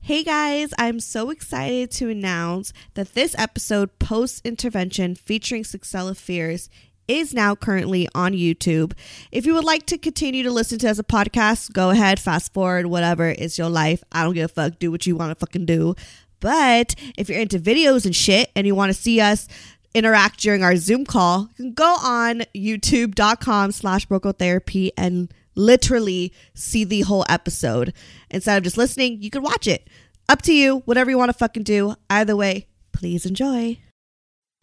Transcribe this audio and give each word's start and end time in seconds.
Hey 0.00 0.24
guys, 0.24 0.70
I'm 0.78 1.00
so 1.00 1.28
excited 1.28 1.90
to 1.92 2.08
announce 2.08 2.72
that 2.94 3.12
this 3.12 3.34
episode, 3.36 3.98
Post 3.98 4.46
Intervention, 4.46 5.14
featuring 5.14 5.64
Succella 5.64 6.16
Fears, 6.16 6.70
is 7.08 7.34
now 7.34 7.54
currently 7.54 8.08
on 8.14 8.32
YouTube. 8.32 8.92
If 9.30 9.44
you 9.44 9.52
would 9.54 9.64
like 9.64 9.84
to 9.86 9.98
continue 9.98 10.42
to 10.44 10.50
listen 10.50 10.78
to 10.78 10.88
as 10.88 10.98
a 10.98 11.04
podcast, 11.04 11.72
go 11.72 11.90
ahead, 11.90 12.18
fast 12.18 12.54
forward, 12.54 12.86
whatever. 12.86 13.28
It's 13.28 13.58
your 13.58 13.68
life. 13.68 14.02
I 14.10 14.22
don't 14.24 14.32
give 14.34 14.50
a 14.50 14.54
fuck. 14.54 14.78
Do 14.78 14.90
what 14.90 15.06
you 15.06 15.14
want 15.14 15.30
to 15.30 15.34
fucking 15.34 15.66
do. 15.66 15.94
But 16.40 16.94
if 17.18 17.28
you're 17.28 17.40
into 17.40 17.58
videos 17.58 18.06
and 18.06 18.16
shit 18.16 18.50
and 18.56 18.66
you 18.66 18.74
want 18.74 18.90
to 18.90 18.94
see 18.98 19.20
us 19.20 19.46
interact 19.94 20.40
during 20.40 20.62
our 20.62 20.76
Zoom 20.76 21.04
call, 21.04 21.48
you 21.56 21.64
can 21.64 21.72
go 21.74 21.96
on 22.02 22.44
youtube.com 22.54 23.72
slash 23.72 24.06
brocotherapy 24.06 24.90
and 24.96 25.32
literally 25.58 26.32
see 26.54 26.84
the 26.84 27.02
whole 27.02 27.26
episode. 27.28 27.92
Instead 28.30 28.56
of 28.56 28.64
just 28.64 28.78
listening, 28.78 29.20
you 29.20 29.28
can 29.28 29.42
watch 29.42 29.66
it. 29.66 29.88
Up 30.28 30.40
to 30.42 30.54
you, 30.54 30.78
whatever 30.84 31.10
you 31.10 31.18
want 31.18 31.30
to 31.30 31.36
fucking 31.36 31.64
do. 31.64 31.94
Either 32.08 32.36
way, 32.36 32.68
please 32.92 33.26
enjoy. 33.26 33.78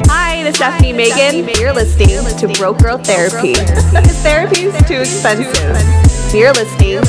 Hi, 0.03 0.43
this 0.43 0.51
is 0.51 0.57
Stephanie 0.57 0.93
Megan. 0.93 1.49
You're 1.59 1.73
listening 1.73 2.25
to 2.37 2.47
Broke 2.59 2.79
Girl 2.79 2.97
Therapy. 2.97 3.53
Because 3.53 4.17
therapy 4.19 4.63
is 4.63 4.87
too 4.87 5.01
expensive. 5.01 6.33
You're 6.33 6.53
listening 6.53 7.01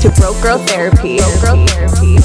to 0.00 0.10
Broke 0.20 0.40
Girl 0.42 0.58
Therapy. 0.58 1.18
Broke 1.18 1.40
girl 1.40 1.66
therapy. 1.66 2.16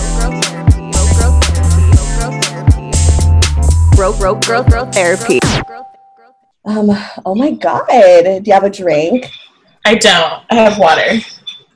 Broke 3.95 4.19
Girl 4.19 4.41
therapy. 4.41 4.49
Broke 4.49 4.69
Girl 4.69 4.91
Therapy. 4.91 5.39
Um, 6.65 6.91
oh 7.25 7.35
my 7.35 7.51
god. 7.51 7.85
Do 7.89 8.41
you 8.45 8.53
have 8.53 8.63
a 8.63 8.69
drink? 8.69 9.29
I 9.85 9.95
don't. 9.95 10.43
I 10.49 10.55
have 10.55 10.77
water. 10.77 11.19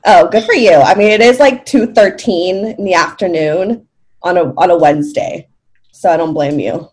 Oh, 0.04 0.28
good 0.28 0.44
for 0.44 0.54
you. 0.54 0.72
I 0.72 0.94
mean 0.94 1.10
it 1.10 1.20
is 1.20 1.38
like 1.38 1.66
two 1.66 1.86
thirteen 1.92 2.66
in 2.66 2.84
the 2.84 2.94
afternoon 2.94 3.86
on 4.22 4.36
a 4.38 4.54
on 4.54 4.70
a 4.70 4.76
Wednesday. 4.76 5.48
So 5.92 6.10
I 6.10 6.16
don't 6.16 6.34
blame 6.34 6.58
you. 6.60 6.88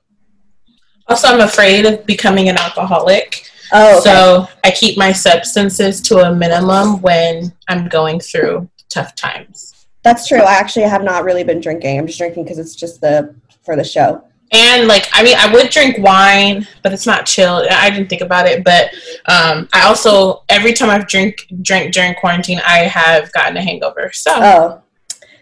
Also, 1.08 1.28
I'm 1.28 1.42
afraid 1.42 1.86
of 1.86 2.06
becoming 2.06 2.50
an 2.50 2.58
alcoholic. 2.58 3.46
Oh, 3.72 4.00
okay. 4.00 4.10
So 4.10 4.48
I 4.64 4.72
keep 4.72 4.98
my 4.98 5.12
substances 5.12 6.02
to 6.02 6.20
a 6.20 6.34
minimum 6.34 7.02
when 7.02 7.54
I'm 7.68 7.88
going 7.88 8.20
through 8.20 8.68
tough 8.90 9.16
times. 9.16 9.88
that's 10.04 10.28
true. 10.28 10.40
I 10.40 10.54
actually 10.54 10.88
have 10.88 11.04
not 11.04 11.24
really 11.24 11.44
been 11.44 11.60
drinking. 11.62 11.98
I'm 12.00 12.08
just 12.08 12.18
drinking 12.18 12.44
because 12.44 12.60
it's 12.60 12.76
just 12.76 13.02
the 13.02 13.36
for 13.64 13.76
the 13.76 13.84
show. 13.84 14.24
And 14.52 14.88
like, 14.88 15.08
I 15.12 15.24
mean, 15.24 15.36
I 15.38 15.52
would 15.52 15.70
drink 15.72 15.98
wine, 15.98 16.68
but 16.84 16.94
it's 16.94 17.06
not 17.06 17.26
chill. 17.26 17.66
I 17.70 17.90
didn't 17.90 18.10
think 18.10 18.22
about 18.22 18.48
it, 18.48 18.64
but 18.64 18.92
um, 19.26 19.68
I 19.74 19.84
also 19.84 20.44
every 20.50 20.72
time 20.74 20.90
I've 20.90 21.08
drink 21.08 21.48
drank 21.62 21.94
during 21.94 22.14
quarantine, 22.16 22.62
I 22.66 22.80
have 22.80 23.32
gotten 23.34 23.58
a 23.58 23.62
hangover. 23.62 24.12
So 24.14 24.32
Oh. 24.36 24.82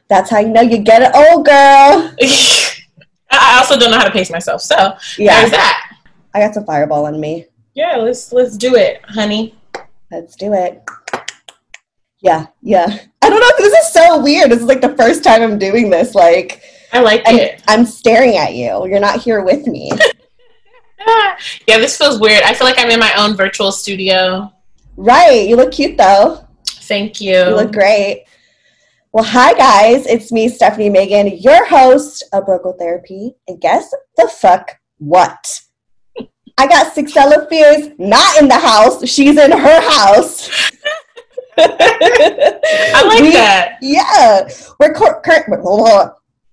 That's 0.10 0.30
how 0.30 0.40
you 0.40 0.50
know 0.50 0.62
you 0.62 0.78
get 0.80 1.02
it. 1.02 1.12
Oh 1.14 1.44
girl. 1.44 2.14
I 3.32 3.58
also 3.58 3.78
don't 3.78 3.92
know 3.92 3.98
how 3.98 4.06
to 4.06 4.12
pace 4.12 4.32
myself. 4.32 4.62
So 4.62 4.96
Yeah. 5.18 5.40
there's 5.40 5.52
that. 5.52 5.98
I 6.34 6.40
got 6.40 6.54
some 6.54 6.66
fireball 6.66 7.06
on 7.06 7.20
me. 7.20 7.46
Yeah, 7.76 7.98
let's 7.98 8.32
let's 8.32 8.56
do 8.58 8.76
it, 8.76 9.02
honey. 9.06 9.56
Let's 10.12 10.36
do 10.36 10.54
it. 10.54 10.84
Yeah, 12.22 12.48
yeah. 12.62 13.00
I 13.22 13.30
don't 13.30 13.40
know. 13.40 13.52
This 13.58 13.74
is 13.74 13.94
so 13.94 14.22
weird. 14.22 14.50
This 14.52 14.60
is 14.60 14.66
like 14.66 14.82
the 14.82 14.96
first 14.96 15.24
time 15.24 15.42
I'm 15.42 15.58
doing 15.60 15.90
this. 15.90 16.16
Like, 16.16 16.62
I 16.94 17.02
like 17.02 17.28
and 17.28 17.38
it. 17.40 17.64
I'm 17.68 17.86
staring 17.86 18.38
at 18.38 18.54
you. 18.54 18.86
You're 18.88 19.00
not 19.00 19.20
here 19.22 19.44
with 19.44 19.66
me. 19.68 19.92
Ah, 21.06 21.38
yeah, 21.68 21.78
this 21.80 21.98
feels 21.98 22.20
weird. 22.20 22.44
I 22.44 22.54
feel 22.54 22.68
like 22.68 22.80
I'm 22.80 22.90
in 22.92 23.00
my 23.00 23.14
own 23.18 23.36
virtual 23.36 23.72
studio. 23.72 24.52
right. 24.96 25.48
You 25.48 25.56
look 25.56 25.72
cute 25.74 25.98
though. 25.98 26.48
Thank 26.68 27.20
you. 27.20 27.34
You 27.38 27.56
look 27.56 27.72
great. 27.72 28.26
Well, 29.12 29.24
hi 29.24 29.54
guys. 29.54 30.06
It's 30.08 30.32
me, 30.32 30.50
Stephanie 30.50 30.90
Megan, 30.90 31.38
your 31.38 31.66
host 31.66 32.24
of 32.34 32.46
Broke 32.46 32.64
Girl 32.64 32.76
Therapy. 32.78 33.34
And 33.48 33.60
guess 33.62 33.94
the 34.18 34.28
fuck 34.28 34.78
what? 34.98 35.62
I 36.58 36.68
got 36.68 36.94
Succella 36.96 37.50
Fears 37.50 37.90
not 37.98 38.38
in 38.40 38.48
the 38.48 38.60
house. 38.60 39.08
She's 39.08 39.38
in 39.38 39.52
her 39.52 39.82
house. 39.82 40.50
I 41.58 43.04
like 43.08 43.22
We- 43.22 43.34
that. 43.34 43.78
Yeah, 43.82 44.48
we're 44.80 44.94
cur- 44.94 45.22
current. 45.22 45.48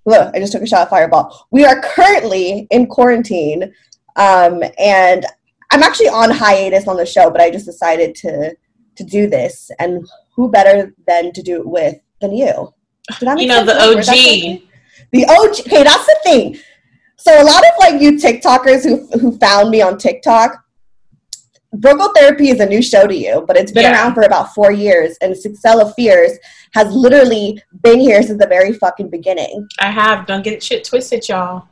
Wait, 0.04 0.14
Hold 0.14 0.18
on. 0.18 0.26
Look, 0.26 0.36
I 0.36 0.38
just 0.38 0.52
took 0.52 0.62
a 0.62 0.66
shot 0.66 0.82
of 0.82 0.88
Fireball. 0.88 1.46
We 1.50 1.64
are 1.64 1.80
currently 1.80 2.66
in 2.70 2.86
quarantine, 2.86 3.72
um, 4.16 4.62
and 4.78 5.26
I'm 5.70 5.82
actually 5.82 6.08
on 6.08 6.30
hiatus 6.30 6.88
on 6.88 6.96
the 6.96 7.06
show, 7.06 7.30
but 7.30 7.40
I 7.40 7.50
just 7.50 7.66
decided 7.66 8.14
to 8.16 8.54
to 8.96 9.04
do 9.04 9.28
this, 9.28 9.70
and 9.78 10.06
who 10.34 10.50
better 10.50 10.94
than 11.06 11.32
to 11.32 11.42
do 11.42 11.60
it 11.60 11.66
with 11.66 11.96
than 12.20 12.34
you? 12.34 12.74
Did 13.18 13.28
I 13.28 13.34
make 13.34 13.42
You 13.42 13.48
know, 13.48 13.64
the 13.64 13.74
OG. 13.74 14.62
The 15.12 15.24
OG. 15.26 15.60
Okay, 15.66 15.82
that's 15.82 16.06
the 16.06 16.18
thing. 16.22 16.58
So 17.16 17.42
a 17.42 17.44
lot 17.44 17.62
of 17.62 17.72
like 17.78 18.00
you 18.00 18.12
TikTokers 18.12 18.84
who 18.84 19.06
who 19.18 19.36
found 19.38 19.70
me 19.70 19.82
on 19.82 19.98
TikTok, 19.98 20.64
Broke 21.72 21.98
Girl 21.98 22.12
Therapy 22.16 22.48
is 22.50 22.58
a 22.60 22.66
new 22.66 22.82
show 22.82 23.06
to 23.06 23.14
you, 23.14 23.44
but 23.46 23.56
it's 23.56 23.70
been 23.72 23.84
Yeah. 23.84 23.92
around 23.92 24.14
for 24.14 24.22
about 24.22 24.54
four 24.54 24.72
years, 24.72 25.16
and 25.20 25.34
Succella 25.34 25.94
Fears 25.94 26.32
has 26.74 26.92
literally 26.92 27.62
been 27.82 28.00
here 28.00 28.22
since 28.22 28.40
the 28.40 28.46
very 28.46 28.72
fucking 28.72 29.08
beginning. 29.08 29.68
I 29.78 29.90
have. 29.90 30.26
Don't 30.26 30.42
get 30.42 30.62
shit 30.62 30.84
twisted, 30.84 31.28
y'all. 31.28 31.64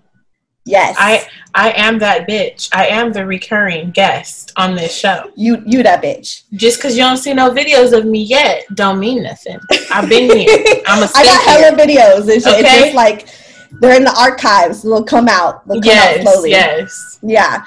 Yes, 0.65 0.97
I 0.99 1.27
I 1.55 1.71
am 1.73 1.99
that 2.01 2.29
bitch. 2.29 2.69
I 2.73 2.89
am 2.89 3.11
the 3.13 3.25
recurring 3.25 3.91
guest 3.91 4.53
on 4.57 4.75
this 4.77 4.95
show. 4.95 5.31
you 5.35 5.63
you 5.65 5.83
that 5.83 6.03
bitch. 6.03 6.43
Just 6.53 6.77
because 6.79 6.95
you 6.97 7.03
don't 7.03 7.17
see 7.17 7.33
no 7.33 7.51
videos 7.51 7.97
of 7.97 8.05
me 8.05 8.23
yet, 8.23 8.67
don't 8.75 9.01
mean 9.01 9.23
nothing. 9.23 9.59
I've 9.91 10.09
been 10.11 10.31
here. 10.37 10.59
I'm 10.87 11.03
a 11.03 11.09
I 11.15 11.25
got 11.25 11.43
hella 11.45 11.77
videos. 11.77 12.29
It's, 12.29 12.45
it's 12.47 12.71
just 12.81 12.95
like 12.95 13.29
they're 13.81 13.97
in 13.97 14.05
the 14.05 14.15
archives. 14.19 14.83
They'll 14.83 15.03
come 15.05 15.27
out. 15.29 15.67
They'll 15.67 15.81
come 15.81 15.91
out 15.91 16.17
Yes, 16.17 16.23
slowly. 16.23 16.51
yes. 16.51 17.19
Yeah. 17.23 17.63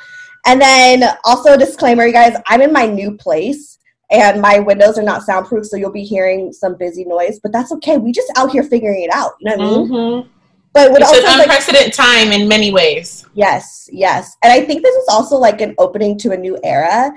And 0.46 0.62
then 0.62 1.04
also 1.24 1.54
a 1.54 1.58
disclaimer, 1.58 2.06
you 2.06 2.14
guys, 2.14 2.36
I'm 2.48 2.62
in 2.62 2.74
my 2.74 2.86
new 2.86 3.16
place 3.18 3.78
and 4.10 4.42
my 4.42 4.60
windows 4.60 4.98
are 4.98 5.04
not 5.04 5.24
soundproof, 5.24 5.66
so 5.66 5.78
you'll 5.78 5.92
be 5.92 6.04
hearing 6.04 6.52
some 6.52 6.76
busy 6.78 7.06
noise, 7.06 7.40
but 7.42 7.52
that's 7.54 7.72
okay. 7.74 7.98
We 7.98 8.12
just 8.12 8.32
out 8.36 8.52
here 8.52 8.64
figuring 8.64 9.04
it 9.04 9.14
out. 9.14 9.34
You 9.40 9.50
know 9.50 9.58
what 9.58 9.66
I 9.66 9.70
mean? 9.70 9.88
hmm 9.88 10.30
But 10.74 10.92
It's 10.92 11.08
also 11.08 11.20
an 11.20 11.24
is, 11.24 11.38
like 11.38 11.48
unprecedented 11.48 11.94
time 11.94 12.32
in 12.32 12.48
many 12.48 12.72
ways. 12.74 13.26
yes, 13.34 13.88
yes. 13.92 14.36
And 14.44 14.52
I 14.52 14.66
think 14.66 14.84
this 14.84 14.96
is 14.96 15.06
also 15.10 15.38
like 15.38 15.62
an 15.62 15.76
opening 15.78 16.18
to 16.20 16.32
a 16.32 16.38
new 16.38 16.60
era. 16.64 17.12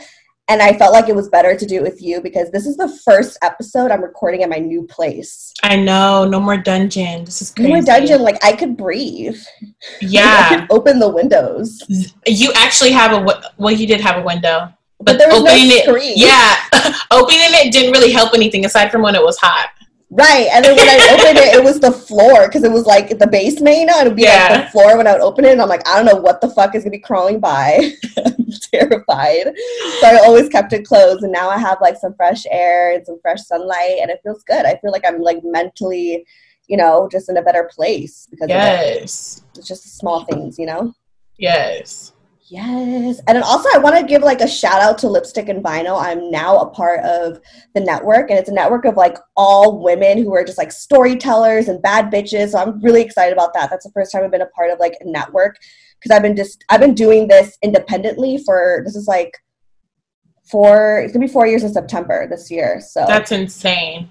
And 0.48 0.60
I 0.60 0.76
felt 0.76 0.92
like 0.92 1.08
it 1.08 1.14
was 1.16 1.30
better 1.30 1.56
to 1.56 1.66
do 1.66 1.76
it 1.76 1.82
with 1.82 2.02
you 2.02 2.20
because 2.20 2.50
this 2.50 2.66
is 2.66 2.76
the 2.76 2.88
first 3.02 3.38
episode 3.42 3.90
I'm 3.90 4.02
recording 4.02 4.42
at 4.42 4.50
my 4.50 4.58
new 4.58 4.82
place. 4.82 5.54
I 5.62 5.76
know. 5.76 6.26
No 6.28 6.38
more 6.38 6.58
dungeon. 6.58 7.24
This 7.24 7.40
is 7.40 7.50
crazy. 7.50 7.70
were 7.72 7.80
dungeon, 7.80 8.20
like 8.20 8.44
I 8.44 8.52
could 8.52 8.76
breathe. 8.76 9.38
yeah 9.62 9.70
I 10.02 10.04
Yeah. 10.04 10.48
could 10.60 10.66
open 10.70 10.98
the 10.98 11.08
windows. 11.08 11.82
you 12.26 12.52
actually 12.56 12.90
have 12.92 13.12
a 13.12 13.40
well. 13.56 13.72
You 13.74 13.86
did 13.86 14.02
have 14.02 14.18
a 14.20 14.22
window, 14.22 14.68
But 15.00 15.16
there 15.18 15.28
was 15.28 15.42
no 15.42 15.50
opening 15.50 15.70
it, 15.70 16.16
yeah, 16.16 16.56
opening 17.10 17.40
it 17.40 17.72
didn't 17.72 17.92
really 17.92 18.12
help 18.12 18.34
anything 18.34 18.66
aside 18.66 18.90
from 18.92 19.00
when 19.00 19.14
it 19.14 19.22
was 19.22 19.38
hot. 19.38 19.70
Right, 20.10 20.46
and 20.52 20.64
then 20.64 20.76
when 20.76 20.88
I 20.88 20.96
opened 21.18 21.38
it, 21.38 21.54
it 21.56 21.64
was 21.64 21.80
the 21.80 21.90
floor 21.90 22.46
because 22.46 22.62
it 22.62 22.70
was 22.70 22.84
like 22.86 23.18
the 23.18 23.26
basement, 23.26 23.78
you 23.78 23.86
know, 23.86 23.98
it 23.98 24.04
would 24.06 24.14
be 24.14 24.26
like 24.26 24.66
the 24.66 24.70
floor 24.70 24.96
when 24.96 25.08
I 25.08 25.12
would 25.12 25.22
open 25.22 25.44
it. 25.44 25.52
And 25.52 25.60
I'm 25.62 25.68
like, 25.68 25.88
I 25.88 25.96
don't 25.96 26.04
know 26.06 26.20
what 26.20 26.40
the 26.40 26.50
fuck 26.50 26.74
is 26.76 26.84
gonna 26.84 26.90
be 26.92 26.98
crawling 27.00 27.40
by. 27.40 27.92
Terrified, 28.72 29.54
so 30.00 30.06
I 30.06 30.20
always 30.24 30.48
kept 30.48 30.72
it 30.72 30.86
closed. 30.86 31.22
And 31.22 31.32
now 31.32 31.48
I 31.48 31.58
have 31.58 31.78
like 31.80 31.96
some 31.96 32.14
fresh 32.14 32.44
air 32.50 32.94
and 32.94 33.04
some 33.06 33.18
fresh 33.22 33.42
sunlight, 33.42 33.98
and 34.00 34.10
it 34.10 34.20
feels 34.22 34.42
good. 34.44 34.66
I 34.66 34.76
feel 34.76 34.92
like 34.92 35.04
I'm 35.06 35.20
like 35.20 35.40
mentally, 35.42 36.26
you 36.68 36.76
know, 36.76 37.08
just 37.10 37.28
in 37.28 37.36
a 37.36 37.42
better 37.42 37.70
place 37.74 38.26
because 38.30 38.44
of. 38.44 38.50
Yes, 38.50 39.42
it's 39.56 39.68
just 39.68 39.96
small 39.98 40.24
things, 40.24 40.58
you 40.58 40.66
know. 40.66 40.94
yes. 41.38 42.12
Yes. 42.46 43.20
And 43.26 43.36
then 43.36 43.42
also 43.42 43.68
I 43.74 43.78
want 43.78 43.96
to 43.96 44.04
give 44.04 44.22
like 44.22 44.42
a 44.42 44.46
shout 44.46 44.82
out 44.82 44.98
to 44.98 45.08
Lipstick 45.08 45.48
and 45.48 45.64
Vinyl. 45.64 46.00
I'm 46.00 46.30
now 46.30 46.58
a 46.58 46.68
part 46.68 47.00
of 47.00 47.40
the 47.74 47.80
network 47.80 48.28
and 48.28 48.38
it's 48.38 48.50
a 48.50 48.54
network 48.54 48.84
of 48.84 48.96
like 48.96 49.16
all 49.34 49.82
women 49.82 50.18
who 50.18 50.34
are 50.34 50.44
just 50.44 50.58
like 50.58 50.70
storytellers 50.70 51.68
and 51.68 51.80
bad 51.80 52.12
bitches. 52.12 52.50
So 52.50 52.58
I'm 52.58 52.82
really 52.82 53.00
excited 53.00 53.32
about 53.32 53.54
that. 53.54 53.70
That's 53.70 53.86
the 53.86 53.92
first 53.92 54.12
time 54.12 54.22
I've 54.22 54.30
been 54.30 54.42
a 54.42 54.46
part 54.46 54.70
of 54.70 54.78
like 54.78 54.94
a 55.00 55.10
network 55.10 55.56
because 56.04 56.14
I've 56.14 56.22
been 56.22 56.36
just 56.36 56.64
I've 56.68 56.80
been 56.80 56.94
doing 56.94 57.26
this 57.26 57.56
independently 57.62 58.38
for 58.38 58.82
this 58.84 58.94
is 58.94 59.08
like 59.08 59.32
four 60.50 61.00
it's 61.00 61.12
gonna 61.14 61.26
be 61.26 61.32
four 61.32 61.46
years 61.46 61.64
in 61.64 61.72
September 61.72 62.28
this 62.28 62.50
year. 62.50 62.80
So 62.86 63.04
That's 63.08 63.32
insane. 63.32 64.10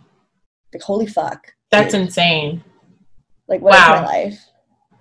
like 0.74 0.82
holy 0.82 1.06
fuck. 1.06 1.54
That's 1.70 1.94
dude. 1.94 2.02
insane. 2.02 2.64
like 3.48 3.62
what 3.62 3.76
is 3.76 3.80
wow. 3.80 4.02
my 4.02 4.06
life? 4.06 4.46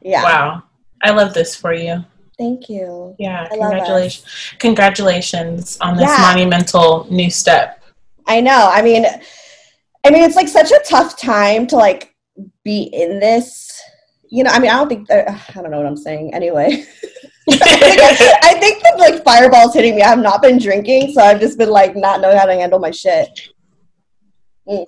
Yeah. 0.02 0.22
Wow. 0.22 0.62
I 1.02 1.12
love 1.12 1.32
this 1.32 1.56
for 1.56 1.72
you. 1.72 2.04
Thank 2.38 2.68
you. 2.68 3.16
Yeah. 3.18 3.46
I 3.50 3.56
Congratulations. 3.56 4.26
Congratulations 4.58 5.78
on 5.80 5.96
this 5.96 6.08
Yeah. 6.08 6.16
monumental 6.20 7.06
new 7.10 7.30
step. 7.30 7.82
I 8.26 8.40
know. 8.40 8.70
I 8.70 8.82
mean, 8.82 9.06
I 10.04 10.10
mean, 10.10 10.22
it's 10.22 10.36
like 10.36 10.48
such 10.48 10.70
a 10.70 10.80
tough 10.86 11.16
time 11.16 11.66
to 11.68 11.76
like 11.76 12.14
be 12.64 12.82
in 12.92 13.18
this. 13.18 13.80
You 14.32 14.44
know, 14.44 14.50
I 14.50 14.58
mean, 14.60 14.70
I 14.70 14.76
don't 14.76 14.88
think 14.88 15.10
uh, 15.10 15.24
I 15.26 15.60
don't 15.60 15.70
know 15.70 15.76
what 15.76 15.84
I'm 15.84 15.96
saying. 15.96 16.32
Anyway, 16.32 16.68
I, 17.50 17.54
think, 17.54 18.00
I 18.42 18.54
think 18.58 18.82
that 18.82 18.98
like 18.98 19.22
fireballs 19.22 19.74
hitting 19.74 19.94
me. 19.94 20.00
I've 20.00 20.20
not 20.20 20.40
been 20.40 20.56
drinking, 20.56 21.12
so 21.12 21.20
I've 21.20 21.38
just 21.38 21.58
been 21.58 21.68
like 21.68 21.94
not 21.94 22.22
knowing 22.22 22.38
how 22.38 22.46
to 22.46 22.54
handle 22.54 22.78
my 22.78 22.90
shit. 22.90 23.28
Mm. 24.66 24.86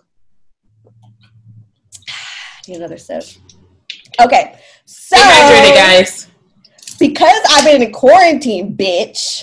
Need 2.68 2.76
another 2.78 2.96
sip. 2.96 3.24
Okay, 4.18 4.58
so 4.86 5.16
hydrated, 5.18 5.74
guys. 5.74 6.28
because 6.98 7.38
I've 7.50 7.66
been 7.66 7.82
in 7.82 7.92
quarantine, 7.92 8.74
bitch. 8.74 9.42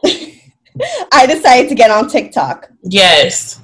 I 1.12 1.26
decided 1.26 1.68
to 1.68 1.74
get 1.74 1.90
on 1.90 2.08
TikTok. 2.08 2.70
Yes. 2.82 3.60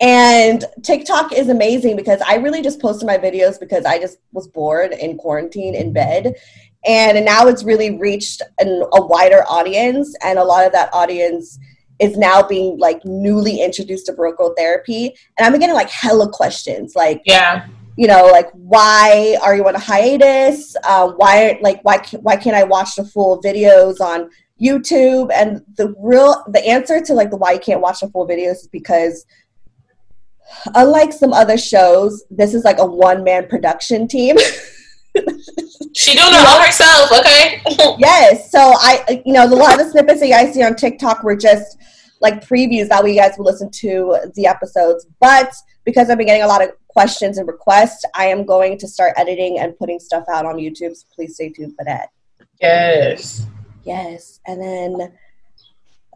And 0.00 0.64
TikTok 0.82 1.32
is 1.32 1.48
amazing 1.48 1.96
because 1.96 2.20
I 2.26 2.36
really 2.36 2.62
just 2.62 2.80
posted 2.80 3.06
my 3.06 3.18
videos 3.18 3.60
because 3.60 3.84
I 3.84 3.98
just 3.98 4.18
was 4.32 4.48
bored 4.48 4.92
in 4.92 5.18
quarantine 5.18 5.74
in 5.74 5.92
bed. 5.92 6.34
And 6.86 7.22
now 7.26 7.46
it's 7.46 7.62
really 7.62 7.98
reached 7.98 8.40
an, 8.58 8.82
a 8.94 9.04
wider 9.04 9.44
audience, 9.48 10.14
and 10.24 10.38
a 10.38 10.44
lot 10.44 10.64
of 10.64 10.72
that 10.72 10.88
audience 10.94 11.58
is 11.98 12.16
now 12.16 12.42
being 12.42 12.78
like 12.78 13.04
newly 13.04 13.62
introduced 13.62 14.06
to 14.06 14.12
girl 14.14 14.54
therapy. 14.56 15.14
And 15.38 15.46
I'm 15.46 15.60
getting 15.60 15.74
like 15.74 15.90
hella 15.90 16.30
questions, 16.30 16.94
like 16.96 17.20
Yeah. 17.26 17.66
you 17.98 18.06
know, 18.06 18.24
like 18.32 18.48
why 18.54 19.36
are 19.42 19.54
you 19.54 19.68
on 19.68 19.76
a 19.76 19.78
hiatus? 19.78 20.74
Uh, 20.82 21.12
why 21.18 21.58
like 21.60 21.82
why 21.82 21.98
why 22.22 22.36
can't 22.36 22.56
I 22.56 22.64
watch 22.64 22.96
the 22.96 23.04
full 23.04 23.42
videos 23.42 24.00
on 24.00 24.30
YouTube? 24.58 25.30
And 25.34 25.62
the 25.76 25.94
real 25.98 26.42
the 26.48 26.66
answer 26.66 27.02
to 27.02 27.12
like 27.12 27.28
the 27.28 27.36
why 27.36 27.52
you 27.52 27.60
can't 27.60 27.82
watch 27.82 28.00
the 28.00 28.08
full 28.08 28.26
videos 28.26 28.62
is 28.62 28.68
because 28.68 29.26
unlike 30.74 31.12
some 31.12 31.32
other 31.32 31.58
shows, 31.58 32.24
this 32.30 32.54
is 32.54 32.64
like 32.64 32.78
a 32.78 32.86
one 32.86 33.24
man 33.24 33.48
production 33.48 34.08
team. 34.08 34.36
She 35.92 36.12
doing 36.12 36.28
it 36.30 36.46
all 36.46 36.62
herself, 36.62 37.10
okay? 37.10 37.60
yes, 37.98 38.52
so 38.52 38.60
I 38.60 39.22
you 39.26 39.32
know 39.32 39.44
a 39.44 39.48
lot 39.48 39.72
of 39.72 39.78
the 39.78 39.90
snippets 39.90 40.20
that 40.20 40.26
you 40.26 40.32
guys 40.32 40.54
see 40.54 40.62
on 40.62 40.76
TikTok 40.76 41.24
were 41.24 41.34
just 41.34 41.78
like 42.20 42.46
previews 42.46 42.88
that 42.88 43.06
you 43.08 43.16
guys 43.16 43.32
will 43.36 43.46
listen 43.46 43.70
to 43.70 44.18
the 44.36 44.46
episodes. 44.46 45.06
But 45.20 45.52
because 45.84 46.08
I've 46.08 46.18
been 46.18 46.28
getting 46.28 46.44
a 46.44 46.46
lot 46.46 46.62
of 46.62 46.70
questions 46.88 47.38
and 47.38 47.48
requests, 47.48 48.04
I 48.14 48.26
am 48.26 48.44
going 48.44 48.78
to 48.78 48.86
start 48.86 49.14
editing 49.16 49.58
and 49.58 49.76
putting 49.78 49.98
stuff 49.98 50.24
out 50.32 50.46
on 50.46 50.56
YouTube. 50.56 50.94
So 50.94 51.06
please 51.14 51.34
stay 51.34 51.48
tuned 51.48 51.74
for 51.76 51.84
that. 51.84 52.10
yes. 52.60 53.46
Yes, 53.82 54.40
and 54.46 54.60
then 54.62 55.12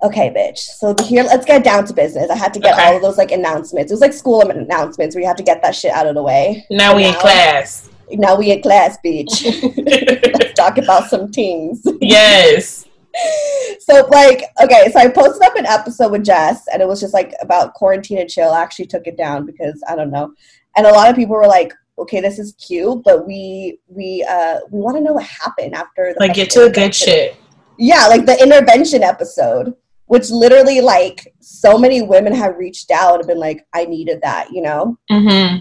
okay, 0.05 0.33
bitch. 0.37 0.59
So 0.59 0.95
here, 1.05 1.23
let's 1.25 1.45
get 1.45 1.65
down 1.65 1.87
to 1.87 1.93
business. 1.95 2.31
I 2.31 2.37
had 2.37 2.55
to 2.55 2.61
get 2.61 2.75
Okay. 2.75 2.87
all 2.87 2.97
of 2.97 3.03
those 3.03 3.19
like 3.19 3.33
announcements. 3.33 3.91
It 3.91 3.95
was 3.95 4.01
like 4.01 4.13
school 4.13 4.41
announcements 4.43 5.15
where 5.15 5.23
you 5.23 5.27
have 5.29 5.37
to 5.37 5.43
get 5.43 5.63
that 5.63 5.75
shit 5.75 5.93
out 5.93 6.07
of 6.07 6.15
the 6.15 6.23
way. 6.23 6.65
Now 6.71 6.95
we 6.97 7.05
in 7.07 7.15
class. 7.15 7.89
Now 8.11 8.37
we 8.37 8.53
in 8.53 8.63
class, 8.63 8.99
bitch. 9.05 9.35
let's 10.39 10.55
talk 10.55 10.79
about 10.79 11.09
some 11.09 11.31
things. 11.33 11.83
yes. 12.01 12.85
so 13.79 14.05
like 14.11 14.43
okay 14.61 14.91
so 14.93 14.99
i 14.99 15.07
posted 15.09 15.41
up 15.45 15.55
an 15.55 15.65
episode 15.67 16.11
with 16.11 16.25
jess 16.25 16.65
and 16.73 16.83
it 16.83 16.89
was 16.89 16.99
just 17.01 17.15
like 17.15 17.33
about 17.41 17.73
quarantine 17.75 18.19
and 18.19 18.29
chill 18.29 18.51
i 18.51 18.61
actually 18.61 18.87
took 18.87 19.07
it 19.07 19.17
down 19.17 19.47
because 19.47 19.81
i 19.89 19.95
don't 19.95 20.11
know 20.11 20.33
and 20.77 20.85
a 20.85 20.91
lot 20.91 21.09
of 21.09 21.15
people 21.15 21.37
were 21.37 21.47
like 21.47 21.73
okay 21.97 22.21
this 22.21 22.41
is 22.41 22.55
cute 22.55 23.01
but 23.05 23.25
we 23.25 23.79
we 23.87 24.27
uh 24.29 24.59
we 24.73 24.81
want 24.81 24.97
to 24.97 25.01
know 25.01 25.13
what 25.13 25.23
happened 25.23 25.73
after 25.77 26.13
the 26.13 26.19
Like 26.19 26.35
get 26.35 26.51
to 26.51 26.63
the 26.63 26.71
good 26.71 26.93
shit. 26.93 27.37
yeah 27.79 28.09
like 28.09 28.27
the 28.27 28.37
intervention 28.43 29.05
episode 29.05 29.73
which 30.07 30.31
literally 30.31 30.81
like 30.81 31.35
so 31.41 31.79
many 31.79 32.03
women 32.03 32.33
have 32.35 32.57
reached 32.57 32.91
out 32.91 33.19
and 33.19 33.27
been 33.27 33.39
like 33.39 33.67
i 33.73 33.85
needed 33.85 34.21
that 34.23 34.51
you 34.53 34.63
know 34.63 34.99
Mm-hmm. 35.11 35.59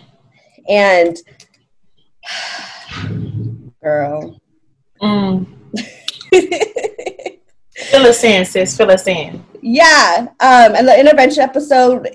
and 0.70 1.18
girl 3.84 4.40
Mm. 5.02 5.46
Fill 7.76 8.06
us 8.06 8.24
in, 8.24 8.46
sis. 8.46 8.78
Fill 8.78 8.92
us 8.92 9.06
in. 9.08 9.44
Yeah, 9.62 10.28
um, 10.40 10.76
and 10.76 10.88
the 10.88 10.98
intervention 10.98 11.42
episode, 11.44 12.08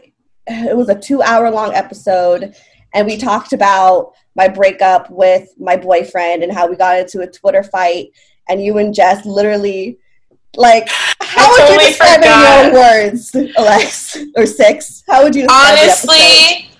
it 0.46 0.76
was 0.76 0.88
a 0.88 0.98
two 0.98 1.20
hour 1.20 1.50
long 1.50 1.74
episode, 1.74 2.54
and 2.94 3.06
we 3.06 3.19
talked 3.19 3.52
about 3.52 4.12
my 4.34 4.48
breakup 4.48 5.10
with 5.10 5.50
my 5.58 5.76
boyfriend 5.76 6.42
and 6.42 6.52
how 6.52 6.66
we 6.66 6.76
got 6.76 6.98
into 6.98 7.20
a 7.20 7.26
Twitter 7.31 7.62
fight, 7.62 8.08
and 8.48 8.62
you 8.64 8.78
and 8.78 8.94
Jess 8.94 9.26
literally, 9.26 9.98
like, 10.56 10.88
how 11.38 11.50
would 11.50 11.58
totally 11.58 11.85
you 11.85 11.88
describe 11.90 12.17
forgot. 12.17 12.67
in 12.67 12.75
your 12.75 12.81
own 12.81 13.05
words, 13.06 13.35
Alex, 13.56 14.17
or 14.37 14.46
six? 14.46 15.02
How 15.08 15.23
would 15.23 15.35
you 15.35 15.43
describe 15.43 15.76
the 15.76 15.82
episode? 15.82 16.11
Honestly, 16.11 16.70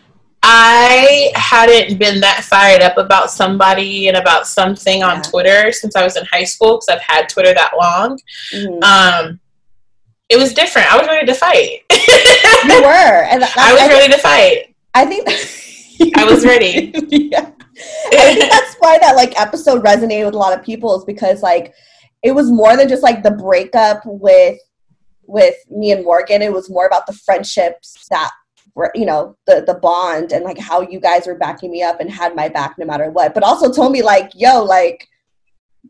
I 0.43 1.33
hadn't 1.35 1.99
been 1.99 2.21
that 2.21 2.45
fired 2.45 2.81
up 2.83 2.97
about 2.97 3.31
somebody 3.31 4.09
and 4.09 4.17
about 4.17 4.47
something 4.47 5.03
on 5.03 5.17
Yeah. 5.17 5.23
Twitter 5.23 5.73
since 5.73 5.97
I 5.97 6.05
was 6.05 6.17
in 6.17 6.25
high 6.27 6.45
school 6.45 6.77
because 6.79 6.89
I've 6.91 7.03
had 7.03 7.29
Twitter 7.29 7.53
that 7.55 7.73
long. 7.81 8.19
Mhm. 8.55 8.83
Um, 8.85 9.41
it 10.29 10.39
was 10.39 10.53
different. 10.55 10.93
I 10.93 10.99
was 10.99 11.07
ready 11.09 11.27
to 11.27 11.35
fight. 11.35 11.81
you 11.91 11.99
were, 12.83 13.25
and 13.31 13.43
that, 13.43 13.53
I 13.57 13.73
was 13.73 13.83
I, 13.83 13.89
ready 13.89 14.13
to 14.13 14.19
fight. 14.19 14.75
I 14.95 15.05
think 15.07 15.27
I 16.17 16.25
was 16.25 16.45
ready. 16.45 16.93
yeah. 17.09 17.51
I 18.13 18.35
think 18.35 18.51
that's 18.51 18.75
why 18.81 18.99
that 18.99 19.17
like 19.17 19.41
episode 19.41 19.83
resonated 19.85 20.27
with 20.27 20.35
a 20.35 20.39
lot 20.39 20.57
of 20.57 20.65
people 20.65 20.97
is 20.99 21.05
because 21.05 21.43
like 21.43 21.75
it 22.23 22.33
was 22.33 22.51
more 22.51 22.77
than 22.77 22.89
just 22.89 23.03
like 23.03 23.23
the 23.23 23.31
breakup 23.31 24.03
with 24.05 24.59
with 25.27 25.57
me 25.71 25.93
and 25.93 26.05
Morgan. 26.05 26.43
It 26.43 26.53
was 26.53 26.71
more 26.71 26.87
about 26.87 27.07
the 27.07 27.13
friendships 27.13 28.07
that 28.11 28.31
were 28.75 28.91
you 28.95 29.07
know 29.07 29.37
the 29.47 29.63
the 29.67 29.75
bond 29.75 30.33
and 30.33 30.45
like 30.45 30.59
how 30.59 30.81
you 30.81 31.01
guys 31.01 31.27
were 31.27 31.35
backing 31.35 31.71
me 31.71 31.83
up 31.83 32.01
and 32.01 32.11
had 32.11 32.35
my 32.35 32.49
back 32.49 32.77
no 32.79 32.87
matter 32.87 33.11
what. 33.11 33.35
But 33.35 33.43
also 33.43 33.73
told 33.73 33.93
me 33.93 34.03
like 34.03 34.31
yo 34.35 34.63
like 34.63 35.09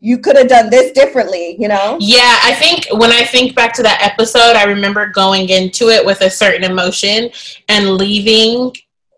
you 0.00 0.18
could 0.18 0.36
have 0.36 0.48
done 0.48 0.70
this 0.70 0.92
differently. 0.92 1.56
You 1.58 1.68
know. 1.68 1.96
Yeah, 2.00 2.38
I 2.42 2.54
think 2.54 2.86
when 3.00 3.10
I 3.10 3.24
think 3.24 3.54
back 3.54 3.72
to 3.74 3.82
that 3.82 4.00
episode, 4.02 4.56
I 4.56 4.64
remember 4.64 5.06
going 5.06 5.48
into 5.48 5.88
it 5.88 6.04
with 6.04 6.20
a 6.20 6.30
certain 6.30 6.64
emotion 6.64 7.30
and 7.68 7.94
leaving 7.94 8.72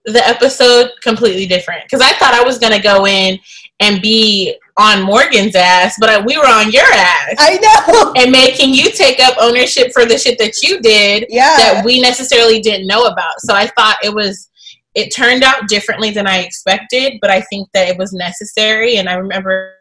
the 0.06 0.26
episode 0.26 0.90
completely 1.02 1.46
different. 1.46 1.82
Because 1.84 2.00
I 2.00 2.12
thought 2.14 2.34
I 2.34 2.42
was 2.42 2.58
going 2.58 2.72
to 2.72 2.82
go 2.82 3.06
in 3.06 3.38
and 3.80 4.00
be 4.00 4.56
on 4.80 5.02
Morgan's 5.02 5.54
ass, 5.54 5.94
but 6.00 6.24
we 6.24 6.36
were 6.38 6.46
on 6.46 6.72
your 6.72 6.86
ass 6.90 7.34
I 7.38 7.58
know. 7.58 8.12
and 8.16 8.32
making 8.32 8.72
you 8.74 8.90
take 8.90 9.20
up 9.20 9.34
ownership 9.38 9.92
for 9.92 10.06
the 10.06 10.16
shit 10.16 10.38
that 10.38 10.54
you 10.62 10.80
did 10.80 11.26
Yeah. 11.28 11.54
that 11.58 11.82
we 11.84 12.00
necessarily 12.00 12.60
didn't 12.60 12.86
know 12.86 13.04
about. 13.04 13.34
So 13.40 13.54
I 13.54 13.66
thought 13.76 13.96
it 14.02 14.14
was. 14.14 14.48
It 14.96 15.14
turned 15.14 15.44
out 15.44 15.68
differently 15.68 16.10
than 16.10 16.26
I 16.26 16.38
expected, 16.38 17.18
but 17.20 17.30
I 17.30 17.42
think 17.42 17.68
that 17.74 17.88
it 17.88 17.96
was 17.96 18.12
necessary. 18.12 18.96
And 18.96 19.08
I 19.08 19.14
remember 19.14 19.74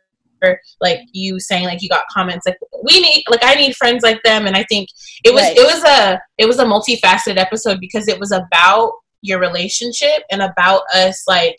like 0.79 0.99
you 1.11 1.39
saying 1.39 1.65
like 1.65 1.81
you 1.81 1.89
got 1.89 2.03
comments 2.13 2.45
like 2.45 2.57
we 2.83 3.01
need 3.01 3.25
like 3.29 3.41
I 3.43 3.55
need 3.55 3.75
friends 3.75 4.03
like 4.03 4.21
them 4.23 4.47
and 4.47 4.55
I 4.55 4.63
think 4.69 4.87
it 5.25 5.33
was 5.33 5.43
Right. 5.43 5.57
it 5.57 5.65
was 5.65 5.83
a 5.83 6.21
it 6.37 6.45
was 6.45 6.59
a 6.59 6.63
multifaceted 6.63 7.35
episode 7.37 7.79
because 7.81 8.07
it 8.07 8.17
was 8.17 8.31
about 8.31 8.93
your 9.21 9.39
relationship 9.41 10.23
and 10.31 10.41
about 10.41 10.83
us 10.95 11.23
like 11.27 11.57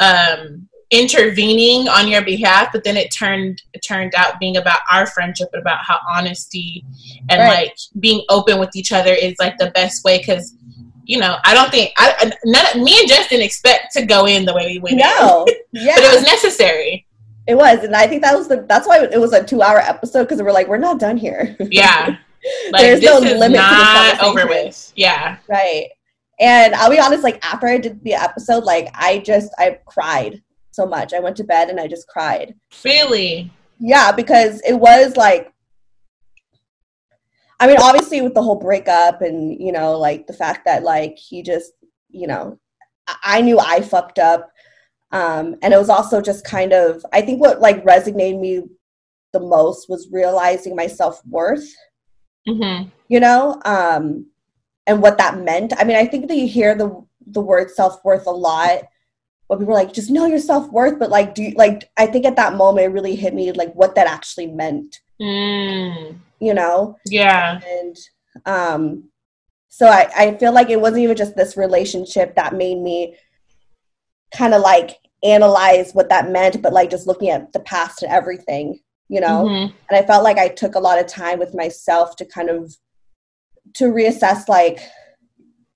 um 0.00 0.68
intervening 0.90 1.86
on 1.88 2.08
your 2.08 2.22
behalf 2.22 2.68
but 2.72 2.82
then 2.82 2.96
it 2.96 3.10
turned 3.12 3.62
it 3.74 3.80
turned 3.86 4.14
out 4.16 4.38
being 4.40 4.56
about 4.56 4.80
our 4.90 5.04
friendship 5.06 5.48
and 5.52 5.60
about 5.60 5.78
how 5.84 5.98
honesty 6.10 6.82
and 7.28 7.40
Right. 7.40 7.48
like 7.66 7.76
being 8.00 8.24
open 8.30 8.58
with 8.58 8.74
each 8.74 8.90
other 8.92 9.12
is 9.12 9.34
like 9.38 9.58
the 9.58 9.70
best 9.72 10.02
way 10.04 10.16
because 10.18 10.54
you 11.04 11.18
know 11.18 11.36
i 11.44 11.52
don't 11.52 11.70
think 11.70 11.92
i 11.98 12.32
none 12.46 12.82
me 12.82 12.98
and 13.00 13.08
justin 13.08 13.42
expect 13.42 13.92
to 13.92 14.04
go 14.06 14.26
in 14.26 14.44
the 14.46 14.54
way 14.54 14.66
we 14.66 14.78
went. 14.78 14.96
No. 14.96 15.46
Yeah. 15.72 15.94
but 15.96 16.04
it 16.04 16.14
was 16.14 16.22
necessary 16.24 17.06
It 17.46 17.54
was, 17.56 17.82
and 17.84 17.94
I 17.96 18.06
think 18.06 18.20
that 18.22 18.36
was 18.36 18.46
the. 18.48 18.64
That's 18.68 18.86
why 18.86 19.04
it 19.04 19.18
was 19.18 19.32
a 19.32 19.42
two-hour 19.42 19.78
episode 19.78 20.24
because 20.24 20.42
we're 20.42 20.52
like, 20.52 20.68
we're 20.68 20.76
not 20.76 20.98
done 20.98 21.16
here. 21.16 21.56
Yeah. 21.60 22.16
Like 22.72 22.82
There's 22.82 23.00
this 23.00 23.10
no 23.10 23.26
is 23.26 23.38
limit 23.38 23.56
not 23.58 24.22
over 24.22 24.46
with. 24.46 24.92
Yeah. 24.96 25.38
Right. 25.48 25.88
And 26.38 26.72
I'll 26.74 26.88
be 26.90 27.00
honest, 27.00 27.24
like 27.24 27.44
after 27.44 27.66
I 27.66 27.78
did 27.78 28.02
the 28.04 28.14
episode, 28.14 28.62
like 28.64 28.88
I 28.94 29.18
just 29.18 29.50
I 29.58 29.78
cried 29.86 30.40
so 30.78 30.86
much. 30.86 31.12
I 31.12 31.20
went 31.20 31.36
to 31.38 31.44
bed 31.44 31.68
and 31.68 31.80
I 31.80 31.86
just 31.88 32.08
cried. 32.08 32.54
Really? 32.84 33.50
yeah, 33.78 34.12
because 34.12 34.60
it 34.62 34.74
was 34.74 35.16
like 35.16 35.52
I 37.60 37.66
mean, 37.66 37.78
obviously 37.80 38.20
with 38.22 38.34
the 38.34 38.42
whole 38.42 38.60
breakup 38.60 39.20
and, 39.20 39.60
you 39.60 39.72
know, 39.72 39.98
like 39.98 40.28
the 40.28 40.32
fact 40.32 40.64
that 40.66 40.84
like 40.84 41.16
he 41.18 41.42
just, 41.42 41.72
you 42.08 42.28
know, 42.28 42.60
I, 43.08 43.16
I 43.24 43.40
knew 43.40 43.58
I 43.58 43.80
fucked 43.80 44.20
up. 44.20 44.48
Um, 45.10 45.56
and 45.62 45.74
it 45.74 45.76
was 45.76 45.88
also 45.88 46.20
just 46.20 46.44
kind 46.44 46.72
of 46.72 47.04
I 47.12 47.20
think 47.22 47.40
what 47.40 47.60
like 47.60 47.82
resonated 47.84 48.38
me 48.38 48.62
the 49.32 49.40
most 49.40 49.88
was 49.88 50.08
realizing 50.12 50.76
my 50.76 50.86
self 50.86 51.20
worth. 51.26 51.68
Mm-hmm. 52.46 52.90
You 53.08 53.20
know, 53.20 53.60
um, 53.64 54.26
and 54.86 55.02
what 55.02 55.18
that 55.18 55.38
meant. 55.38 55.72
I 55.76 55.84
mean, 55.84 55.96
I 55.96 56.06
think 56.06 56.28
that 56.28 56.36
you 56.36 56.46
hear 56.46 56.74
the 56.74 57.04
the 57.26 57.40
word 57.40 57.70
self 57.70 58.04
worth 58.04 58.26
a 58.26 58.30
lot. 58.30 58.82
But 59.48 59.58
people 59.58 59.72
are 59.72 59.82
like, 59.82 59.92
just 59.92 60.10
know 60.10 60.26
your 60.26 60.38
self 60.38 60.70
worth. 60.70 60.98
But 60.98 61.10
like, 61.10 61.34
do 61.34 61.42
you, 61.42 61.54
like 61.56 61.90
I 61.96 62.06
think 62.06 62.26
at 62.26 62.36
that 62.36 62.54
moment 62.54 62.86
it 62.86 62.90
really 62.90 63.16
hit 63.16 63.34
me 63.34 63.50
like 63.52 63.72
what 63.74 63.94
that 63.94 64.06
actually 64.06 64.46
meant. 64.46 65.00
Mm. 65.20 66.18
You 66.40 66.54
know? 66.54 66.98
Yeah. 67.06 67.60
And 67.66 67.96
um, 68.46 69.08
so 69.68 69.86
I 69.86 70.10
I 70.16 70.34
feel 70.36 70.52
like 70.52 70.70
it 70.70 70.80
wasn't 70.80 71.02
even 71.02 71.16
just 71.16 71.36
this 71.36 71.56
relationship 71.56 72.34
that 72.36 72.54
made 72.54 72.78
me 72.78 73.16
kind 74.34 74.54
of 74.54 74.60
like 74.60 74.98
analyze 75.24 75.92
what 75.92 76.08
that 76.10 76.30
meant, 76.30 76.62
but 76.62 76.72
like 76.72 76.90
just 76.90 77.06
looking 77.06 77.30
at 77.30 77.52
the 77.52 77.60
past 77.60 78.02
and 78.02 78.12
everything, 78.12 78.80
you 79.08 79.20
know. 79.20 79.44
Mhm. 79.46 79.72
And 79.88 79.98
I 79.98 80.06
felt 80.06 80.24
like 80.24 80.38
I 80.38 80.48
took 80.48 80.74
a 80.74 80.80
lot 80.80 80.98
of 80.98 81.06
time 81.06 81.38
with 81.38 81.54
myself 81.54 82.16
to 82.16 82.24
kind 82.24 82.50
of 82.50 82.76
to 83.74 83.84
reassess 83.84 84.48
like 84.48 84.80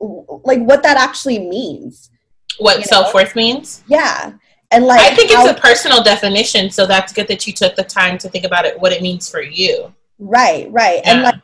like 0.01 0.61
what 0.61 0.83
that 0.83 0.97
actually 0.97 1.39
means. 1.39 2.11
What 2.59 2.85
self 2.85 3.15
worth 3.15 3.35
means? 3.35 3.83
Yeah. 3.87 4.33
And 4.71 4.87
like 4.87 5.01
I 5.01 5.15
think 5.15 5.31
how- 5.31 5.47
it's 5.47 5.59
a 5.59 5.61
personal 5.61 6.03
definition, 6.03 6.71
so 6.71 6.87
that's 6.87 7.13
good 7.13 7.29
that 7.29 7.47
you 7.47 7.53
took 7.53 7.77
the 7.77 7.85
time 7.85 8.19
to 8.19 8.29
think 8.29 8.45
about 8.45 8.65
it, 8.65 8.81
what 8.81 8.93
it 8.93 9.03
means 9.03 9.29
for 9.31 9.43
you. 9.43 9.93
Right, 10.19 10.71
right. 10.71 11.01
And 11.05 11.23
like 11.23 11.35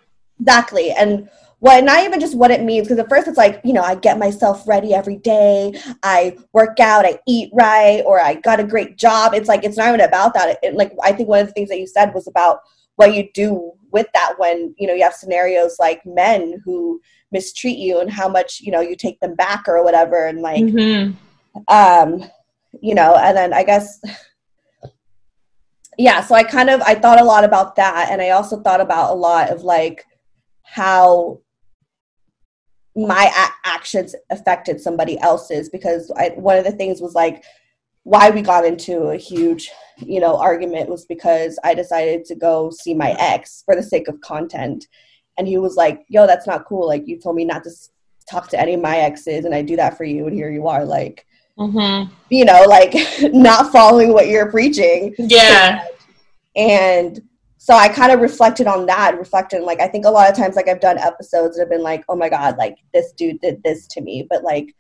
exactly. 0.41 0.93
And 0.93 1.29
what 1.61 1.83
not 1.83 2.05
even 2.05 2.21
just 2.21 2.37
what 2.37 2.51
it 2.51 2.63
means, 2.63 2.87
because 2.87 2.99
at 3.01 3.09
first 3.09 3.27
it's 3.27 3.37
like, 3.37 3.61
you 3.65 3.73
know, 3.73 3.83
I 3.83 3.97
get 3.97 4.19
myself 4.19 4.67
ready 4.67 4.95
every 4.95 5.17
day, 5.17 5.73
I 6.03 6.39
work 6.53 6.79
out, 6.79 7.05
I 7.05 7.19
eat 7.27 7.51
right, 7.53 8.03
or 8.07 8.21
I 8.21 8.35
got 8.35 8.61
a 8.61 8.65
great 8.65 8.97
job. 8.97 9.35
It's 9.35 9.49
like 9.49 9.65
it's 9.65 9.77
not 9.77 9.89
even 9.89 10.01
about 10.01 10.35
that. 10.35 10.59
It, 10.63 10.75
like 10.75 10.93
I 11.03 11.13
think 11.13 11.29
one 11.29 11.41
of 11.41 11.49
the 11.49 11.53
things 11.53 11.69
that 11.69 11.81
you 11.81 11.87
said 11.87 12.15
was 12.15 12.29
about 12.29 12.61
what 12.97 13.15
you 13.15 13.29
do 13.35 13.73
with 13.91 14.07
that 14.15 14.35
when, 14.39 14.75
you 14.79 14.87
know, 14.87 14.95
you 14.95 15.03
have 15.03 15.15
scenarios 15.15 15.77
like 15.79 16.05
men 16.07 16.63
who 16.65 17.01
mistreat 17.33 17.79
you 17.79 18.01
and 18.01 18.11
how 18.11 18.29
much, 18.29 18.61
you 18.61 18.73
know, 18.73 18.81
you 18.81 18.97
take 18.97 19.21
them 19.21 19.35
back 19.35 19.65
or 19.69 19.83
whatever 19.85 20.27
and 20.27 20.41
like 20.41 20.65
Mhm. 20.65 21.15
um 21.69 22.25
you 22.81 22.95
know 22.95 23.17
and 23.17 23.37
then 23.37 23.53
i 23.53 23.65
guess 23.65 23.99
yeah 25.97 26.21
so 26.21 26.35
i 26.35 26.43
kind 26.43 26.71
of 26.71 26.81
i 26.83 26.95
thought 26.95 27.21
a 27.21 27.25
lot 27.25 27.43
about 27.45 27.75
that 27.77 28.09
and 28.11 28.21
i 28.23 28.31
also 28.31 28.61
thought 28.61 28.81
about 28.81 29.11
a 29.11 29.15
lot 29.15 29.51
of 29.51 29.63
like 29.63 30.05
how 30.63 31.41
my 32.95 33.25
a- 33.25 33.69
actions 33.69 34.15
affected 34.31 34.81
somebody 34.81 35.19
else's 35.21 35.69
because 35.69 36.13
I, 36.17 36.31
one 36.37 36.59
of 36.59 36.65
the 36.65 36.73
things 36.73 37.01
was 37.01 37.15
like 37.15 37.43
why 38.05 38.31
we 38.31 38.43
got 38.43 38.65
into 38.65 39.09
a 39.09 39.17
huge 39.17 39.71
you 39.97 40.21
know 40.21 40.37
argument 40.37 40.89
was 40.89 41.05
because 41.07 41.59
i 41.65 41.75
decided 41.75 42.25
to 42.27 42.35
go 42.35 42.71
see 42.71 42.95
my 42.95 43.17
ex 43.19 43.63
for 43.65 43.75
the 43.75 43.83
sake 43.83 44.09
of 44.09 44.21
content 44.21 44.87
and 45.39 45.49
he 45.49 45.57
was 45.57 45.77
like 45.77 46.05
yo 46.09 46.27
that's 46.27 46.47
not 46.47 46.67
cool 46.67 46.87
like 46.87 47.07
you 47.09 47.19
told 47.19 47.37
me 47.37 47.45
not 47.45 47.65
to 47.65 47.71
talk 48.31 48.49
to 48.49 48.61
any 48.61 48.75
of 48.75 48.81
my 48.83 48.99
exes 48.99 49.45
and 49.47 49.55
i 49.55 49.63
do 49.63 49.77
that 49.77 49.97
for 49.97 50.05
you 50.05 50.27
and 50.27 50.35
here 50.35 50.51
you 50.51 50.67
are 50.69 50.85
like 50.85 51.25
Mhm. 51.59 52.09
you 52.31 52.45
know, 52.45 52.63
like 52.69 52.95
not 53.33 53.73
following 53.73 54.13
what 54.13 54.29
you're 54.29 54.51
preaching. 54.51 55.15
Yeah. 55.19 55.85
And 56.57 57.21
so 57.57 57.75
I 57.75 57.89
kind 57.89 58.13
of 58.13 58.21
reflected 58.21 58.67
on 58.67 58.87
that, 58.87 59.19
reflected 59.19 59.63
like 59.63 59.81
I 59.81 59.89
think 59.89 60.05
a 60.05 60.11
lot 60.11 60.31
of 60.31 60.37
times 60.37 60.55
like 60.57 60.69
I've 60.69 60.81
done 60.81 60.99
episodes 60.99 61.57
that 61.57 61.63
have 61.63 61.71
been 61.71 61.83
like, 61.83 62.05
oh 62.09 62.17
my 62.17 62.29
God, 62.29 62.57
like 62.57 62.77
this 62.95 63.13
dude 63.13 63.41
did 63.41 63.63
this 63.63 63.87
to 63.89 64.01
me, 64.01 64.27
but 64.31 64.45
like 64.45 64.75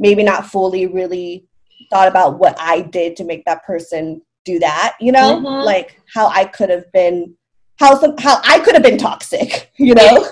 maybe 0.00 0.22
not 0.22 0.46
fully 0.46 0.86
really 0.86 1.46
thought 1.90 2.08
about 2.08 2.38
what 2.38 2.56
I 2.58 2.80
did 2.80 3.14
to 3.16 3.24
make 3.24 3.44
that 3.44 3.64
person 3.64 4.20
do 4.44 4.58
that, 4.58 4.96
you 5.00 5.12
know? 5.12 5.40
Mhm. 5.40 5.64
Like 5.64 6.00
how 6.12 6.26
I 6.26 6.44
could 6.44 6.70
have 6.70 6.90
been 6.92 7.34
how 7.78 7.98
some 7.98 8.16
how 8.18 8.40
I 8.44 8.60
could 8.60 8.74
have 8.74 8.82
been 8.82 8.98
toxic, 8.98 9.70
you 9.76 9.94
know? 9.94 10.26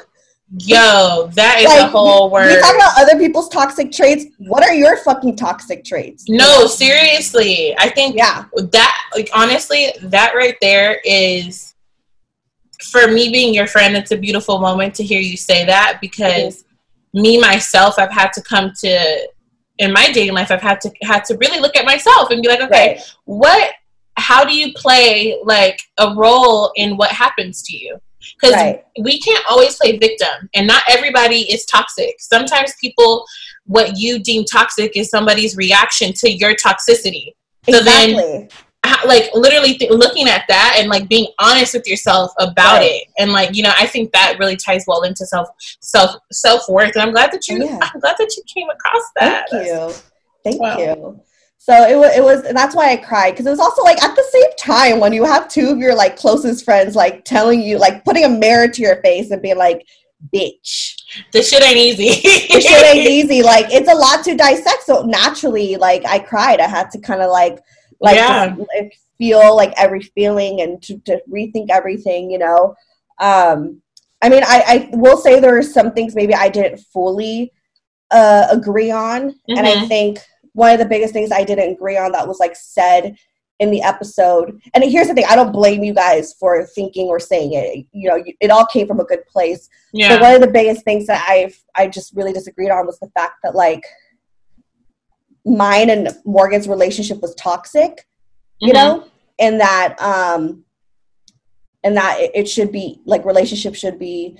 Yo, 0.58 1.28
that 1.34 1.58
is 1.60 1.66
like, 1.66 1.80
a 1.80 1.86
whole 1.88 2.30
word. 2.30 2.46
we 2.46 2.60
talk 2.60 2.74
about 2.76 2.92
other 2.98 3.18
people's 3.18 3.48
toxic 3.48 3.90
traits. 3.90 4.26
What 4.38 4.62
are 4.62 4.74
your 4.74 4.96
fucking 4.98 5.36
toxic 5.36 5.84
traits? 5.84 6.24
no, 6.28 6.66
seriously. 6.66 7.74
I 7.78 7.88
think 7.88 8.14
Yeah. 8.16 8.44
that 8.54 8.98
like 9.14 9.30
honestly, 9.34 9.92
that 10.02 10.34
right 10.36 10.56
there 10.60 11.00
is 11.04 11.74
for 12.90 13.08
me 13.08 13.30
being 13.30 13.54
your 13.54 13.66
friend, 13.66 13.96
it's 13.96 14.10
a 14.12 14.16
beautiful 14.16 14.58
moment 14.58 14.94
to 14.96 15.02
hear 15.02 15.20
you 15.20 15.36
say 15.36 15.64
that 15.64 15.98
because 16.00 16.64
me 17.14 17.40
myself 17.40 17.98
I've 17.98 18.10
had 18.12 18.32
to 18.34 18.42
come 18.42 18.72
to 18.80 19.28
in 19.78 19.92
my 19.92 20.10
dating 20.12 20.34
life 20.34 20.50
I've 20.52 20.60
had 20.60 20.80
to 20.82 20.90
had 21.02 21.24
to 21.24 21.36
really 21.38 21.58
look 21.60 21.74
at 21.76 21.84
myself 21.84 22.30
and 22.30 22.42
be 22.42 22.48
like, 22.48 22.60
okay, 22.60 22.94
Right. 22.94 23.00
what 23.24 23.72
how 24.16 24.44
do 24.44 24.54
you 24.54 24.73
play 24.75 25.38
like 25.44 25.80
a 25.99 26.14
role 26.14 26.73
in 26.76 26.97
what 26.97 27.11
happens 27.11 27.62
to 27.62 27.76
you? 27.76 27.99
Because 28.40 28.54
Right. 28.54 28.85
we 29.00 29.21
can't 29.21 29.44
always 29.50 29.76
play 29.76 29.99
victim 29.99 30.49
and 30.54 30.66
not 30.66 30.83
everybody 30.88 31.40
is 31.52 31.64
toxic. 31.66 32.16
Sometimes 32.21 32.73
people 32.80 33.25
what 33.66 33.97
you 33.97 34.18
deem 34.18 34.44
toxic 34.44 34.97
is 34.97 35.09
somebody's 35.11 35.56
reaction 35.56 36.12
to 36.14 36.30
your 36.30 36.54
toxicity. 36.54 37.33
So 37.68 37.80
then 37.80 38.11
Exactly. 38.11 38.49
how- 38.85 39.06
like 39.06 39.30
literally 39.35 39.75
th- 39.78 39.90
looking 39.90 40.28
at 40.28 40.44
that 40.49 40.76
and 40.78 40.88
like 40.90 41.09
being 41.09 41.26
honest 41.38 41.73
with 41.75 41.87
yourself 41.87 42.33
about 42.38 42.76
Right. 42.78 42.90
it 42.92 43.09
and 43.18 43.33
like 43.33 43.54
you 43.56 43.62
know 43.62 43.73
i 43.78 43.87
think 43.87 44.12
that 44.12 44.37
really 44.38 44.56
ties 44.56 44.85
well 44.87 45.02
into 45.04 45.25
self 45.25 45.49
self 45.80 46.16
self-worth 46.30 46.92
and 46.94 47.02
i'm 47.02 47.11
glad 47.12 47.33
that 47.33 47.49
you 47.49 47.62
oh, 47.62 47.66
Yeah. 47.66 47.78
i'm 47.80 48.00
glad 48.00 48.16
that 48.18 48.30
you 48.37 48.42
came 48.54 48.68
across 48.68 49.02
that 49.18 49.47
Thank 49.50 49.66
you. 49.66 49.94
Thank 50.44 50.61
Wow. 50.61 50.78
you. 50.78 51.21
So 51.66 51.73
it 51.88 51.97
was, 51.97 52.14
it 52.14 52.23
was, 52.23 52.44
and 52.44 52.54
that's 52.54 52.75
why 52.76 52.90
I 52.90 52.97
cried 52.99 53.30
because 53.30 53.47
it 53.47 53.50
was 53.50 53.59
also 53.59 53.83
like 53.85 54.02
at 54.04 54.14
the 54.14 54.23
same 54.30 54.54
time 54.59 55.00
when 55.00 55.14
you 55.14 55.25
have 55.25 55.49
two 55.49 55.71
of 55.71 55.78
your 55.78 55.94
like 55.94 56.14
closest 56.14 56.62
friends 56.62 56.94
like 56.94 57.25
telling 57.25 57.62
you, 57.62 57.78
like 57.78 58.04
putting 58.04 58.25
a 58.26 58.28
mirror 58.28 58.68
to 58.68 58.83
your 58.83 59.00
face 59.00 59.30
and 59.30 59.40
being 59.40 59.56
like, 59.56 59.87
bitch, 60.35 60.94
this 61.33 61.49
shit 61.49 61.62
ain't 61.62 61.78
easy 61.78 62.21
this 62.52 62.66
shit 62.66 62.85
ain't 62.85 63.09
easy. 63.09 63.42
Like 63.42 63.64
it's 63.71 63.90
a 63.90 63.94
lot 63.94 64.23
to 64.25 64.37
dissect. 64.37 64.83
So 64.83 65.04
naturally, 65.04 65.76
like 65.76 66.04
I 66.04 66.18
cried. 66.18 66.61
I 66.61 66.68
had 66.68 66.90
to 66.90 66.99
kind 67.00 67.23
of 67.23 67.30
like, 67.30 67.59
like 67.99 68.16
Yeah. 68.16 68.54
feel 69.16 69.56
like 69.56 69.73
every 69.78 70.02
feeling 70.02 70.61
and 70.61 70.83
to, 70.83 70.99
to 71.06 71.18
rethink 71.33 71.71
everything, 71.71 72.30
you 72.30 72.37
know? 72.37 72.75
Um, 73.21 73.80
I 74.21 74.28
mean, 74.28 74.42
I, 74.44 74.90
I 74.92 74.97
will 74.97 75.16
say 75.16 75.40
there 75.40 75.56
are 75.56 75.62
some 75.62 75.92
things 75.92 76.14
maybe 76.14 76.35
I 76.35 76.50
didn't 76.50 76.80
fully 76.92 77.54
uh, 78.11 78.49
agree 78.50 78.90
on. 78.90 79.35
And 79.49 79.66
I 79.66 79.76
Mhm. 79.76 79.88
think 79.88 80.18
one 80.54 80.73
of 80.73 80.78
the 80.78 80.84
biggest 80.87 81.12
things 81.12 81.30
I 81.30 81.44
didn't 81.44 81.73
agree 81.73 81.96
on 81.99 82.12
that 82.12 82.26
was 82.26 82.38
like 82.40 82.56
said 82.56 83.16
in 83.61 83.70
the 83.70 83.82
episode. 83.82 84.61
And 84.75 84.82
here's 84.82 85.06
the 85.08 85.14
thing 85.14 85.26
I 85.28 85.37
don't 85.37 85.52
blame 85.52 85.84
you 85.84 85.94
guys 85.94 86.34
for 86.40 86.64
thinking 86.66 87.06
or 87.06 87.20
saying 87.20 87.52
it. 87.52 87.87
You 87.92 88.08
know, 88.08 88.16
you- 88.16 88.34
it 88.40 88.50
all 88.50 88.66
came 88.66 88.87
from 88.87 88.99
a 89.00 89.04
good 89.04 89.25
place. 89.26 89.68
But 90.11 90.23
one 90.23 90.34
of 90.34 90.40
the 90.40 90.49
biggest 90.50 90.82
things 90.84 91.06
that 91.06 91.25
I've 91.28 91.56
I 91.76 91.87
just 91.88 92.14
really 92.16 92.32
disagreed 92.32 92.70
on 92.70 92.87
was 92.87 92.99
the 92.99 93.11
fact 93.16 93.34
that 93.44 93.54
like 93.54 93.84
mine 95.44 95.90
and 95.90 96.16
Morgan's 96.25 96.68
relationship 96.68 97.20
was 97.20 97.34
toxic, 97.34 98.06
you 98.61 98.73
Mhm. 98.73 98.75
know, 98.75 99.04
and 99.38 99.61
that 99.61 99.96
um 100.00 100.64
and 101.82 101.96
that 101.96 102.18
it, 102.20 102.30
it 102.34 102.49
should 102.49 102.73
be 102.73 103.00
like 103.04 103.25
relationship 103.25 103.75
should 103.75 103.99
be 103.99 104.38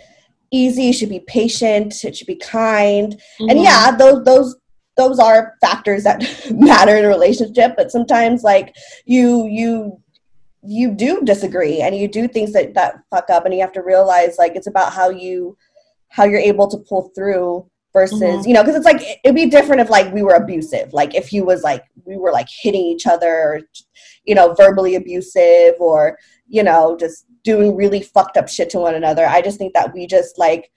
easy, 0.50 0.92
should 0.92 1.09
be 1.11 1.21
patient, 1.21 2.04
it 2.04 2.16
should 2.16 2.26
be 2.26 2.37
kind. 2.37 3.21
And 3.38 3.59
Mhm. 3.59 3.64
yeah, 3.64 3.90
those 3.97 4.25
those 4.25 4.56
those 4.96 5.18
are 5.18 5.54
factors 5.60 6.04
that 6.04 6.22
matter 6.50 6.96
in 6.96 7.04
a 7.04 7.08
relationship, 7.08 7.74
but 7.76 7.90
sometimes 7.90 8.42
like 8.42 8.74
you 9.04 9.46
you 9.46 10.00
you 10.62 10.90
do 10.92 11.20
disagree 11.22 11.80
and 11.80 11.94
you 11.94 12.08
do 12.08 12.26
things 12.26 12.52
that 12.52 12.74
that 12.74 12.96
fuck 13.10 13.28
up 13.30 13.44
and 13.44 13.54
you 13.54 13.60
have 13.60 13.72
to 13.72 13.82
realize 13.82 14.36
like 14.38 14.56
it's 14.56 14.66
about 14.66 14.92
how 14.92 15.10
you 15.10 15.56
how 16.08 16.24
you're 16.24 16.38
able 16.40 16.66
to 16.68 16.78
pull 16.78 17.10
through 17.14 17.68
versus 17.92 18.20
Mhm. 18.20 18.46
you 18.46 18.54
know 18.54 18.62
because 18.62 18.76
it's 18.76 18.86
like 18.86 19.02
it'd 19.24 19.34
be 19.34 19.46
different 19.46 19.80
if 19.82 19.90
like 19.90 20.12
we 20.12 20.22
were 20.22 20.34
abusive 20.34 20.92
like 20.92 21.14
if 21.14 21.28
he 21.28 21.42
was 21.42 21.62
like 21.62 21.84
we 22.06 22.16
were 22.16 22.32
like 22.32 22.48
hitting 22.62 22.80
each 22.80 23.06
other 23.06 23.28
or 23.30 23.60
you 24.24 24.34
know 24.34 24.54
verbally 24.54 24.94
abusive 24.94 25.74
or 25.78 26.18
you 26.48 26.62
know 26.62 26.96
just 26.98 27.26
doing 27.42 27.76
really 27.76 28.00
fucked 28.02 28.36
up 28.38 28.48
shit 28.48 28.70
to 28.70 28.78
one 28.78 28.94
another 28.94 29.26
i 29.26 29.40
just 29.42 29.58
think 29.58 29.74
that 29.74 29.92
we 29.92 30.06
just 30.06 30.38
like 30.38 30.70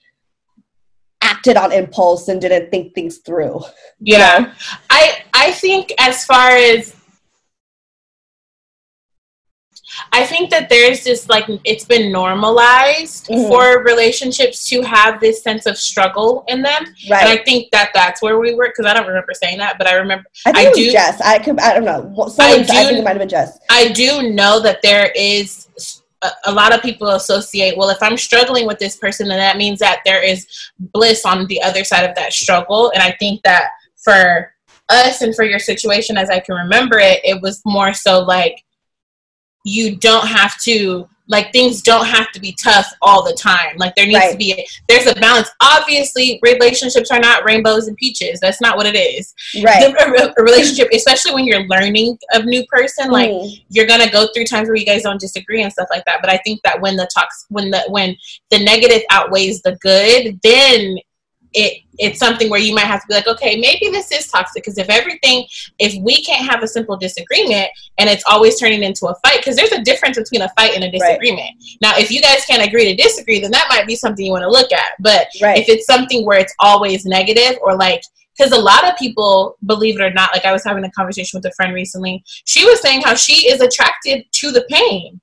acted 1.32 1.56
on 1.58 1.72
impulse 1.72 2.28
and 2.30 2.40
didn't 2.42 2.70
think 2.72 2.94
things 2.96 3.18
through. 3.26 3.62
Yeah. 4.00 4.54
I 4.90 5.04
i 5.34 5.52
think 5.52 5.84
as 6.00 6.24
far 6.26 6.50
as 6.52 6.96
I 10.12 10.26
think 10.26 10.50
that 10.52 10.68
there's 10.70 11.04
just 11.04 11.30
like 11.30 11.46
it's 11.64 11.86
been 11.86 12.12
normalized 12.12 13.28
Mhm. 13.28 13.48
for 13.48 13.84
relationships 13.84 14.68
to 14.70 14.82
have 14.82 15.20
this 15.22 15.42
sense 15.42 15.66
of 15.66 15.78
struggle 15.78 16.44
in 16.48 16.62
them, 16.62 16.84
and 17.10 17.30
I 17.30 17.38
think 17.38 17.72
that 17.72 17.92
that's 17.94 18.22
where 18.22 18.38
we 18.38 18.54
were 18.54 18.68
because 18.68 18.86
I 18.90 18.94
don't 18.94 19.08
remember 19.08 19.34
saying 19.34 19.58
that, 19.60 19.78
but 19.78 19.88
I 19.88 19.94
remember 19.96 20.26
i 20.46 20.52
think 20.52 20.58
I 20.58 20.64
it 20.66 20.70
was 20.70 20.78
do- 20.78 20.92
jess. 20.92 21.22
I 21.22 21.40
could 21.40 21.60
i 21.60 21.74
don't 21.74 21.86
know. 21.86 22.02
Someone- 22.28 22.40
I, 22.40 22.58
do- 22.64 22.64
think 22.66 23.00
it 23.00 23.04
might 23.04 23.12
have 23.12 23.20
been 23.20 23.30
jess. 23.30 23.58
I 23.70 23.88
do 23.90 24.30
know 24.40 24.60
that 24.60 24.82
there 24.82 25.12
is 25.16 25.67
a, 26.46 26.52
lot 26.52 26.74
of 26.74 26.82
people 26.82 27.10
associate 27.10 27.78
well 27.78 27.90
if 27.90 28.02
i'm 28.02 28.18
struggling 28.18 28.66
with 28.66 28.80
this 28.80 28.96
person 28.96 29.28
then 29.28 29.38
that 29.38 29.58
means 29.58 29.80
that 29.80 30.02
there 30.04 30.24
is 30.24 30.48
bliss 30.80 31.26
on 31.26 31.46
the 31.48 31.62
other 31.62 31.84
side 31.84 32.10
of 32.10 32.16
that 32.16 32.34
struggle. 32.34 32.92
And 32.94 33.04
i 33.04 33.12
think 33.20 33.42
that 33.44 33.70
for 33.96 34.54
us 34.90 35.22
and 35.22 35.36
for 35.36 35.44
your 35.44 35.60
situation 35.60 36.18
as 36.18 36.30
i 36.30 36.40
can 36.40 36.56
remember 36.56 36.98
it 36.98 37.20
it 37.24 37.42
was 37.42 37.62
more 37.66 37.94
so 37.94 38.22
like 38.22 38.64
you 39.64 39.98
don't 39.98 40.28
have 40.28 40.60
to 40.62 41.08
like 41.30 41.52
things 41.52 41.82
don't 41.82 42.06
have 42.06 42.32
to 42.32 42.40
be 42.40 42.56
tough 42.62 42.92
all 43.02 43.24
the 43.24 43.34
time 43.34 43.76
like 43.78 43.94
there 43.96 44.06
needs 44.06 44.18
Right. 44.20 44.32
to 44.32 44.38
be 44.38 44.54
a, 44.54 44.66
there's 44.88 45.06
a 45.08 45.16
balance 45.20 45.50
obviously 45.62 46.40
relationships 46.44 47.12
are 47.12 47.20
not 47.20 47.44
rainbows 47.46 47.88
and 47.88 47.98
peaches 47.98 48.40
that's 48.40 48.62
not 48.62 48.78
what 48.78 48.86
it 48.86 48.96
is 48.96 49.34
Right. 49.64 49.82
the, 49.82 50.34
a 50.38 50.44
relationship 50.44 50.88
especially 50.94 51.34
when 51.34 51.46
you're 51.46 51.66
learning 51.68 52.18
a 52.32 52.44
new 52.44 52.66
person 52.68 53.12
like 53.12 53.28
Mm. 53.30 53.62
you're 53.70 53.86
gonna 53.88 54.10
go 54.10 54.28
through 54.34 54.46
times 54.46 54.68
where 54.70 54.78
you 54.78 54.86
guys 54.86 55.04
don't 55.04 55.20
disagree 55.20 55.62
and 55.64 55.72
stuff 55.72 55.88
like 55.90 56.06
that 56.06 56.20
but 56.22 56.30
i 56.30 56.38
think 56.38 56.62
that 56.64 56.80
when 56.82 56.96
the 56.96 57.08
talks 57.14 57.46
when 57.50 57.70
the 57.72 57.84
when 57.90 58.16
the 58.52 58.64
negative 58.64 59.02
outweighs 59.12 59.62
the 59.64 59.76
good 59.82 60.40
then 60.44 60.98
it 61.54 61.84
it's 62.00 62.20
something 62.20 62.50
where 62.50 62.60
you 62.60 62.74
might 62.74 62.86
have 62.86 63.02
to 63.02 63.08
be 63.08 63.14
like 63.14 63.28
okay 63.28 63.60
maybe 63.60 63.90
this 63.90 64.12
is 64.12 64.28
toxic 64.28 64.64
because 64.64 64.78
if 64.78 64.90
everything 64.90 65.46
if 65.80 65.96
we 66.04 66.24
can't 66.24 66.46
have 66.46 66.62
a 66.62 66.68
simple 66.68 66.98
disagreement 66.98 67.70
and 67.98 68.10
it's 68.10 68.24
always 68.28 68.60
turning 68.60 68.84
into 68.84 69.08
a 69.08 69.16
fight 69.26 69.38
because 69.38 69.56
there's 69.56 69.72
a 69.72 69.82
difference 69.84 70.18
between 70.18 70.42
a 70.42 70.50
fight 70.50 70.76
and 70.76 70.84
a 70.84 70.92
disagreement. 70.92 71.50
Now 71.82 71.98
if 71.98 72.12
you 72.12 72.22
guys 72.22 72.46
can't 72.46 72.66
agree 72.66 72.86
to 72.86 73.02
disagree 73.02 73.40
then 73.40 73.52
that 73.52 73.68
might 73.70 73.88
be 73.88 73.96
something 73.96 74.26
you 74.26 74.32
want 74.32 74.44
to 74.44 74.52
look 74.52 74.72
at. 74.72 74.92
But 75.00 75.28
Right. 75.42 75.60
if 75.60 75.70
it's 75.70 75.86
something 75.86 76.26
where 76.26 76.40
it's 76.40 76.54
always 76.60 77.06
negative 77.06 77.58
or 77.62 77.76
like 77.76 78.02
because 78.38 78.52
a 78.52 78.60
lot 78.60 78.88
of 78.88 78.96
people 78.98 79.58
believe 79.66 80.00
it 80.00 80.04
or 80.04 80.12
not 80.12 80.30
like 80.32 80.46
i 80.46 80.52
was 80.52 80.64
having 80.64 80.84
a 80.84 80.92
conversation 80.92 81.38
with 81.38 81.52
a 81.52 81.56
friend 81.56 81.74
recently. 81.74 82.24
She 82.46 82.66
was 82.66 82.82
saying 82.82 83.02
how 83.02 83.16
she 83.16 83.50
is 83.50 83.62
attracted 83.62 84.26
to 84.34 84.52
the 84.52 84.66
pain 84.70 85.20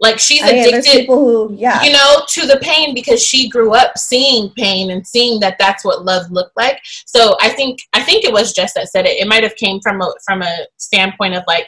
like 0.00 0.18
she's 0.18 0.42
I 0.42 0.52
mean, 0.52 0.68
addicted 0.68 0.90
people 1.00 1.16
who, 1.48 1.54
yeah. 1.54 1.82
you 1.82 1.92
know 1.92 2.22
to 2.28 2.46
the 2.46 2.58
pain 2.60 2.94
because 2.94 3.22
she 3.22 3.48
grew 3.48 3.74
up 3.74 3.96
seeing 3.96 4.50
pain 4.56 4.90
and 4.90 5.06
seeing 5.06 5.40
that 5.40 5.56
that's 5.58 5.84
what 5.84 6.04
love 6.04 6.30
looked 6.30 6.56
like 6.56 6.80
so 7.06 7.34
i 7.40 7.48
think 7.48 7.78
i 7.94 8.02
think 8.02 8.24
it 8.24 8.32
was 8.32 8.52
Jess 8.52 8.74
that 8.74 8.88
said 8.88 9.06
it 9.06 9.16
it 9.18 9.26
might 9.26 9.42
have 9.42 9.56
came 9.56 9.80
from 9.80 10.02
a 10.02 10.12
from 10.24 10.42
a 10.42 10.66
standpoint 10.76 11.34
of 11.34 11.44
like 11.46 11.66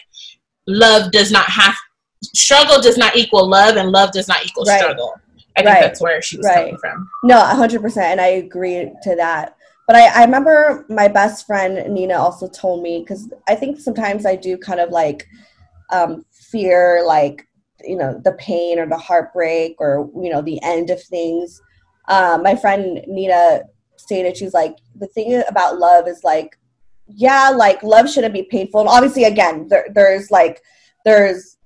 love 0.67 1.11
does 1.11 1.33
not 1.33 1.49
have 1.49 1.75
struggle 2.23 2.81
does 2.83 2.99
not 2.99 3.17
equal 3.17 3.49
love 3.49 3.77
and 3.77 3.91
love 3.91 4.13
does 4.13 4.29
not 4.29 4.45
equal 4.45 4.65
Right. 4.65 4.79
struggle 4.79 5.15
i 5.57 5.63
think 5.63 5.75
Right. 5.75 5.83
that's 5.83 6.03
where 6.03 6.21
she 6.21 6.37
was 6.37 6.47
Right. 6.47 6.57
coming 6.57 6.77
from 6.79 7.09
No, 7.25 7.41
hundred 7.41 7.81
percent, 7.81 8.07
and 8.13 8.21
I 8.21 8.27
agree 8.29 8.91
to 9.05 9.17
that. 9.17 9.57
But 9.87 9.97
I, 9.97 10.21
I 10.21 10.25
remember 10.25 10.85
my 10.91 11.09
best 11.09 11.47
friend 11.47 11.93
Nina 11.95 12.15
also 12.15 12.47
told 12.47 12.83
me 12.83 13.01
because 13.01 13.33
I 13.49 13.55
think 13.55 13.81
sometimes 13.81 14.27
I 14.27 14.37
do 14.37 14.59
kind 14.59 14.81
of 14.81 14.91
like 14.91 15.27
um, 15.91 16.27
fear 16.31 17.03
like 17.07 17.48
you 17.85 17.97
know 17.97 18.21
the 18.25 18.33
pain 18.33 18.79
or 18.79 18.87
the 18.87 18.97
heartbreak 18.97 19.77
or 19.79 20.11
you 20.21 20.31
know 20.31 20.43
the 20.43 20.61
end 20.63 20.91
of 20.91 21.03
things. 21.03 21.61
Um, 22.09 22.43
my 22.43 22.57
friend 22.57 23.03
Nina 23.07 23.63
stated 23.97 24.37
she's 24.37 24.55
like 24.55 24.77
the 24.97 25.07
thing 25.09 25.43
about 25.49 25.79
love 25.79 26.09
is 26.09 26.25
like 26.25 26.59
yeah 27.07 27.51
like 27.51 27.83
love 27.83 28.11
shouldn't 28.11 28.35
be 28.35 28.45
painful. 28.45 28.81
And 28.81 28.89
obviously 28.89 29.25
again 29.25 29.67
there, 29.69 29.87
there's 29.95 30.31
like 30.31 30.63
there's 31.05 31.57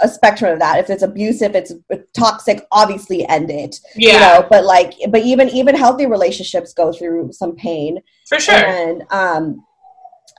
a 0.00 0.08
spectrum 0.08 0.52
of 0.52 0.58
that. 0.58 0.78
If 0.78 0.90
it's 0.90 1.02
abusive 1.02 1.54
it's 1.54 1.72
toxic 2.16 2.66
obviously 2.72 3.26
end 3.28 3.50
it 3.50 3.76
yeah. 3.96 4.12
you 4.12 4.18
know? 4.18 4.48
But 4.48 4.64
like 4.64 4.94
but 5.10 5.22
even 5.22 5.48
even 5.50 5.74
healthy 5.74 6.06
relationships 6.06 6.72
go 6.72 6.92
through 6.92 7.32
some 7.32 7.54
pain. 7.56 8.00
For 8.28 8.38
sure. 8.38 8.54
And 8.54 9.02
um 9.10 9.64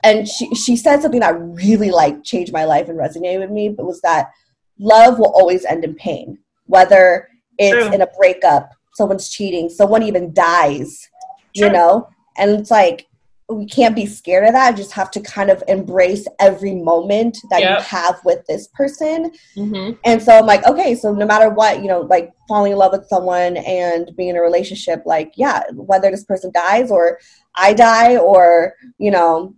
and 0.02 0.28
she 0.28 0.54
she 0.54 0.76
said 0.76 1.02
something 1.02 1.20
that 1.20 1.36
really 1.38 1.90
like 1.90 2.22
changed 2.24 2.52
my 2.52 2.64
life 2.64 2.88
and 2.88 2.98
resonated 2.98 3.40
with 3.40 3.50
me 3.50 3.68
but 3.68 3.86
was 3.86 4.00
that 4.02 4.30
love 4.78 5.18
will 5.18 5.32
always 5.32 5.64
end 5.64 5.84
in 5.84 5.94
pain 5.94 6.38
whether 6.66 7.28
it's 7.58 7.86
True. 7.86 7.94
in 7.94 8.02
a 8.02 8.08
breakup 8.18 8.70
someone's 8.94 9.28
cheating 9.28 9.68
someone 9.68 10.02
even 10.02 10.32
dies 10.32 11.08
you 11.54 11.70
know? 11.70 12.08
And 12.36 12.50
it's 12.50 12.70
like 12.70 13.06
we 13.50 13.66
can't 13.66 13.94
be 13.94 14.06
scared 14.06 14.46
of 14.46 14.54
that. 14.54 14.74
Just 14.74 14.92
have 14.92 15.10
to 15.12 15.20
kind 15.20 15.50
of 15.50 15.62
embrace 15.68 16.26
every 16.40 16.74
moment 16.74 17.38
that 17.50 17.60
Yep. 17.60 17.78
you 17.78 17.84
have 17.84 18.20
with 18.24 18.44
this 18.46 18.68
person. 18.68 19.32
Hmm 19.54 19.92
and 20.04 20.22
so 20.22 20.38
I'm 20.38 20.46
like, 20.46 20.66
okay, 20.66 20.94
so 20.94 21.12
no 21.12 21.26
matter 21.26 21.50
what, 21.50 21.80
you 21.80 21.88
know, 21.88 22.00
like 22.00 22.32
falling 22.48 22.72
in 22.72 22.78
love 22.78 22.92
with 22.92 23.06
someone 23.06 23.56
and 23.58 24.10
being 24.16 24.30
in 24.30 24.36
a 24.36 24.42
relationship, 24.42 25.02
like, 25.06 25.32
yeah, 25.36 25.62
whether 25.72 26.10
this 26.10 26.24
person 26.24 26.50
dies 26.52 26.90
or 26.90 27.18
I 27.54 27.74
die 27.74 28.16
or, 28.16 28.74
you 28.98 29.10
know, 29.10 29.54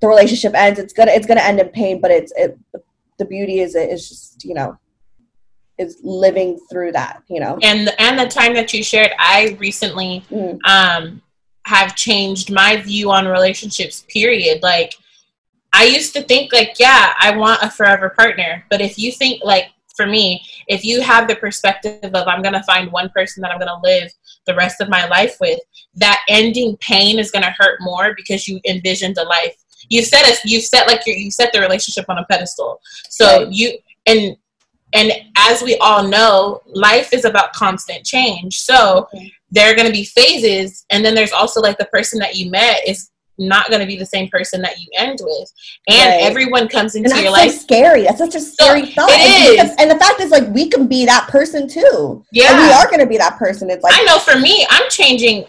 the 0.00 0.08
relationship 0.08 0.54
ends, 0.54 0.78
it's 0.78 0.92
gonna 0.92 1.12
it's 1.12 1.26
gonna 1.26 1.40
end 1.40 1.60
in 1.60 1.68
pain, 1.68 2.00
but 2.00 2.10
it's 2.10 2.32
it 2.36 2.58
the 3.18 3.24
beauty 3.24 3.60
is 3.60 3.74
it 3.74 3.90
is 3.90 4.08
just, 4.08 4.44
you 4.44 4.54
know, 4.54 4.76
is 5.78 5.98
living 6.02 6.58
through 6.70 6.92
that, 6.92 7.22
you 7.28 7.40
know. 7.40 7.58
and 7.62 7.90
and 7.98 8.18
the 8.18 8.26
time 8.28 8.54
that 8.54 8.72
you 8.72 8.82
shared 8.82 9.10
i 9.18 9.56
recently 9.58 10.22
Mm. 10.30 10.58
um 10.66 11.20
have 11.66 11.96
changed 11.96 12.52
my 12.52 12.76
view 12.76 13.10
on 13.10 13.26
relationships 13.26 14.04
period 14.08 14.62
like 14.62 14.92
i 15.72 15.84
used 15.84 16.12
to 16.12 16.22
think 16.22 16.52
like 16.52 16.74
yeah 16.78 17.14
i 17.20 17.34
want 17.34 17.62
a 17.62 17.70
forever 17.70 18.10
partner 18.10 18.62
but 18.70 18.82
if 18.82 18.98
you 18.98 19.10
think 19.10 19.42
like 19.42 19.68
for 19.96 20.06
me 20.06 20.42
if 20.68 20.84
you 20.84 21.00
have 21.00 21.26
the 21.26 21.34
perspective 21.36 22.04
of 22.04 22.28
i'm 22.28 22.42
going 22.42 22.52
to 22.52 22.62
find 22.64 22.92
one 22.92 23.08
person 23.10 23.40
that 23.40 23.50
i'm 23.50 23.58
going 23.58 23.66
to 23.66 23.80
live 23.82 24.12
the 24.46 24.54
rest 24.54 24.82
of 24.82 24.90
my 24.90 25.06
life 25.08 25.36
with 25.40 25.58
that 25.94 26.20
ending 26.28 26.76
pain 26.80 27.18
is 27.18 27.30
going 27.30 27.42
to 27.44 27.54
hurt 27.58 27.78
more 27.80 28.14
because 28.14 28.46
you 28.46 28.60
envisioned 28.66 29.16
a 29.16 29.24
life 29.24 29.56
you've 29.88 30.06
set 30.06 30.24
us 30.26 30.38
you've 30.44 30.64
set 30.64 30.86
like 30.86 31.00
you 31.06 31.30
set 31.30 31.52
the 31.52 31.60
relationship 31.60 32.04
on 32.08 32.18
a 32.18 32.24
pedestal 32.30 32.80
so 33.10 33.44
Right. 33.44 33.52
you 33.52 33.78
and 34.06 34.36
and 34.94 35.12
as 35.36 35.62
we 35.62 35.76
all 35.78 36.06
know 36.06 36.60
life 36.66 37.12
is 37.12 37.24
about 37.24 37.52
constant 37.52 38.04
change 38.04 38.58
so 38.58 39.08
Okay. 39.14 39.32
there 39.50 39.70
are 39.70 39.74
going 39.74 39.86
to 39.86 39.92
be 39.92 40.04
phases 40.04 40.84
and 40.90 41.04
then 41.04 41.14
there's 41.14 41.32
also 41.32 41.60
like 41.60 41.78
the 41.78 41.86
person 41.86 42.18
that 42.20 42.36
you 42.36 42.50
met 42.50 42.80
is 42.86 43.10
not 43.36 43.68
going 43.68 43.80
to 43.80 43.86
be 43.86 43.96
the 43.96 44.06
same 44.06 44.28
person 44.28 44.62
that 44.62 44.78
you 44.78 44.86
end 44.96 45.18
with 45.20 45.52
and 45.88 46.10
Right. 46.12 46.22
everyone 46.22 46.68
comes 46.68 46.94
into 46.94 47.08
your 47.16 47.26
so 47.26 47.32
life 47.32 47.50
scary. 47.52 48.04
That's 48.04 48.18
such 48.18 48.36
a 48.36 48.40
scary 48.40 48.86
thought. 48.86 49.10
it 49.10 49.18
and, 49.18 49.44
is. 49.44 49.50
because- 49.50 49.76
and 49.80 49.90
the 49.90 49.96
fact 49.98 50.20
is, 50.20 50.30
like, 50.30 50.46
we 50.54 50.68
can 50.68 50.86
be 50.86 51.04
that 51.06 51.26
person 51.26 51.68
too. 51.68 52.24
Yeah. 52.30 52.50
And 52.52 52.58
we 52.62 52.72
are 52.72 52.86
going 52.86 53.00
to 53.00 53.06
be 53.06 53.16
that 53.16 53.36
person. 53.36 53.70
It's 53.70 53.82
like, 53.82 53.92
i 53.98 54.04
know 54.04 54.20
for 54.20 54.38
me 54.38 54.64
i'm 54.70 54.88
changing 54.88 55.46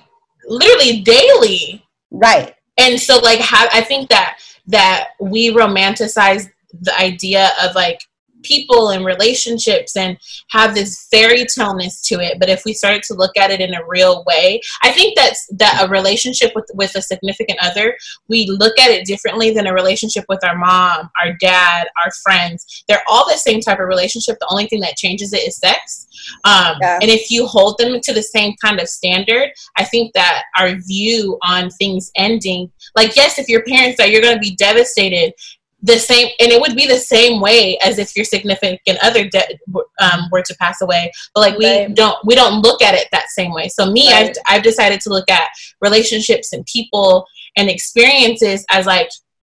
literally 0.47 1.01
daily 1.01 1.85
right. 2.09 2.55
And 2.77 2.99
so 2.99 3.19
like 3.19 3.39
how 3.39 3.67
i 3.71 3.81
think 3.81 4.09
that 4.09 4.39
that 4.67 5.09
we 5.19 5.51
romanticize 5.51 6.49
the 6.81 6.97
idea 6.99 7.51
of 7.63 7.75
like 7.75 8.01
people 8.45 8.89
and 8.89 9.05
relationships 9.05 9.95
and 9.97 10.17
have 10.49 10.73
this 10.73 11.07
fairy 11.11 11.45
taleness 11.45 12.01
to 12.07 12.15
it. 12.19 12.39
But 12.39 12.49
if 12.49 12.63
we 12.65 12.73
started 12.73 13.03
to 13.03 13.13
look 13.15 13.35
at 13.37 13.51
it 13.51 13.59
in 13.61 13.73
a 13.73 13.85
real 13.87 14.23
way 14.25 14.61
i 14.83 14.91
think 14.91 15.15
that's 15.17 15.41
that 15.51 15.81
a 15.83 15.89
relationship 15.89 16.51
with 16.55 16.65
with 16.73 16.95
a 16.95 17.01
significant 17.01 17.57
other 17.61 17.95
we 18.27 18.45
look 18.49 18.77
at 18.79 18.91
it 18.91 19.05
differently 19.05 19.51
than 19.51 19.67
a 19.67 19.73
relationship 19.73 20.25
with 20.29 20.43
our 20.45 20.57
mom 20.57 21.09
our 21.23 21.33
dad 21.39 21.87
our 22.03 22.11
friends. 22.23 22.83
They're 22.87 23.03
all 23.09 23.25
the 23.27 23.37
same 23.37 23.61
type 23.61 23.79
of 23.79 23.87
relationship. 23.87 24.37
The 24.39 24.47
only 24.49 24.67
thing 24.67 24.81
that 24.81 24.95
changes 24.95 25.33
it 25.33 25.47
is 25.47 25.57
sex. 25.57 26.07
Um, 26.43 26.75
Yeah. 26.81 26.99
and 27.01 27.11
if 27.11 27.29
you 27.29 27.45
hold 27.45 27.77
them 27.77 27.99
to 28.01 28.13
the 28.13 28.23
same 28.23 28.53
kind 28.63 28.79
of 28.79 28.87
standard 28.89 29.51
i 29.77 29.83
think 29.83 30.13
that 30.13 30.43
our 30.57 30.71
view 30.91 31.37
on 31.43 31.69
things 31.69 32.11
ending 32.15 32.71
like 32.95 33.15
yes 33.15 33.37
if 33.37 33.47
your 33.47 33.63
parents 33.63 33.97
die 33.97 34.05
you're 34.05 34.21
going 34.21 34.35
to 34.35 34.47
be 34.49 34.55
devastated 34.55 35.33
the 35.85 35.97
same 35.99 36.27
and 36.39 36.51
it 36.51 36.59
would 36.59 36.75
be 36.75 36.87
the 36.87 36.97
same 36.97 37.39
way 37.41 37.77
as 37.79 37.99
if 37.99 38.15
your 38.15 38.25
significant 38.25 38.97
other 39.03 39.23
de- 39.29 39.57
um, 39.99 40.21
were 40.31 40.41
to 40.41 40.55
pass 40.59 40.81
away 40.81 41.11
but 41.33 41.41
like 41.41 41.57
we 41.57 41.65
Right. 41.67 41.93
don't 41.95 42.17
we 42.25 42.33
don't 42.35 42.61
look 42.61 42.81
at 42.81 42.95
it 42.95 43.07
that 43.11 43.29
same 43.29 43.51
way 43.53 43.67
so 43.69 43.91
me 43.91 44.11
Right. 44.11 44.29
I've, 44.29 44.35
I've 44.57 44.63
decided 44.63 44.99
to 45.01 45.09
look 45.09 45.29
at 45.29 45.47
relationships 45.81 46.53
and 46.53 46.65
people 46.65 47.25
and 47.57 47.69
experiences 47.69 48.65
as 48.69 48.85
like 48.85 49.09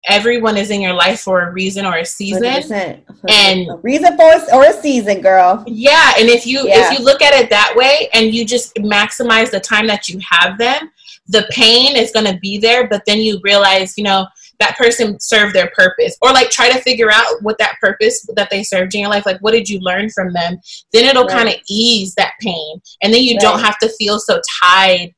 everyone 0.09 0.57
is 0.57 0.71
in 0.71 0.81
your 0.81 0.95
life 0.95 1.21
for 1.21 1.43
a 1.43 1.53
reason 1.53 1.85
or 1.85 1.97
a 1.99 2.05
season 2.07 2.43
100%. 2.45 3.01
And- 3.29 3.69
a 3.71 3.77
reason 3.83 4.17
for 4.17 4.33
a, 4.33 4.57
or 4.57 4.65
a 4.65 4.73
season, 4.81 5.21
girl. 5.21 5.63
yeah 5.67 6.13
and 6.19 6.29
if 6.29 6.47
you 6.47 6.67
Yeah. 6.67 6.93
if 6.93 6.99
you 6.99 7.05
look 7.05 7.21
at 7.23 7.35
it 7.35 7.51
that 7.51 7.75
way 7.77 8.09
and 8.15 8.35
you 8.35 8.45
just 8.45 8.75
maximize 8.77 9.51
the 9.51 9.61
time 9.61 9.87
that 9.89 10.09
you 10.09 10.21
have 10.31 10.57
them 10.59 10.91
the 11.29 11.47
pain 11.51 11.97
is 11.97 12.13
going 12.13 12.27
to 12.27 12.39
be 12.41 12.57
there 12.59 12.87
but 12.89 13.03
then 13.07 13.19
you 13.19 13.41
realize 13.45 13.99
you 13.99 14.05
know 14.05 14.27
that 14.61 14.77
person 14.79 15.19
served 15.19 15.55
their 15.55 15.71
purpose 15.75 16.17
or 16.23 16.31
like 16.33 16.51
try 16.51 16.71
to 16.71 16.81
figure 16.83 17.11
out 17.11 17.43
what 17.43 17.59
that 17.59 17.75
purpose 17.81 18.25
that 18.37 18.49
they 18.51 18.63
served 18.63 18.95
in 18.95 19.01
your 19.01 19.11
life 19.11 19.27
like 19.27 19.41
what 19.41 19.53
did 19.53 19.69
you 19.69 19.81
learn 19.81 20.09
from 20.11 20.33
them 20.33 20.57
then 20.93 21.05
it'll 21.07 21.25
Right. 21.25 21.37
kind 21.37 21.49
of 21.49 21.57
ease 21.69 22.15
that 22.15 22.35
pain 22.41 22.81
and 23.03 23.13
then 23.13 23.23
you 23.23 23.39
don't 23.39 23.61
have 23.61 23.79
to 23.79 23.89
feel 23.99 24.19
so 24.21 24.41
tied 24.63 25.13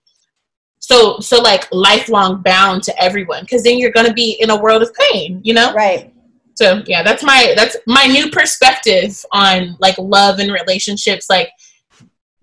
so 0.78 1.18
so 1.20 1.40
like 1.40 1.68
lifelong 1.72 2.42
bound 2.42 2.83
to 2.85 3.02
everyone 3.02 3.42
because 3.42 3.62
then 3.62 3.78
you're 3.78 3.92
going 3.92 4.07
to 4.07 4.12
be 4.14 4.33
in 4.40 4.50
a 4.50 4.61
world 4.61 4.83
of 4.83 4.90
pain 4.94 5.40
you 5.44 5.55
know 5.55 5.72
Right. 5.74 6.12
so 6.55 6.83
yeah 6.87 7.02
that's 7.02 7.22
my 7.22 7.52
that's 7.57 7.76
my 7.87 8.07
new 8.07 8.31
perspective 8.31 9.24
on 9.33 9.76
like 9.81 9.96
love 9.98 10.38
and 10.38 10.52
relationships 10.52 11.26
like 11.28 11.50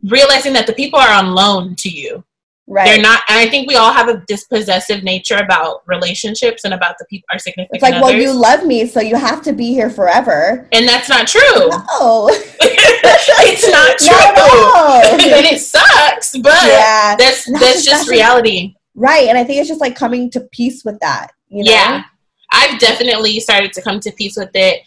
realizing 0.03 0.53
that 0.53 0.67
the 0.67 0.73
people 0.73 0.99
are 0.99 1.11
on 1.13 1.33
loan 1.33 1.75
to 1.79 1.89
you 1.89 2.23
right. 2.69 2.85
They're 2.85 3.01
not, 3.01 3.23
and 3.29 3.37
I 3.39 3.49
think 3.49 3.67
we 3.67 3.75
all 3.75 3.91
have 3.91 4.07
a 4.07 4.23
dispossessive 4.27 5.03
nature 5.03 5.35
about 5.37 5.81
relationships 5.87 6.63
and 6.63 6.73
about 6.73 6.95
the 6.99 7.05
people, 7.09 7.25
our 7.33 7.39
significant 7.39 7.75
It's 7.75 7.81
like, 7.81 7.95
others. 7.95 8.03
well, 8.03 8.13
you 8.15 8.31
love 8.31 8.65
me, 8.65 8.85
so 8.87 9.01
you 9.01 9.15
have 9.17 9.41
to 9.43 9.51
be 9.51 9.73
here 9.73 9.89
forever. 9.89 10.67
and 10.71 10.87
that's 10.87 11.09
not 11.09 11.27
true. 11.27 11.41
No, 11.99 12.29
it's 13.41 13.67
not 13.69 13.97
true, 15.17 15.27
no. 15.27 15.35
and 15.37 15.45
it 15.45 15.59
sucks. 15.59 16.37
But 16.37 16.53
Yeah. 16.65 17.15
that's 17.17 17.49
Not 17.49 17.59
that's 17.61 17.83
just 17.83 17.89
just 18.07 18.09
reality. 18.09 18.75
right. 18.95 19.27
And 19.27 19.37
I 19.37 19.43
think 19.43 19.59
it's 19.59 19.67
just 19.69 19.81
like 19.81 19.95
coming 19.95 20.29
to 20.31 20.41
peace 20.51 20.83
with 20.85 20.99
that. 21.01 21.31
You 21.49 21.63
know? 21.63 21.71
Yeah. 21.71 22.03
I've 22.51 22.79
definitely 22.79 23.39
started 23.39 23.73
to 23.73 23.81
come 23.81 23.99
to 24.01 24.11
peace 24.11 24.35
with 24.37 24.49
it. 24.55 24.81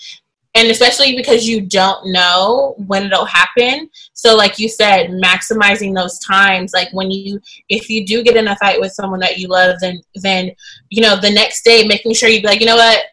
And 0.54 0.68
especially 0.68 1.16
because 1.16 1.48
you 1.48 1.62
don't 1.62 2.12
know 2.12 2.74
when 2.86 3.06
it'll 3.06 3.24
happen. 3.24 3.88
So 4.12 4.36
like 4.36 4.58
you 4.58 4.68
said, 4.68 5.10
maximizing 5.10 5.94
those 5.94 6.18
times, 6.18 6.72
like 6.74 6.88
when 6.92 7.10
you 7.10 7.40
if 7.70 7.88
you 7.88 8.04
do 8.04 8.22
get 8.22 8.36
in 8.36 8.48
a 8.48 8.56
fight 8.56 8.78
with 8.78 8.92
someone 8.92 9.20
that 9.20 9.38
you 9.38 9.48
love, 9.48 9.76
then 9.80 10.00
then 10.16 10.50
you 10.90 11.00
know, 11.02 11.16
the 11.18 11.30
next 11.30 11.64
day 11.64 11.86
making 11.86 12.12
sure 12.14 12.28
you 12.28 12.42
be 12.42 12.46
like, 12.48 12.60
you 12.60 12.66
know 12.66 12.76
what? 12.76 13.04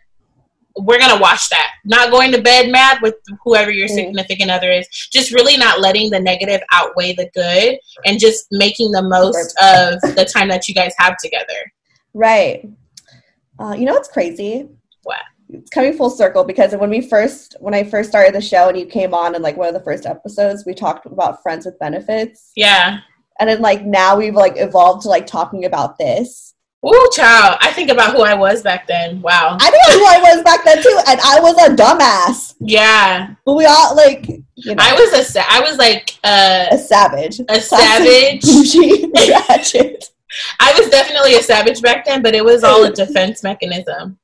We're 0.78 1.00
gonna 1.00 1.20
watch 1.20 1.50
that. 1.50 1.72
Not 1.86 2.12
going 2.12 2.32
to 2.34 2.42
bed 2.42 2.72
mad 2.72 3.00
with 3.02 3.16
whoever 3.44 3.72
your 3.72 3.88
Mm. 3.88 3.96
significant 3.96 4.52
other 4.52 4.72
is. 4.72 4.88
Just 5.12 5.34
really 5.34 5.56
not 5.56 5.80
letting 5.80 6.10
the 6.10 6.20
negative 6.20 6.62
outweigh 6.74 7.14
the 7.14 7.30
good 7.34 7.80
and 8.06 8.20
just 8.20 8.48
making 8.52 8.92
the 8.92 9.02
most 9.02 9.58
of 9.62 10.00
the 10.16 10.26
time 10.26 10.50
that 10.50 10.68
you 10.68 10.76
guys 10.76 10.94
have 11.00 11.16
together. 11.24 11.72
Right. 12.14 12.68
Uh, 13.58 13.76
you 13.78 13.86
know 13.86 13.94
what's 13.94 14.10
crazy? 14.10 14.70
It's 15.52 15.70
coming 15.72 15.94
full 15.98 16.10
circle 16.12 16.44
because 16.44 16.76
when 16.76 16.90
we 16.92 17.02
first, 17.02 17.56
when 17.60 17.74
I 17.74 17.84
first 17.84 18.10
started 18.10 18.36
the 18.36 18.42
show 18.42 18.70
and 18.70 18.78
you 18.78 18.86
came 18.86 19.14
on 19.14 19.34
in 19.36 19.42
like 19.42 19.58
one 19.58 19.68
of 19.68 19.74
the 19.74 19.80
first 19.80 20.06
episodes, 20.06 20.66
we 20.66 20.74
talked 20.76 21.06
about 21.08 21.42
friends 21.42 21.66
with 21.66 21.80
benefits, 21.80 22.52
Yeah. 22.56 23.00
and 23.40 23.50
then 23.50 23.62
like 23.62 23.84
now 23.84 24.16
we've 24.16 24.36
like 24.36 24.54
evolved 24.58 25.04
to 25.04 25.10
like 25.10 25.26
talking 25.26 25.66
about 25.66 25.98
this. 25.98 26.54
Ooh, 26.86 27.10
child. 27.14 27.58
I 27.60 27.74
think 27.74 27.90
about 27.90 28.16
who 28.16 28.22
I 28.22 28.36
was 28.36 28.62
back 28.62 28.88
then. 28.88 29.22
Wow. 29.22 29.58
I 29.60 29.70
know 29.70 30.00
who 30.00 30.06
I 30.06 30.34
was 30.34 30.44
back 30.44 30.64
then 30.64 30.82
too, 30.82 31.00
and 31.08 31.20
I 31.20 31.40
was 31.42 31.58
a 31.58 31.76
dumbass. 31.76 32.56
Yeah. 32.62 33.34
But 33.44 33.56
we 33.56 33.66
all 33.66 33.96
like, 33.98 34.30
you 34.30 34.76
know, 34.76 34.76
I 34.80 34.94
was 34.94 35.12
a 35.20 35.24
sa- 35.24 35.44
I 35.50 35.60
was 35.62 35.78
like 35.78 36.18
uh, 36.24 36.68
a 36.72 36.78
savage, 36.78 37.42
a 37.50 37.60
savage. 37.60 38.42
bougie, 38.44 39.12
ratchet. 39.50 40.06
I 40.62 40.74
was 40.80 40.90
definitely 40.90 41.36
a 41.36 41.42
savage 41.44 41.82
back 41.82 42.06
then, 42.06 42.22
but 42.22 42.34
it 42.36 42.46
was 42.46 42.64
all 42.64 42.84
a 42.86 42.92
defense 42.94 43.44
mechanism 43.44 44.18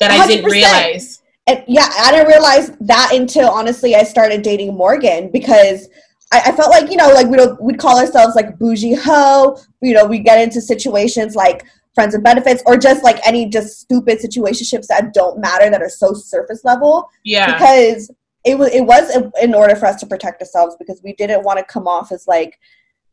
that 0.00 0.10
I 0.10 0.26
didn't 0.26 0.50
realize. 0.50 1.22
and 1.46 1.64
yeah, 1.66 1.88
I 2.00 2.10
didn't 2.12 2.28
realize 2.28 2.72
that 2.80 3.10
until 3.14 3.48
honestly 3.50 3.94
I 3.94 4.02
started 4.04 4.42
dating 4.42 4.74
Morgan 4.76 5.30
because 5.32 5.88
I, 6.32 6.42
I 6.46 6.52
felt 6.52 6.70
like 6.70 6.90
you 6.90 6.96
know 6.96 7.08
like 7.08 7.26
we 7.26 7.36
would 7.38 7.56
we'd 7.60 7.78
call 7.78 7.98
ourselves 7.98 8.34
like 8.36 8.58
bougie 8.58 8.94
hoe. 8.94 9.58
You 9.80 9.94
know, 9.94 10.04
we 10.04 10.18
get 10.18 10.40
into 10.40 10.60
situations 10.60 11.34
like 11.34 11.64
friends 11.94 12.14
and 12.14 12.22
benefits 12.22 12.62
or 12.66 12.76
just 12.76 13.02
like 13.02 13.18
any 13.26 13.48
just 13.48 13.80
stupid 13.80 14.18
situationships 14.20 14.86
that 14.86 15.12
don't 15.14 15.40
matter 15.40 15.68
that 15.70 15.82
are 15.82 15.88
so 15.88 16.12
surface 16.12 16.60
level 16.64 17.10
Yeah. 17.24 17.52
because 17.54 18.08
it 18.44 18.56
was 18.56 18.68
it 18.72 18.82
was 18.82 19.10
in 19.42 19.52
order 19.52 19.74
for 19.74 19.86
us 19.86 19.98
to 20.00 20.06
protect 20.06 20.40
ourselves 20.40 20.76
because 20.78 21.00
we 21.02 21.12
didn't 21.14 21.42
want 21.42 21.58
to 21.58 21.64
come 21.64 21.88
off 21.88 22.12
as 22.12 22.28
like 22.28 22.56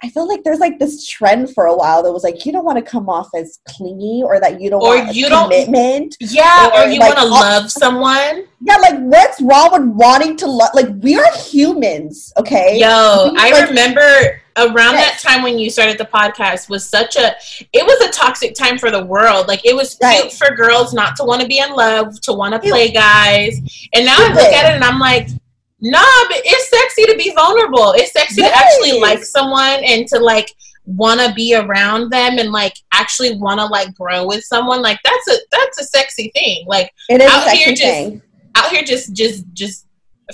I 0.06 0.10
feel 0.10 0.28
like 0.28 0.44
there's 0.44 0.60
like 0.60 0.78
this 0.78 1.08
trend 1.08 1.52
for 1.56 1.66
a 1.66 1.76
while 1.76 2.04
that 2.04 2.12
was 2.12 2.24
like 2.24 2.46
you 2.46 2.52
don't 2.52 2.64
want 2.64 2.78
to 2.78 2.84
come 2.84 3.10
off 3.10 3.30
as 3.36 3.58
clingy 3.68 4.22
or 4.24 4.40
that 4.40 4.62
you 4.62 4.70
don't 4.70 4.84
Or 4.84 4.98
want 4.98 5.16
you 5.16 5.28
don't- 5.30 5.50
commitment. 5.50 6.16
yeah, 6.20 6.70
or 6.76 6.84
or, 6.84 6.88
you 6.90 7.00
like, 7.00 7.16
want 7.16 7.20
to 7.28 7.34
love 7.34 7.72
someone. 7.72 8.46
Yeah, 8.62 8.76
like 8.78 9.00
what's 9.00 9.42
wrong 9.42 9.70
with 9.72 9.96
wanting 9.96 10.38
to 10.38 10.46
love? 10.46 10.70
Like 10.76 10.90
we 11.02 11.18
are 11.18 11.26
humans, 11.36 12.32
okay? 12.38 12.78
Yo, 12.80 13.32
We, 13.34 13.40
I 13.40 13.50
like, 13.52 13.70
remember 13.70 14.42
around 14.58 14.94
Yes. 14.94 15.24
that 15.24 15.30
time 15.30 15.42
when 15.44 15.58
you 15.58 15.70
started 15.72 15.98
the 15.98 16.06
podcast 16.06 16.70
was 16.70 16.88
such 16.88 17.16
a 17.18 17.36
it 17.74 17.84
was 17.86 18.00
a 18.08 18.12
toxic 18.12 18.54
time 18.54 18.78
for 18.78 18.92
the 18.92 19.04
world. 19.04 19.48
Like 19.48 19.66
it 19.66 19.76
was 19.76 19.98
Right. 20.04 20.22
cute 20.22 20.34
for 20.34 20.56
girls 20.56 20.94
not 20.94 21.16
to 21.18 21.24
want 21.24 21.42
to 21.42 21.48
be 21.48 21.58
in 21.58 21.74
love, 21.74 22.22
to 22.22 22.34
want 22.34 22.54
to 22.54 22.60
play 22.60 22.92
guys. 22.92 23.60
And 23.94 24.06
now 24.06 24.16
I 24.18 24.28
look 24.34 24.54
at 24.54 24.70
it 24.72 24.76
and 24.76 24.84
I'm 24.84 25.00
like, 25.00 25.30
nah, 25.82 26.00
but 26.30 26.42
it's 26.44 26.70
sexy 26.70 27.06
to 27.12 27.18
be 27.18 27.34
vulnerable. 27.36 27.94
It's 27.96 28.12
sexy 28.14 28.42
to 28.42 28.48
actually 28.56 29.00
like 29.00 29.24
someone 29.24 29.84
and 29.84 30.08
to 30.08 30.20
like 30.20 30.52
want 30.86 31.20
to 31.20 31.34
be 31.34 31.56
around 31.56 32.12
them 32.12 32.38
and 32.38 32.52
like 32.52 32.74
actually 32.94 33.38
want 33.38 33.60
to 33.60 33.66
like 33.66 33.94
grow 33.96 34.26
with 34.28 34.44
someone. 34.44 34.82
Like 34.82 35.00
that's 35.04 35.28
a 35.30 35.38
that's 35.52 35.80
a 35.82 35.84
sexy 35.86 36.32
thing. 36.34 36.66
Like 36.68 36.92
It 37.10 37.22
is 37.22 37.32
a 37.32 37.34
out 37.36 37.44
sexy 37.46 37.58
here 37.58 37.70
just- 37.76 37.82
thing. 37.82 38.22
out 38.56 38.70
here 38.72 38.84
just 38.84 39.14
just 39.14 39.46
just 39.54 39.86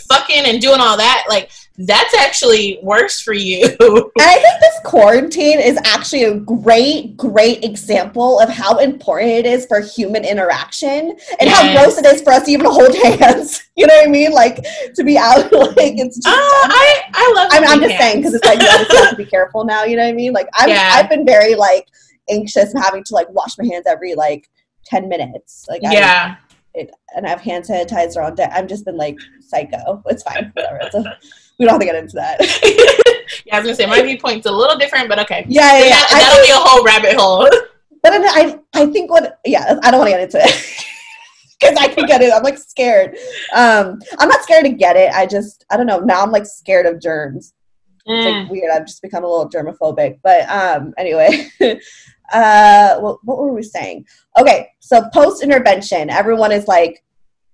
fucking 0.09 0.45
and 0.45 0.61
doing 0.61 0.79
all 0.79 0.95
that 0.97 1.25
like 1.27 1.49
that's 1.85 2.13
actually 2.15 2.79
worse 2.83 3.21
for 3.21 3.33
you 3.33 3.63
And 3.63 4.11
I 4.19 4.35
think 4.35 4.59
this 4.59 4.79
quarantine 4.85 5.59
is 5.59 5.77
actually 5.85 6.23
a 6.23 6.35
great, 6.39 7.15
great 7.17 7.63
example 7.63 8.39
of 8.39 8.49
how 8.49 8.77
important 8.79 9.29
it 9.31 9.45
is 9.45 9.65
for 9.65 9.79
human 9.79 10.25
interaction 10.25 11.15
and 11.39 11.49
how 11.49 11.61
Yes. 11.63 11.77
gross 11.83 11.97
it 11.97 12.05
is 12.05 12.21
for 12.21 12.33
us 12.33 12.45
to 12.45 12.51
even 12.51 12.65
hold 12.65 12.93
hands. 13.19 13.63
You 13.75 13.87
know 13.87 13.95
what 13.95 14.07
I 14.07 14.11
mean? 14.11 14.31
Like 14.31 14.57
to 14.95 15.03
be 15.03 15.17
out, 15.17 15.51
like 15.51 15.95
it's 15.97 16.17
just. 16.17 16.27
uh, 16.27 16.31
i 16.33 17.01
i 17.13 17.33
love 17.35 17.49
I'm 17.51 17.63
holding 17.63 17.89
just 17.89 17.99
saying 18.01 18.17
because 18.17 18.33
it's 18.33 18.45
like 18.45 18.61
you 18.61 18.67
have 18.67 19.09
to 19.11 19.15
be 19.15 19.25
careful 19.25 19.63
now. 19.63 19.83
You 19.83 19.95
know 19.97 20.03
what 20.03 20.09
I 20.09 20.13
mean? 20.13 20.33
Like 20.33 20.47
I'm, 20.55 20.69
Yeah. 20.69 20.91
I've 20.93 21.09
been 21.09 21.25
very 21.25 21.55
like 21.55 21.87
anxious 22.29 22.73
and 22.73 22.83
having 22.83 23.03
to 23.05 23.13
like 23.13 23.29
wash 23.29 23.57
my 23.57 23.65
hands 23.65 23.85
every 23.87 24.15
like 24.15 24.49
ten 24.85 25.07
minutes. 25.07 25.65
Like 25.69 25.83
I, 25.85 25.93
yeah 25.93 26.35
it, 26.73 26.91
and 27.15 27.25
I 27.25 27.29
have 27.29 27.41
hand 27.41 27.65
sanitizer 27.65 28.23
on 28.23 28.35
deck. 28.35 28.51
I've 28.53 28.67
just 28.67 28.85
been 28.85 28.97
like 28.97 29.17
psycho. 29.41 30.01
It's 30.07 30.23
fine, 30.23 30.51
whatever. 30.53 30.79
It's 30.81 30.95
a, 30.95 31.17
we 31.61 31.65
don't 31.67 31.73
have 31.73 31.79
to 31.79 31.85
get 31.85 31.95
into 31.95 32.15
that. 32.15 32.39
yeah 33.45 33.55
i 33.55 33.59
was 33.59 33.65
gonna 33.65 33.75
say 33.75 33.85
my 33.85 34.01
viewpoint's 34.01 34.45
a 34.47 34.51
little 34.51 34.77
different 34.77 35.07
but 35.07 35.19
okay 35.19 35.45
yeah, 35.47 35.77
yeah, 35.77 35.83
yeah. 35.83 35.89
that, 35.89 36.07
that'll 36.11 36.35
think- 36.35 36.47
be 36.47 36.51
a 36.51 36.55
whole 36.57 36.83
rabbit 36.83 37.13
hole 37.15 37.47
but 38.03 38.13
I, 38.13 38.59
I 38.73 38.85
think 38.87 39.11
what, 39.11 39.39
yeah, 39.45 39.77
I 39.83 39.91
don't 39.91 39.99
want 39.99 40.09
to 40.11 40.17
get 40.17 40.21
into 40.21 40.39
it 40.39 40.85
because 41.59 41.77
I 41.79 41.87
can 41.87 42.07
get 42.07 42.21
it. 42.23 42.33
I'm 42.33 42.41
like 42.41 42.57
scared. 42.57 43.15
Um, 43.53 43.99
I'm 44.17 44.27
not 44.27 44.41
scared 44.41 44.65
to 44.65 44.71
get 44.71 44.95
it. 44.95 45.11
I 45.13 45.27
just, 45.27 45.65
I 45.69 45.77
don't 45.77 45.85
know. 45.85 45.99
Now 45.99 46.23
I'm 46.23 46.31
like 46.31 46.47
scared 46.47 46.87
of 46.87 46.99
germs. 46.99 47.53
It's 48.07 48.25
Mm. 48.25 48.41
like 48.41 48.51
weird. 48.51 48.71
I've 48.73 48.87
just 48.87 49.03
become 49.03 49.23
a 49.23 49.27
little 49.27 49.47
germophobic. 49.47 50.17
But 50.23 50.49
um, 50.49 50.95
anyway, 50.97 51.47
uh, 52.33 52.95
what, 52.99 53.19
what 53.23 53.37
were 53.37 53.53
we 53.53 53.61
saying? 53.61 54.05
Okay, 54.39 54.69
so 54.79 55.07
post 55.13 55.43
intervention, 55.43 56.09
everyone 56.09 56.51
is 56.51 56.67
like, 56.67 57.03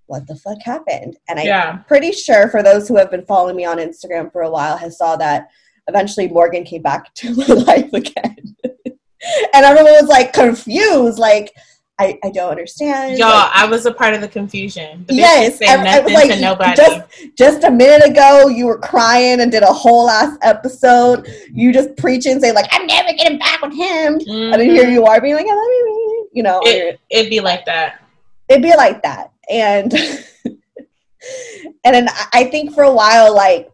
"What 0.07 0.27
the 0.27 0.35
fuck 0.35 0.57
happened?" 0.63 1.17
And 1.29 1.39
I'm 1.39 1.45
yeah 1.45 1.77
pretty 1.87 2.11
sure 2.11 2.49
for 2.49 2.63
those 2.63 2.87
who 2.87 2.97
have 2.97 3.11
been 3.11 3.25
following 3.25 3.55
me 3.55 3.65
on 3.65 3.77
Instagram 3.77 4.31
for 4.31 4.41
a 4.41 4.49
while 4.49 4.75
has 4.77 4.97
saw 4.97 5.15
that 5.17 5.49
eventually 5.87 6.27
Morgan 6.27 6.63
came 6.63 6.81
back 6.81 7.13
to 7.19 7.33
my 7.35 7.45
life 7.45 7.93
again, 7.93 8.55
and 8.65 9.65
everyone 9.65 9.93
was 9.93 10.07
like 10.09 10.33
confused, 10.33 11.19
like. 11.19 11.53
I, 11.99 12.19
I 12.23 12.29
don't 12.29 12.51
understand. 12.51 13.17
y'all 13.17 13.29
like, 13.29 13.51
i 13.55 13.65
was 13.65 13.87
a 13.87 13.91
part 13.91 14.13
of 14.13 14.21
the 14.21 14.27
confusion 14.27 15.03
the 15.07 15.15
Yes, 15.15 15.59
I- 15.67 15.83
I 15.83 15.99
was 16.01 16.13
like, 16.13 16.29
to 16.29 16.39
nobody 16.39 16.75
just- 16.75 17.01
just 17.35 17.63
a 17.63 17.71
minute 17.71 18.07
ago 18.07 18.49
you 18.49 18.67
were 18.67 18.77
crying 18.77 19.41
and 19.41 19.51
did 19.51 19.63
a 19.63 19.73
whole 19.73 20.07
ass 20.07 20.37
episode. 20.43 21.27
You 21.51 21.73
just 21.73 21.97
preaching, 21.97 22.39
saying 22.39 22.53
like, 22.53 22.67
"I'm 22.71 22.85
never 22.85 23.13
getting 23.13 23.39
back 23.39 23.63
with 23.63 23.73
him," 23.73 24.19
and 24.27 24.53
then 24.53 24.69
here 24.69 24.87
you 24.87 25.05
are 25.05 25.19
being 25.19 25.33
like, 25.33 25.47
"I 25.47 25.55
love 25.55 25.57
you," 25.57 26.29
you 26.33 26.43
know. 26.43 26.59
it, 26.65 26.99
it'd 27.09 27.31
be 27.31 27.39
like 27.39 27.65
that 27.65 27.99
it'd 28.49 28.63
be 28.63 28.75
like 28.75 29.03
that, 29.03 29.31
and 29.49 29.93
and 30.43 31.93
then 31.95 32.07
I- 32.33 32.45
think 32.45 32.73
for 32.73 32.83
a 32.83 32.93
while, 32.93 33.35
like, 33.35 33.69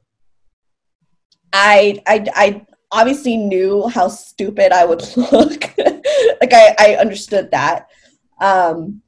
I 1.51 2.01
I 2.07 2.25
I 2.36 2.65
obviously 2.91 3.38
knew 3.38 3.88
how 3.88 4.07
stupid 4.07 4.71
I 4.71 4.86
would 4.86 5.01
look. 5.17 5.63
like 5.77 6.53
I 6.53 6.75
I 6.79 6.97
understood 6.99 7.51
that. 7.51 7.88
Um, 8.39 9.01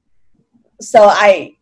so 0.82 1.04
I 1.04 1.56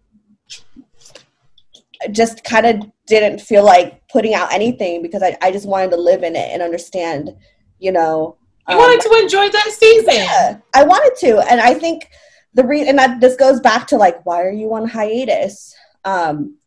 just 2.11 2.43
kind 2.43 2.65
of 2.65 2.91
didn't 3.07 3.39
feel 3.39 3.63
like 3.63 4.01
putting 4.09 4.33
out 4.33 4.51
anything 4.53 5.01
because 5.01 5.23
I, 5.23 5.37
I 5.41 5.51
just 5.51 5.67
wanted 5.67 5.91
to 5.91 5.97
live 5.97 6.23
in 6.23 6.35
it 6.35 6.49
and 6.51 6.61
understand, 6.61 7.31
you 7.79 7.91
know. 7.91 8.37
you 8.67 8.75
um, 8.75 8.79
wanted 8.81 9.01
to 9.01 9.19
enjoy 9.21 9.49
that 9.49 9.71
season 9.71 10.13
yeah, 10.15 10.57
I 10.73 10.83
wanted 10.83 11.15
to, 11.19 11.39
and 11.49 11.59
I 11.61 11.73
think 11.73 12.09
the 12.53 12.65
reason 12.65 12.89
and 12.89 12.99
that 12.99 13.19
this 13.19 13.35
goes 13.35 13.59
back 13.59 13.87
to 13.87 13.97
like 13.97 14.25
why 14.25 14.41
are 14.41 14.51
you 14.51 14.73
on 14.73 14.87
hiatus? 14.87 15.75
Um, 16.05 16.57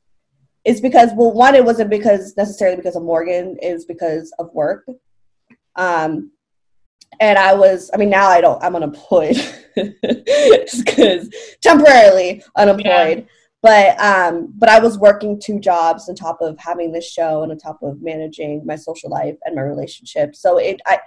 is 0.64 0.80
because 0.80 1.10
well, 1.14 1.32
one, 1.32 1.54
it 1.54 1.64
wasn't 1.64 1.90
because 1.90 2.36
necessarily 2.36 2.76
because 2.76 2.96
of 2.96 3.02
Morgan, 3.02 3.56
is 3.62 3.84
because 3.84 4.32
of 4.38 4.52
work. 4.52 4.86
Um, 5.76 6.32
and 7.20 7.38
I 7.38 7.54
was, 7.54 7.90
I 7.94 7.98
mean, 7.98 8.10
now 8.10 8.28
I 8.28 8.40
don't, 8.40 8.62
I'm 8.62 8.74
unemployed 8.74 9.36
because 9.74 11.30
temporarily 11.60 12.42
unemployed. 12.56 13.26
But 13.66 14.00
um, 14.00 14.54
but 14.56 14.68
I 14.68 14.78
was 14.78 14.96
working 14.96 15.40
two 15.40 15.58
jobs 15.58 16.08
on 16.08 16.14
top 16.14 16.40
of 16.40 16.56
having 16.56 16.92
this 16.92 17.10
show 17.10 17.42
and 17.42 17.50
on 17.50 17.58
top 17.58 17.82
of 17.82 18.00
managing 18.00 18.64
my 18.64 18.76
social 18.76 19.10
life 19.10 19.34
and 19.44 19.56
my 19.56 19.62
relationship. 19.62 20.36
So 20.36 20.58
it, 20.58 20.80
I, 20.86 21.00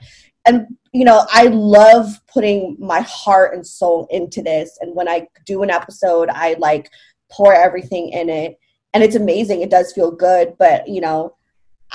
and 0.45 0.67
you 0.91 1.05
know, 1.05 1.25
I 1.31 1.43
love 1.45 2.19
putting 2.27 2.75
my 2.77 2.99
heart 2.99 3.55
and 3.55 3.65
soul 3.65 4.09
into 4.11 4.41
this. 4.41 4.77
And 4.81 4.93
when 4.93 5.07
I 5.07 5.27
do 5.45 5.63
an 5.63 5.69
episode, 5.69 6.27
I 6.27 6.57
like 6.59 6.89
pour 7.31 7.53
everything 7.53 8.09
in 8.09 8.27
it, 8.29 8.59
and 8.93 9.05
it's 9.05 9.15
amazing. 9.15 9.61
It 9.61 9.71
does 9.71 9.93
feel 9.93 10.11
good, 10.11 10.55
but 10.59 10.85
you 10.85 10.99
know, 10.99 11.37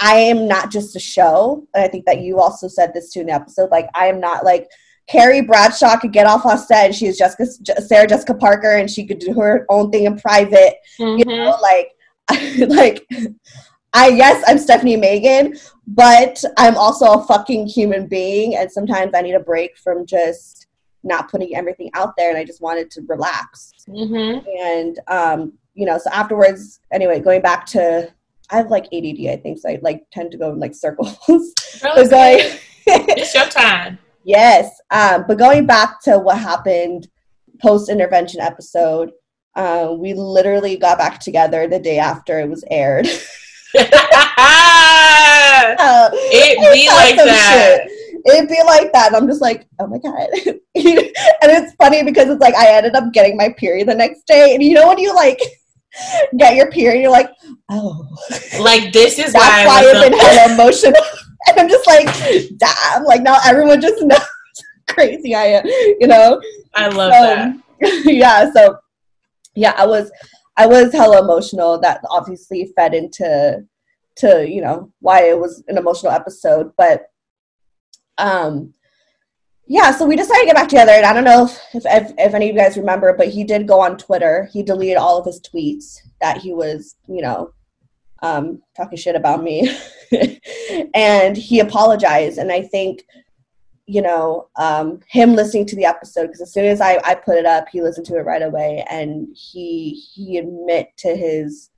I 0.01 0.15
am 0.15 0.49
not 0.49 0.73
just 0.73 0.97
a 0.97 1.01
show. 1.01 1.69
And 1.75 1.85
I 1.85 1.89
think 1.89 2.07
that 2.07 2.23
you 2.23 2.41
also 2.41 2.69
said 2.69 2.95
this 2.95 3.11
too 3.11 3.21
in 3.21 3.27
the 3.27 3.35
episode. 3.35 3.71
Like, 3.71 3.91
I 3.95 4.07
am 4.07 4.19
not 4.19 4.47
like 4.47 4.67
Carrie 5.09 5.43
Bradshaw 5.43 5.99
could 5.99 6.13
get 6.13 6.27
off 6.27 6.47
on 6.47 6.59
set 6.59 6.87
and 6.87 6.95
she 6.95 7.07
is 7.07 7.19
Jessica, 7.19 7.47
Sarah 7.83 8.07
Jessica 8.07 8.35
Parker 8.35 8.77
and 8.77 8.91
she 8.91 9.07
could 9.07 9.19
do 9.19 9.35
her 9.35 9.67
own 9.69 9.91
thing 9.91 10.05
in 10.05 10.17
private. 10.19 10.77
Mm-hmm. 10.99 11.19
You 11.19 11.25
know, 11.25 11.59
like, 11.61 11.91
like, 12.69 13.07
I, 13.93 14.09
yes, 14.09 14.43
I'm 14.47 14.59
Stephanie 14.59 14.97
Megan, 14.97 15.57
but 15.87 16.43
I'm 16.57 16.77
also 16.77 17.13
a 17.13 17.25
fucking 17.25 17.67
human 17.67 18.07
being. 18.07 18.57
And 18.57 18.71
sometimes 18.71 19.13
I 19.15 19.21
need 19.21 19.35
a 19.35 19.41
break 19.41 19.77
from 19.77 20.07
just 20.07 20.67
not 21.03 21.31
putting 21.31 21.55
everything 21.55 21.91
out 21.95 22.15
there. 22.17 22.31
And 22.31 22.39
I 22.39 22.45
just 22.45 22.63
wanted 22.63 22.91
to 22.93 23.03
relax. 23.07 23.73
Mm-hmm. 23.89 24.47
And, 24.59 24.99
um, 25.09 25.53
you 25.75 25.85
know, 25.85 25.99
so 25.99 26.11
afterwards, 26.13 26.81
anyway, 26.91 27.21
going 27.21 27.43
back 27.43 27.67
to 27.67 28.11
I 28.51 28.59
have 28.59 28.71
like 28.71 28.85
ADD, 28.87 29.27
I 29.29 29.37
think, 29.43 29.59
so 29.59 29.71
I 29.71 29.79
like 29.83 30.07
tend 30.13 30.31
to 30.33 30.39
go 30.39 30.53
in 30.53 30.61
like 30.61 30.75
circles. 30.75 31.19
Really? 31.83 32.09
going, 32.09 32.59
it's 32.87 33.35
your 33.35 33.47
time. 33.47 33.99
Yes, 34.25 34.81
um, 34.91 35.25
but 35.29 35.39
going 35.39 35.67
back 35.67 36.03
to 36.05 36.19
what 36.19 36.39
happened 36.39 37.09
post 37.61 37.89
intervention 37.89 38.41
episode, 38.41 39.13
uh, 39.55 39.95
we 39.97 40.15
literally 40.15 40.77
got 40.77 40.99
back 40.99 41.21
together 41.21 41.69
the 41.69 41.79
day 41.79 41.99
after 41.99 42.41
it 42.41 42.49
was 42.49 42.65
aired. 42.71 43.07
uh, 43.77 43.85
it 46.13 46.73
be 46.73 46.89
like 46.95 47.17
that. 47.17 47.81
Shit. 47.83 47.91
It'd 48.27 48.49
be 48.49 48.63
like 48.65 48.91
that. 48.93 49.09
And 49.09 49.17
I'm 49.17 49.27
just 49.27 49.43
like, 49.43 49.67
oh 49.81 49.87
my 49.87 49.99
God. 49.99 50.29
and 50.45 50.61
it's 50.75 51.75
funny 51.75 52.03
because 52.05 52.29
it's 52.29 52.41
like 52.41 52.55
I 52.55 52.71
ended 52.71 52.95
up 52.95 53.13
getting 53.13 53.37
my 53.37 53.53
period 53.59 53.89
the 53.89 53.95
next 53.95 54.27
day. 54.27 54.55
And 54.55 54.63
you 54.63 54.75
know 54.75 54.89
when 54.89 54.99
you 54.99 55.15
like 55.15 55.41
get 56.39 56.57
your 56.57 56.71
period, 56.71 57.03
you're 57.03 57.11
like, 57.11 57.31
oh. 57.69 58.07
Like 58.61 58.93
this 58.93 59.19
is 59.19 59.33
That's 59.33 59.45
why, 59.45 59.67
why 59.67 59.85
I've 59.85 60.11
been 60.11 60.19
hella 60.19 60.55
emotional. 60.55 60.95
and 61.49 61.61
I'm 61.61 61.69
just 61.69 61.87
like, 61.87 62.07
damn. 62.57 63.05
Like 63.05 63.23
now 63.23 63.39
everyone 63.45 63.81
just 63.81 64.03
knows 64.03 64.21
crazy 64.89 65.35
I 65.35 65.45
am, 65.45 65.67
you 65.67 66.07
know? 66.07 66.41
I 66.75 66.89
love 66.89 67.13
so, 67.13 67.21
that. 67.21 68.05
yeah, 68.05 68.51
so 68.53 68.79
yeah, 69.55 69.75
I 69.77 69.87
was 69.87 70.11
I 70.57 70.67
was 70.67 70.93
hella 70.93 71.23
emotional. 71.23 71.79
That 71.81 72.01
obviously 72.11 72.73
fed 72.77 72.95
into 72.95 73.65
to, 74.17 74.49
you 74.49 74.61
know, 74.61 74.93
why 75.01 75.29
it 75.29 75.39
was 75.39 75.63
an 75.69 75.79
emotional 75.79 76.13
episode. 76.13 76.73
But 76.77 77.07
um 78.19 78.73
yeah, 79.67 79.93
so 79.93 80.05
we 80.05 80.15
decided 80.15 80.41
to 80.41 80.47
get 80.47 80.57
back 80.57 80.69
together, 80.69 80.93
and 80.93 81.07
I 81.07 81.15
don't 81.15 81.25
know 81.25 81.49
if, 81.73 81.87
if, 81.87 82.13
if 82.19 82.35
any 82.35 82.51
of 82.51 82.55
you 82.55 82.61
guys 82.61 82.77
remember, 82.77 83.15
but 83.15 83.29
he 83.29 83.45
did 83.45 83.67
go 83.67 83.81
on 83.81 83.97
Twitter. 83.97 84.51
He 84.53 84.63
deleted 84.63 84.99
all 84.99 85.19
of 85.19 85.25
his 85.25 85.41
tweets 85.41 86.01
that 86.21 86.37
he 86.37 86.53
was, 86.53 86.97
you 87.09 87.23
know, 87.23 87.55
um, 88.23 88.63
talking 88.77 88.99
shit 88.99 89.17
about 89.17 89.43
me, 89.43 89.71
and 90.95 91.37
he 91.37 91.61
apologized. 91.61 92.39
And 92.39 92.53
I 92.53 92.63
think, 92.63 93.05
you 93.87 94.03
know, 94.03 94.49
um, 94.57 95.01
him 95.09 95.35
listening 95.35 95.67
to 95.67 95.77
the 95.77 95.85
episode 95.85 96.27
because 96.27 96.41
as 96.41 96.53
soon 96.53 96.65
as 96.65 96.81
I, 96.81 97.01
I 97.05 97.15
put 97.15 97.37
it 97.37 97.47
up, 97.47 97.69
he 97.69 97.83
listened 97.83 98.07
to 98.07 98.17
it 98.17 98.25
right 98.25 98.43
away, 98.43 98.85
and 98.91 99.29
he 99.35 100.03
he 100.15 100.39
admit 100.39 100.89
to 100.99 101.15
his 101.15 101.71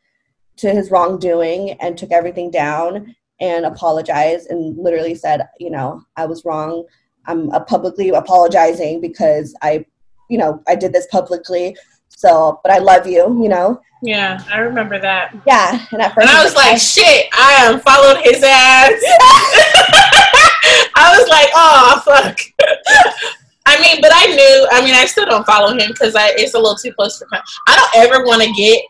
to 0.57 0.71
his 0.71 0.91
wrongdoing 0.91 1.73
and 1.81 1.99
took 1.99 2.13
everything 2.13 2.51
down 2.51 3.15
and 3.41 3.67
apologized 3.67 4.49
and 4.49 4.79
literally 4.79 5.15
said, 5.15 5.47
you 5.59 5.71
know, 5.71 6.03
I 6.17 6.25
was 6.25 6.45
wrong 6.47 6.87
I'm 7.27 7.51
uh, 7.51 7.61
publicly 7.61 8.11
apologizing 8.11 9.01
because 9.01 9.55
I, 9.63 9.85
you 10.31 10.39
know, 10.39 10.63
I 10.67 10.75
did 10.75 10.93
this 10.93 11.07
publicly. 11.11 11.77
So, 12.17 12.61
but 12.65 12.73
I 12.73 12.79
love 12.79 13.07
you, 13.07 13.41
you 13.43 13.49
know. 13.49 13.81
Yeah, 14.03 14.43
I 14.51 14.59
remember 14.59 14.99
that. 14.99 15.37
Yeah, 15.47 15.87
and 15.93 16.03
at 16.03 16.15
first, 16.15 16.27
and 16.27 16.37
I 16.37 16.43
was 16.43 16.55
like, 16.55 16.73
I, 16.73 16.77
"Shit, 16.77 17.27
I 17.33 17.67
um, 17.67 17.69
am 17.69 17.75
unfollowed 17.77 18.19
his 18.25 18.43
ass." 18.43 18.93
I 20.97 21.17
was 21.17 21.29
like, 21.29 21.49
"Oh 21.55 22.03
fuck." 22.05 22.41
I 23.69 23.81
mean, 23.81 24.01
but 24.01 24.13
I 24.15 24.27
knew. 24.27 24.69
I 24.73 24.81
mean, 24.85 24.95
I 24.95 25.07
still 25.07 25.27
don't 25.27 25.47
follow 25.47 25.71
him 25.71 25.89
because 25.89 26.15
it's 26.17 26.55
a 26.55 26.59
little 26.59 26.77
too 26.77 26.93
close 26.93 27.19
for. 27.19 27.27
I 27.69 27.77
don't 27.77 27.97
ever 28.05 28.25
want 28.25 28.43
to 28.43 28.53
get 28.53 28.83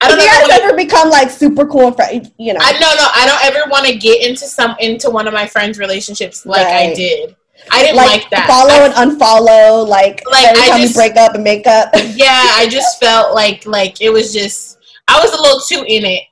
I 0.00 0.08
don't 0.08 0.20
you 0.20 0.26
guys 0.26 0.62
ever 0.62 0.76
become 0.76 1.10
like 1.10 1.30
super 1.30 1.66
cool 1.66 1.92
friends, 1.92 2.30
you 2.38 2.52
know. 2.52 2.60
I 2.62 2.72
no 2.72 2.78
no, 2.78 3.08
I 3.14 3.26
don't 3.26 3.44
ever 3.44 3.68
want 3.68 3.86
to 3.86 3.96
get 3.96 4.24
into 4.24 4.46
some 4.46 4.76
into 4.78 5.10
one 5.10 5.26
of 5.26 5.34
my 5.34 5.46
friends' 5.46 5.78
relationships 5.78 6.46
like 6.46 6.66
right. 6.66 6.90
I 6.90 6.94
did. 6.94 7.34
I 7.70 7.82
didn't 7.82 7.96
like, 7.96 8.22
like 8.22 8.30
that. 8.30 8.46
Follow 8.46 8.70
I, 8.70 8.86
and 8.86 8.94
unfollow, 8.94 9.86
like, 9.86 10.22
like 10.30 10.46
every 10.46 10.62
I 10.62 10.68
time 10.68 10.80
just, 10.80 10.94
you 10.94 10.98
break 10.98 11.16
up 11.16 11.34
and 11.34 11.44
make 11.44 11.66
up. 11.66 11.90
yeah, 12.14 12.52
I 12.54 12.66
just 12.70 13.00
felt 13.00 13.34
like 13.34 13.66
like 13.66 14.00
it 14.00 14.10
was 14.10 14.32
just 14.32 14.78
I 15.08 15.20
was 15.20 15.32
a 15.32 15.42
little 15.42 15.60
too 15.60 15.84
in 15.86 16.04
it. 16.04 16.22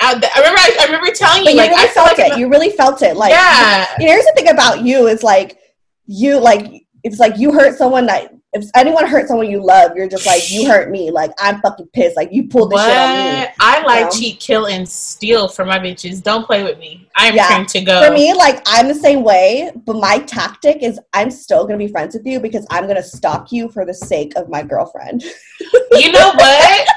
I, 0.00 0.14
I 0.14 0.38
remember 0.40 0.58
I, 0.58 0.76
I, 0.80 0.84
remember 0.86 1.12
telling 1.14 1.44
you, 1.44 1.52
you 1.52 1.56
like 1.56 1.70
really 1.70 1.84
I 1.84 1.88
felt 1.88 2.18
like 2.18 2.32
it. 2.32 2.38
You 2.38 2.48
really 2.48 2.70
felt 2.70 3.02
it. 3.02 3.16
Like 3.16 3.30
yeah. 3.30 3.86
Here's 3.98 4.24
the 4.24 4.32
thing 4.34 4.48
about 4.48 4.82
you 4.82 5.06
is 5.06 5.22
like 5.22 5.58
you 6.06 6.40
like 6.40 6.84
it's 7.04 7.18
like 7.18 7.36
you 7.36 7.52
hurt 7.52 7.76
someone 7.76 8.06
that 8.06 8.34
if 8.54 8.68
anyone 8.74 9.06
hurt 9.06 9.28
someone 9.28 9.50
you 9.50 9.64
love, 9.64 9.96
you're 9.96 10.08
just 10.08 10.26
like, 10.26 10.50
you 10.50 10.66
hurt 10.66 10.90
me. 10.90 11.10
Like, 11.10 11.30
I'm 11.38 11.62
fucking 11.62 11.88
pissed. 11.94 12.16
Like, 12.16 12.30
you 12.32 12.48
pulled 12.48 12.70
this 12.70 12.82
shit 12.82 12.96
on 12.96 13.40
me. 13.40 13.48
I 13.60 13.82
like 13.82 14.04
know? 14.04 14.10
cheat, 14.10 14.40
kill, 14.40 14.66
and 14.66 14.86
steal 14.86 15.48
for 15.48 15.64
my 15.64 15.78
bitches. 15.78 16.22
Don't 16.22 16.44
play 16.44 16.62
with 16.62 16.78
me. 16.78 17.08
I'm 17.16 17.34
yeah. 17.34 17.46
trying 17.46 17.64
to 17.66 17.80
go. 17.80 18.06
For 18.06 18.12
me, 18.12 18.34
like, 18.34 18.62
I'm 18.66 18.88
the 18.88 18.94
same 18.94 19.22
way, 19.22 19.72
but 19.86 19.96
my 19.96 20.18
tactic 20.18 20.82
is 20.82 21.00
I'm 21.14 21.30
still 21.30 21.66
going 21.66 21.78
to 21.78 21.84
be 21.86 21.90
friends 21.90 22.14
with 22.14 22.26
you 22.26 22.40
because 22.40 22.66
I'm 22.68 22.84
going 22.84 22.96
to 22.96 23.02
stalk 23.02 23.52
you 23.52 23.70
for 23.70 23.86
the 23.86 23.94
sake 23.94 24.34
of 24.36 24.50
my 24.50 24.62
girlfriend. 24.62 25.24
you 25.92 26.12
know 26.12 26.32
what? 26.34 26.88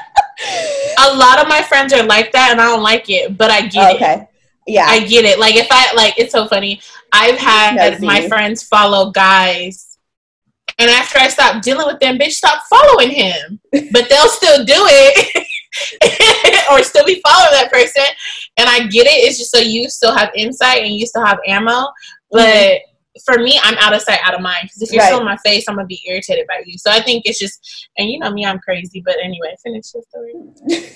A 0.98 1.16
lot 1.16 1.40
of 1.40 1.48
my 1.48 1.62
friends 1.62 1.94
are 1.94 2.04
like 2.04 2.32
that, 2.32 2.50
and 2.52 2.60
I 2.60 2.66
don't 2.66 2.82
like 2.82 3.08
it, 3.08 3.38
but 3.38 3.50
I 3.50 3.62
get 3.62 3.96
okay. 3.96 4.14
it. 4.14 4.28
Yeah. 4.66 4.84
I 4.86 5.06
get 5.06 5.24
it. 5.24 5.38
Like, 5.38 5.54
if 5.54 5.68
I, 5.70 5.94
like, 5.94 6.18
it's 6.18 6.32
so 6.32 6.46
funny. 6.46 6.82
I've 7.12 7.38
had 7.38 8.02
my 8.02 8.28
friends 8.28 8.62
follow 8.62 9.10
guys 9.10 9.85
and 10.78 10.90
after 10.90 11.18
I 11.18 11.28
stopped 11.28 11.64
dealing 11.64 11.86
with 11.86 11.98
them, 12.00 12.18
bitch, 12.18 12.32
stop 12.32 12.62
following 12.68 13.10
him. 13.10 13.58
But 13.72 14.10
they'll 14.10 14.28
still 14.28 14.62
do 14.64 14.74
it 14.76 15.46
or 16.70 16.82
still 16.82 17.04
be 17.04 17.20
following 17.26 17.52
that 17.52 17.72
person. 17.72 18.04
And 18.58 18.68
I 18.68 18.80
get 18.88 19.06
it. 19.06 19.24
It's 19.24 19.38
just 19.38 19.50
so 19.50 19.58
you 19.58 19.88
still 19.88 20.14
have 20.14 20.30
insight 20.34 20.82
and 20.82 20.94
you 20.94 21.06
still 21.06 21.24
have 21.24 21.38
ammo. 21.46 21.86
But 22.30 22.42
mm-hmm. 22.42 23.18
for 23.24 23.42
me, 23.42 23.58
I'm 23.62 23.78
out 23.78 23.94
of 23.94 24.02
sight, 24.02 24.20
out 24.22 24.34
of 24.34 24.42
mind. 24.42 24.64
Because 24.64 24.82
if 24.82 24.92
you're 24.92 25.00
right. 25.00 25.08
still 25.08 25.20
in 25.20 25.24
my 25.24 25.38
face, 25.38 25.64
I'm 25.66 25.76
gonna 25.76 25.86
be 25.86 26.02
irritated 26.06 26.46
by 26.46 26.62
you. 26.66 26.76
So 26.76 26.90
I 26.90 27.00
think 27.00 27.22
it's 27.24 27.38
just, 27.38 27.88
and 27.96 28.10
you 28.10 28.18
know 28.18 28.30
me, 28.30 28.44
I'm 28.44 28.58
crazy. 28.58 29.02
But 29.04 29.16
anyway, 29.22 29.56
finish 29.62 29.94
your 29.94 30.02
story. 30.10 30.34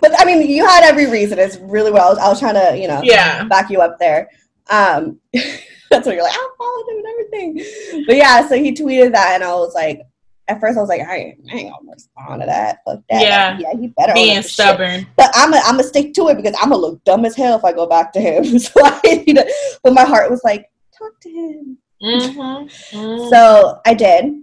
but 0.00 0.20
I 0.20 0.24
mean, 0.24 0.48
you 0.48 0.64
had 0.64 0.84
every 0.84 1.10
reason. 1.10 1.40
It's 1.40 1.56
really 1.56 1.90
well. 1.90 2.16
I 2.20 2.28
was 2.28 2.38
trying 2.38 2.54
to, 2.54 2.78
you 2.80 2.86
know, 2.86 3.00
yeah, 3.02 3.42
back 3.44 3.70
you 3.70 3.80
up 3.80 3.98
there. 3.98 4.30
Um, 4.70 5.18
that's 5.90 6.06
what 6.06 6.14
you're 6.14 6.24
like, 6.24 6.34
I 6.34 6.48
followed 6.58 6.88
him 6.88 6.98
and 6.98 7.06
everything. 7.06 8.04
But 8.06 8.16
yeah, 8.16 8.48
so 8.48 8.56
he 8.56 8.72
tweeted 8.72 9.12
that, 9.12 9.34
and 9.34 9.44
I 9.44 9.54
was 9.54 9.74
like, 9.74 10.02
at 10.48 10.60
first 10.60 10.78
I 10.78 10.80
was 10.80 10.88
like, 10.88 11.00
I 11.00 11.16
ain't, 11.16 11.40
I 11.50 11.56
ain't 11.56 11.72
gonna 11.72 11.92
respond 11.92 12.42
to 12.42 12.46
that. 12.46 12.78
Fuck 12.84 13.00
that. 13.10 13.22
Yeah, 13.22 13.50
like, 13.50 13.60
yeah, 13.60 13.80
he 13.80 13.86
better 13.88 14.14
being 14.14 14.42
stubborn. 14.42 15.00
Shit. 15.00 15.08
But 15.16 15.30
I'm 15.34 15.52
a, 15.52 15.56
I'm 15.64 15.76
gonna 15.76 15.84
stick 15.84 16.14
to 16.14 16.28
it 16.28 16.36
because 16.36 16.54
I'm 16.60 16.70
gonna 16.70 16.80
look 16.80 17.02
dumb 17.04 17.24
as 17.24 17.34
hell 17.34 17.58
if 17.58 17.64
I 17.64 17.72
go 17.72 17.86
back 17.86 18.12
to 18.12 18.20
him. 18.20 18.58
so 18.58 18.72
I, 18.84 19.24
you 19.26 19.34
know, 19.34 19.44
but 19.82 19.92
my 19.92 20.04
heart 20.04 20.30
was 20.30 20.42
like, 20.44 20.70
talk 20.96 21.18
to 21.22 21.28
him. 21.28 21.78
Mm-hmm. 22.02 22.40
Mm-hmm. 22.96 23.30
So 23.30 23.80
I 23.86 23.94
did. 23.94 24.34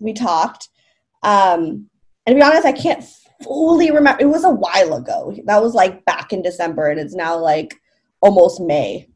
We 0.00 0.12
talked. 0.12 0.68
Um, 1.22 1.88
and 2.26 2.34
to 2.34 2.34
be 2.34 2.42
honest, 2.42 2.66
I 2.66 2.72
can't 2.72 3.04
fully 3.42 3.90
remember. 3.90 4.20
It 4.20 4.26
was 4.26 4.44
a 4.44 4.50
while 4.50 4.94
ago. 4.94 5.34
That 5.44 5.62
was 5.62 5.74
like 5.74 6.04
back 6.04 6.32
in 6.32 6.42
December, 6.42 6.88
and 6.88 6.98
it's 6.98 7.14
now 7.14 7.38
like 7.38 7.74
almost 8.20 8.60
May, 8.60 9.08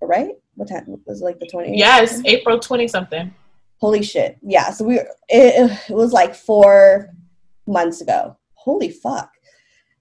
right? 0.00 0.34
What 0.56 0.68
time 0.68 0.84
was 1.06 1.20
it 1.20 1.24
like 1.24 1.38
the 1.38 1.46
20th? 1.46 1.76
Yes, 1.76 2.20
April 2.24 2.58
20 2.58 2.88
something. 2.88 3.34
Holy 3.78 4.02
shit. 4.02 4.38
Yeah, 4.42 4.70
so 4.70 4.84
we 4.84 4.98
it, 4.98 5.08
it 5.88 5.92
was 5.94 6.12
like 6.12 6.34
4 6.34 7.10
months 7.66 8.00
ago. 8.00 8.36
Holy 8.54 8.90
fuck. 8.90 9.30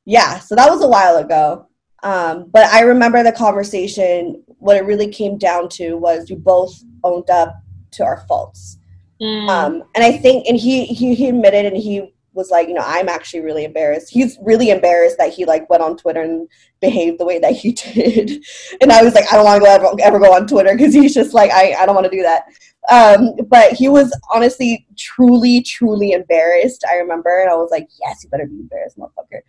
Yeah, 0.06 0.39
so 0.39 0.56
that 0.56 0.70
was 0.70 0.84
a 0.84 0.88
while 0.88 1.18
ago. 1.18 1.68
Um, 2.04 2.50
but 2.52 2.66
I 2.68 2.82
remember 2.82 3.24
the 3.24 3.32
conversation. 3.32 4.44
What 4.60 4.78
it 4.78 4.86
really 4.86 5.08
came 5.08 5.38
down 5.38 5.70
to 5.70 5.96
was 5.96 6.30
we 6.30 6.36
both 6.36 6.82
owned 7.04 7.30
up 7.30 7.62
to 7.92 8.04
our 8.04 8.26
faults. 8.28 8.78
Mm. 9.22 9.50
Um, 9.50 9.84
and 9.96 10.04
I 10.04 10.18
think, 10.18 10.48
and 10.48 10.58
he, 10.58 10.86
he 10.86 11.16
he 11.16 11.30
admitted, 11.30 11.66
and 11.66 11.78
he 11.78 12.12
was 12.34 12.50
like, 12.50 12.67
you 12.67 12.74
know, 12.74 12.84
I'm 12.86 13.10
actually 13.10 13.41
really 13.41 13.63
embarrassed. 13.63 14.10
He's 14.10 14.38
really 14.41 14.69
embarrassed 14.69 15.17
that 15.17 15.34
he 15.34 15.46
like 15.46 15.69
went 15.69 15.84
on 15.84 15.98
Twitter 15.98 16.22
and 16.22 16.48
behaved 16.82 17.19
the 17.19 17.26
way 17.26 17.39
that 17.39 17.54
he 17.54 17.72
did. 17.93 18.43
and 18.82 18.91
I 18.91 19.04
was 19.04 19.13
like, 19.13 19.32
I 19.32 19.36
don't 19.36 19.46
want 19.46 19.63
to 19.63 19.69
ever, 19.69 19.96
ever 20.02 20.19
go 20.19 20.34
on 20.34 20.48
Twitter 20.48 20.76
because 20.76 20.93
he's 20.93 21.13
just 21.13 21.34
like, 21.34 21.52
I, 21.52 21.74
I 21.80 21.86
don't 21.86 21.96
want 21.96 22.06
to 22.06 22.17
do 22.17 22.24
that. 22.24 22.46
Um, 22.89 23.36
but 23.48 23.74
he 23.74 23.88
was 23.88 24.15
honestly 24.34 24.86
truly, 24.98 25.62
truly 25.62 26.12
embarrassed. 26.12 26.84
I 26.89 26.98
remember, 26.98 27.39
and 27.39 27.50
I 27.50 27.56
was 27.56 27.72
like, 27.72 27.88
yes, 28.02 28.24
you 28.24 28.30
better 28.30 28.46
be 28.46 28.56
embarrassed, 28.56 28.98
motherfucker. 28.98 29.41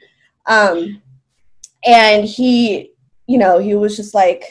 Um, 0.46 1.02
and 1.84 2.24
he, 2.24 2.92
you 3.26 3.38
know, 3.38 3.58
he 3.58 3.74
was 3.74 3.96
just 3.96 4.14
like, 4.14 4.44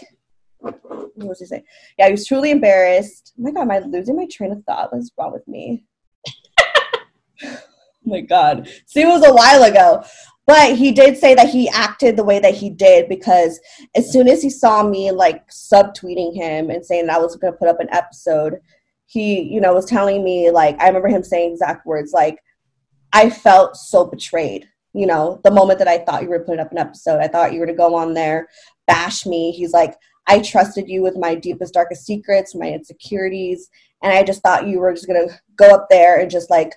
what 0.60 1.16
was 1.16 1.40
he 1.40 1.46
saying? 1.46 1.64
Yeah, 1.98 2.08
he 2.08 2.12
was 2.14 2.28
truly 2.28 2.52
embarrassed. 2.52 3.34
Oh 3.38 3.44
my 3.44 3.52
god, 3.52 3.62
am 3.62 3.72
I 3.72 3.80
losing 3.80 4.16
my 4.16 4.28
train 4.28 4.52
of 4.52 4.64
thought? 4.66 4.92
What 4.92 5.00
is 5.00 5.12
wrong 5.18 5.32
with 5.32 5.48
me? 5.48 5.86
Oh 8.06 8.10
my 8.10 8.22
god. 8.22 8.70
See, 8.86 9.02
it 9.02 9.08
was 9.08 9.26
a 9.26 9.34
while 9.34 9.64
ago. 9.64 10.04
but 10.46 10.76
he 10.76 10.92
did 10.92 11.18
say 11.18 11.34
that 11.36 11.50
he 11.50 11.70
acted 11.70 12.18
the 12.18 12.24
way 12.24 12.40
that 12.40 12.54
he 12.54 12.70
did 12.70 13.08
because 13.08 13.60
as 13.96 14.12
soon 14.12 14.28
as 14.28 14.42
he 14.42 14.50
saw 14.50 14.84
me 14.84 15.12
like 15.12 15.48
subtweeting 15.50 16.36
him 16.36 16.70
and 16.70 16.86
saying 16.86 17.08
that 17.08 17.16
I 17.16 17.20
was 17.20 17.36
going 17.38 17.54
to 17.54 17.58
put 17.60 17.70
up 17.70 17.80
an 17.80 17.88
episode, 17.92 18.60
he, 19.06 19.42
you 19.42 19.62
know, 19.62 19.74
was 19.74 19.86
telling 19.86 20.24
me 20.24 20.52
like 20.52 20.80
I 20.82 20.88
remember 20.88 21.08
him 21.08 21.24
saying 21.24 21.54
exact 21.54 21.86
words 21.86 22.12
like 22.12 22.40
I 23.14 23.30
felt 23.30 23.78
so 23.78 24.06
betrayed. 24.06 24.68
You 24.94 25.08
know, 25.08 25.40
the 25.44 25.52
moment 25.52 25.80
that 25.80 25.88
I 25.88 26.00
thought 26.00 26.24
you 26.24 26.30
were 26.30 26.44
putting 26.44 26.60
up 26.60 26.72
an 26.72 26.78
episode, 26.78 27.20
I 27.20 27.28
thought 27.28 27.54
you 27.54 27.60
were 27.60 27.66
to 27.66 27.74
go 27.74 27.96
on 27.96 28.14
there, 28.14 28.48
bash 28.86 29.26
me. 29.26 29.52
He's 29.52 29.72
like, 29.72 29.96
I 30.28 30.40
trusted 30.40 30.88
you 30.88 31.02
with 31.02 31.18
my 31.18 31.34
deepest, 31.36 31.74
darkest 31.74 32.06
secrets, 32.06 32.54
my 32.54 32.68
insecurities, 32.68 33.70
and 34.04 34.14
I 34.14 34.24
just 34.24 34.42
thought 34.44 34.68
you 34.68 34.80
were 34.80 34.94
just 34.94 35.08
gonna 35.08 35.28
go 35.56 35.74
up 35.74 35.88
there 35.90 36.20
and 36.20 36.30
just 36.30 36.50
like 36.50 36.74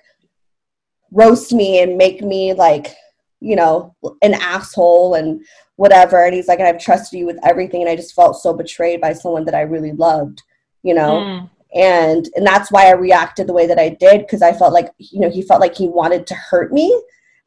roast 1.11 1.53
me 1.53 1.81
and 1.81 1.97
make 1.97 2.21
me 2.21 2.53
like 2.53 2.95
you 3.39 3.55
know, 3.55 3.95
an 4.21 4.33
asshole 4.33 5.15
and 5.15 5.41
whatever. 5.75 6.25
And 6.25 6.33
he's 6.33 6.47
like, 6.47 6.59
I've 6.59 6.79
trusted 6.79 7.19
you 7.19 7.25
with 7.25 7.39
everything. 7.43 7.81
And 7.81 7.89
I 7.89 7.95
just 7.95 8.15
felt 8.15 8.41
so 8.41 8.53
betrayed 8.53 9.01
by 9.01 9.13
someone 9.13 9.45
that 9.45 9.55
I 9.55 9.61
really 9.61 9.91
loved, 9.91 10.41
you 10.83 10.93
know? 10.93 11.19
Mm. 11.19 11.49
And, 11.75 12.29
and 12.35 12.47
that's 12.47 12.71
why 12.71 12.87
I 12.87 12.93
reacted 12.93 13.47
the 13.47 13.53
way 13.53 13.67
that 13.67 13.77
I 13.77 13.89
did. 13.89 14.27
Cause 14.27 14.41
I 14.41 14.53
felt 14.53 14.73
like, 14.73 14.91
you 14.97 15.19
know, 15.19 15.29
he 15.29 15.41
felt 15.41 15.61
like 15.61 15.75
he 15.75 15.87
wanted 15.87 16.25
to 16.27 16.33
hurt 16.33 16.73
me 16.73 16.99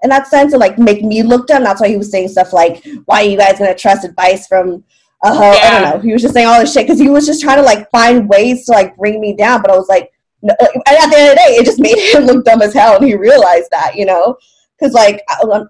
in 0.03 0.11
that 0.11 0.29
sense 0.29 0.53
and 0.53 0.61
like 0.61 0.79
make 0.79 1.03
me 1.03 1.23
look 1.23 1.49
dumb. 1.49 1.65
That's 1.65 1.81
why 1.81 1.89
he 1.89 1.97
was 1.97 2.11
saying 2.11 2.29
stuff 2.29 2.53
like, 2.53 2.85
why 3.07 3.23
are 3.23 3.29
you 3.29 3.37
guys 3.37 3.59
to 3.59 3.75
trust 3.75 4.05
advice 4.05 4.47
from 4.47 4.85
uh, 5.23 5.39
yeah. 5.39 5.61
I 5.63 5.81
don't 5.81 5.91
know. 5.91 6.01
He 6.01 6.15
was 6.15 6.23
just 6.23 6.33
saying 6.33 6.47
all 6.47 6.59
this 6.59 6.73
shit 6.73 6.87
because 6.87 6.99
he 6.99 7.11
was 7.11 7.27
just 7.27 7.43
trying 7.43 7.59
to 7.59 7.63
like 7.63 7.91
find 7.91 8.27
ways 8.27 8.65
to 8.65 8.73
like 8.73 8.97
bring 8.97 9.21
me 9.21 9.37
down. 9.37 9.61
But 9.61 9.71
I 9.71 9.77
was 9.77 9.87
like, 9.87 10.11
at 10.49 10.59
the 10.59 10.83
end 10.87 11.05
of 11.05 11.11
the 11.11 11.37
day, 11.37 11.57
it 11.57 11.65
just 11.65 11.81
made 11.81 11.99
him 12.15 12.25
look 12.25 12.45
dumb 12.45 12.63
as 12.63 12.75
hell, 12.75 12.97
and 12.97 13.05
he 13.05 13.15
realized 13.15 13.71
that, 13.71 13.95
you 13.97 14.07
know 14.07 14.37
because 14.81 14.95
like 14.95 15.23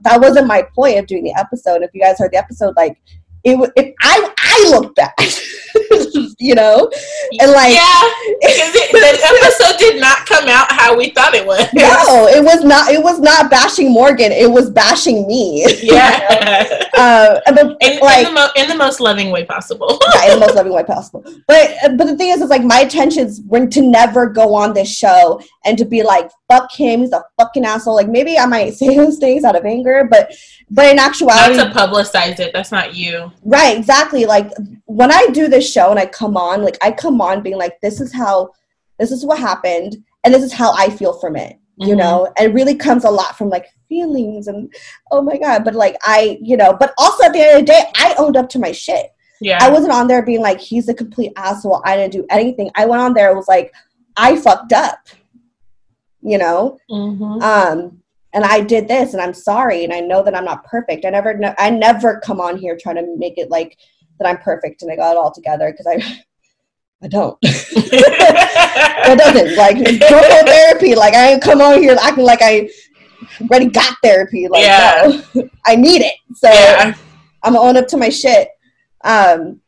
that 0.02 0.20
wasn't 0.20 0.46
my 0.46 0.62
point 0.74 0.98
of 0.98 1.06
doing 1.06 1.24
the 1.24 1.34
episode. 1.36 1.82
If 1.82 1.90
you 1.92 2.00
guys 2.00 2.18
heard 2.18 2.32
the 2.32 2.38
episode, 2.38 2.74
like 2.76 2.96
it, 3.44 3.72
it 3.76 3.94
I 4.00 4.32
I 4.38 4.70
looked 4.70 4.96
bad, 4.96 5.12
you 6.38 6.54
know, 6.54 6.90
and 7.40 7.50
like 7.52 7.74
yeah, 7.74 8.02
because 8.40 8.72
the 8.72 9.20
episode 9.24 9.78
did 9.78 10.00
not 10.00 10.26
come 10.26 10.48
out 10.48 10.70
how 10.70 10.96
we 10.96 11.10
thought 11.10 11.34
it 11.34 11.46
would. 11.46 11.68
No, 11.74 12.26
it 12.28 12.44
was 12.44 12.64
not. 12.64 12.92
It 12.92 13.02
was 13.02 13.18
not 13.20 13.50
bashing 13.50 13.92
Morgan. 13.92 14.32
It 14.32 14.50
was 14.50 14.70
bashing 14.70 15.26
me. 15.26 15.64
Yeah, 15.82 16.20
you 16.20 16.44
know? 16.44 16.86
uh, 16.96 17.40
but, 17.46 17.76
in, 17.80 18.00
like, 18.00 18.26
in 18.26 18.34
the, 18.34 18.40
mo- 18.40 18.50
in, 18.56 18.68
the 18.68 18.76
most 18.76 19.00
loving 19.00 19.30
way 19.30 19.44
possible. 19.44 19.98
yeah, 20.14 20.32
in 20.32 20.40
the 20.40 20.46
most 20.46 20.54
loving 20.54 20.72
way 20.72 20.84
possible. 20.84 21.24
But 21.46 21.76
but 21.96 22.06
the 22.06 22.16
thing 22.16 22.30
is, 22.30 22.42
is 22.42 22.50
like 22.50 22.64
my 22.64 22.80
intentions 22.80 23.40
were 23.46 23.66
to 23.66 23.82
never 23.82 24.28
go 24.28 24.54
on 24.54 24.74
this 24.74 24.94
show 24.94 25.40
and 25.64 25.76
to 25.78 25.84
be 25.84 26.02
like, 26.02 26.30
fuck 26.50 26.72
him, 26.72 27.00
he's 27.00 27.12
a 27.12 27.24
fucking 27.38 27.64
asshole. 27.64 27.94
Like 27.94 28.08
maybe 28.08 28.38
I 28.38 28.46
might 28.46 28.74
say 28.74 28.96
those 28.96 29.18
things 29.18 29.44
out 29.44 29.56
of 29.56 29.64
anger, 29.64 30.06
but 30.10 30.32
but 30.70 30.90
in 30.90 30.98
actuality, 30.98 31.56
not 31.56 31.72
to 31.72 31.78
publicize 31.78 32.38
it. 32.38 32.52
That's 32.52 32.72
not 32.72 32.94
you. 32.94 33.32
Right, 33.44 33.76
exactly. 33.76 34.24
Like 34.24 34.50
when 34.86 35.12
I 35.12 35.26
do 35.32 35.48
this 35.48 35.70
show 35.70 35.90
and 35.90 35.98
I 35.98 36.06
come 36.06 36.36
on, 36.36 36.62
like 36.62 36.78
I 36.80 36.90
come 36.92 37.20
on 37.20 37.42
being 37.42 37.56
like, 37.56 37.80
this 37.80 38.00
is 38.00 38.12
how, 38.12 38.50
this 38.98 39.10
is 39.10 39.24
what 39.24 39.38
happened, 39.38 40.02
and 40.24 40.32
this 40.32 40.42
is 40.42 40.52
how 40.52 40.72
I 40.72 40.90
feel 40.90 41.18
from 41.18 41.36
it. 41.36 41.56
You 41.76 41.88
mm-hmm. 41.88 41.98
know, 41.98 42.32
and 42.36 42.50
it 42.50 42.54
really 42.54 42.74
comes 42.74 43.04
a 43.04 43.10
lot 43.10 43.38
from 43.38 43.48
like 43.48 43.66
feelings 43.88 44.48
and 44.48 44.72
oh 45.10 45.22
my 45.22 45.38
god. 45.38 45.64
But 45.64 45.74
like 45.74 45.96
I, 46.02 46.38
you 46.42 46.56
know, 46.56 46.76
but 46.78 46.92
also 46.98 47.24
at 47.24 47.32
the 47.32 47.40
end 47.40 47.60
of 47.60 47.66
the 47.66 47.72
day, 47.72 47.82
I 47.96 48.14
owned 48.18 48.36
up 48.36 48.48
to 48.50 48.58
my 48.58 48.70
shit. 48.70 49.06
Yeah. 49.40 49.58
I 49.60 49.70
wasn't 49.70 49.92
on 49.92 50.06
there 50.06 50.22
being 50.22 50.42
like, 50.42 50.60
he's 50.60 50.88
a 50.88 50.94
complete 50.94 51.32
asshole. 51.36 51.82
I 51.84 51.96
didn't 51.96 52.12
do 52.12 52.26
anything. 52.30 52.70
I 52.74 52.84
went 52.84 53.00
on 53.00 53.14
there. 53.14 53.30
It 53.30 53.36
was 53.36 53.48
like, 53.48 53.72
I 54.16 54.36
fucked 54.36 54.72
up. 54.72 55.08
You 56.22 56.38
know. 56.38 56.78
Mm-hmm. 56.90 57.42
Um 57.42 58.02
and 58.32 58.44
I 58.44 58.60
did 58.60 58.86
this 58.86 59.12
and 59.12 59.20
I'm 59.20 59.34
sorry 59.34 59.84
and 59.84 59.92
I 59.92 60.00
know 60.00 60.22
that 60.22 60.36
I'm 60.36 60.44
not 60.44 60.64
perfect. 60.64 61.04
I 61.04 61.10
never 61.10 61.54
I 61.58 61.70
never 61.70 62.20
come 62.20 62.40
on 62.40 62.56
here 62.56 62.78
trying 62.80 62.96
to 62.96 63.16
make 63.16 63.38
it 63.38 63.50
like 63.50 63.76
that 64.18 64.28
I'm 64.28 64.38
perfect 64.38 64.82
and 64.82 64.92
I 64.92 64.96
got 64.96 65.12
it 65.12 65.16
all 65.16 65.32
together 65.32 65.72
because 65.72 65.86
I 65.86 66.22
I 67.02 67.08
don't. 67.08 67.38
it 67.42 69.18
doesn't 69.18 69.56
like 69.56 69.76
go 70.00 70.20
therapy. 70.46 70.94
Like 70.94 71.14
I 71.14 71.32
ain't 71.32 71.42
come 71.42 71.60
on 71.60 71.80
here 71.80 71.96
acting 72.00 72.24
like 72.24 72.42
I 72.42 72.68
already 73.40 73.66
got 73.66 73.96
therapy. 74.02 74.48
Like 74.48 74.64
yeah. 74.64 75.22
no, 75.34 75.48
I 75.66 75.76
need 75.76 76.02
it. 76.02 76.14
So 76.34 76.50
yeah. 76.50 76.94
I'm 77.42 77.54
gonna 77.54 77.80
up 77.80 77.88
to 77.88 77.96
my 77.96 78.10
shit. 78.10 78.48
Um, 79.02 79.60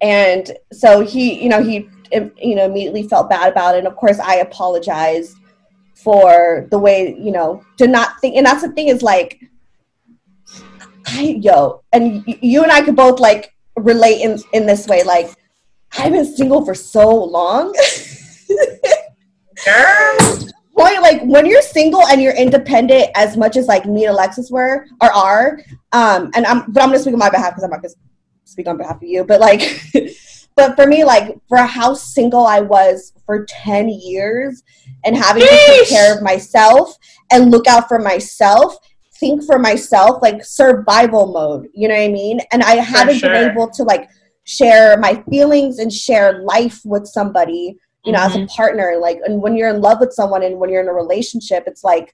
and 0.00 0.50
so 0.72 1.00
he, 1.00 1.42
you 1.42 1.48
know, 1.48 1.62
he, 1.62 1.88
you 2.12 2.54
know, 2.54 2.66
immediately 2.66 3.08
felt 3.08 3.30
bad 3.30 3.50
about 3.50 3.74
it. 3.74 3.78
And 3.78 3.86
of 3.86 3.96
course, 3.96 4.18
I 4.18 4.36
apologized 4.36 5.34
for 5.94 6.66
the 6.70 6.78
way 6.78 7.16
you 7.18 7.30
know 7.30 7.64
to 7.78 7.86
not 7.86 8.20
think 8.20 8.36
and 8.36 8.46
that's 8.46 8.62
the 8.62 8.72
thing 8.72 8.88
is 8.88 9.02
like 9.02 9.40
I, 11.06 11.38
yo 11.40 11.82
and 11.92 12.24
you 12.26 12.62
and 12.62 12.72
i 12.72 12.82
could 12.82 12.96
both 12.96 13.20
like 13.20 13.54
relate 13.76 14.20
in 14.20 14.38
in 14.52 14.66
this 14.66 14.86
way 14.86 15.02
like 15.04 15.34
i've 15.98 16.12
been 16.12 16.24
single 16.24 16.64
for 16.64 16.74
so 16.74 17.08
long. 17.08 17.74
Point 20.76 21.00
like 21.02 21.22
when 21.22 21.46
you're 21.46 21.62
single 21.62 22.04
and 22.08 22.20
you're 22.20 22.34
independent 22.34 23.10
as 23.14 23.36
much 23.36 23.56
as 23.56 23.68
like 23.68 23.86
me 23.86 24.04
and 24.04 24.12
alexis 24.12 24.50
were 24.50 24.86
or 25.00 25.12
are 25.12 25.60
um 25.92 26.30
and 26.34 26.44
i'm 26.46 26.70
but 26.72 26.82
i'm 26.82 26.88
gonna 26.88 26.98
speak 26.98 27.12
on 27.12 27.20
my 27.20 27.30
behalf 27.30 27.52
because 27.52 27.62
i'm 27.62 27.70
not 27.70 27.80
gonna 27.80 27.94
speak 28.42 28.66
on 28.66 28.76
behalf 28.76 28.96
of 28.96 29.04
you 29.04 29.24
but 29.24 29.40
like 29.40 29.80
but 30.56 30.76
for 30.76 30.86
me 30.86 31.04
like 31.04 31.36
for 31.48 31.58
how 31.58 31.94
single 31.94 32.46
i 32.46 32.60
was 32.60 33.12
for 33.26 33.44
10 33.48 33.88
years 33.88 34.62
and 35.04 35.16
having 35.16 35.42
to 35.42 35.62
take 35.66 35.88
care 35.88 36.14
of 36.14 36.22
myself 36.22 36.96
and 37.32 37.50
look 37.50 37.66
out 37.66 37.88
for 37.88 37.98
myself 37.98 38.76
think 39.18 39.44
for 39.44 39.58
myself 39.58 40.20
like 40.22 40.44
survival 40.44 41.32
mode 41.32 41.68
you 41.72 41.88
know 41.88 41.94
what 41.94 42.02
i 42.02 42.08
mean 42.08 42.40
and 42.52 42.62
i 42.62 42.74
haven't 42.74 43.18
sure. 43.18 43.30
been 43.30 43.50
able 43.50 43.68
to 43.68 43.82
like 43.82 44.08
share 44.44 44.96
my 44.98 45.22
feelings 45.30 45.78
and 45.78 45.92
share 45.92 46.42
life 46.42 46.80
with 46.84 47.06
somebody 47.06 47.76
you 48.04 48.12
know 48.12 48.18
mm-hmm. 48.18 48.28
as 48.28 48.34
a 48.34 48.38
mm-hmm. 48.38 48.46
partner 48.46 48.96
like 49.00 49.18
and 49.24 49.40
when 49.40 49.56
you're 49.56 49.70
in 49.70 49.80
love 49.80 49.98
with 50.00 50.12
someone 50.12 50.42
and 50.42 50.58
when 50.58 50.70
you're 50.70 50.82
in 50.82 50.88
a 50.88 50.92
relationship 50.92 51.64
it's 51.66 51.84
like 51.84 52.12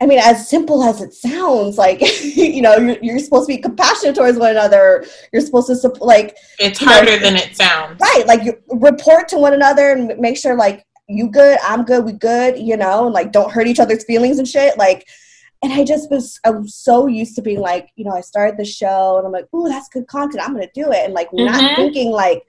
I 0.00 0.06
mean, 0.06 0.20
as 0.20 0.48
simple 0.48 0.84
as 0.84 1.00
it 1.00 1.12
sounds, 1.12 1.76
like 1.76 2.00
you 2.22 2.62
know, 2.62 2.76
you're, 2.76 2.98
you're, 3.02 3.18
supposed 3.18 3.48
to 3.48 3.56
be 3.56 3.60
compassionate 3.60 4.14
towards 4.14 4.38
one 4.38 4.50
another. 4.50 5.04
You're 5.32 5.42
supposed 5.42 5.66
to 5.68 5.76
support, 5.76 6.02
like. 6.02 6.36
It's 6.58 6.78
harder 6.78 7.16
know, 7.16 7.18
than 7.18 7.36
it 7.36 7.56
sounds. 7.56 8.00
Right, 8.00 8.24
like 8.26 8.44
you 8.44 8.54
report 8.68 9.28
to 9.28 9.38
one 9.38 9.54
another 9.54 9.90
and 9.90 10.16
make 10.18 10.36
sure 10.36 10.54
like 10.54 10.86
you 11.08 11.28
good, 11.28 11.58
I'm 11.64 11.84
good, 11.84 12.04
we 12.04 12.12
good, 12.12 12.58
you 12.58 12.76
know, 12.76 13.06
and 13.06 13.14
like 13.14 13.32
don't 13.32 13.50
hurt 13.50 13.66
each 13.66 13.80
other's 13.80 14.04
feelings 14.04 14.38
and 14.38 14.46
shit. 14.46 14.76
Like, 14.78 15.08
and 15.62 15.72
I 15.72 15.82
just 15.82 16.10
was, 16.10 16.38
I'm 16.44 16.68
so 16.68 17.06
used 17.06 17.34
to 17.36 17.42
being 17.42 17.60
like, 17.60 17.90
you 17.96 18.04
know, 18.04 18.12
I 18.12 18.20
started 18.20 18.58
the 18.58 18.64
show 18.64 19.16
and 19.16 19.26
I'm 19.26 19.32
like, 19.32 19.52
ooh, 19.54 19.68
that's 19.68 19.88
good 19.88 20.06
content. 20.06 20.44
I'm 20.44 20.52
gonna 20.52 20.68
do 20.74 20.92
it, 20.92 21.04
and 21.04 21.14
like 21.14 21.30
mm-hmm. 21.30 21.46
not 21.46 21.76
thinking 21.76 22.12
like 22.12 22.46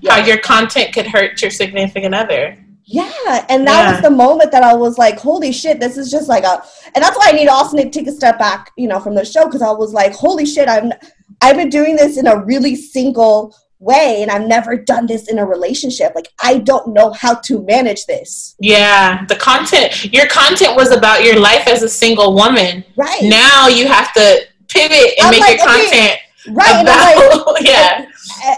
yeah. 0.00 0.16
how 0.16 0.26
your 0.26 0.38
content 0.38 0.92
could 0.92 1.06
hurt 1.06 1.40
your 1.40 1.50
significant 1.50 2.14
other. 2.14 2.58
Yeah, 2.92 3.46
and 3.48 3.66
that 3.66 3.84
yeah. 3.84 3.92
was 3.92 4.02
the 4.02 4.10
moment 4.10 4.52
that 4.52 4.62
I 4.62 4.74
was 4.74 4.98
like, 4.98 5.18
"Holy 5.18 5.50
shit, 5.50 5.80
this 5.80 5.96
is 5.96 6.10
just 6.10 6.28
like 6.28 6.44
a," 6.44 6.62
and 6.94 7.02
that's 7.02 7.16
why 7.16 7.28
I 7.28 7.32
need 7.32 7.48
also 7.48 7.76
to 7.78 7.88
take 7.88 8.06
a 8.06 8.12
step 8.12 8.38
back, 8.38 8.70
you 8.76 8.86
know, 8.86 9.00
from 9.00 9.14
the 9.14 9.24
show 9.24 9.46
because 9.46 9.62
I 9.62 9.70
was 9.70 9.94
like, 9.94 10.12
"Holy 10.12 10.44
shit, 10.44 10.68
I'm, 10.68 10.92
I've 11.40 11.56
been 11.56 11.70
doing 11.70 11.96
this 11.96 12.18
in 12.18 12.26
a 12.26 12.44
really 12.44 12.76
single 12.76 13.56
way 13.82 14.22
and 14.22 14.30
I've 14.30 14.46
never 14.46 14.76
done 14.76 15.06
this 15.06 15.28
in 15.28 15.38
a 15.38 15.44
relationship. 15.44 16.12
Like 16.14 16.28
I 16.40 16.58
don't 16.58 16.92
know 16.94 17.12
how 17.12 17.34
to 17.34 17.62
manage 17.62 18.06
this. 18.06 18.54
Yeah, 18.60 19.24
the 19.26 19.36
content 19.36 20.12
your 20.12 20.28
content 20.28 20.76
was 20.76 20.90
about 20.90 21.24
your 21.24 21.38
life 21.38 21.66
as 21.66 21.82
a 21.82 21.88
single 21.88 22.34
woman. 22.34 22.84
Right. 22.96 23.22
Now 23.22 23.68
you 23.68 23.88
have 23.88 24.12
to 24.14 24.42
pivot 24.68 25.14
and 25.18 25.26
I'm 25.26 25.30
make 25.30 25.40
like, 25.40 25.58
your 25.58 25.68
okay, 25.68 25.84
content 25.84 26.20
right 26.48 26.82
about, 26.82 27.46
like, 27.46 27.64
yeah. 27.66 28.06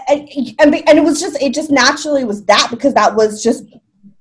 And, 0.09 0.29
and, 0.59 0.89
and, 0.89 0.99
it 0.99 1.05
was 1.05 1.21
just 1.21 1.41
it 1.41 1.55
just 1.55 1.71
naturally 1.71 2.25
was 2.25 2.45
that 2.45 2.69
because 2.71 2.95
that 2.95 3.15
was 3.15 3.43
just 3.43 3.65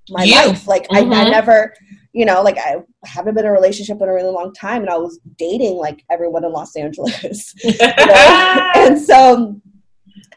my 0.09 0.23
you. 0.23 0.35
life. 0.35 0.67
Like 0.67 0.83
mm-hmm. 0.83 1.11
I, 1.13 1.21
I 1.21 1.21
mm-hmm. 1.23 1.31
never 1.31 1.73
you 2.13 2.25
know, 2.25 2.43
like 2.43 2.57
I 2.59 2.75
haven't 3.03 3.33
been 3.33 3.45
in 3.45 3.49
a 3.49 3.53
relationship 3.53 3.97
in 3.99 4.07
a 4.07 4.13
really 4.13 4.29
long 4.29 4.53
time 4.53 4.83
and 4.83 4.89
I 4.89 4.97
was 4.97 5.19
dating 5.37 5.73
like 5.73 6.05
everyone 6.11 6.45
in 6.45 6.51
Los 6.51 6.75
Angeles. 6.75 7.53
you 7.63 7.71
know? 7.71 8.71
and 8.75 8.99
so 8.99 9.59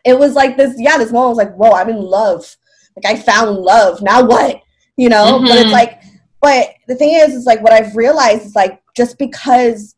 it 0.04 0.18
was 0.18 0.34
like 0.34 0.56
this, 0.56 0.74
yeah, 0.78 0.96
this 0.96 1.12
moment 1.12 1.36
was 1.36 1.38
like, 1.38 1.54
whoa, 1.54 1.72
I'm 1.72 1.90
in 1.90 2.00
love. 2.00 2.56
Like 2.96 3.14
I 3.14 3.20
found 3.20 3.58
love. 3.58 4.00
Now 4.00 4.24
what? 4.24 4.62
You 4.96 5.10
know? 5.10 5.34
Mm-hmm. 5.34 5.46
But 5.46 5.58
it's 5.58 5.72
like, 5.72 6.02
but 6.40 6.70
the 6.88 6.94
thing 6.94 7.14
is, 7.14 7.34
is 7.34 7.44
like 7.44 7.62
what 7.62 7.72
I've 7.72 7.94
realized 7.94 8.46
is 8.46 8.56
like 8.56 8.80
just 8.96 9.18
because 9.18 9.96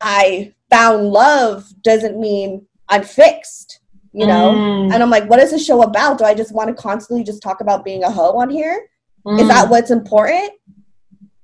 I 0.00 0.54
found 0.70 1.08
love 1.08 1.66
doesn't 1.82 2.18
mean 2.18 2.66
I'm 2.88 3.02
fixed. 3.02 3.77
You 4.18 4.26
know? 4.26 4.52
Mm. 4.52 4.92
And 4.92 5.02
I'm 5.02 5.10
like, 5.10 5.30
what 5.30 5.38
is 5.38 5.52
the 5.52 5.58
show 5.58 5.82
about? 5.82 6.18
Do 6.18 6.24
I 6.24 6.34
just 6.34 6.52
want 6.52 6.68
to 6.68 6.74
constantly 6.74 7.24
just 7.24 7.40
talk 7.40 7.60
about 7.60 7.84
being 7.84 8.02
a 8.02 8.10
hoe 8.10 8.36
on 8.36 8.50
here? 8.50 8.88
Mm. 9.24 9.40
Is 9.40 9.48
that 9.48 9.66
mm. 9.66 9.70
what's 9.70 9.90
important? 9.90 10.50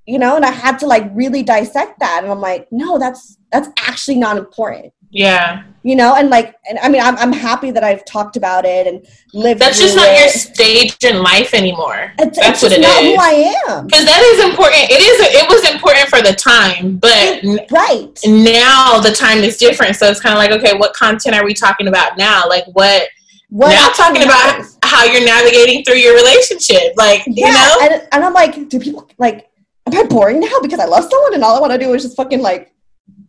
You 0.05 0.19
know, 0.19 0.35
and 0.35 0.45
I 0.45 0.51
had 0.51 0.77
to 0.79 0.85
like 0.85 1.09
really 1.13 1.41
dissect 1.41 1.99
that. 1.99 2.19
And 2.23 2.31
I'm 2.31 2.41
like, 2.41 2.67
no, 2.71 2.99
that's 2.99 3.37
that's 3.51 3.69
actually 3.79 4.17
not 4.17 4.37
important 4.37 4.93
Yeah. 5.09 5.63
You 5.85 5.95
know, 5.95 6.15
and 6.15 6.31
like, 6.31 6.55
and 6.67 6.79
I 6.79 6.89
mean, 6.89 7.03
I'm, 7.03 7.15
I'm 7.17 7.31
happy 7.31 7.69
that 7.69 7.83
I've 7.83 8.03
talked 8.05 8.35
about 8.37 8.65
it 8.65 8.87
and 8.87 9.05
lived. 9.35 9.61
That's 9.61 9.77
just 9.79 9.95
not 9.95 10.17
your 10.17 10.29
stage 10.29 11.03
in 11.03 11.21
life 11.21 11.53
anymore. 11.53 12.11
It's, 12.17 12.39
That's 12.39 12.63
it's 12.63 12.63
what 12.63 12.69
just 12.69 12.79
it 12.79 12.81
not 12.81 13.03
is. 13.03 13.13
who 13.13 13.21
I 13.21 13.33
am. 13.69 13.85
Because 13.85 14.05
that 14.05 14.21
is 14.33 14.43
important. 14.49 14.81
It 14.89 14.99
is. 14.99 15.15
It 15.41 15.47
was 15.47 15.61
important 15.69 16.09
for 16.09 16.23
the 16.23 16.33
time, 16.33 16.97
but 16.97 17.43
n- 17.45 17.59
Right. 17.69 18.17
now 18.25 18.99
the 18.99 19.11
time 19.11 19.43
is 19.43 19.57
different. 19.57 19.95
So 19.95 20.07
it's 20.07 20.19
kind 20.19 20.33
of 20.33 20.39
like, 20.39 20.49
okay, 20.57 20.75
what 20.75 20.95
content 20.95 21.35
are 21.35 21.45
we 21.45 21.53
talking 21.53 21.87
about 21.87 22.17
now? 22.17 22.49
Like 22.49 22.65
what? 22.73 23.07
What 23.51 23.69
now 23.69 23.89
talking 23.89 24.23
about 24.23 24.57
matters. 24.57 24.79
how 24.83 25.03
you're 25.05 25.23
navigating 25.23 25.83
through 25.83 25.97
your 26.01 26.15
relationship. 26.15 26.93
Like 26.97 27.21
yeah, 27.27 27.45
you 27.45 27.53
know. 27.53 27.77
and, 27.83 28.07
and 28.11 28.23
I'm 28.25 28.33
like, 28.33 28.69
do 28.69 28.79
people 28.79 29.07
like? 29.19 29.47
Am 29.85 29.95
I 29.95 30.01
boring 30.07 30.39
now 30.39 30.59
because 30.63 30.79
I 30.79 30.85
love 30.85 31.05
someone 31.11 31.35
and 31.35 31.43
all 31.43 31.55
I 31.55 31.59
want 31.61 31.73
to 31.73 31.77
do 31.77 31.93
is 31.93 32.01
just 32.01 32.17
fucking 32.17 32.41
like 32.41 32.73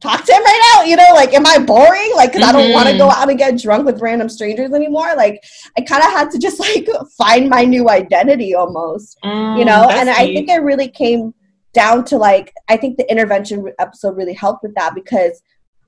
talk 0.01 0.24
to 0.24 0.32
him 0.32 0.42
right 0.42 0.72
now? 0.74 0.82
You 0.84 0.97
know, 0.97 1.11
like, 1.14 1.32
am 1.34 1.47
I 1.47 1.59
boring? 1.59 2.12
Like, 2.14 2.32
because 2.32 2.47
I 2.49 2.53
don't 2.53 2.72
want 2.72 2.88
to 2.88 2.97
go 2.99 3.11
out 3.11 3.28
and 3.28 3.38
get 3.38 3.59
drunk 3.61 3.86
with 3.86 4.01
random 4.01 4.28
strangers 4.28 4.72
anymore. 4.72 5.14
Like, 5.16 5.42
I 5.78 5.82
kind 5.82 6.03
of 6.03 6.11
had 6.11 6.30
to 6.32 6.38
just 6.38 6.61
like 6.66 6.86
find 7.16 7.49
my 7.49 7.64
new 7.64 7.88
identity 7.88 8.55
almost, 8.55 9.18
Mm, 9.24 9.59
you 9.59 9.64
know. 9.64 9.88
And 9.90 10.09
I 10.11 10.26
think 10.26 10.49
it 10.49 10.62
really 10.62 10.88
came 10.88 11.32
down 11.72 12.05
to 12.07 12.16
like, 12.18 12.53
I 12.68 12.76
think 12.76 12.97
the 12.97 13.11
intervention 13.11 13.66
episode 13.78 14.16
really 14.16 14.34
helped 14.34 14.62
with 14.62 14.74
that 14.76 14.94
because 14.94 15.40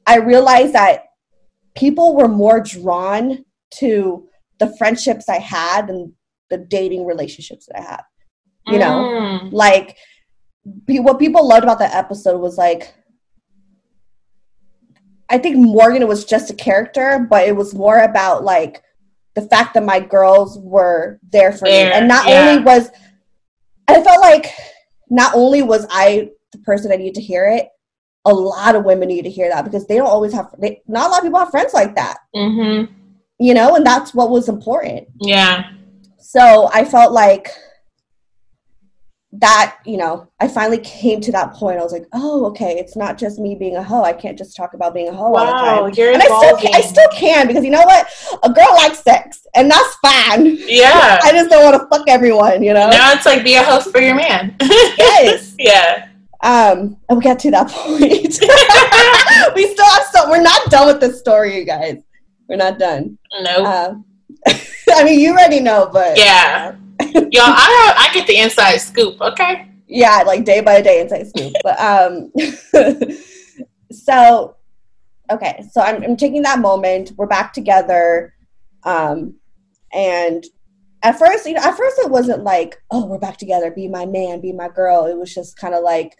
I 0.06 0.16
realized 0.16 0.72
that 0.74 1.04
people 1.76 2.16
were 2.16 2.28
more 2.28 2.60
drawn 2.60 3.44
to 3.74 4.28
the 4.58 4.74
friendships 4.76 5.28
I 5.28 5.38
had 5.38 5.88
and 5.90 6.12
the 6.50 6.58
dating 6.58 7.04
relationships 7.06 7.66
that 7.66 7.78
I 7.78 7.82
had 7.82 8.00
you 8.66 8.78
know 8.78 8.96
Mm. 9.04 9.52
like 9.52 9.96
pe- 10.86 10.98
what 10.98 11.18
people 11.18 11.46
loved 11.46 11.62
about 11.64 11.78
that 11.78 11.94
episode 11.94 12.38
was 12.40 12.56
like 12.58 12.92
i 15.30 15.38
think 15.38 15.56
morgan 15.56 16.06
was 16.08 16.24
just 16.24 16.50
a 16.50 16.54
character 16.54 17.26
but 17.30 17.46
it 17.46 17.54
was 17.56 17.74
more 17.74 17.98
about 18.00 18.44
like 18.44 18.82
the 19.34 19.42
fact 19.42 19.74
that 19.74 19.84
my 19.84 20.00
girls 20.00 20.58
were 20.60 21.18
there 21.30 21.52
for 21.52 21.68
There, 21.68 21.86
me 21.86 21.92
and 21.92 22.08
not 22.08 22.26
yeah. 22.28 22.48
only 22.50 22.62
was 22.64 22.90
i 23.88 24.02
felt 24.02 24.20
like 24.20 24.46
not 25.10 25.34
only 25.34 25.62
was 25.62 25.86
i 25.90 26.30
the 26.52 26.58
person 26.58 26.90
that 26.90 26.98
needed 26.98 27.14
to 27.14 27.20
hear 27.20 27.46
it 27.48 27.68
a 28.24 28.32
lot 28.32 28.74
of 28.74 28.84
women 28.84 29.08
need 29.08 29.22
to 29.22 29.30
hear 29.30 29.48
that 29.48 29.64
because 29.64 29.86
they 29.86 29.96
don't 29.96 30.06
always 30.08 30.32
have 30.32 30.48
they, 30.58 30.82
not 30.88 31.06
a 31.06 31.10
lot 31.10 31.18
of 31.18 31.24
people 31.24 31.38
have 31.38 31.50
friends 31.50 31.72
like 31.74 31.94
that 31.94 32.18
Mhm. 32.34 32.88
you 33.38 33.54
know 33.54 33.76
and 33.76 33.86
that's 33.86 34.12
what 34.14 34.30
was 34.30 34.48
important 34.48 35.06
Yeah. 35.20 35.64
so 36.18 36.68
I 36.72 36.84
felt 36.84 37.12
like 37.12 37.48
that, 39.32 39.76
you 39.84 39.98
know, 39.98 40.26
I 40.40 40.48
finally 40.48 40.78
came 40.78 41.20
to 41.20 41.32
that 41.32 41.52
point. 41.52 41.78
I 41.78 41.82
was 41.82 41.92
like, 41.92 42.06
oh, 42.14 42.46
okay, 42.46 42.78
it's 42.78 42.96
not 42.96 43.18
just 43.18 43.38
me 43.38 43.54
being 43.54 43.76
a 43.76 43.82
hoe. 43.82 44.02
I 44.02 44.14
can't 44.14 44.38
just 44.38 44.56
talk 44.56 44.72
about 44.72 44.94
being 44.94 45.08
a 45.08 45.12
hoe 45.12 45.34
all 45.34 45.46
the 45.46 45.52
Wow, 45.52 45.80
time. 45.82 45.92
you're 45.96 46.12
and 46.12 46.22
I 46.22 46.24
still, 46.24 46.56
can, 46.56 46.74
I 46.74 46.80
still 46.80 47.08
can 47.12 47.46
because 47.46 47.62
you 47.62 47.70
know 47.70 47.82
what? 47.82 48.08
A 48.42 48.50
girl 48.50 48.72
likes 48.74 49.00
sex, 49.00 49.46
and 49.54 49.70
that's 49.70 49.94
fine. 49.96 50.56
Yeah. 50.66 51.20
I 51.22 51.32
just 51.32 51.50
don't 51.50 51.62
want 51.62 51.80
to 51.82 51.88
fuck 51.94 52.08
everyone, 52.08 52.62
you 52.62 52.72
know. 52.72 52.88
now 52.88 53.12
it's 53.12 53.26
like 53.26 53.44
be 53.44 53.54
a 53.54 53.62
host 53.62 53.90
for 53.90 54.00
your 54.00 54.14
man. 54.14 54.56
yes. 54.60 55.54
yeah. 55.58 56.08
Um, 56.42 56.96
and 57.08 57.18
we 57.18 57.22
got 57.22 57.38
to 57.40 57.50
that 57.50 57.68
point. 57.70 58.38
we 59.54 59.66
still 59.72 59.86
have 59.90 60.04
some. 60.04 60.30
We're 60.30 60.40
not 60.40 60.70
done 60.70 60.86
with 60.86 61.00
this 61.00 61.18
story, 61.18 61.58
you 61.58 61.64
guys. 61.64 62.02
We're 62.48 62.56
not 62.56 62.78
done. 62.78 63.18
Nope. 63.42 63.66
Um, 63.66 64.04
I 64.90 65.04
mean, 65.04 65.20
you 65.20 65.32
already 65.32 65.60
know, 65.60 65.90
but 65.92 66.16
yeah. 66.16 66.76
Y'all, 67.14 67.42
I 67.44 67.94
I 67.96 68.10
get 68.14 68.26
the 68.26 68.36
inside 68.38 68.78
scoop. 68.78 69.20
Okay. 69.20 69.68
yeah, 69.86 70.22
like 70.26 70.44
day 70.44 70.60
by 70.60 70.80
day 70.80 71.00
inside 71.00 71.26
scoop. 71.28 71.52
but 71.62 71.78
um, 71.80 72.32
so 73.92 74.56
okay, 75.30 75.64
so 75.72 75.80
I'm, 75.80 76.02
I'm 76.02 76.16
taking 76.16 76.42
that 76.42 76.58
moment. 76.58 77.12
We're 77.16 77.26
back 77.26 77.52
together, 77.52 78.34
um, 78.84 79.34
and 79.92 80.44
at 81.02 81.18
first, 81.18 81.46
you 81.46 81.54
know, 81.54 81.62
at 81.62 81.76
first 81.76 81.98
it 82.00 82.10
wasn't 82.10 82.42
like, 82.42 82.82
oh, 82.90 83.06
we're 83.06 83.18
back 83.18 83.36
together, 83.36 83.70
be 83.70 83.86
my 83.88 84.04
man, 84.04 84.40
be 84.40 84.52
my 84.52 84.68
girl. 84.68 85.06
It 85.06 85.16
was 85.16 85.32
just 85.32 85.56
kind 85.56 85.74
of 85.74 85.84
like 85.84 86.16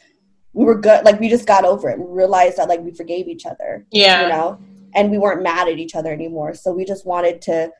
we 0.52 0.64
were 0.64 0.78
good, 0.80 1.04
like 1.04 1.18
we 1.20 1.28
just 1.28 1.46
got 1.46 1.64
over 1.64 1.88
it. 1.90 1.98
We 1.98 2.06
realized 2.08 2.58
that 2.58 2.68
like 2.68 2.80
we 2.80 2.92
forgave 2.92 3.28
each 3.28 3.44
other, 3.44 3.84
Yeah. 3.90 4.22
you 4.22 4.28
know, 4.28 4.58
and 4.94 5.10
we 5.10 5.18
weren't 5.18 5.42
mad 5.42 5.68
at 5.68 5.78
each 5.78 5.94
other 5.94 6.12
anymore. 6.12 6.54
So 6.54 6.72
we 6.72 6.84
just 6.84 7.06
wanted 7.06 7.42
to, 7.42 7.70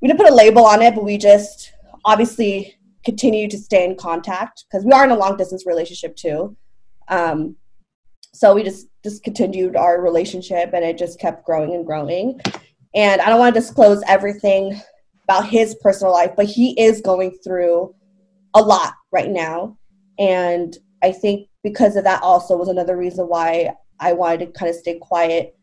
we 0.00 0.08
didn't 0.08 0.20
put 0.20 0.30
a 0.30 0.34
label 0.34 0.64
on 0.64 0.80
it, 0.82 0.94
but 0.94 1.04
we 1.04 1.18
just 1.18 1.71
obviously 2.04 2.74
continue 3.04 3.48
to 3.48 3.58
stay 3.58 3.84
in 3.84 3.96
contact 3.96 4.64
because 4.68 4.84
we 4.84 4.92
are 4.92 5.04
in 5.04 5.10
a 5.10 5.16
long 5.16 5.36
distance 5.36 5.66
relationship 5.66 6.16
too. 6.16 6.56
Um, 7.08 7.56
so 8.34 8.54
we 8.54 8.62
just 8.62 8.86
just 9.04 9.22
continued 9.24 9.76
our 9.76 10.00
relationship, 10.00 10.70
and 10.72 10.84
it 10.84 10.96
just 10.96 11.20
kept 11.20 11.44
growing 11.44 11.74
and 11.74 11.84
growing. 11.84 12.40
And 12.94 13.20
I 13.20 13.28
don't 13.28 13.38
want 13.38 13.54
to 13.54 13.60
disclose 13.60 14.02
everything 14.06 14.80
about 15.24 15.48
his 15.48 15.74
personal 15.82 16.12
life, 16.12 16.32
but 16.36 16.46
he 16.46 16.80
is 16.80 17.00
going 17.00 17.36
through 17.44 17.94
a 18.54 18.62
lot 18.62 18.94
right 19.10 19.30
now, 19.30 19.76
and 20.18 20.76
I 21.02 21.12
think 21.12 21.48
because 21.62 21.96
of 21.96 22.04
that 22.04 22.22
also 22.22 22.56
was 22.56 22.68
another 22.68 22.96
reason 22.96 23.26
why 23.26 23.74
I 24.00 24.12
wanted 24.12 24.46
to 24.46 24.52
kind 24.58 24.70
of 24.70 24.76
stay 24.76 24.98
quiet 24.98 25.56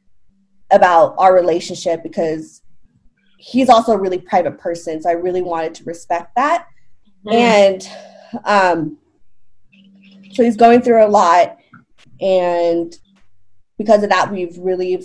about 0.71 1.15
our 1.17 1.33
relationship 1.33 2.03
because 2.03 2.61
he's 3.41 3.69
also 3.69 3.93
a 3.93 3.97
really 3.97 4.19
private 4.19 4.57
person 4.59 5.01
so 5.01 5.09
i 5.09 5.13
really 5.13 5.41
wanted 5.41 5.73
to 5.73 5.83
respect 5.85 6.35
that 6.35 6.67
Mm. 7.25 7.33
and 7.33 7.89
um 8.45 8.97
so 10.31 10.43
he's 10.43 10.55
going 10.55 10.81
through 10.81 11.03
a 11.05 11.07
lot 11.07 11.57
and 12.21 12.93
because 13.77 14.03
of 14.03 14.09
that 14.09 14.31
we've 14.31 14.57
really 14.57 15.03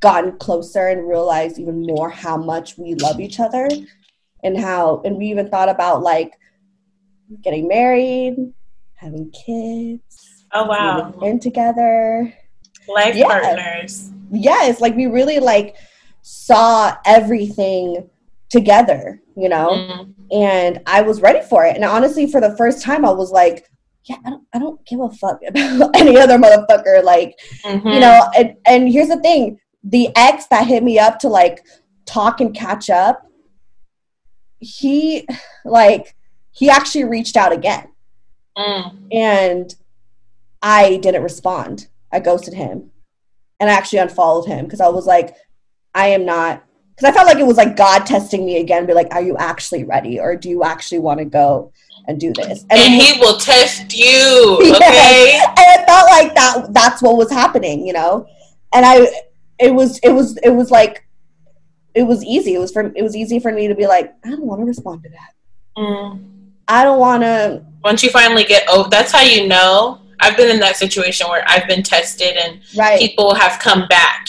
gotten 0.00 0.32
closer 0.38 0.88
and 0.88 1.08
realized 1.08 1.58
even 1.58 1.86
more 1.86 2.08
how 2.10 2.36
much 2.36 2.76
we 2.78 2.94
love 2.94 3.20
each 3.20 3.38
other 3.38 3.68
and 4.42 4.56
how 4.58 5.00
and 5.04 5.16
we 5.16 5.26
even 5.26 5.48
thought 5.48 5.68
about 5.68 6.02
like 6.02 6.32
getting 7.42 7.68
married 7.68 8.34
having 8.94 9.30
kids 9.30 10.44
Oh 10.52 10.64
wow. 10.66 11.12
in 11.22 11.38
together 11.38 12.32
Life 12.88 13.14
Yeah. 13.14 13.26
partners. 13.28 14.10
yes 14.32 14.80
like 14.80 14.96
we 14.96 15.06
really 15.06 15.38
like 15.38 15.76
saw 16.22 16.96
everything 17.04 18.08
together 18.48 19.20
you 19.36 19.48
know 19.48 19.70
Mm. 19.70 20.14
and 20.30 20.80
i 20.86 21.00
was 21.02 21.20
ready 21.20 21.40
for 21.40 21.64
it 21.64 21.74
and 21.74 21.84
honestly 21.84 22.26
for 22.26 22.40
the 22.40 22.56
first 22.56 22.82
time 22.82 23.04
i 23.04 23.10
was 23.10 23.30
like 23.30 23.68
yeah 24.04 24.16
i 24.24 24.30
don't, 24.30 24.44
I 24.54 24.58
don't 24.58 24.84
give 24.86 25.00
a 25.00 25.10
fuck 25.10 25.40
about 25.46 25.96
any 25.96 26.16
other 26.18 26.38
motherfucker 26.38 27.02
like 27.02 27.38
Mhm. 27.64 27.94
you 27.94 28.00
know 28.00 28.28
and, 28.36 28.56
and 28.66 28.88
here's 28.92 29.08
the 29.08 29.20
thing 29.20 29.58
the 29.84 30.10
ex 30.16 30.46
that 30.48 30.66
hit 30.66 30.82
me 30.84 30.98
up 30.98 31.18
to 31.20 31.28
like 31.28 31.64
talk 32.06 32.40
and 32.40 32.54
catch 32.54 32.88
up 32.90 33.26
he 34.58 35.26
like 35.64 36.14
he 36.52 36.68
actually 36.70 37.04
reached 37.04 37.36
out 37.36 37.52
again 37.52 37.88
Mm. 38.56 38.98
and 39.10 39.74
I 40.60 40.98
didn't 40.98 41.22
respond. 41.22 41.88
I 42.12 42.20
ghosted 42.20 42.52
him, 42.52 42.90
and 43.58 43.70
I 43.70 43.72
actually 43.72 44.00
unfollowed 44.00 44.44
him 44.46 44.66
because 44.66 44.82
I 44.82 44.88
was 44.88 45.06
like, 45.06 45.34
I 45.94 46.08
am 46.08 46.24
not. 46.24 46.64
Because 46.96 47.10
I 47.10 47.12
felt 47.12 47.26
like 47.26 47.38
it 47.38 47.46
was 47.46 47.56
like 47.56 47.76
God 47.76 48.04
testing 48.06 48.44
me 48.44 48.58
again, 48.60 48.86
be 48.86 48.92
like, 48.94 49.12
are 49.14 49.22
you 49.22 49.36
actually 49.36 49.84
ready, 49.84 50.20
or 50.20 50.36
do 50.36 50.48
you 50.48 50.62
actually 50.62 50.98
want 50.98 51.18
to 51.18 51.24
go 51.24 51.72
and 52.06 52.20
do 52.20 52.32
this? 52.34 52.64
And 52.70 52.80
he 53.00 53.18
will 53.20 53.38
test 53.38 53.96
you. 53.96 54.58
Okay. 54.76 55.40
and 55.42 55.80
it 55.80 55.86
felt 55.86 56.10
like 56.10 56.34
that. 56.34 56.66
That's 56.70 57.02
what 57.02 57.16
was 57.16 57.30
happening, 57.30 57.86
you 57.86 57.92
know. 57.92 58.26
And 58.74 58.84
I, 58.84 59.06
it 59.58 59.74
was, 59.74 59.98
it 60.02 60.10
was, 60.10 60.36
it 60.38 60.50
was 60.50 60.70
like, 60.70 61.06
it 61.94 62.02
was 62.04 62.24
easy. 62.24 62.54
It 62.54 62.58
was 62.58 62.72
for, 62.72 62.92
it 62.94 63.02
was 63.02 63.14
easy 63.16 63.38
for 63.38 63.52
me 63.52 63.68
to 63.68 63.74
be 63.74 63.86
like, 63.86 64.14
I 64.24 64.30
don't 64.30 64.42
want 64.46 64.60
to 64.60 64.64
respond 64.66 65.02
to 65.04 65.08
that. 65.10 65.34
Mm. 65.76 66.24
I 66.68 66.84
don't 66.84 66.98
want 66.98 67.22
to. 67.22 67.64
Once 67.84 68.02
you 68.02 68.10
finally 68.10 68.44
get 68.44 68.68
over, 68.68 68.88
that's 68.88 69.12
how 69.12 69.22
you 69.22 69.48
know. 69.48 70.00
I've 70.20 70.36
been 70.36 70.50
in 70.50 70.60
that 70.60 70.76
situation 70.76 71.28
where 71.28 71.44
I've 71.48 71.66
been 71.66 71.82
tested 71.82 72.36
and 72.36 72.60
Right. 72.76 72.98
people 73.00 73.34
have 73.34 73.58
come 73.58 73.88
back, 73.88 74.28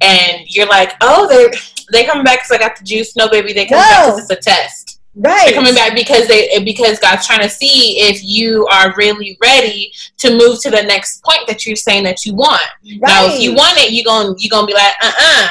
and 0.00 0.46
you're 0.46 0.68
like, 0.68 0.94
oh, 1.00 1.26
they 1.28 1.50
they 1.92 2.06
coming 2.06 2.24
back 2.24 2.40
because 2.40 2.52
I 2.52 2.58
got 2.58 2.76
the 2.76 2.84
juice. 2.84 3.16
No, 3.16 3.28
baby, 3.28 3.52
they 3.52 3.66
coming 3.66 3.82
back 3.82 4.06
because 4.06 4.30
it's 4.30 4.30
a 4.30 4.50
test. 4.50 5.00
Right. 5.14 5.46
They're 5.46 5.54
coming 5.54 5.74
back 5.74 5.94
because 5.94 6.28
they 6.28 6.62
because 6.64 6.98
God's 7.00 7.26
trying 7.26 7.42
to 7.42 7.48
see 7.48 8.00
if 8.00 8.22
you 8.22 8.66
are 8.68 8.94
really 8.96 9.36
ready 9.42 9.92
to 10.18 10.36
move 10.36 10.62
to 10.62 10.70
the 10.70 10.82
next 10.82 11.22
point 11.24 11.46
that 11.48 11.66
you're 11.66 11.76
saying 11.76 12.04
that 12.04 12.24
you 12.24 12.34
want. 12.34 12.62
Now, 12.84 13.26
if 13.26 13.40
you 13.40 13.54
want 13.54 13.76
it, 13.78 13.90
you 13.90 14.04
gonna 14.04 14.34
you 14.38 14.48
gonna 14.48 14.66
be 14.66 14.74
like, 14.74 14.94
uh 15.02 15.12
uh 15.18 15.48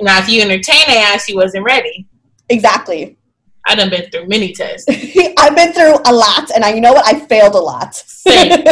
Now, 0.00 0.18
if 0.20 0.28
you 0.28 0.40
entertain 0.42 0.82
it, 0.88 0.96
ass, 0.96 1.28
you 1.28 1.36
wasn't 1.36 1.64
ready. 1.64 2.06
Exactly. 2.48 3.16
I 3.66 3.74
done 3.74 3.90
been 3.90 4.10
through 4.10 4.26
many 4.26 4.54
tests. 4.54 4.86
I've 5.38 5.54
been 5.54 5.72
through 5.74 5.96
a 6.06 6.12
lot, 6.12 6.50
and 6.54 6.64
I, 6.64 6.72
you 6.72 6.80
know 6.80 6.94
what? 6.94 7.04
I 7.06 7.18
failed 7.26 7.54
a 7.54 7.58
lot. 7.58 7.94
Same. 7.94 8.52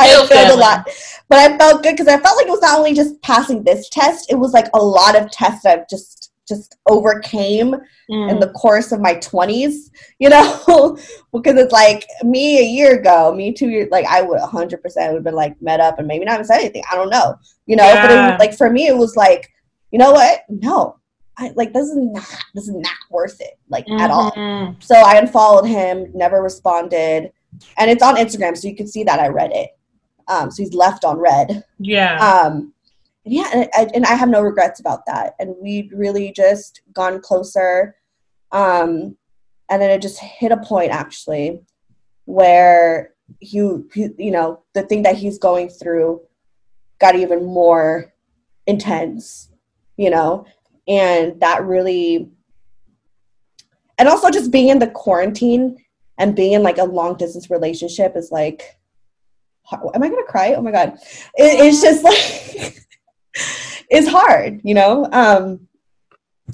I 0.00 0.26
failed 0.28 0.50
a 0.50 0.56
lot, 0.56 0.86
but 1.32 1.38
I 1.38 1.56
felt 1.56 1.82
good 1.82 1.92
because 1.92 2.08
I 2.08 2.18
felt 2.20 2.36
like 2.36 2.46
it 2.46 2.50
was 2.50 2.60
not 2.60 2.78
only 2.78 2.92
just 2.92 3.20
passing 3.22 3.62
this 3.64 3.88
test; 3.88 4.30
it 4.30 4.34
was 4.34 4.52
like 4.52 4.66
a 4.74 4.78
lot 4.82 5.16
of 5.16 5.30
tests 5.30 5.64
I've 5.64 5.88
just 5.88 6.30
just 6.46 6.76
overcame 6.86 7.76
Mm. 8.10 8.30
in 8.32 8.40
the 8.40 8.50
course 8.50 8.90
of 8.92 9.00
my 9.00 9.14
20s, 9.14 9.88
you 10.18 10.28
know, 10.28 10.98
because 11.32 11.54
it's 11.56 11.72
like 11.72 12.04
me 12.24 12.58
a 12.58 12.62
year 12.62 12.98
ago, 12.98 13.32
me 13.32 13.52
two 13.54 13.68
years, 13.70 13.88
like 13.90 14.04
I 14.06 14.20
would 14.20 14.40
100% 14.40 14.82
would 14.82 14.96
have 14.96 15.24
been 15.24 15.34
like 15.34 15.54
met 15.62 15.80
up 15.80 15.98
and 15.98 16.06
maybe 16.08 16.24
not 16.26 16.34
even 16.34 16.44
said 16.44 16.58
anything. 16.58 16.82
I 16.90 16.96
don't 16.96 17.08
know, 17.08 17.36
you 17.66 17.76
know, 17.76 17.90
but 17.94 18.10
it 18.10 18.16
was 18.16 18.38
like 18.40 18.54
for 18.54 18.68
me, 18.68 18.88
it 18.88 18.96
was 18.96 19.16
like, 19.16 19.48
you 19.92 19.98
know 19.98 20.12
what? 20.12 20.40
No, 20.50 20.96
I 21.38 21.52
like 21.54 21.72
this 21.72 21.88
is 21.88 21.96
not, 21.96 22.26
this 22.54 22.64
is 22.68 22.74
not 22.74 22.96
worth 23.10 23.40
it, 23.40 23.58
like 23.70 23.88
at 23.88 24.10
all. 24.10 24.32
Mhm. 24.32 24.82
So 24.82 24.94
I 24.96 25.16
unfollowed 25.16 25.66
him, 25.66 26.10
never 26.12 26.42
responded, 26.42 27.32
and 27.78 27.90
it's 27.90 28.02
on 28.02 28.16
Instagram, 28.16 28.56
so 28.56 28.68
you 28.68 28.76
can 28.76 28.88
see 28.88 29.04
that 29.04 29.20
I 29.20 29.28
read 29.28 29.52
it. 29.52 29.70
Um, 30.28 30.50
so 30.50 30.62
he's 30.62 30.74
left 30.74 31.04
on 31.04 31.18
read. 31.18 31.64
Yeah. 31.78 32.16
Um, 32.16 32.72
and 33.24 33.34
yeah, 33.34 33.50
and 33.54 33.68
I, 33.74 33.88
and 33.94 34.04
I 34.04 34.14
have 34.14 34.28
no 34.28 34.40
regrets 34.40 34.80
about 34.80 35.06
that. 35.06 35.34
And 35.38 35.54
we'd 35.60 35.92
really 35.92 36.32
just 36.32 36.82
gone 36.92 37.20
closer. 37.20 37.96
Um, 38.50 39.16
and 39.70 39.80
then 39.80 39.90
it 39.90 40.02
just 40.02 40.18
hit 40.18 40.52
a 40.52 40.56
point 40.56 40.90
actually 40.90 41.62
where 42.24 43.14
he, 43.40 43.78
he, 43.94 44.08
you 44.18 44.30
know, 44.30 44.62
the 44.74 44.82
thing 44.82 45.02
that 45.04 45.16
he's 45.16 45.38
going 45.38 45.68
through 45.68 46.20
got 47.00 47.14
even 47.16 47.44
more 47.44 48.12
intense, 48.66 49.50
you 49.96 50.10
know, 50.10 50.46
and 50.86 51.40
that 51.40 51.64
really, 51.64 52.28
and 53.98 54.08
also 54.08 54.30
just 54.30 54.50
being 54.50 54.68
in 54.68 54.78
the 54.78 54.88
quarantine 54.88 55.78
and 56.18 56.36
being 56.36 56.52
in 56.52 56.62
like 56.62 56.78
a 56.78 56.84
long 56.84 57.16
distance 57.16 57.50
relationship 57.50 58.16
is 58.16 58.30
like, 58.30 58.78
am 59.72 60.02
I 60.02 60.08
gonna 60.08 60.24
cry? 60.24 60.54
Oh 60.54 60.62
my 60.62 60.70
god, 60.70 60.94
it, 61.34 61.60
it's 61.60 61.80
just 61.82 62.04
like 62.04 62.76
it's 63.90 64.08
hard, 64.08 64.60
you 64.64 64.74
know. 64.74 65.08
Um, 65.12 65.68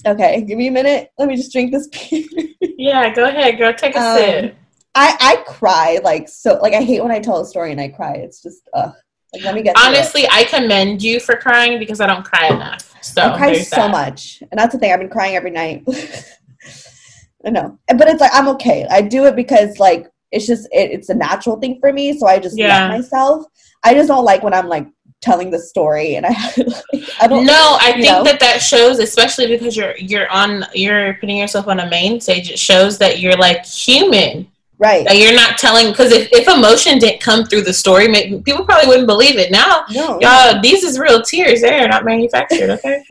okay, 0.07 0.43
give 0.43 0.59
me 0.59 0.69
a 0.69 0.73
minute. 0.73 1.11
Let 1.19 1.29
me 1.29 1.37
just 1.37 1.53
drink 1.53 1.73
this 1.73 1.89
yeah, 2.61 3.13
go 3.15 3.25
ahead, 3.25 3.59
girl. 3.59 3.73
Take 3.75 3.97
a 3.97 4.01
Um, 4.01 4.17
sip. 4.19 4.57
I 4.95 5.17
I 5.21 5.37
cry 5.47 6.01
like 6.03 6.29
so. 6.29 6.59
Like 6.61 6.75
I 6.75 6.83
hate 6.83 7.03
when 7.03 7.13
I 7.13 7.21
tell 7.21 7.41
a 7.41 7.47
story 7.47 7.73
and 7.73 7.81
I 7.81 7.89
cry. 7.89 8.15
It's 8.15 8.43
just 8.43 8.69
uh, 8.75 8.91
like 9.35 9.45
let 9.45 9.55
me 9.55 9.63
get. 9.63 9.77
Honestly, 9.79 10.27
I 10.31 10.45
commend 10.45 11.03
you 11.03 11.21
for 11.21 11.37
crying 11.37 11.79
because 11.79 12.01
I 12.01 12.07
don't 12.07 12.25
cry 12.25 12.49
enough. 12.49 12.95
So 13.03 13.23
I 13.23 13.37
cry 13.37 13.53
so 13.55 13.77
that. 13.77 13.91
much, 13.91 14.43
and 14.51 14.59
that's 14.59 14.73
the 14.73 14.79
thing. 14.79 14.93
I've 14.93 14.99
been 14.99 15.09
crying 15.09 15.37
every 15.37 15.51
night. 15.51 15.85
I 17.47 17.51
know, 17.51 17.79
but 17.97 18.09
it's 18.09 18.21
like 18.21 18.33
I'm 18.35 18.49
okay. 18.49 18.87
I 18.91 19.01
do 19.03 19.27
it 19.27 19.37
because 19.37 19.79
like 19.79 20.09
it's 20.33 20.47
just 20.47 20.67
it, 20.73 20.91
it's 20.91 21.09
a 21.09 21.15
natural 21.15 21.57
thing 21.59 21.79
for 21.81 21.93
me. 21.93 22.19
So 22.19 22.27
I 22.27 22.39
just 22.39 22.57
Yeah. 22.59 22.89
let 22.89 22.99
myself. 22.99 23.45
I 23.85 23.95
just 23.95 24.09
don't 24.09 24.25
like 24.25 24.43
when 24.43 24.55
I'm 24.55 24.69
like 24.69 24.87
telling 25.21 25.51
the 25.51 25.59
story 25.59 26.15
and 26.17 26.27
I 26.27 26.31
I 27.21 27.27
don't 27.27 27.45
No, 27.47 27.77
I 27.81 27.93
think 27.93 28.05
know? 28.07 28.23
that 28.25 28.39
that 28.41 28.59
shows, 28.63 28.99
especially 28.99 29.47
because 29.47 29.77
you're 29.77 29.97
you're 29.99 30.29
on 30.31 30.65
you're 30.75 31.15
putting 31.15 31.37
yourself 31.37 31.67
on 31.69 31.81
a 31.81 31.89
main 31.89 32.21
stage. 32.21 32.51
It 32.51 32.59
shows 32.59 32.99
that 32.99 33.19
you're 33.21 33.37
like 33.37 33.65
human. 33.67 34.49
right. 34.79 35.05
That 35.07 35.17
you're 35.19 35.35
not 35.35 35.59
telling 35.59 35.89
because 35.91 36.13
if, 36.13 36.29
if 36.33 36.47
emotion 36.47 36.99
didn't 36.99 37.21
come 37.21 37.45
through 37.47 37.63
the 37.63 37.73
story, 37.73 38.07
maybe, 38.07 38.41
people 38.43 38.65
probably 38.65 38.87
wouldn't 38.87 39.09
believe 39.09 39.37
it. 39.39 39.51
Now, 39.51 39.85
no. 39.91 40.21
y'all, 40.21 40.61
these 40.61 40.85
is 40.85 40.99
real 41.01 41.21
tears. 41.23 41.61
They're 41.63 41.89
not 41.89 42.05
manufactured. 42.05 42.71
Okay, 42.71 43.03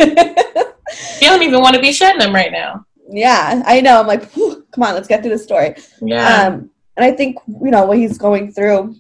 you 1.22 1.28
don't 1.28 1.44
even 1.44 1.62
want 1.62 1.76
to 1.76 1.82
be 1.82 1.92
shedding 1.92 2.20
them 2.20 2.34
right 2.34 2.52
now. 2.52 2.86
yeah, 3.10 3.62
I 3.66 3.82
know. 3.82 4.00
I'm 4.00 4.08
like, 4.08 4.32
come 4.34 4.84
on, 4.84 4.94
let's 4.94 5.08
get 5.08 5.22
through 5.22 5.32
the 5.32 5.40
story. 5.40 5.76
Yeah. 6.02 6.48
Um, 6.48 6.70
and 6.98 7.06
I 7.06 7.12
think 7.12 7.38
you 7.48 7.72
know 7.72 7.86
what 7.86 7.98
he's 8.00 8.18
going 8.18 8.52
through 8.52 8.96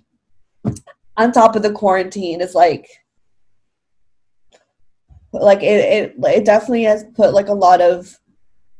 on 1.18 1.32
top 1.32 1.56
of 1.56 1.64
the 1.64 1.72
quarantine 1.72 2.42
is 2.42 2.54
like, 2.54 2.88
like 5.34 5.64
it, 5.64 6.14
it, 6.14 6.16
it 6.24 6.46
definitely 6.46 6.84
has 6.84 7.06
put 7.16 7.34
like 7.34 7.48
a 7.48 7.54
lot 7.54 7.82
of 7.82 8.18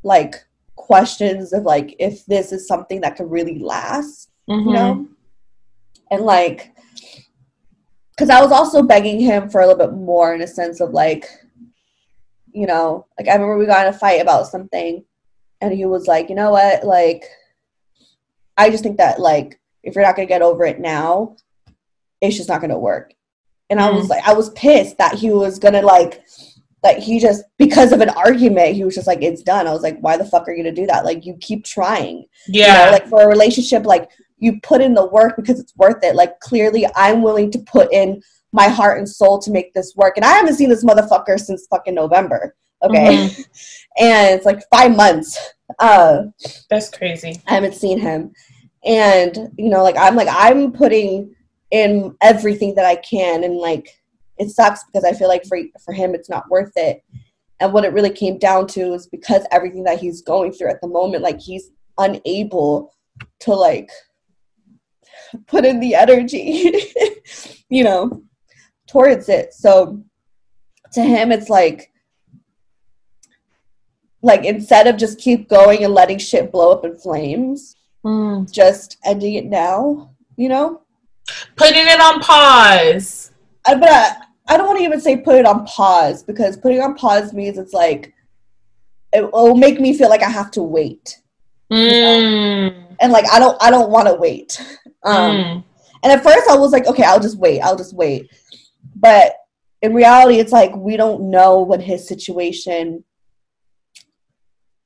like 0.04 0.36
questions 0.76 1.52
of 1.52 1.64
like 1.64 1.96
if 1.98 2.24
this 2.26 2.52
is 2.52 2.68
something 2.68 3.00
that 3.00 3.16
could 3.16 3.30
really 3.30 3.58
last, 3.58 4.30
Mhm. 4.48 4.64
you 4.66 4.72
know, 4.72 5.08
and 6.12 6.22
like, 6.22 6.72
because 8.10 8.30
I 8.30 8.40
was 8.40 8.52
also 8.52 8.82
begging 8.82 9.20
him 9.20 9.50
for 9.50 9.60
a 9.60 9.66
little 9.66 9.86
bit 9.86 9.94
more 9.96 10.32
in 10.34 10.40
a 10.42 10.46
sense 10.46 10.80
of 10.80 10.90
like, 10.90 11.26
you 12.52 12.66
know, 12.66 13.06
like 13.18 13.28
I 13.28 13.32
remember 13.34 13.58
we 13.58 13.66
got 13.66 13.86
in 13.86 13.92
a 13.94 13.98
fight 13.98 14.20
about 14.22 14.46
something, 14.46 15.04
and 15.60 15.72
he 15.72 15.84
was 15.86 16.06
like, 16.06 16.28
you 16.28 16.36
know 16.36 16.52
what, 16.52 16.84
like. 16.84 17.24
I 18.58 18.70
just 18.70 18.82
think 18.82 18.98
that 18.98 19.20
like 19.20 19.58
if 19.82 19.94
you're 19.94 20.04
not 20.04 20.16
gonna 20.16 20.26
get 20.26 20.42
over 20.42 20.64
it 20.64 20.80
now, 20.80 21.36
it's 22.20 22.36
just 22.36 22.48
not 22.48 22.60
gonna 22.60 22.78
work. 22.78 23.14
And 23.70 23.80
I 23.80 23.90
was 23.90 24.06
mm. 24.06 24.10
like, 24.10 24.26
I 24.26 24.32
was 24.32 24.50
pissed 24.50 24.98
that 24.98 25.14
he 25.14 25.30
was 25.30 25.58
gonna 25.58 25.82
like 25.82 26.22
that 26.82 26.98
he 26.98 27.18
just 27.18 27.44
because 27.58 27.92
of 27.92 28.00
an 28.00 28.10
argument 28.10 28.76
he 28.76 28.84
was 28.84 28.94
just 28.94 29.06
like 29.06 29.22
it's 29.22 29.42
done. 29.42 29.66
I 29.66 29.72
was 29.72 29.82
like, 29.82 29.98
why 30.00 30.16
the 30.16 30.24
fuck 30.24 30.46
are 30.48 30.52
you 30.52 30.62
gonna 30.62 30.74
do 30.74 30.86
that? 30.86 31.04
Like 31.04 31.24
you 31.24 31.36
keep 31.40 31.64
trying. 31.64 32.24
You 32.48 32.62
yeah. 32.62 32.86
know, 32.86 32.90
like 32.92 33.06
for 33.08 33.22
a 33.22 33.28
relationship, 33.28 33.86
like 33.86 34.10
you 34.38 34.60
put 34.62 34.80
in 34.80 34.94
the 34.94 35.06
work 35.06 35.36
because 35.36 35.60
it's 35.60 35.76
worth 35.76 36.02
it. 36.02 36.14
Like 36.14 36.38
clearly 36.40 36.86
I'm 36.94 37.22
willing 37.22 37.50
to 37.52 37.58
put 37.60 37.92
in 37.92 38.22
my 38.52 38.68
heart 38.68 38.98
and 38.98 39.08
soul 39.08 39.38
to 39.40 39.50
make 39.50 39.74
this 39.74 39.94
work. 39.96 40.16
And 40.16 40.24
I 40.24 40.32
haven't 40.32 40.54
seen 40.54 40.68
this 40.68 40.84
motherfucker 40.84 41.38
since 41.38 41.66
fucking 41.66 41.94
November. 41.94 42.54
Okay. 42.82 43.28
Mm-hmm. 43.28 43.42
and 44.04 44.34
it's 44.34 44.46
like 44.46 44.62
five 44.72 44.96
months. 44.96 45.38
Uh 45.78 46.24
That's 46.70 46.90
crazy. 46.90 47.40
I 47.46 47.54
haven't 47.54 47.74
seen 47.74 47.98
him. 47.98 48.32
And, 48.84 49.52
you 49.58 49.70
know, 49.70 49.82
like 49.82 49.96
I'm 49.98 50.16
like 50.16 50.28
I'm 50.30 50.72
putting 50.72 51.34
in 51.70 52.16
everything 52.20 52.74
that 52.74 52.86
I 52.86 52.96
can 52.96 53.44
and 53.44 53.56
like 53.56 53.88
it 54.38 54.50
sucks 54.50 54.84
because 54.84 55.04
I 55.04 55.12
feel 55.12 55.28
like 55.28 55.44
for 55.44 55.58
for 55.84 55.92
him 55.92 56.14
it's 56.14 56.30
not 56.30 56.48
worth 56.50 56.72
it. 56.76 57.02
And 57.60 57.72
what 57.72 57.84
it 57.84 57.92
really 57.92 58.10
came 58.10 58.38
down 58.38 58.66
to 58.68 58.94
is 58.94 59.08
because 59.08 59.42
everything 59.50 59.82
that 59.84 59.98
he's 59.98 60.22
going 60.22 60.52
through 60.52 60.70
at 60.70 60.80
the 60.80 60.86
moment, 60.86 61.24
like 61.24 61.40
he's 61.40 61.70
unable 61.98 62.94
to 63.40 63.52
like 63.52 63.90
put 65.46 65.64
in 65.64 65.80
the 65.80 65.94
energy, 65.94 66.72
you 67.68 67.82
know, 67.82 68.22
towards 68.86 69.28
it. 69.28 69.52
So 69.52 70.02
to 70.92 71.02
him 71.02 71.32
it's 71.32 71.50
like 71.50 71.92
like 74.22 74.44
instead 74.44 74.86
of 74.86 74.96
just 74.96 75.18
keep 75.18 75.48
going 75.48 75.84
and 75.84 75.94
letting 75.94 76.18
shit 76.18 76.50
blow 76.52 76.72
up 76.72 76.84
in 76.84 76.96
flames, 76.98 77.76
Mm. 78.04 78.50
just 78.50 78.96
ending 79.04 79.34
it 79.34 79.46
now, 79.46 80.10
you 80.36 80.48
know? 80.48 80.82
Putting 81.56 81.82
it 81.86 82.00
on 82.00 82.20
pause. 82.20 83.32
I, 83.66 83.74
but 83.74 83.88
I, 83.90 84.12
I 84.46 84.56
don't 84.56 84.66
want 84.66 84.78
to 84.78 84.84
even 84.84 85.00
say 85.00 85.16
put 85.16 85.34
it 85.34 85.44
on 85.44 85.66
pause 85.66 86.22
because 86.22 86.56
putting 86.56 86.80
on 86.80 86.94
pause 86.94 87.32
means 87.34 87.58
it's 87.58 87.72
like 87.74 88.14
it 89.12 89.30
will 89.32 89.56
make 89.56 89.80
me 89.80 89.96
feel 89.98 90.08
like 90.08 90.22
I 90.22 90.30
have 90.30 90.50
to 90.52 90.62
wait, 90.62 91.18
Mm. 91.72 92.84
and 93.00 93.12
like 93.12 93.24
I 93.32 93.38
don't 93.38 93.56
I 93.60 93.70
don't 93.70 93.90
want 93.90 94.08
to 94.08 94.14
wait. 94.14 94.60
Um, 95.04 95.14
Mm. 95.36 95.64
And 96.04 96.12
at 96.12 96.22
first 96.22 96.48
I 96.48 96.56
was 96.56 96.70
like, 96.72 96.86
okay, 96.86 97.02
I'll 97.02 97.20
just 97.20 97.38
wait, 97.38 97.60
I'll 97.60 97.76
just 97.76 97.94
wait, 97.94 98.30
but 98.94 99.32
in 99.82 99.92
reality, 99.94 100.38
it's 100.38 100.52
like 100.52 100.74
we 100.76 100.96
don't 100.96 101.30
know 101.30 101.60
what 101.60 101.80
his 101.82 102.06
situation, 102.06 103.02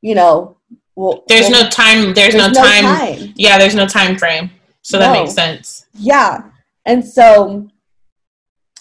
you 0.03 0.15
know, 0.15 0.59
will. 0.95 1.25
There's 1.29 1.49
will- 1.49 1.63
no 1.63 1.71
time. 1.71 2.13
There's, 2.13 2.35
no, 2.35 2.53
time. 2.53 3.33
Yeah, 3.37 3.59
there's 3.59 3.75
no 3.75 3.87
time 3.87 4.19
frame. 4.19 4.51
So 4.83 4.99
that 4.99 5.13
makes 5.13 5.33
sense. 5.33 5.87
Yeah. 5.95 6.51
And 6.85 7.05
so 7.05 7.69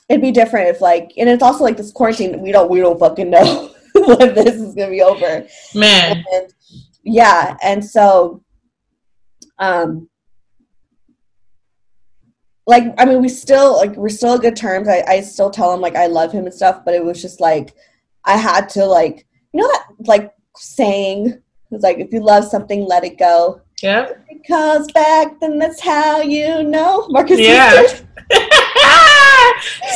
it'd 0.10 0.22
be 0.22 0.32
different 0.32 0.68
if 0.70 0.82
like 0.82 1.14
and 1.18 1.30
it's 1.30 1.44
also 1.44 1.64
like 1.64 1.78
this 1.78 1.92
quarantine, 1.92 2.42
we 2.42 2.52
don't 2.52 2.70
we 2.70 2.80
don't 2.80 3.00
fucking 3.00 3.30
know 3.30 3.72
when 3.94 4.34
this 4.34 4.56
is 4.56 4.76
gonna 4.76 4.90
be 4.90 5.02
over. 5.02 5.48
Man. 5.76 6.24
And 6.34 6.54
yeah, 7.04 7.56
and 7.64 7.86
so 7.86 8.44
um 9.60 10.10
like 12.66 12.94
I 12.98 13.06
mean 13.06 13.22
we 13.22 13.30
still 13.30 13.78
like 13.78 13.96
we're 13.96 14.10
still 14.10 14.38
good 14.40 14.56
terms. 14.56 14.88
I, 14.88 15.04
I 15.08 15.22
still 15.22 15.52
tell 15.52 15.74
him 15.74 15.82
like 15.82 15.96
I 15.96 16.08
love 16.08 16.32
him 16.32 16.46
and 16.46 16.54
stuff, 16.54 16.84
but 16.84 16.96
it 16.96 17.06
was 17.06 17.22
just 17.22 17.40
like 17.40 17.76
I 18.26 18.38
had 18.38 18.70
to 18.70 18.86
like 18.86 19.28
you 19.54 19.62
know 19.62 19.68
that 19.68 19.86
like 20.08 20.34
saying 20.62 21.42
it's 21.72 21.84
like 21.84 22.00
if 22.00 22.12
you 22.12 22.22
love 22.22 22.46
something, 22.46 22.86
let 22.86 23.04
it 23.04 23.18
go. 23.18 23.62
Yeah. 23.82 24.10
If 24.10 24.18
it 24.30 24.48
comes 24.48 24.92
back, 24.92 25.40
then 25.40 25.58
that's 25.58 25.82
how 25.82 26.22
you 26.22 26.64
know. 26.64 27.08
Marcus 27.10 27.40
Yeah. 27.40 27.82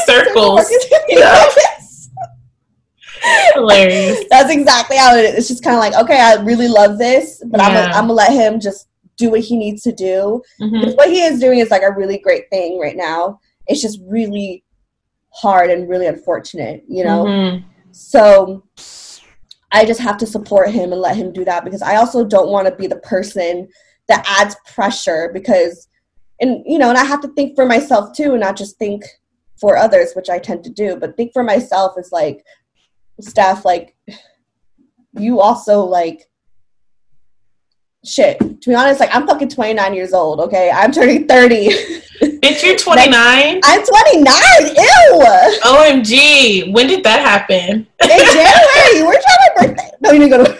Circles. 0.05 0.55
Marcus 0.55 0.85
Yeah. 1.09 1.45
Hilarious. 3.53 4.23
That's 4.29 4.51
exactly 4.51 4.97
how 4.97 5.15
it 5.15 5.25
is. 5.25 5.35
It's 5.35 5.47
just 5.47 5.63
kind 5.63 5.75
of 5.75 5.79
like, 5.79 5.95
okay, 5.95 6.19
I 6.19 6.35
really 6.43 6.67
love 6.67 6.99
this, 6.99 7.41
but 7.47 7.59
I'm 7.59 7.73
gonna, 7.73 7.87
I'm 7.93 8.03
gonna 8.03 8.13
let 8.13 8.31
him 8.31 8.59
just 8.59 8.87
do 9.17 9.31
what 9.31 9.39
he 9.39 9.57
needs 9.57 9.81
to 9.83 9.91
do. 9.91 10.41
Mhm. 10.61 10.95
What 10.95 11.09
he 11.09 11.21
is 11.21 11.39
doing 11.39 11.59
is 11.59 11.71
like 11.71 11.81
a 11.81 11.91
really 11.91 12.17
great 12.19 12.49
thing 12.49 12.79
right 12.79 12.95
now. 12.95 13.39
It's 13.67 13.81
just 13.81 13.99
really 14.05 14.63
hard 15.31 15.71
and 15.71 15.89
really 15.89 16.05
unfortunate, 16.07 16.83
you 16.87 17.03
know. 17.03 17.25
Mhm. 17.25 17.63
So 17.91 18.63
I 19.75 19.83
just 19.83 19.99
have 19.99 20.17
to 20.19 20.25
support 20.25 20.71
him 20.71 20.93
and 20.93 21.01
let 21.01 21.17
him 21.17 21.33
do 21.33 21.43
that 21.45 21.65
because 21.65 21.81
I 21.81 21.97
also 21.97 22.23
don't 22.23 22.49
want 22.49 22.67
to 22.67 22.75
be 22.75 22.87
the 22.87 22.95
person 22.97 23.67
that 24.07 24.25
adds 24.27 24.55
pressure 24.73 25.29
because 25.33 25.89
and 26.39 26.63
you 26.65 26.77
know, 26.77 26.89
and 26.89 26.97
I 26.97 27.03
have 27.03 27.21
to 27.21 27.27
think 27.29 27.55
for 27.55 27.65
myself 27.65 28.15
too 28.15 28.31
and 28.31 28.39
not 28.39 28.55
just 28.55 28.77
think 28.77 29.03
for 29.59 29.77
others, 29.77 30.13
which 30.13 30.29
I 30.29 30.39
tend 30.39 30.63
to 30.63 30.69
do, 30.69 30.95
but 30.95 31.17
think 31.17 31.33
for 31.33 31.43
myself 31.43 31.97
is 31.97 32.11
like 32.11 32.45
Steph, 33.19 33.65
like 33.65 33.95
you 35.13 35.41
also 35.41 35.81
like 35.81 36.23
shit. 38.05 38.39
To 38.39 38.69
be 38.69 38.75
honest, 38.75 39.01
like 39.01 39.13
I'm 39.13 39.27
fucking 39.27 39.49
29 39.49 39.93
years 39.93 40.13
old. 40.13 40.39
Okay, 40.39 40.71
I'm 40.71 40.91
turning 40.93 41.27
30. 41.27 41.69
Bitch, 42.45 42.61
you're 42.61 42.77
29. 42.77 43.59
I'm 43.63 43.83
29. 43.83 44.23
Ew. 44.75 45.19
OMG, 45.65 46.71
when 46.71 46.85
did 46.85 47.03
that 47.03 47.21
happen? 47.21 47.87
In 48.03 48.07
January, 48.07 49.01
where's 49.01 49.25
my 49.25 49.65
birthday? 49.65 49.89
No, 49.99 50.11
you 50.11 50.19
didn't 50.19 50.29
go 50.29 50.43
to. 50.45 50.51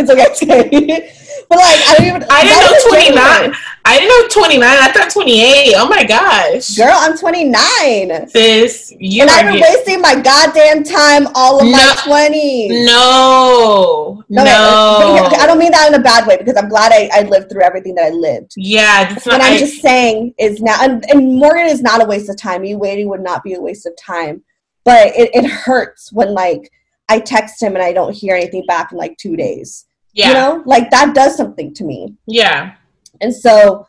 it's 0.00 0.10
okay. 0.10 0.24
It's 0.30 0.42
okay. 0.42 1.16
But 1.50 1.58
like, 1.58 1.80
I 1.80 1.94
don't 1.98 2.06
even. 2.06 2.24
I 2.30 2.44
didn't 2.44 2.62
know 2.62 2.78
29. 2.88 3.16
January. 3.16 3.56
I 3.90 3.98
didn't 3.98 4.08
know 4.08 4.28
29. 4.42 4.62
I 4.68 4.92
thought 4.92 5.10
28. 5.10 5.74
Oh 5.76 5.88
my 5.88 6.04
gosh. 6.04 6.76
Girl, 6.76 6.94
I'm 6.94 7.18
29. 7.18 8.28
Sis, 8.28 8.92
you 8.98 9.22
and 9.22 9.30
I've 9.30 9.46
been 9.52 9.60
wasting 9.60 10.00
my 10.00 10.14
goddamn 10.14 10.84
time 10.84 11.26
all 11.34 11.58
of 11.60 11.64
my 11.64 11.70
No. 12.06 12.28
20s. 12.30 12.86
No. 12.86 14.24
No, 14.28 14.44
No. 14.44 15.28
I 15.38 15.46
don't 15.46 15.58
mean 15.58 15.72
that 15.72 15.88
in 15.88 15.94
a 16.00 16.02
bad 16.02 16.26
way 16.26 16.36
because 16.36 16.56
I'm 16.56 16.68
glad 16.68 16.92
I, 16.92 17.10
I 17.12 17.22
lived 17.22 17.50
through 17.50 17.62
everything 17.62 17.94
that 17.96 18.06
I 18.06 18.10
lived. 18.10 18.52
Yeah, 18.56 19.08
that's. 19.12 19.26
What 19.26 19.36
I'm 19.42 19.54
I- 19.54 19.58
just 19.58 19.80
saying 19.82 20.34
is 20.38 20.60
now, 20.62 20.76
and, 20.82 21.04
and 21.10 21.36
Morgan 21.36 21.66
is 21.66 21.82
not 21.82 22.02
a 22.02 22.06
waste 22.06 22.28
of 22.30 22.36
time. 22.36 22.62
You 22.64 22.78
waiting 22.78 23.08
would 23.08 23.22
not 23.22 23.42
be 23.42 23.54
a 23.54 23.60
waste 23.60 23.86
of 23.86 23.92
time, 23.96 24.42
but 24.84 25.08
it, 25.16 25.30
it 25.34 25.46
hurts 25.46 26.12
when 26.12 26.32
like 26.32 26.70
I 27.08 27.18
text 27.18 27.60
him 27.62 27.74
and 27.74 27.82
I 27.82 27.92
don't 27.92 28.14
hear 28.14 28.36
anything 28.36 28.64
back 28.66 28.92
in 28.92 28.98
like 28.98 29.16
two 29.18 29.34
days. 29.36 29.86
yeah. 30.12 30.28
You 30.28 30.34
know, 30.34 30.62
like 30.64 30.90
that 30.90 31.14
does 31.14 31.36
something 31.36 31.74
to 31.74 31.84
me. 31.84 32.14
Yeah. 32.26 32.74
And 33.20 33.34
so, 33.34 33.86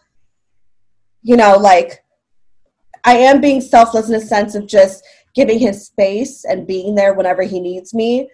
you 1.21 1.37
know, 1.37 1.57
like 1.57 2.03
I 3.03 3.17
am 3.17 3.41
being 3.41 3.61
selfless 3.61 4.09
in 4.09 4.15
a 4.15 4.21
sense 4.21 4.55
of 4.55 4.67
just 4.67 5.03
giving 5.33 5.59
him 5.59 5.73
space 5.73 6.43
and 6.45 6.67
being 6.67 6.95
there 6.95 7.13
whenever 7.13 7.43
he 7.43 7.59
needs 7.59 7.93
me. 7.93 8.29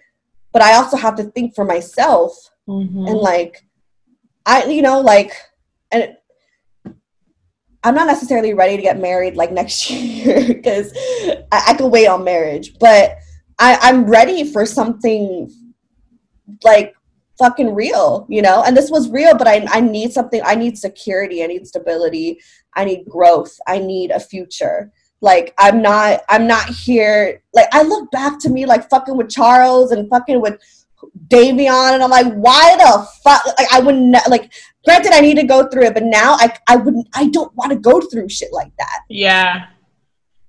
But 0.52 0.62
I 0.62 0.74
also 0.74 0.96
have 0.96 1.16
to 1.16 1.24
think 1.24 1.54
for 1.54 1.64
myself 1.64 2.32
Mhm. 2.68 3.08
and 3.08 3.18
like 3.18 3.64
I 4.44 4.64
you 4.64 4.82
know, 4.82 5.00
like 5.00 5.32
and 5.90 6.16
I'm 7.84 7.94
not 7.94 8.06
necessarily 8.08 8.54
ready 8.54 8.76
to 8.76 8.82
get 8.82 8.98
married 8.98 9.36
like 9.36 9.52
next 9.52 9.88
year 9.90 10.46
because 10.46 10.92
I, 11.52 11.62
I 11.68 11.74
can 11.74 11.90
wait 11.90 12.06
on 12.08 12.24
marriage, 12.24 12.78
but 12.78 13.16
I, 13.58 13.78
I'm 13.80 14.04
ready 14.06 14.44
for 14.52 14.66
something 14.66 15.50
like 16.64 16.94
fucking 17.38 17.74
real, 17.74 18.26
you 18.28 18.42
know? 18.42 18.62
And 18.66 18.76
this 18.76 18.90
was 18.90 19.08
real, 19.10 19.36
but 19.36 19.46
I, 19.48 19.66
I 19.70 19.80
need 19.80 20.12
something, 20.12 20.40
I 20.44 20.54
need 20.54 20.76
security, 20.76 21.42
I 21.42 21.46
need 21.46 21.66
stability, 21.66 22.40
I 22.74 22.84
need 22.84 23.06
growth, 23.08 23.58
I 23.66 23.78
need 23.78 24.10
a 24.10 24.20
future. 24.20 24.92
Like 25.20 25.52
I'm 25.58 25.82
not 25.82 26.20
I'm 26.28 26.46
not 26.46 26.68
here 26.68 27.42
like 27.52 27.66
I 27.72 27.82
look 27.82 28.08
back 28.12 28.38
to 28.40 28.48
me 28.48 28.66
like 28.66 28.88
fucking 28.88 29.16
with 29.16 29.28
Charles 29.28 29.90
and 29.90 30.08
fucking 30.08 30.40
with 30.40 30.60
Davion 31.26 31.94
and 31.94 32.02
I'm 32.04 32.10
like, 32.10 32.32
why 32.34 32.76
the 32.76 33.08
fuck 33.24 33.44
like 33.58 33.66
I 33.72 33.80
wouldn't 33.80 34.16
like 34.28 34.52
granted 34.84 35.12
I 35.12 35.20
need 35.20 35.36
to 35.38 35.42
go 35.42 35.66
through 35.66 35.86
it, 35.86 35.94
but 35.94 36.04
now 36.04 36.34
I 36.34 36.54
I 36.68 36.76
wouldn't 36.76 37.08
I 37.14 37.30
don't 37.30 37.52
want 37.56 37.72
to 37.72 37.78
go 37.78 38.00
through 38.00 38.28
shit 38.28 38.52
like 38.52 38.70
that. 38.78 39.00
Yeah. 39.08 39.66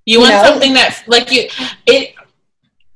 You, 0.06 0.14
You 0.14 0.20
want 0.20 0.34
know? 0.34 0.44
something 0.44 0.72
that 0.74 1.02
like 1.08 1.32
you 1.32 1.48
it 1.86 2.14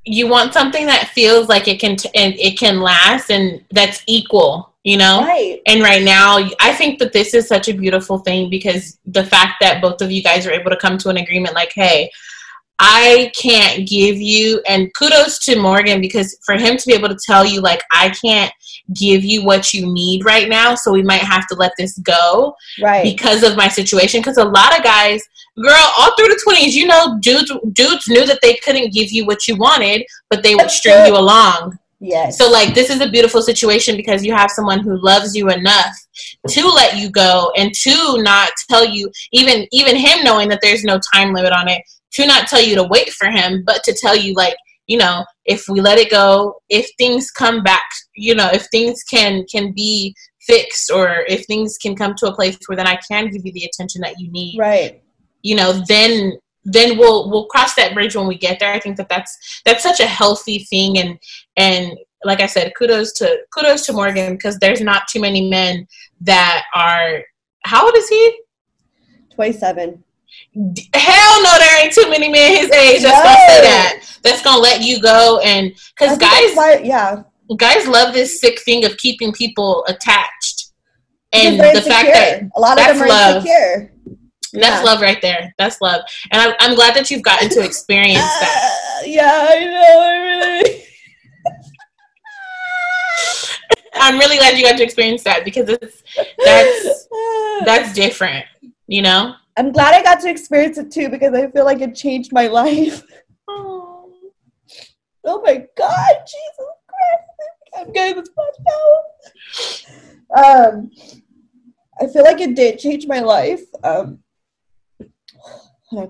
you 0.05 0.27
want 0.27 0.53
something 0.53 0.85
that 0.85 1.09
feels 1.09 1.49
like 1.49 1.67
it 1.67 1.79
can 1.79 1.95
t- 1.95 2.09
and 2.15 2.35
it 2.35 2.57
can 2.57 2.79
last 2.79 3.31
and 3.31 3.63
that's 3.71 4.03
equal, 4.07 4.73
you 4.83 4.97
know? 4.97 5.21
Right. 5.21 5.61
And 5.65 5.81
right 5.81 6.03
now, 6.03 6.37
I 6.59 6.73
think 6.73 6.99
that 6.99 7.11
this 7.11 7.33
is 7.33 7.47
such 7.47 7.67
a 7.67 7.73
beautiful 7.73 8.19
thing 8.19 8.49
because 8.49 8.99
the 9.05 9.25
fact 9.25 9.53
that 9.61 9.81
both 9.81 10.01
of 10.01 10.11
you 10.11 10.21
guys 10.21 10.45
are 10.45 10.51
able 10.51 10.69
to 10.69 10.77
come 10.77 10.97
to 10.99 11.09
an 11.09 11.17
agreement 11.17 11.55
like, 11.55 11.71
hey, 11.73 12.11
I 12.77 13.31
can't 13.35 13.87
give 13.87 14.17
you, 14.17 14.61
and 14.67 14.93
kudos 14.95 15.39
to 15.45 15.59
Morgan 15.59 16.01
because 16.01 16.37
for 16.45 16.55
him 16.55 16.77
to 16.77 16.85
be 16.85 16.93
able 16.93 17.09
to 17.09 17.17
tell 17.25 17.45
you, 17.45 17.61
like, 17.61 17.81
I 17.91 18.09
can't 18.09 18.51
give 18.93 19.23
you 19.23 19.43
what 19.43 19.73
you 19.73 19.91
need 19.91 20.23
right 20.25 20.47
now, 20.47 20.75
so 20.75 20.91
we 20.91 21.01
might 21.01 21.21
have 21.21 21.47
to 21.47 21.55
let 21.55 21.71
this 21.77 21.97
go 21.99 22.55
Right. 22.81 23.03
because 23.03 23.43
of 23.43 23.57
my 23.57 23.67
situation. 23.67 24.21
Because 24.21 24.37
a 24.37 24.43
lot 24.45 24.77
of 24.77 24.83
guys, 24.83 25.23
girl, 25.61 25.91
all 25.97 26.15
through 26.15 26.27
the 26.27 26.41
20s, 26.47 26.73
you 26.73 26.85
know, 26.87 27.17
dudes, 27.21 27.51
dudes 27.73 28.07
knew 28.07 28.25
that 28.25 28.39
they 28.41 28.55
couldn't 28.63 28.93
give 28.93 29.11
you 29.11 29.25
what 29.25 29.47
you 29.47 29.55
wanted, 29.55 30.05
but 30.29 30.43
they 30.43 30.55
would 30.55 30.69
string 30.69 31.05
you 31.07 31.13
along. 31.17 31.77
yes. 31.99 32.37
So 32.37 32.49
like 32.51 32.75
this 32.75 32.89
is 32.89 33.01
a 33.01 33.09
beautiful 33.09 33.41
situation 33.41 33.95
because 33.97 34.23
you 34.23 34.33
have 34.35 34.51
someone 34.51 34.79
who 34.81 35.01
loves 35.03 35.35
you 35.35 35.49
enough 35.49 35.95
to 36.49 36.67
let 36.67 36.97
you 36.97 37.09
go 37.09 37.51
and 37.57 37.73
to 37.73 38.21
not 38.21 38.51
tell 38.69 38.85
you 38.85 39.09
even 39.31 39.65
even 39.71 39.95
him 39.95 40.23
knowing 40.23 40.47
that 40.49 40.59
there's 40.61 40.83
no 40.83 40.99
time 41.13 41.33
limit 41.33 41.51
on 41.53 41.67
it 41.67 41.81
to 42.11 42.25
not 42.27 42.47
tell 42.47 42.61
you 42.61 42.75
to 42.75 42.83
wait 42.83 43.09
for 43.11 43.29
him 43.29 43.63
but 43.65 43.83
to 43.83 43.93
tell 43.93 44.15
you 44.15 44.33
like 44.35 44.55
you 44.87 44.97
know 44.97 45.25
if 45.45 45.67
we 45.67 45.81
let 45.81 45.97
it 45.97 46.09
go 46.09 46.55
if 46.69 46.89
things 46.97 47.31
come 47.31 47.63
back 47.63 47.83
you 48.15 48.35
know 48.35 48.49
if 48.53 48.65
things 48.71 49.03
can 49.03 49.43
can 49.51 49.71
be 49.73 50.15
fixed 50.41 50.91
or 50.91 51.25
if 51.27 51.45
things 51.45 51.77
can 51.77 51.95
come 51.95 52.13
to 52.15 52.27
a 52.27 52.35
place 52.35 52.57
where 52.67 52.75
then 52.75 52.87
I 52.87 52.99
can 53.07 53.29
give 53.29 53.45
you 53.45 53.51
the 53.51 53.65
attention 53.65 54.01
that 54.01 54.19
you 54.19 54.31
need 54.31 54.59
right. 54.59 55.01
you 55.41 55.55
know 55.55 55.83
then 55.87 56.33
then 56.63 56.97
we'll 56.97 57.29
we'll 57.29 57.45
cross 57.45 57.75
that 57.75 57.93
bridge 57.93 58.15
when 58.15 58.25
we 58.25 58.37
get 58.37 58.59
there 58.59 58.73
i 58.73 58.79
think 58.79 58.97
that 58.97 59.07
that's 59.07 59.61
that's 59.65 59.83
such 59.83 59.99
a 59.99 60.07
healthy 60.07 60.59
thing 60.59 60.97
and 60.97 61.19
and 61.57 61.95
like 62.23 62.41
i 62.41 62.47
said 62.47 62.73
kudos 62.75 63.13
to 63.13 63.37
kudos 63.53 63.85
to 63.85 63.93
morgan 63.93 64.33
because 64.33 64.57
there's 64.57 64.81
not 64.81 65.07
too 65.07 65.21
many 65.21 65.47
men 65.47 65.87
that 66.19 66.63
are 66.73 67.21
how 67.65 67.85
old 67.85 67.95
is 67.95 68.09
he 68.09 68.39
27. 69.35 70.01
Hell 70.93 71.43
no 71.43 71.49
there 71.59 71.83
ain't 71.83 71.93
too 71.93 72.09
many 72.09 72.29
men 72.29 72.55
his 72.55 72.71
age 72.71 73.01
that's 73.01 73.21
gonna 73.23 73.35
say 73.47 73.61
that 73.61 74.19
that's 74.23 74.41
gonna 74.41 74.61
let 74.61 74.81
you 74.81 75.01
go 75.01 75.39
and 75.43 75.73
because 75.97 76.17
guys 76.17 76.55
why- 76.55 76.81
yeah. 76.83 77.23
guys 77.57 77.85
love 77.87 78.13
this 78.13 78.39
sick 78.39 78.61
thing 78.61 78.85
of 78.85 78.95
keeping 78.97 79.33
people 79.33 79.83
attached 79.89 80.71
and 81.33 81.55
the 81.59 81.63
they're 81.63 81.81
fact 81.81 82.07
that 82.13 82.43
a 82.55 82.59
lot 82.59 82.71
of 82.79 82.85
that's 82.85 82.99
them 82.99 83.07
are 83.07 83.09
love. 83.09 83.35
insecure. 83.45 83.91
that's 84.53 84.79
Yeah. 84.79 84.81
love 84.83 85.01
right 85.01 85.21
there 85.21 85.53
that's 85.57 85.81
love 85.81 86.01
and 86.31 86.41
I'm, 86.41 86.53
I'm 86.61 86.75
glad 86.75 86.95
that 86.95 87.11
you've 87.11 87.21
gotten 87.23 87.49
to 87.49 87.61
experience 87.63 88.19
that 88.39 89.01
Uh, 89.01 89.05
yeah, 89.05 89.47
I 89.49 89.65
know. 89.65 89.99
I 89.99 90.15
really. 90.61 90.83
I'm 93.97 94.17
really 94.19 94.37
glad 94.37 94.57
you 94.57 94.63
got 94.63 94.77
to 94.77 94.83
experience 94.83 95.23
that 95.23 95.43
because 95.45 95.67
it's 95.69 96.03
that's 96.43 97.07
that's 97.65 97.93
different, 97.93 98.45
you 98.87 99.01
know. 99.01 99.35
I'm 99.57 99.71
glad 99.71 99.93
I 99.93 100.03
got 100.03 100.19
to 100.21 100.29
experience 100.29 100.77
it 100.77 100.91
too 100.91 101.09
because 101.09 101.33
I 101.33 101.49
feel 101.51 101.65
like 101.65 101.81
it 101.81 101.95
changed 101.95 102.33
my 102.33 102.47
life. 102.47 103.03
Oh 105.27 105.41
my 105.41 105.65
god, 105.75 106.15
Jesus 106.27 106.71
Christ! 106.87 107.75
I'm 107.75 107.91
getting 107.91 108.23
this. 108.23 109.85
Um, 110.37 110.91
I 111.99 112.07
feel 112.07 112.23
like 112.23 112.39
it 112.39 112.55
did 112.55 112.77
change 112.77 113.07
my 113.07 113.21
life. 113.21 113.63
Um, 113.83 114.19
let 115.91 116.09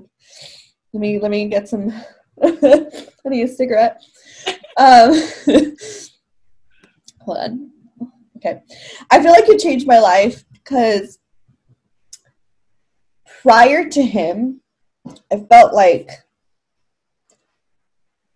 me 0.94 1.20
let 1.20 1.32
me 1.32 1.48
get 1.48 1.70
some. 1.70 1.94
I 2.44 3.10
need 3.26 3.44
a 3.44 3.48
cigarette. 3.48 4.02
Um, 4.78 5.14
hold 7.22 7.38
on. 7.38 7.72
Okay, 8.38 8.62
I 9.12 9.22
feel 9.22 9.32
like 9.32 9.48
it 9.48 9.60
changed 9.60 9.88
my 9.88 10.00
life 10.00 10.44
because 10.52 11.20
prior 13.50 13.88
to 13.88 14.02
him, 14.02 14.60
I 15.32 15.38
felt 15.38 15.72
like 15.72 16.10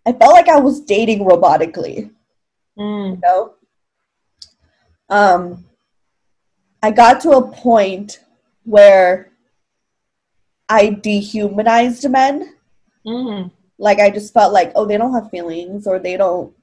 I 0.06 0.12
felt 0.12 0.32
like 0.32 0.48
I 0.48 0.60
was 0.60 0.80
dating 0.80 1.20
robotically, 1.24 2.10
Mm, 2.78 3.14
you 3.16 3.20
know? 3.20 3.54
Um 5.08 5.64
I 6.82 6.92
got 6.92 7.20
to 7.22 7.30
a 7.32 7.46
point 7.50 8.20
where 8.62 9.32
I 10.68 10.90
dehumanized 10.90 12.08
men. 12.08 12.54
mm, 13.04 13.50
Like 13.78 13.98
I 13.98 14.10
just 14.10 14.32
felt 14.32 14.52
like, 14.52 14.70
oh, 14.76 14.86
they 14.86 14.96
don't 14.96 15.12
have 15.12 15.28
feelings 15.30 15.86
or 15.88 15.98
they 15.98 16.16
don't 16.16 16.54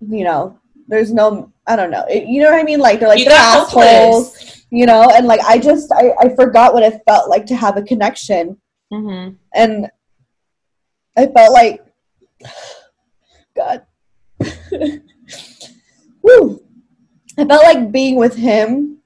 you 0.00 0.22
know, 0.24 0.56
there's 0.86 1.12
no 1.12 1.50
I 1.66 1.74
don't 1.74 1.90
know. 1.90 2.04
It- 2.08 2.26
you 2.28 2.40
know 2.40 2.50
what 2.52 2.60
I 2.60 2.62
mean? 2.62 2.78
Like 2.78 3.00
they're 3.00 3.08
like 3.08 3.24
they're 3.24 3.34
assholes, 3.36 4.28
hopeless. 4.38 4.59
You 4.70 4.86
know, 4.86 5.10
and 5.10 5.26
like 5.26 5.40
I 5.40 5.58
just 5.58 5.92
I, 5.92 6.12
I 6.20 6.34
forgot 6.34 6.72
what 6.72 6.82
it 6.82 7.02
felt 7.06 7.28
like 7.28 7.46
to 7.46 7.56
have 7.56 7.76
a 7.76 7.82
connection. 7.82 8.56
mhm. 8.92 9.36
and 9.54 9.90
I 11.16 11.26
felt 11.26 11.52
like 11.52 11.84
God. 13.56 13.84
Woo. 16.22 16.62
I 17.38 17.44
felt 17.44 17.62
like 17.64 17.92
being 17.92 18.16
with 18.16 18.36
him 18.36 18.98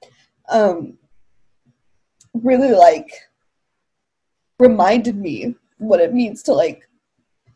um 0.49 0.97
really 2.33 2.71
like 2.71 3.09
reminded 4.59 5.17
me 5.17 5.55
what 5.77 5.99
it 5.99 6.13
means 6.13 6.43
to 6.43 6.53
like 6.53 6.87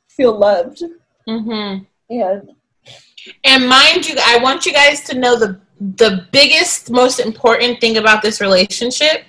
feel 0.09 0.37
loved 0.37 0.83
mm-hmm. 1.27 1.83
and 2.09 2.51
And 3.43 3.67
mind 3.67 4.07
you, 4.07 4.15
I 4.25 4.39
want 4.39 4.65
you 4.65 4.73
guys 4.73 5.01
to 5.05 5.17
know 5.17 5.37
the 5.37 5.59
the 5.79 6.27
biggest, 6.33 6.89
most 6.91 7.19
important 7.19 7.79
thing 7.79 7.97
about 7.97 8.21
this 8.21 8.41
relationship. 8.41 9.23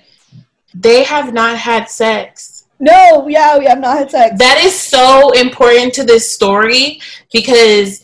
They 0.73 1.03
have 1.03 1.33
not 1.33 1.57
had 1.57 1.89
sex. 1.89 2.65
no 2.79 3.27
yeah 3.27 3.57
we 3.59 3.65
have 3.65 3.79
not 3.79 3.95
had 3.99 4.09
sex 4.11 4.29
That 4.39 4.57
is 4.67 4.75
so 4.77 5.31
important 5.45 5.93
to 5.97 6.03
this 6.03 6.33
story 6.33 6.99
because 7.31 8.03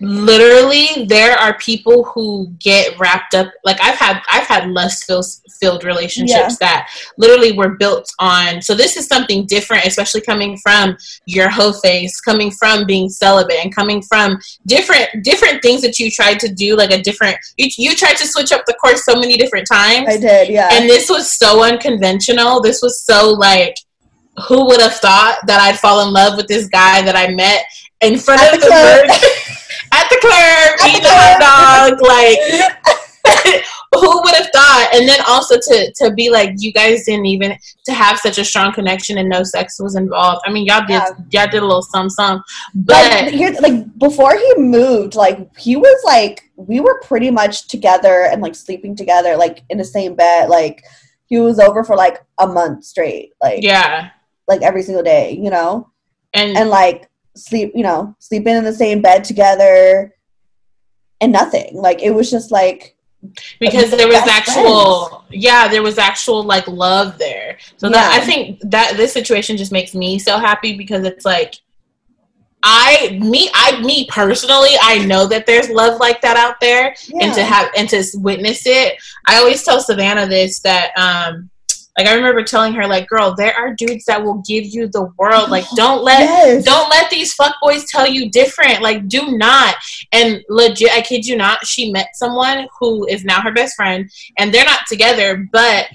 literally 0.00 1.06
there 1.06 1.36
are 1.38 1.56
people 1.58 2.04
who 2.04 2.48
get 2.58 2.98
wrapped 2.98 3.34
up 3.34 3.50
like 3.64 3.78
i've 3.80 3.96
had 3.96 4.20
i've 4.30 4.46
had 4.46 4.68
lust 4.68 5.10
filled 5.58 5.84
relationships 5.84 6.56
yeah. 6.60 6.68
that 6.68 6.88
literally 7.16 7.52
were 7.52 7.76
built 7.76 8.12
on 8.18 8.60
so 8.60 8.74
this 8.74 8.96
is 8.96 9.06
something 9.06 9.46
different 9.46 9.86
especially 9.86 10.20
coming 10.20 10.56
from 10.58 10.94
your 11.24 11.48
hoe 11.48 11.72
face 11.72 12.20
coming 12.20 12.50
from 12.50 12.84
being 12.84 13.08
celibate 13.08 13.56
and 13.64 13.74
coming 13.74 14.02
from 14.02 14.38
different 14.66 15.08
different 15.22 15.62
things 15.62 15.80
that 15.80 15.98
you 15.98 16.10
tried 16.10 16.38
to 16.38 16.52
do 16.52 16.76
like 16.76 16.90
a 16.90 17.00
different 17.00 17.36
you, 17.56 17.68
you 17.78 17.94
tried 17.94 18.16
to 18.16 18.26
switch 18.26 18.52
up 18.52 18.64
the 18.66 18.74
course 18.74 19.04
so 19.04 19.18
many 19.18 19.36
different 19.36 19.66
times. 19.66 20.08
I 20.08 20.16
did 20.18 20.48
yeah. 20.48 20.68
And 20.72 20.88
this 20.88 21.08
was 21.08 21.36
so 21.36 21.62
unconventional. 21.62 22.60
This 22.60 22.82
was 22.82 23.02
so 23.02 23.30
like 23.30 23.76
who 24.46 24.66
would 24.66 24.80
have 24.80 24.94
thought 24.94 25.40
that 25.46 25.60
I'd 25.60 25.78
fall 25.78 26.06
in 26.06 26.12
love 26.12 26.36
with 26.36 26.46
this 26.46 26.68
guy 26.68 27.02
that 27.02 27.16
I 27.16 27.32
met 27.34 27.64
in 28.02 28.18
front 28.18 28.42
of 28.42 28.60
the, 28.60 28.66
the 28.66 29.30
at 29.92 30.08
the 30.08 30.18
club, 30.20 30.90
eating 30.90 31.04
a 31.04 31.14
hot 31.14 31.40
dog, 31.40 32.00
like 32.02 32.86
who 33.94 34.22
would 34.22 34.34
have 34.34 34.48
thought? 34.52 34.90
And 34.94 35.08
then 35.08 35.20
also 35.26 35.56
to 35.56 35.92
to 35.96 36.12
be 36.12 36.30
like, 36.30 36.50
you 36.56 36.72
guys 36.72 37.04
didn't 37.04 37.26
even 37.26 37.56
to 37.84 37.92
have 37.92 38.18
such 38.18 38.38
a 38.38 38.44
strong 38.44 38.72
connection 38.72 39.18
and 39.18 39.28
no 39.28 39.42
sex 39.42 39.80
was 39.80 39.96
involved. 39.96 40.42
I 40.46 40.50
mean, 40.50 40.66
y'all 40.66 40.80
did 40.80 40.90
yeah. 40.90 41.10
y'all 41.30 41.50
did 41.50 41.62
a 41.62 41.66
little 41.66 41.82
some 41.82 42.10
some, 42.10 42.42
but 42.74 43.32
like, 43.34 43.60
like 43.60 43.98
before 43.98 44.36
he 44.36 44.54
moved, 44.56 45.14
like 45.14 45.56
he 45.58 45.76
was 45.76 46.02
like 46.04 46.50
we 46.56 46.80
were 46.80 47.00
pretty 47.04 47.30
much 47.30 47.68
together 47.68 48.28
and 48.30 48.42
like 48.42 48.54
sleeping 48.54 48.96
together, 48.96 49.36
like 49.36 49.62
in 49.70 49.78
the 49.78 49.84
same 49.84 50.14
bed, 50.14 50.48
like. 50.48 50.82
He 51.28 51.40
was 51.40 51.58
over 51.58 51.82
for 51.82 51.96
like 51.96 52.22
a 52.38 52.46
month 52.46 52.84
straight, 52.84 53.32
like 53.42 53.60
yeah, 53.60 54.10
like 54.46 54.62
every 54.62 54.82
single 54.82 55.02
day, 55.02 55.32
you 55.32 55.50
know, 55.50 55.90
and 56.34 56.56
and 56.56 56.70
like 56.70 57.10
sleep, 57.36 57.72
you 57.74 57.82
know, 57.82 58.14
sleeping 58.18 58.56
in 58.56 58.64
the 58.64 58.72
same 58.72 59.00
bed 59.02 59.24
together 59.24 60.14
and 61.20 61.32
nothing. 61.32 61.76
Like 61.76 62.02
it 62.02 62.10
was 62.10 62.30
just 62.30 62.50
like 62.50 62.96
because 63.60 63.90
there 63.90 64.08
was 64.08 64.26
actual 64.28 65.08
friends. 65.08 65.24
yeah 65.30 65.68
there 65.68 65.82
was 65.82 65.98
actual 65.98 66.42
like 66.42 66.66
love 66.68 67.18
there 67.18 67.58
so 67.76 67.88
yeah. 67.88 67.92
that 67.92 68.12
i 68.12 68.24
think 68.24 68.60
that 68.60 68.96
this 68.96 69.12
situation 69.12 69.56
just 69.56 69.72
makes 69.72 69.94
me 69.94 70.18
so 70.18 70.38
happy 70.38 70.76
because 70.76 71.04
it's 71.04 71.24
like 71.24 71.54
i 72.62 73.18
me 73.20 73.50
i 73.54 73.80
me 73.80 74.06
personally 74.10 74.70
i 74.82 75.04
know 75.06 75.26
that 75.26 75.46
there's 75.46 75.68
love 75.70 75.98
like 75.98 76.20
that 76.20 76.36
out 76.36 76.56
there 76.60 76.94
yeah. 77.08 77.24
and 77.24 77.34
to 77.34 77.42
have 77.42 77.68
and 77.76 77.88
to 77.88 78.04
witness 78.14 78.66
it 78.66 78.94
i 79.26 79.36
always 79.36 79.62
tell 79.62 79.80
savannah 79.80 80.26
this 80.26 80.60
that 80.60 80.92
um 80.96 81.50
like 81.96 82.06
I 82.06 82.14
remember 82.14 82.42
telling 82.42 82.74
her, 82.74 82.86
like, 82.86 83.08
girl, 83.08 83.34
there 83.34 83.54
are 83.54 83.74
dudes 83.74 84.04
that 84.04 84.22
will 84.22 84.42
give 84.46 84.66
you 84.66 84.86
the 84.88 85.10
world. 85.18 85.48
Like, 85.48 85.64
don't 85.74 86.04
let 86.04 86.20
yes. 86.20 86.64
don't 86.64 86.90
let 86.90 87.08
these 87.10 87.32
fuck 87.32 87.54
boys 87.62 87.86
tell 87.90 88.06
you 88.06 88.30
different. 88.30 88.82
Like, 88.82 89.08
do 89.08 89.36
not. 89.36 89.76
And 90.12 90.42
legit, 90.50 90.92
I 90.92 91.00
kid 91.00 91.26
you 91.26 91.36
not, 91.36 91.66
she 91.66 91.90
met 91.90 92.08
someone 92.14 92.68
who 92.78 93.06
is 93.06 93.24
now 93.24 93.40
her 93.40 93.52
best 93.52 93.76
friend, 93.76 94.10
and 94.38 94.52
they're 94.52 94.64
not 94.64 94.86
together, 94.86 95.48
but 95.52 95.86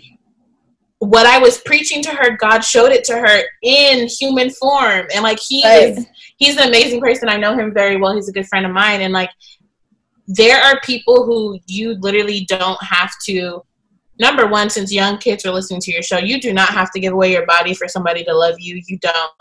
what 1.02 1.26
I 1.26 1.39
was 1.39 1.58
preaching 1.60 2.04
to 2.04 2.12
her, 2.12 2.38
God 2.38 2.60
showed 2.60 2.91
it 2.91 3.04
to 3.06 3.14
her 3.14 3.43
in 3.64 4.08
human 4.08 4.52
form. 4.52 5.08
And 5.14 5.24
like 5.24 5.39
he 5.39 5.64
right. 5.64 5.97
is 5.97 6.06
he's 6.38 6.58
an 6.58 6.68
amazing 6.68 7.02
person. 7.02 7.28
I 7.28 7.38
know 7.38 7.58
him 7.58 7.74
very 7.74 7.97
well. 7.97 8.14
He's 8.16 8.30
a 8.30 8.32
good 8.32 8.47
friend 8.47 8.68
of 8.68 8.72
mine. 8.72 9.02
And 9.02 9.12
like 9.12 9.32
there 10.28 10.62
are 10.62 10.80
people 10.82 11.26
who 11.26 11.60
you 11.66 11.95
literally 11.95 12.45
don't 12.47 12.82
have 12.84 13.12
to 13.26 13.64
number 14.22 14.46
one, 14.48 14.70
since 14.70 14.94
young 14.94 15.18
kids 15.18 15.46
are 15.46 15.52
listening 15.52 15.82
to 15.82 15.92
your 15.92 16.04
show, 16.04 16.20
you 16.20 16.40
do 16.40 16.54
not 16.54 16.70
have 16.70 16.92
to 16.92 17.00
give 17.00 17.12
away 17.12 17.32
your 17.32 17.46
body 17.46 17.74
for 17.74 17.88
somebody 17.88 18.24
to 18.24 18.34
love 18.34 18.56
you. 18.60 18.80
You 18.88 18.98
don't. 19.00 19.32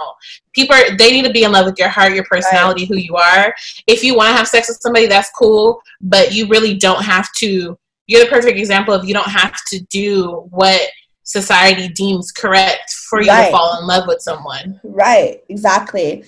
People 0.55 0.75
are, 0.75 0.97
they 0.97 1.13
need 1.13 1.27
to 1.27 1.33
be 1.33 1.45
in 1.45 1.53
love 1.53 1.67
with 1.67 1.79
your 1.79 1.91
heart, 1.91 2.15
your 2.15 2.25
personality, 2.25 2.87
who 2.87 2.97
you 2.97 3.15
are. 3.15 3.55
If 3.87 4.03
you 4.03 4.17
want 4.17 4.31
to 4.31 4.35
have 4.35 4.49
sex 4.49 4.69
with 4.69 4.79
somebody, 4.81 5.07
that's 5.07 5.31
cool, 5.39 5.81
but 6.01 6.33
you 6.33 6.49
really 6.49 6.75
don't 6.75 7.05
have 7.05 7.29
to. 7.35 7.79
You're 8.07 8.25
the 8.25 8.31
perfect 8.31 8.59
example 8.59 8.93
of 8.93 9.05
you 9.05 9.15
don't 9.15 9.29
have 9.29 9.55
to 9.69 9.81
do 9.91 10.49
what 10.51 10.81
society 11.23 11.89
deems 11.89 12.33
correct 12.33 12.91
for 13.09 13.21
you 13.23 13.29
right. 13.29 13.47
to 13.47 13.53
fall 13.53 13.79
in 13.79 13.87
love 13.87 14.09
with 14.09 14.21
someone. 14.21 14.81
Right, 14.83 15.45
exactly. 15.49 16.25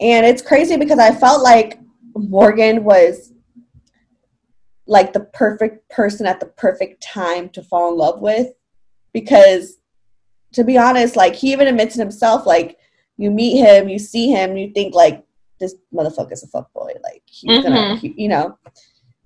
And 0.00 0.24
it's 0.24 0.40
crazy 0.40 0.76
because 0.78 0.98
I 0.98 1.14
felt 1.14 1.42
like 1.42 1.78
Morgan 2.14 2.84
was 2.84 3.29
like 4.90 5.12
the 5.12 5.20
perfect 5.20 5.88
person 5.88 6.26
at 6.26 6.40
the 6.40 6.46
perfect 6.46 7.00
time 7.00 7.48
to 7.48 7.62
fall 7.62 7.92
in 7.92 7.96
love 7.96 8.20
with 8.20 8.48
because 9.12 9.78
to 10.52 10.64
be 10.64 10.76
honest 10.76 11.14
like 11.14 11.34
he 11.34 11.52
even 11.52 11.68
admits 11.68 11.94
it 11.94 12.00
himself 12.00 12.44
like 12.44 12.76
you 13.16 13.30
meet 13.30 13.56
him 13.56 13.88
you 13.88 14.00
see 14.00 14.28
him 14.30 14.56
you 14.56 14.72
think 14.72 14.92
like 14.92 15.24
this 15.60 15.76
motherfucker's 15.94 16.42
a 16.42 16.48
fuck 16.48 16.72
boy 16.72 16.92
like 17.04 17.22
he's 17.24 17.50
mm-hmm. 17.50 17.72
gonna 17.72 17.96
he, 17.96 18.12
you 18.16 18.28
know 18.28 18.58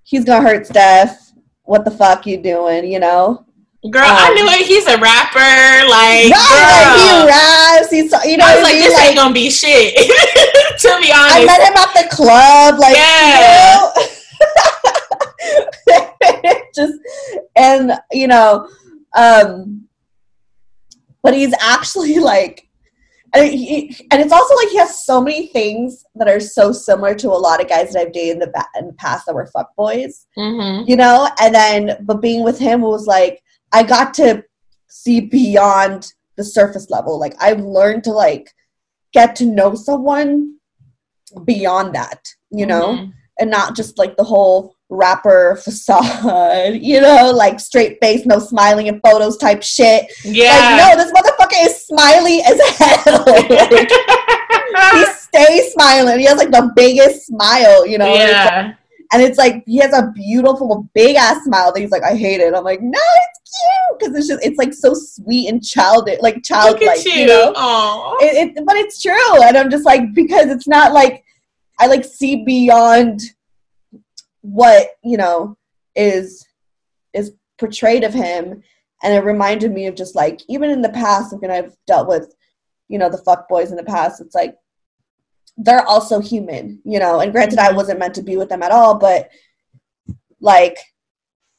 he's 0.03 0.25
gonna 0.25 0.47
hurt 0.47 0.67
steph 0.67 1.33
what 1.63 1.83
the 1.87 1.91
fuck 1.91 2.27
you 2.27 2.37
doing 2.41 2.87
you 2.87 3.01
know 3.01 3.45
Girl, 3.91 4.03
um, 4.03 4.17
I 4.17 4.33
knew 4.33 4.47
it. 4.49 4.65
He's 4.65 4.87
a 4.87 4.97
rapper. 4.97 5.45
Like, 5.93 6.33
right, 6.33 6.97
he 6.97 7.29
raps. 7.29 7.91
He's, 7.91 8.11
you 8.25 8.39
know, 8.39 8.47
I 8.47 8.55
was 8.55 8.65
like, 8.65 8.81
this 8.81 8.95
like, 8.95 9.09
ain't 9.09 9.17
gonna 9.17 9.35
be 9.35 9.51
shit. 9.51 9.95
to 10.81 10.89
be 11.03 11.13
honest, 11.13 11.37
I 11.37 11.45
met 11.45 11.61
him 11.61 11.77
at 11.77 11.93
the 11.93 12.09
club. 12.17 12.79
Like, 12.79 12.97
yeah. 12.97 13.77
You 13.77 14.01
know? 14.01 14.73
just 16.77 16.95
and 17.57 17.93
you 18.13 18.27
know 18.27 18.69
um 19.17 19.87
but 21.23 21.35
he's 21.35 21.55
actually 21.61 22.19
like 22.19 22.69
and, 23.35 23.51
he, 23.51 23.97
and 24.13 24.23
it's 24.23 24.33
also 24.33 24.55
like 24.55 24.69
he 24.69 24.77
has 24.77 25.05
so 25.05 25.21
many 25.21 25.49
things 25.49 26.05
that 26.15 26.29
are 26.29 26.39
so 26.39 26.71
similar 26.71 27.17
to 27.17 27.29
a 27.31 27.31
lot 27.31 27.61
of 27.61 27.69
guys 27.69 27.93
that 27.93 28.01
I've 28.01 28.13
dated 28.13 28.35
in 28.35 28.39
the, 28.39 28.47
ba- 28.47 28.79
in 28.79 28.87
the 28.87 28.93
past 28.93 29.27
that 29.27 29.35
were 29.35 29.47
fuck 29.47 29.75
boys, 29.75 30.29
mm-hmm. 30.39 30.89
you 30.89 30.95
know. 30.95 31.29
And 31.41 31.53
then, 31.53 31.97
but 32.03 32.23
being 32.23 32.45
with 32.45 32.61
him 32.61 32.83
was 32.83 33.09
like 33.09 33.43
I 33.73 33.83
got 33.83 34.15
to 34.15 34.45
see 34.87 35.21
beyond 35.21 36.13
the 36.37 36.45
surface 36.45 36.91
level. 36.91 37.19
Like 37.19 37.35
I've 37.41 37.61
learned 37.61 38.05
to 38.05 38.13
like 38.13 38.53
get 39.13 39.35
to 39.37 39.47
know 39.47 39.75
someone 39.75 40.57
beyond 41.45 41.95
that, 41.97 42.25
you 42.51 42.67
know, 42.67 42.95
mm-hmm. 42.95 43.11
and 43.41 43.51
not 43.51 43.75
just 43.75 43.99
like 43.99 44.17
the 44.17 44.25
whole 44.25 44.74
rapper 44.91 45.57
facade, 45.57 46.75
you 46.81 47.01
know, 47.01 47.33
like 47.35 47.61
straight 47.61 47.99
face, 48.01 48.27
no 48.27 48.39
smiling 48.39 48.87
in 48.87 49.01
photos 49.01 49.37
type 49.37 49.63
shit. 49.63 50.07
Yeah. 50.25 50.53
Like, 50.53 50.99
no, 50.99 51.05
this 51.05 51.13
motherfucker 51.13 51.67
is 51.67 51.87
smiley 51.87 52.43
as 52.43 52.61
hell. 52.79 53.25
like, 53.27 53.91
he 54.93 55.05
stays 55.15 55.73
smiling. 55.73 56.19
He 56.19 56.27
has 56.27 56.39
like 56.39 56.51
the 56.51 56.73
biggest 56.75 57.27
smile, 57.27 57.87
you 57.87 57.99
know. 57.99 58.13
Yeah. 58.15 58.19
And 58.19 58.31
it's, 58.31 58.53
like, 58.53 58.77
and 59.13 59.23
it's 59.23 59.39
like 59.39 59.65
he 59.67 59.79
has 59.79 59.93
a 59.93 60.11
beautiful 60.13 60.89
big 60.95 61.17
ass 61.17 61.45
smile 61.45 61.73
that 61.73 61.81
he's 61.81 61.91
like, 61.91 62.03
I 62.03 62.17
hate 62.17 62.41
it. 62.41 62.55
I'm 62.55 62.65
like, 62.65 62.83
no, 62.83 62.99
it's 62.99 63.41
cute 63.45 63.99
because 63.99 64.17
it's 64.17 64.29
just 64.29 64.45
it's 64.45 64.59
like 64.59 64.75
so 64.75 64.95
sweet 64.95 65.49
and 65.49 65.63
childish, 65.63 66.21
like 66.21 66.43
childlike, 66.43 67.05
you. 67.05 67.13
you. 67.13 67.27
know. 67.27 68.17
It, 68.21 68.57
it, 68.57 68.67
but 68.67 68.77
it's 68.77 69.01
true, 69.01 69.43
and 69.43 69.57
I'm 69.57 69.71
just 69.71 69.85
like 69.85 70.15
because 70.15 70.47
it's 70.47 70.67
not 70.67 70.93
like 70.93 71.25
I 71.79 71.87
like 71.87 72.05
see 72.05 72.45
beyond 72.45 73.21
what 74.45 74.89
you 75.03 75.17
know 75.17 75.57
is 75.97 76.47
is 77.15 77.33
portrayed 77.59 78.05
of 78.05 78.13
him. 78.13 78.63
And 79.03 79.13
it 79.13 79.25
reminded 79.25 79.73
me 79.73 79.87
of 79.87 79.95
just 79.97 80.15
like 80.15 80.41
even 80.49 80.71
in 80.71 80.81
the 80.81 80.89
past 80.89 81.35
when 81.39 81.51
i've 81.51 81.77
dealt 81.87 82.09
with 82.09 82.35
you 82.89 82.99
know 82.99 83.11
the 83.11 83.19
fuck 83.19 83.49
boys 83.51 83.71
in 83.71 83.77
the 83.77 83.83
past 83.83 84.21
it's 84.23 84.35
like 84.35 84.57
they're 85.59 85.87
also 85.87 86.21
human 86.21 86.81
you 86.85 86.99
know? 86.99 87.21
And 87.21 87.31
granted 87.31 87.59
i 87.59 87.71
wasn't 87.71 87.99
meant 87.99 88.15
to 88.15 88.23
be 88.23 88.39
with 88.39 88.49
them 88.49 88.63
at 88.63 88.73
all 88.73 88.99
but 88.99 89.29
like 90.41 90.79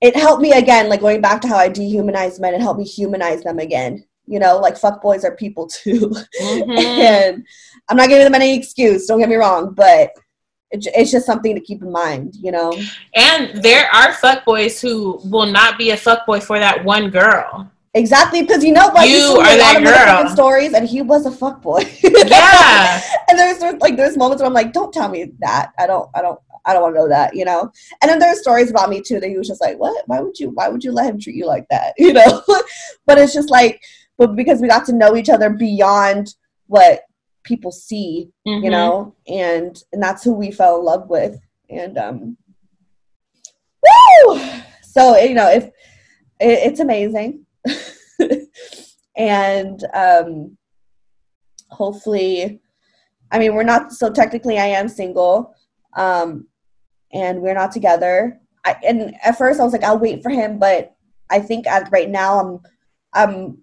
it 0.01 0.15
helped 0.15 0.41
me 0.41 0.53
again 0.53 0.89
like 0.89 1.01
going 1.01 1.21
back 1.21 1.39
to 1.41 1.47
how 1.47 1.57
i 1.57 1.69
dehumanize 1.69 2.39
men 2.39 2.55
it 2.55 2.61
helped 2.61 2.79
me 2.79 2.85
humanize 2.85 3.43
them 3.43 3.59
again. 3.59 4.03
You 4.25 4.39
know 4.39 4.57
like 4.57 4.75
fuck 4.75 4.99
boys 5.03 5.23
are 5.23 5.35
people 5.35 5.67
too. 5.67 6.15
Mm-hmm. 6.41 6.71
and 6.71 7.47
i'm 7.89 7.97
not 7.97 8.09
giving 8.09 8.23
them 8.23 8.33
any 8.33 8.55
excuse 8.55 9.05
don't 9.05 9.19
get 9.19 9.29
me 9.29 9.35
wrong 9.35 9.73
but 9.75 10.09
it's 10.71 11.11
just 11.11 11.25
something 11.25 11.55
to 11.55 11.61
keep 11.61 11.81
in 11.81 11.91
mind, 11.91 12.35
you 12.35 12.51
know. 12.51 12.73
And 13.15 13.61
there 13.61 13.87
are 13.93 14.11
fuckboys 14.13 14.81
who 14.81 15.19
will 15.29 15.45
not 15.45 15.77
be 15.77 15.91
a 15.91 15.97
fuckboy 15.97 16.43
for 16.43 16.59
that 16.59 16.83
one 16.83 17.09
girl. 17.09 17.71
Exactly, 17.93 18.41
because 18.41 18.61
you 18.61 18.73
know 18.73 18.89
what? 18.89 19.07
You 19.07 19.37
are 19.39 19.57
that 19.57 19.81
girl. 19.81 20.29
Stories, 20.29 20.73
and 20.73 20.87
he 20.87 21.01
was 21.01 21.25
a 21.25 21.31
fuckboy. 21.31 21.83
Yeah. 22.27 23.01
and 23.29 23.39
there's, 23.39 23.59
there's 23.59 23.79
like 23.79 23.95
there's 23.95 24.17
moments 24.17 24.41
where 24.41 24.47
I'm 24.47 24.53
like, 24.53 24.73
don't 24.73 24.93
tell 24.93 25.07
me 25.07 25.31
that. 25.39 25.71
I 25.79 25.87
don't. 25.87 26.09
I 26.13 26.21
don't. 26.21 26.39
I 26.65 26.73
don't 26.73 26.81
want 26.81 26.95
to 26.95 26.99
know 26.99 27.07
that, 27.09 27.35
you 27.35 27.45
know. 27.45 27.71
And 28.01 28.09
then 28.09 28.19
there's 28.19 28.41
stories 28.41 28.71
about 28.71 28.89
me 28.89 29.01
too 29.01 29.19
that 29.19 29.29
he 29.29 29.37
was 29.37 29.47
just 29.47 29.61
like, 29.61 29.77
what? 29.77 30.03
Why 30.07 30.19
would 30.19 30.37
you? 30.39 30.49
Why 30.49 30.67
would 30.67 30.83
you 30.83 30.91
let 30.91 31.09
him 31.09 31.19
treat 31.19 31.35
you 31.35 31.45
like 31.45 31.67
that? 31.69 31.93
You 31.99 32.13
know. 32.13 32.41
but 33.05 33.17
it's 33.17 33.33
just 33.33 33.49
like, 33.49 33.81
but 34.17 34.35
because 34.35 34.59
we 34.59 34.67
got 34.67 34.85
to 34.87 34.93
know 34.93 35.15
each 35.15 35.29
other 35.29 35.49
beyond 35.49 36.35
what 36.67 37.01
people 37.45 37.71
see 37.71 38.29
mm-hmm. 38.47 38.63
you 38.63 38.69
know 38.69 39.15
and 39.27 39.83
and 39.93 40.01
that's 40.03 40.23
who 40.23 40.33
we 40.33 40.51
fell 40.51 40.79
in 40.79 40.85
love 40.85 41.09
with 41.09 41.39
and 41.69 41.97
um 41.97 42.37
woo! 44.27 44.39
so 44.83 45.17
you 45.17 45.33
know 45.33 45.49
if 45.49 45.65
it, 45.65 45.71
it's 46.39 46.79
amazing 46.79 47.45
and 49.17 49.85
um 49.93 50.57
hopefully 51.69 52.59
i 53.31 53.39
mean 53.39 53.55
we're 53.55 53.63
not 53.63 53.91
so 53.91 54.11
technically 54.11 54.57
i 54.57 54.65
am 54.65 54.87
single 54.87 55.53
um 55.95 56.45
and 57.15 57.41
we're 57.41 57.55
not 57.55 57.71
together. 57.71 58.39
I, 58.65 58.75
and 58.85 59.15
at 59.23 59.37
first 59.37 59.59
I 59.59 59.63
was 59.63 59.73
like, 59.73 59.83
I'll 59.83 59.97
wait 59.97 60.21
for 60.21 60.29
him, 60.29 60.59
but 60.59 60.93
I 61.31 61.39
think 61.39 61.65
at 61.65 61.89
right 61.91 62.09
now 62.09 62.39
I'm 62.39 62.59
I'm 63.13 63.57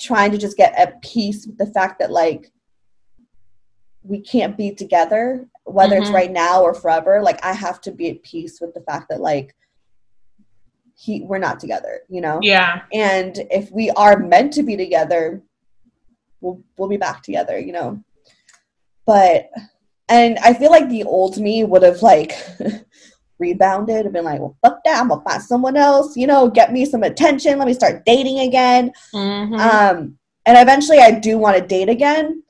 trying 0.00 0.32
to 0.32 0.38
just 0.38 0.56
get 0.56 0.76
at 0.76 1.02
peace 1.02 1.46
with 1.46 1.58
the 1.58 1.66
fact 1.66 1.98
that 2.00 2.10
like 2.10 2.50
we 4.06 4.20
can't 4.20 4.56
be 4.56 4.70
together, 4.70 5.46
whether 5.64 5.96
it's 5.96 6.10
Mhm. 6.10 6.14
right 6.14 6.30
now 6.30 6.62
or 6.62 6.74
forever. 6.74 7.22
Like 7.22 7.44
I 7.44 7.54
have 7.54 7.80
to 7.82 7.90
be 7.90 8.10
at 8.10 8.22
peace 8.22 8.60
with 8.60 8.74
the 8.74 8.82
fact 8.82 9.08
that 9.08 9.20
like 9.20 9.54
he 10.96 11.22
we're 11.22 11.38
not 11.38 11.58
together, 11.58 12.02
you 12.08 12.20
know? 12.20 12.38
Yeah. 12.42 12.82
And 12.92 13.46
if 13.50 13.72
we 13.72 13.90
are 13.90 14.18
meant 14.18 14.52
to 14.54 14.62
be 14.62 14.76
together, 14.76 15.42
we'll 16.40 16.60
we'll 16.76 16.88
be 16.88 16.98
back 16.98 17.22
together, 17.22 17.58
you 17.58 17.72
know. 17.72 18.00
But 19.06 19.50
and 20.08 20.38
I 20.38 20.52
feel 20.52 20.70
like 20.70 20.88
the 20.90 21.04
old 21.04 21.38
me 21.38 21.64
would 21.64 21.82
have 21.82 22.02
like 22.02 22.32
rebounded 23.38 24.04
and 24.04 24.12
been 24.12 24.24
like, 24.24 24.38
well, 24.38 24.56
fuck 24.62 24.84
that, 24.84 25.00
I'm 25.00 25.08
gonna 25.08 25.22
find 25.24 25.42
someone 25.42 25.76
else, 25.76 26.16
you 26.16 26.26
know, 26.26 26.48
get 26.48 26.72
me 26.72 26.84
some 26.84 27.02
attention, 27.02 27.58
let 27.58 27.66
me 27.66 27.74
start 27.74 28.04
dating 28.04 28.40
again. 28.40 28.92
Mhm. 29.14 29.58
Um, 29.58 30.18
and 30.46 30.58
eventually 30.58 30.98
I 30.98 31.10
do 31.10 31.38
want 31.38 31.56
to 31.56 31.66
date 31.66 31.88
again. 31.88 32.42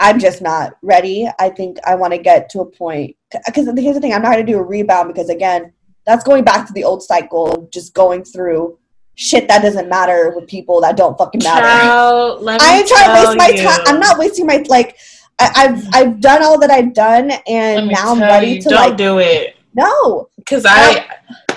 I'm 0.00 0.18
just 0.18 0.42
not 0.42 0.76
ready. 0.82 1.28
I 1.38 1.50
think 1.50 1.78
I 1.86 1.94
want 1.94 2.12
to 2.14 2.18
get 2.18 2.48
to 2.50 2.60
a 2.60 2.66
point 2.66 3.16
because 3.46 3.68
here's 3.78 3.94
the 3.94 4.00
thing: 4.00 4.12
I'm 4.12 4.22
not 4.22 4.32
going 4.32 4.44
to 4.44 4.52
do 4.52 4.58
a 4.58 4.62
rebound 4.62 5.08
because 5.08 5.28
again, 5.28 5.72
that's 6.06 6.24
going 6.24 6.42
back 6.42 6.66
to 6.66 6.72
the 6.72 6.84
old 6.84 7.02
cycle 7.02 7.52
of 7.52 7.70
just 7.70 7.94
going 7.94 8.24
through 8.24 8.78
shit 9.14 9.46
that 9.48 9.60
doesn't 9.62 9.88
matter 9.88 10.32
with 10.34 10.48
people 10.48 10.80
that 10.80 10.96
don't 10.96 11.16
fucking 11.18 11.42
matter. 11.44 11.66
Child, 11.66 12.48
I 12.48 12.78
ain't 12.78 12.88
trying 12.88 13.08
to 13.08 13.14
waste 13.14 13.36
my 13.36 13.52
time. 13.56 13.80
I'm 13.86 14.00
not 14.00 14.18
wasting 14.18 14.46
my 14.46 14.64
like. 14.68 14.96
I, 15.38 15.50
I've 15.56 15.94
I've 15.94 16.20
done 16.20 16.42
all 16.42 16.58
that 16.60 16.70
I've 16.70 16.92
done, 16.92 17.30
and 17.46 17.88
now 17.88 18.12
I'm 18.12 18.20
ready 18.20 18.52
you, 18.52 18.62
to 18.62 18.68
don't 18.68 18.90
like 18.90 18.96
do 18.96 19.18
it 19.18 19.56
no. 19.74 20.28
because 20.36 20.64
I 20.66 21.06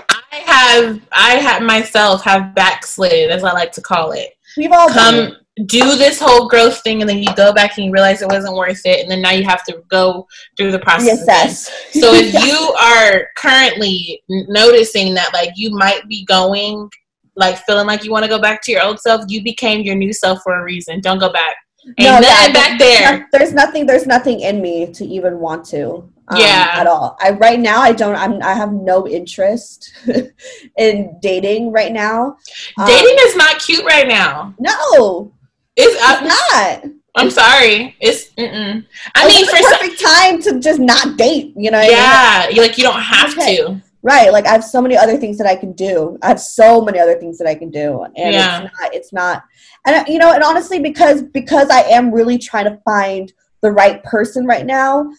I 0.09 0.35
have 0.45 1.01
I 1.11 1.31
have 1.35 1.61
myself 1.61 2.23
have 2.23 2.53
backslid 2.55 3.29
as 3.29 3.43
I 3.43 3.51
like 3.53 3.71
to 3.73 3.81
call 3.81 4.11
it. 4.11 4.37
We've 4.57 4.71
all 4.71 4.89
come. 4.89 5.15
it. 5.15 5.33
Do 5.67 5.95
this 5.95 6.19
whole 6.19 6.47
growth 6.49 6.81
thing 6.81 7.01
and 7.01 7.09
then 7.09 7.19
you 7.19 7.27
go 7.35 7.53
back 7.53 7.77
and 7.77 7.85
you 7.85 7.91
realize 7.91 8.21
it 8.23 8.27
wasn't 8.27 8.55
worth 8.55 8.81
it 8.85 9.01
and 9.01 9.11
then 9.11 9.21
now 9.21 9.31
you 9.31 9.43
have 9.43 9.63
to 9.65 9.83
go 9.87 10.27
through 10.57 10.71
the 10.71 10.79
process. 10.79 11.27
reassess. 11.27 11.69
So 12.01 12.11
if 12.13 12.33
you 12.45 12.73
are 12.81 13.27
currently 13.37 14.23
noticing 14.29 15.13
that 15.13 15.31
like 15.33 15.51
you 15.55 15.69
might 15.71 16.07
be 16.07 16.25
going 16.25 16.89
like 17.35 17.57
feeling 17.65 17.85
like 17.87 18.03
you 18.03 18.11
want 18.11 18.23
to 18.25 18.29
go 18.29 18.39
back 18.39 18.61
to 18.63 18.71
your 18.71 18.83
old 18.83 18.99
self, 18.99 19.25
you 19.27 19.43
became 19.43 19.81
your 19.81 19.95
new 19.95 20.11
self 20.13 20.39
for 20.43 20.59
a 20.59 20.63
reason. 20.63 21.01
Don't 21.01 21.19
go 21.19 21.31
back. 21.31 21.55
Ain't 21.85 21.97
No, 21.99 22.19
yeah, 22.27 22.51
back 22.51 22.79
there's 22.79 22.99
there. 22.99 23.17
no- 23.19 23.25
there's 23.31 23.53
nothing. 23.53 23.85
There's 23.85 24.07
nothing 24.07 24.39
in 24.39 24.61
me 24.61 24.91
to 24.93 25.05
even 25.05 25.39
want 25.39 25.65
to. 25.65 26.09
um, 26.29 26.39
Yeah. 26.39 26.69
At 26.75 26.87
all. 26.87 27.17
I 27.19 27.31
right 27.31 27.59
now 27.59 27.81
I 27.81 27.91
don't. 27.91 28.15
I'm. 28.15 28.41
I 28.41 28.53
have 28.53 28.71
no 28.71 29.07
interest 29.07 29.93
in 30.77 31.17
dating 31.21 31.71
right 31.71 31.91
now. 31.91 32.37
Um, 32.77 32.87
Dating 32.87 33.15
is 33.19 33.35
not 33.35 33.59
cute 33.59 33.83
right 33.85 34.07
now. 34.07 34.53
No, 34.59 35.31
It's, 35.75 35.93
it's 35.95 36.03
I, 36.03 36.81
not. 36.83 36.91
I'm 37.15 37.29
sorry. 37.29 37.95
It's 37.99 38.31
mm-mm. 38.33 38.85
I 39.15 39.25
It's 39.27 39.35
mean 39.35 39.45
for 39.47 39.57
some, 39.57 39.79
perfect 39.79 40.01
time 40.01 40.41
to 40.43 40.59
just 40.59 40.79
not 40.79 41.17
date. 41.17 41.53
You 41.55 41.71
know. 41.71 41.77
what 41.79 41.85
I 41.85 42.47
mean? 42.49 42.55
yeah, 42.57 42.61
like 42.61 42.77
you 42.77 42.83
don't 42.83 42.99
have 43.01 43.31
Okay. 43.37 43.57
to. 43.57 43.81
Right. 44.01 44.31
Like 44.33 44.45
I 44.45 44.51
have 44.51 44.63
so 44.63 44.81
many 44.81 44.97
other 44.97 45.17
things 45.17 45.37
that 45.37 45.47
I 45.47 45.55
can 45.55 45.71
do. 45.73 46.17
I 46.21 46.27
have 46.27 46.39
so 46.39 46.81
many 46.81 46.99
other 46.99 47.17
things 47.17 47.37
that 47.37 47.47
I 47.47 47.55
can 47.55 47.69
do, 47.69 48.03
and 48.03 48.33
Yeah. 48.33 48.63
it's 48.63 48.73
not. 48.81 48.93
It's 48.93 49.13
not. 49.13 49.43
And 49.85 50.07
you 50.07 50.19
know, 50.19 50.33
and 50.33 50.43
honestly, 50.43 50.79
because 50.79 51.21
because 51.23 51.69
I 51.69 51.81
am 51.83 52.11
really 52.13 52.37
trying 52.37 52.65
to 52.65 52.79
find 52.83 53.31
the 53.61 53.71
right 53.71 54.03
person 54.03 54.45
right 54.45 54.65
now, 54.65 55.09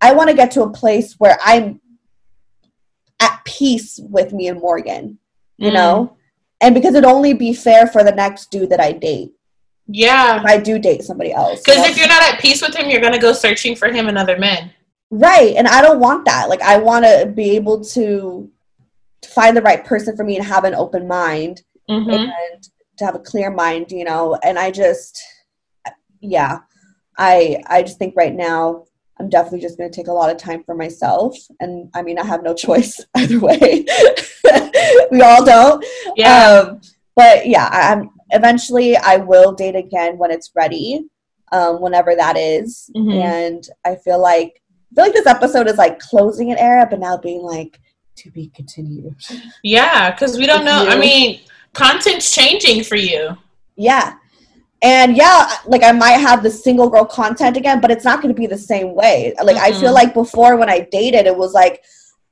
I 0.00 0.12
want 0.12 0.28
to 0.30 0.34
get 0.36 0.50
to 0.52 0.62
a 0.62 0.70
place 0.70 1.14
where 1.18 1.38
I'm 1.44 1.80
at 3.20 3.40
peace 3.44 4.00
with 4.02 4.32
me 4.32 4.48
and 4.48 4.60
Morgan. 4.60 5.18
You 5.58 5.70
Mm. 5.70 5.74
know, 5.74 6.16
and 6.60 6.74
because 6.74 6.94
it'd 6.94 7.04
only 7.04 7.34
be 7.34 7.52
fair 7.54 7.86
for 7.86 8.02
the 8.02 8.10
next 8.12 8.50
dude 8.50 8.70
that 8.70 8.80
I 8.80 8.92
date 8.92 9.32
Yeah. 9.92 10.40
if 10.40 10.46
I 10.46 10.58
do 10.58 10.78
date 10.78 11.02
somebody 11.02 11.32
else. 11.32 11.62
Because 11.64 11.88
if 11.88 11.96
you're 11.96 12.08
not 12.08 12.22
at 12.22 12.40
peace 12.40 12.62
with 12.62 12.74
him, 12.74 12.90
you're 12.90 13.00
gonna 13.00 13.18
go 13.18 13.32
searching 13.32 13.76
for 13.76 13.88
him 13.88 14.08
and 14.08 14.18
other 14.18 14.38
men. 14.38 14.70
Right. 15.10 15.54
And 15.56 15.68
I 15.68 15.82
don't 15.82 16.00
want 16.00 16.24
that. 16.24 16.48
Like 16.48 16.62
I 16.62 16.78
want 16.78 17.04
to 17.04 17.30
be 17.34 17.50
able 17.50 17.84
to 17.84 18.50
to 19.20 19.28
find 19.28 19.56
the 19.56 19.62
right 19.62 19.84
person 19.84 20.16
for 20.16 20.24
me 20.24 20.36
and 20.36 20.44
have 20.44 20.64
an 20.64 20.74
open 20.74 21.06
mind 21.06 21.62
hmm 21.88 22.10
and 22.10 22.68
to 22.96 23.04
have 23.04 23.14
a 23.14 23.20
clear 23.20 23.50
mind, 23.50 23.92
you 23.92 24.04
know. 24.04 24.38
And 24.42 24.58
I 24.58 24.70
just 24.70 25.22
yeah. 26.20 26.60
I 27.18 27.62
I 27.66 27.82
just 27.82 27.98
think 27.98 28.14
right 28.16 28.34
now 28.34 28.86
I'm 29.20 29.28
definitely 29.28 29.60
just 29.60 29.76
going 29.76 29.90
to 29.90 29.94
take 29.94 30.08
a 30.08 30.12
lot 30.12 30.30
of 30.30 30.38
time 30.38 30.64
for 30.64 30.74
myself 30.74 31.36
and 31.60 31.90
I 31.94 32.02
mean 32.02 32.18
I 32.18 32.24
have 32.24 32.42
no 32.42 32.54
choice 32.66 32.98
either 33.14 33.38
way. 33.38 33.84
we 35.10 35.20
all 35.20 35.44
don't. 35.44 35.84
Yeah. 36.16 36.64
Um 36.64 36.80
but 37.14 37.46
yeah, 37.46 37.68
I, 37.70 37.92
I'm 37.92 38.10
eventually 38.32 38.96
I 38.96 39.16
will 39.16 39.52
date 39.52 39.76
again 39.76 40.18
when 40.18 40.30
it's 40.30 40.50
ready. 40.54 41.06
Um 41.52 41.80
whenever 41.80 42.14
that 42.16 42.36
is. 42.36 42.90
Mhm. 42.96 43.14
And 43.14 43.68
I 43.84 43.96
feel 43.96 44.20
like 44.20 44.60
I 44.90 44.94
feel 44.94 45.04
like 45.04 45.14
this 45.14 45.26
episode 45.26 45.68
is 45.68 45.78
like 45.78 45.98
closing 45.98 46.50
an 46.50 46.58
era, 46.58 46.86
but 46.88 46.98
now 47.00 47.16
being 47.16 47.42
like 47.42 47.78
to 48.16 48.30
be 48.30 48.48
continued. 48.54 49.16
yeah. 49.62 50.10
Because 50.10 50.36
we 50.36 50.46
don't 50.46 50.64
know. 50.64 50.86
I 50.88 50.98
mean, 50.98 51.40
content's 51.72 52.30
changing 52.30 52.84
for 52.84 52.96
you. 52.96 53.36
Yeah. 53.76 54.14
And 54.82 55.16
yeah, 55.16 55.48
like 55.64 55.84
I 55.84 55.92
might 55.92 56.18
have 56.18 56.42
the 56.42 56.50
single 56.50 56.90
girl 56.90 57.04
content 57.04 57.56
again, 57.56 57.80
but 57.80 57.90
it's 57.90 58.04
not 58.04 58.20
going 58.20 58.34
to 58.34 58.38
be 58.38 58.48
the 58.48 58.58
same 58.58 58.94
way. 58.94 59.32
Like 59.42 59.56
I 59.56 59.72
feel 59.72 59.92
like 59.94 60.12
before 60.12 60.56
when 60.56 60.68
I 60.68 60.88
dated, 60.90 61.26
it 61.26 61.36
was 61.36 61.52
like, 61.54 61.84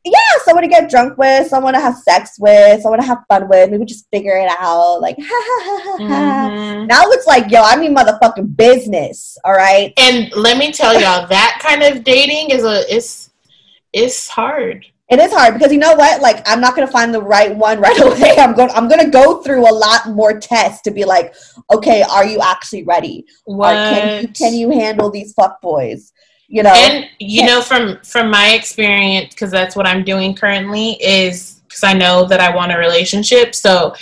yeah, 0.04 0.18
someone 0.44 0.62
to 0.62 0.68
get 0.68 0.88
drunk 0.88 1.18
with, 1.18 1.48
someone 1.48 1.74
to 1.74 1.80
have 1.80 1.96
sex 1.96 2.36
with, 2.38 2.80
someone 2.80 3.00
to 3.00 3.06
have 3.06 3.18
fun 3.28 3.48
with. 3.48 3.70
Maybe 3.70 3.84
just 3.84 4.06
figure 4.10 4.36
it 4.36 4.50
out. 4.58 5.00
Like, 5.00 5.16
ha 5.20 5.24
ha 5.28 5.62
ha 5.64 5.82
ha. 5.84 6.06
ha. 6.06 6.48
Mhm. 6.50 6.86
Now 6.88 7.02
it's 7.06 7.26
like, 7.26 7.50
yo, 7.50 7.62
I 7.62 7.76
mean 7.76 7.94
motherfucking 7.94 8.56
business. 8.56 9.36
All 9.44 9.52
right. 9.52 9.92
And 9.98 10.32
let 10.34 10.56
me 10.56 10.72
tell 10.72 10.94
y'all, 10.94 11.26
that 11.28 11.58
kind 11.62 11.82
of 11.82 12.02
dating 12.04 12.50
is 12.50 12.64
a 12.64 12.82
it's 12.94 13.30
it's 13.92 14.28
hard. 14.28 14.86
It 15.10 15.18
is 15.18 15.32
hard 15.32 15.54
because 15.54 15.72
you 15.72 15.78
know 15.78 15.94
what? 15.94 16.22
Like, 16.22 16.40
I'm 16.48 16.60
not 16.60 16.76
gonna 16.76 16.86
find 16.86 17.12
the 17.12 17.20
right 17.20 17.54
one 17.54 17.80
right 17.80 18.00
away. 18.00 18.36
I'm 18.38 18.54
going. 18.54 18.70
I'm 18.70 18.88
gonna 18.88 19.10
go 19.10 19.42
through 19.42 19.68
a 19.68 19.74
lot 19.74 20.08
more 20.10 20.38
tests 20.38 20.82
to 20.82 20.92
be 20.92 21.04
like, 21.04 21.34
okay, 21.72 22.02
are 22.02 22.24
you 22.24 22.38
actually 22.40 22.84
ready? 22.84 23.26
Or 23.44 23.56
What 23.56 23.74
can 23.74 24.22
you 24.22 24.28
can 24.28 24.54
you 24.54 24.70
handle 24.70 25.10
these 25.10 25.32
fuck 25.32 25.60
boys? 25.60 26.12
You 26.52 26.64
know. 26.64 26.72
and 26.74 27.08
you 27.20 27.46
know 27.46 27.62
from 27.62 28.00
from 28.02 28.28
my 28.28 28.54
experience 28.54 29.32
because 29.32 29.52
that's 29.52 29.76
what 29.76 29.86
i'm 29.86 30.02
doing 30.02 30.34
currently 30.34 30.94
is 31.00 31.60
because 31.68 31.84
i 31.84 31.92
know 31.92 32.24
that 32.26 32.40
i 32.40 32.52
want 32.52 32.72
a 32.72 32.76
relationship 32.76 33.54
so 33.54 33.94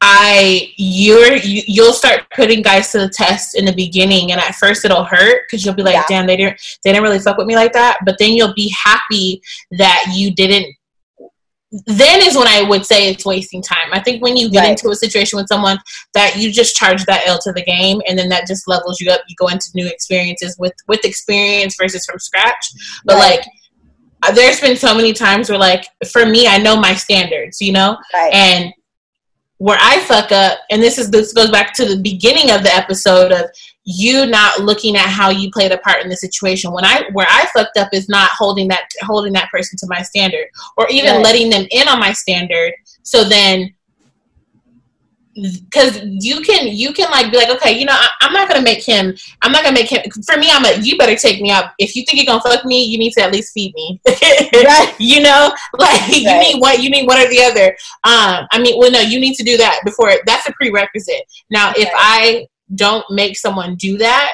i 0.00 0.72
you're 0.78 1.34
you, 1.36 1.60
you'll 1.66 1.92
start 1.92 2.22
putting 2.34 2.62
guys 2.62 2.90
to 2.92 2.98
the 3.00 3.10
test 3.10 3.54
in 3.54 3.66
the 3.66 3.74
beginning 3.74 4.32
and 4.32 4.40
at 4.40 4.54
first 4.54 4.86
it'll 4.86 5.04
hurt 5.04 5.42
because 5.44 5.62
you'll 5.62 5.74
be 5.74 5.82
like 5.82 5.92
Yeah. 5.94 6.04
damn 6.08 6.26
they 6.26 6.38
didn't 6.38 6.58
they 6.84 6.92
didn't 6.92 7.02
really 7.02 7.18
fuck 7.18 7.36
with 7.36 7.46
me 7.46 7.54
like 7.54 7.74
that 7.74 7.98
but 8.06 8.16
then 8.18 8.32
you'll 8.32 8.54
be 8.54 8.74
happy 8.74 9.42
that 9.72 10.10
you 10.14 10.34
didn't 10.34 10.74
then 11.86 12.26
is 12.26 12.34
when 12.36 12.48
I 12.48 12.62
would 12.62 12.86
say 12.86 13.08
it's 13.10 13.26
wasting 13.26 13.62
time. 13.62 13.88
I 13.92 14.00
think 14.02 14.22
when 14.22 14.36
you 14.36 14.50
get 14.50 14.60
Right. 14.60 14.70
into 14.70 14.88
a 14.90 14.94
situation 14.96 15.36
with 15.36 15.48
someone 15.48 15.78
that 16.14 16.36
you 16.36 16.50
just 16.50 16.74
charge 16.76 17.04
that 17.04 17.26
L 17.26 17.38
to 17.40 17.52
the 17.52 17.62
game, 17.62 18.00
and 18.08 18.18
then 18.18 18.28
that 18.30 18.46
just 18.46 18.66
levels 18.66 19.00
you 19.00 19.10
up. 19.10 19.20
You 19.28 19.34
go 19.38 19.48
into 19.48 19.66
new 19.74 19.86
experiences 19.86 20.56
with 20.58 20.72
with 20.88 21.04
experience 21.04 21.76
versus 21.78 22.06
from 22.06 22.18
scratch. 22.18 22.64
But 23.04 23.16
Right. 23.16 23.38
like, 23.40 23.46
uh, 24.26 24.32
there's 24.32 24.60
been 24.60 24.76
so 24.76 24.94
many 24.94 25.12
times 25.12 25.50
where 25.50 25.58
like 25.58 25.86
for 26.10 26.24
me, 26.24 26.46
I 26.46 26.56
know 26.58 26.76
my 26.76 26.94
standards, 26.94 27.60
you 27.60 27.72
know, 27.72 27.98
right. 28.14 28.32
and 28.32 28.72
where 29.58 29.78
I 29.80 29.98
fuck 30.04 30.30
up, 30.32 30.58
and 30.70 30.82
this 30.82 30.98
is 30.98 31.10
this 31.10 31.32
goes 31.32 31.50
back 31.50 31.74
to 31.74 31.84
the 31.84 31.98
beginning 32.00 32.50
of 32.50 32.62
the 32.62 32.74
episode 32.74 33.32
of 33.32 33.50
you 33.90 34.26
not 34.26 34.60
looking 34.60 34.96
at 34.96 35.06
how 35.08 35.30
you 35.30 35.50
played 35.50 35.72
a 35.72 35.78
part 35.78 36.02
in 36.02 36.10
the 36.10 36.16
situation. 36.16 36.72
When 36.72 36.84
I 36.84 37.04
where 37.12 37.26
I 37.26 37.46
fucked 37.54 37.78
up 37.78 37.88
is 37.94 38.06
not 38.06 38.28
holding 38.30 38.68
that 38.68 38.86
holding 39.00 39.32
that 39.32 39.50
person 39.50 39.78
to 39.78 39.86
my 39.88 40.02
standard, 40.02 40.46
or 40.76 40.86
even 40.90 41.14
Right. 41.14 41.24
letting 41.24 41.48
them 41.48 41.66
in 41.70 41.88
on 41.88 41.98
my 41.98 42.12
standard. 42.12 42.74
So 43.02 43.24
then, 43.24 43.72
because 45.34 46.02
you 46.04 46.42
can 46.42 46.68
you 46.68 46.92
can 46.92 47.10
like 47.10 47.30
be 47.32 47.38
like, 47.38 47.48
okay, 47.48 47.78
you 47.78 47.86
know, 47.86 47.94
I, 47.94 48.08
I'm 48.20 48.34
not 48.34 48.46
gonna 48.46 48.60
make 48.60 48.84
him. 48.84 49.14
I'm 49.40 49.52
not 49.52 49.62
gonna 49.62 49.74
make 49.74 49.88
him. 49.90 50.02
For 50.26 50.36
me, 50.36 50.48
I'm 50.50 50.66
a. 50.66 50.82
You 50.82 50.98
better 50.98 51.16
take 51.16 51.40
me 51.40 51.50
out. 51.50 51.70
If 51.78 51.96
you 51.96 52.04
think 52.04 52.18
you're 52.18 52.26
gonna 52.26 52.42
fuck 52.42 52.66
me, 52.66 52.84
you 52.84 52.98
need 52.98 53.12
to 53.14 53.22
at 53.22 53.32
least 53.32 53.54
feed 53.54 53.72
me. 53.74 54.02
Right. 54.52 54.94
you 54.98 55.22
know 55.22 55.50
like 55.78 56.08
you 56.08 56.38
need 56.38 56.60
one 56.60 56.82
you 56.82 56.90
need 56.90 57.06
one 57.06 57.18
or 57.18 57.28
the 57.28 57.42
other 57.42 57.68
um 58.04 58.46
i 58.50 58.58
mean 58.60 58.78
well 58.78 58.90
no 58.90 59.00
you 59.00 59.18
need 59.20 59.34
to 59.36 59.44
do 59.44 59.56
that 59.56 59.80
before 59.84 60.10
that's 60.26 60.46
a 60.48 60.52
prerequisite 60.52 61.22
now 61.50 61.72
if 61.76 61.88
i 61.94 62.46
don't 62.74 63.04
make 63.10 63.36
someone 63.36 63.74
do 63.76 63.96
that 63.98 64.32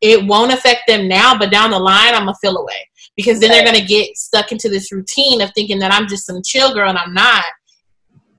it 0.00 0.24
won't 0.24 0.52
affect 0.52 0.82
them 0.86 1.08
now 1.08 1.36
but 1.36 1.50
down 1.50 1.70
the 1.70 1.78
line 1.78 2.14
i'm 2.14 2.24
gonna 2.24 2.34
feel 2.40 2.56
away 2.56 2.88
because 3.16 3.40
then 3.40 3.50
they're 3.50 3.64
gonna 3.64 3.84
get 3.84 4.16
stuck 4.16 4.52
into 4.52 4.68
this 4.68 4.92
routine 4.92 5.40
of 5.40 5.52
thinking 5.54 5.78
that 5.78 5.92
i'm 5.92 6.06
just 6.08 6.26
some 6.26 6.42
chill 6.42 6.72
girl 6.72 6.88
and 6.88 6.98
i'm 6.98 7.14
not 7.14 7.44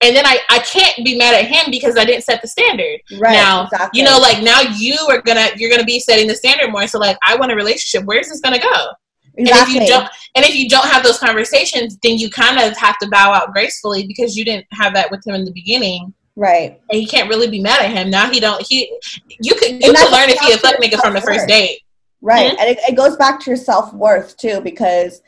and 0.02 0.16
then 0.16 0.26
I, 0.26 0.40
I 0.50 0.60
can't 0.60 0.96
be 1.04 1.18
mad 1.18 1.36
at 1.36 1.46
him 1.46 1.72
because 1.72 1.98
I 1.98 2.06
didn't 2.06 2.24
set 2.24 2.42
the 2.42 2.48
standard. 2.48 3.02
Right. 3.20 3.34
now, 3.34 3.66
exactly. 3.66 4.00
You 4.00 4.06
know, 4.06 4.18
like 4.18 4.42
now 4.42 4.62
you 4.62 4.96
are 5.10 5.22
gonna 5.22 5.50
you're 5.58 5.70
gonna 5.70 5.84
be 5.84 6.00
setting 6.00 6.28
the 6.28 6.36
standard 6.36 6.72
more. 6.72 6.88
So 6.88 7.00
like 7.00 7.18
I 7.26 7.36
want 7.36 7.52
a 7.52 7.56
relationship. 7.56 8.08
Where's 8.08 8.30
this 8.30 8.40
gonna 8.40 8.60
go? 8.60 8.88
Exactly. 9.36 9.76
And 9.76 9.84
if 9.84 9.90
you 9.90 9.94
don't, 9.94 10.10
and 10.36 10.46
if 10.46 10.56
you 10.56 10.70
don't 10.70 10.88
have 10.88 11.04
those 11.04 11.20
conversations, 11.20 11.98
then 12.02 12.18
you 12.18 12.30
kind 12.30 12.60
of 12.60 12.78
have 12.78 12.98
to 13.00 13.10
bow 13.10 13.34
out 13.34 13.52
gracefully 13.52 14.08
because 14.08 14.36
you 14.36 14.46
didn't 14.46 14.68
have 14.72 14.94
that 14.94 15.12
with 15.12 15.26
him 15.26 15.36
in 15.36 15.46
the 15.46 15.52
beginning. 15.52 16.14
Right. 16.40 16.80
and 16.90 17.02
you 17.02 17.08
can't 17.08 17.30
really 17.30 17.50
be 17.50 17.62
mad 17.62 17.82
at 17.82 17.92
him. 17.92 18.10
Now 18.10 18.32
he 18.32 18.40
don't 18.40 18.66
he 18.66 18.98
you 19.42 19.56
could 19.56 19.72
you 19.72 19.90
And 19.90 19.98
could 19.98 20.12
learn 20.12 20.30
if 20.30 20.40
he 20.40 20.54
a 20.54 20.58
fuck 20.58 20.76
nigga 20.78 21.00
from 21.00 21.14
the 21.14 21.22
first 21.22 21.48
date. 21.48 21.82
Right. 22.22 22.52
Mhm. 22.52 22.60
And 22.60 22.70
it, 22.70 22.80
it 22.90 22.96
goes 22.96 23.16
back 23.16 23.40
to 23.42 23.50
your 23.50 23.58
self 23.58 23.94
worth 23.94 24.38
too, 24.38 24.62
because 24.62 25.22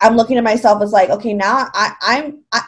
I'm 0.00 0.16
looking 0.16 0.36
at 0.36 0.44
myself 0.44 0.82
as 0.82 0.92
like, 0.92 1.10
okay, 1.10 1.34
now 1.34 1.68
I, 1.74 1.94
I'm 2.02 2.44
I, 2.52 2.62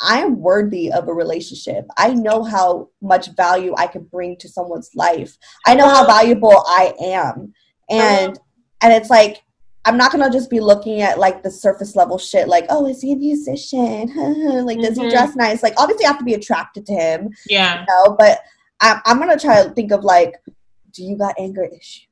I 0.00 0.18
am 0.20 0.40
worthy 0.40 0.92
of 0.92 1.08
a 1.08 1.14
relationship. 1.14 1.86
I 1.96 2.12
know 2.12 2.42
how 2.42 2.90
much 3.00 3.34
value 3.36 3.74
I 3.76 3.86
can 3.86 4.04
bring 4.04 4.36
to 4.38 4.48
someone's 4.48 4.90
life. 4.94 5.36
I 5.66 5.74
know 5.74 5.88
how 5.88 6.06
valuable 6.06 6.62
I 6.66 6.94
am. 7.00 7.52
And 7.88 8.38
and 8.82 8.92
it's 8.92 9.10
like 9.10 9.42
I'm 9.86 9.96
not 9.96 10.10
gonna 10.12 10.30
just 10.30 10.50
be 10.50 10.60
looking 10.60 11.00
at 11.00 11.18
like 11.18 11.42
the 11.42 11.50
surface 11.50 11.94
level 11.96 12.18
shit, 12.18 12.48
like, 12.48 12.66
oh, 12.68 12.86
is 12.86 13.00
he 13.00 13.12
a 13.12 13.16
musician? 13.16 14.12
like, 14.66 14.80
does 14.80 14.96
he 14.96 15.04
Mhm. 15.04 15.10
dress 15.10 15.36
nice? 15.36 15.62
Like, 15.62 15.74
obviously, 15.78 16.04
I 16.04 16.08
have 16.08 16.18
to 16.18 16.24
be 16.24 16.34
attracted 16.34 16.84
to 16.86 16.92
him, 16.92 17.30
Yeah. 17.48 17.80
you 17.80 17.86
know. 17.88 18.16
But 18.18 18.40
I'm, 18.80 19.00
I'm 19.06 19.18
gonna 19.18 19.38
try 19.38 19.62
to 19.62 19.70
think 19.70 19.92
of 19.92 20.04
like, 20.04 20.34
do 20.92 21.04
you 21.04 21.16
got 21.16 21.34
anger 21.38 21.64
issues? 21.64 22.06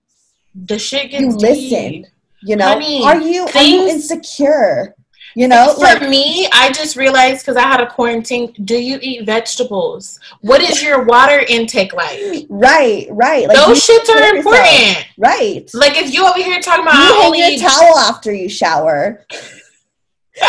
The 0.55 0.79
shit 0.79 1.11
gets 1.11 1.21
you 1.23 1.33
deep. 1.33 1.41
listen 1.41 2.07
you 2.47 2.57
know 2.57 2.67
Honey, 2.67 3.03
are 3.03 3.19
you 3.21 3.49
are 3.57 3.63
you 3.63 3.89
insecure 3.89 4.95
you 5.35 5.49
know 5.49 5.75
For 5.75 5.81
like 5.83 6.03
me, 6.09 6.49
I 6.53 6.73
just 6.73 6.97
realized 6.97 7.41
because 7.45 7.57
I 7.57 7.63
had 7.63 7.81
a 7.81 7.87
quarantine. 7.87 8.53
Do 8.65 8.77
you 8.77 8.99
eat 9.03 9.27
vegetables? 9.27 10.21
What 10.41 10.61
is 10.63 10.83
your 10.83 11.05
water 11.05 11.45
intake 11.49 11.93
like? 11.93 12.47
right 12.49 13.07
right 13.11 13.49
like 13.49 13.57
Those 13.57 13.87
shits 13.87 14.09
are 14.09 14.19
take 14.21 14.35
yourself. 14.35 14.57
important. 14.57 15.07
right 15.19 15.71
Like 15.75 15.97
if 15.97 16.13
you 16.13 16.27
over 16.27 16.39
here 16.39 16.61
talking 16.61 16.85
about 16.85 16.95
you 16.95 17.01
I 17.01 17.37
hang 17.37 17.59
your 17.59 17.69
towel 17.69 17.99
after 17.99 18.33
you 18.33 18.49
shower 18.49 19.25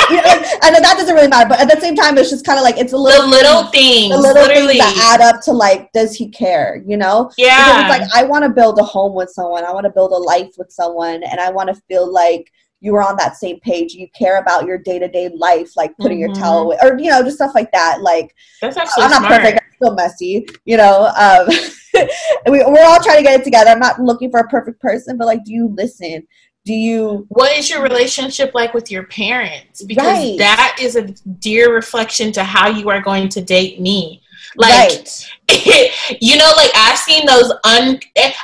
you 0.09 0.15
know, 0.15 0.21
like, 0.23 0.45
I 0.63 0.71
know 0.71 0.79
that 0.79 0.95
doesn't 0.97 1.13
really 1.13 1.27
matter, 1.27 1.47
but 1.47 1.59
at 1.59 1.69
the 1.69 1.79
same 1.79 1.95
time, 1.95 2.17
it's 2.17 2.29
just 2.31 2.43
kind 2.45 2.57
of 2.57 2.63
like 2.63 2.77
it's 2.77 2.93
a 2.93 2.97
little 2.97 3.23
the 3.23 3.27
little 3.29 3.55
little 3.57 3.71
things, 3.71 4.15
the 4.15 4.19
little 4.19 4.41
literally. 4.41 4.79
things 4.79 4.95
that 4.95 5.19
add 5.19 5.35
up 5.35 5.41
to 5.43 5.51
like, 5.51 5.91
does 5.93 6.15
he 6.15 6.29
care? 6.29 6.83
You 6.87 6.97
know? 6.97 7.31
yeah. 7.37 7.87
Because 7.87 8.01
it's 8.01 8.13
like 8.13 8.25
I 8.25 8.27
want 8.27 8.43
to 8.45 8.49
build 8.49 8.79
a 8.79 8.83
home 8.83 9.13
with 9.13 9.29
someone, 9.29 9.63
I 9.63 9.71
want 9.71 9.83
to 9.85 9.91
build 9.91 10.11
a 10.11 10.17
life 10.17 10.53
with 10.57 10.71
someone, 10.71 11.21
and 11.23 11.39
I 11.39 11.51
want 11.51 11.69
to 11.69 11.75
feel 11.87 12.11
like 12.11 12.51
you 12.85 12.95
are 12.95 13.01
on 13.03 13.17
that 13.17 13.35
same 13.35 13.59
page. 13.61 13.93
You 13.93 14.07
care 14.17 14.37
about 14.37 14.65
your 14.65 14.77
day 14.77 14.99
to 14.99 15.07
day 15.07 15.29
life, 15.35 15.75
like 15.75 15.97
putting 15.97 16.19
your 16.19 16.29
Mhm. 16.29 16.39
towel 16.39 16.59
away, 16.61 16.77
or 16.83 16.97
you 16.99 17.09
know, 17.09 17.23
just 17.23 17.37
stuff 17.37 17.53
like 17.55 17.71
that. 17.71 18.01
Like 18.01 18.33
That's 18.61 18.77
actually 18.77 19.05
I'm 19.05 19.09
not 19.09 19.19
smart. 19.21 19.41
perfect. 19.41 19.59
I'm 19.63 19.75
still 19.75 19.95
messy, 19.95 20.47
you 20.65 20.77
know. 20.77 21.11
Um, 21.17 21.47
we, 22.51 22.63
we're 22.63 22.85
all 22.85 22.99
trying 23.01 23.17
to 23.17 23.23
get 23.23 23.39
it 23.39 23.43
together. 23.43 23.71
I'm 23.71 23.79
not 23.79 23.99
looking 23.99 24.29
for 24.29 24.39
a 24.39 24.47
perfect 24.47 24.79
person, 24.79 25.17
but 25.17 25.25
like, 25.25 25.43
do 25.43 25.51
you 25.51 25.73
listen? 25.75 26.27
Do 26.63 26.73
you? 26.73 27.25
what 27.29 27.55
is 27.55 27.69
your 27.69 27.81
relationship 27.83 28.51
like 28.55 28.73
with 28.73 28.89
your 28.89 29.03
parents 29.05 29.83
because 29.83 30.07
Right. 30.07 30.37
that 30.39 30.77
is 30.81 30.95
a 30.95 31.03
dear 31.39 31.71
reflection 31.73 32.31
to 32.33 32.43
how 32.43 32.69
you 32.69 32.89
are 32.89 33.01
going 33.01 33.29
to 33.29 33.41
date 33.41 33.79
me 33.79 34.21
like 34.55 34.71
right, 34.71 35.31
you 36.21 36.37
know 36.37 36.51
like 36.55 36.71
asking 36.75 37.25
those 37.25 37.51
un 37.63 37.99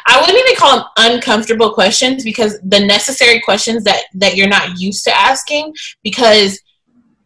i 0.08 0.20
wouldn't 0.20 0.38
even 0.38 0.56
call 0.56 0.78
them 0.78 0.86
uncomfortable 0.98 1.74
questions 1.74 2.24
because 2.24 2.60
the 2.64 2.80
necessary 2.80 3.42
questions 3.42 3.84
that 3.84 4.04
that 4.14 4.36
you're 4.36 4.48
not 4.48 4.80
used 4.80 5.04
to 5.04 5.18
asking 5.18 5.74
because 6.04 6.60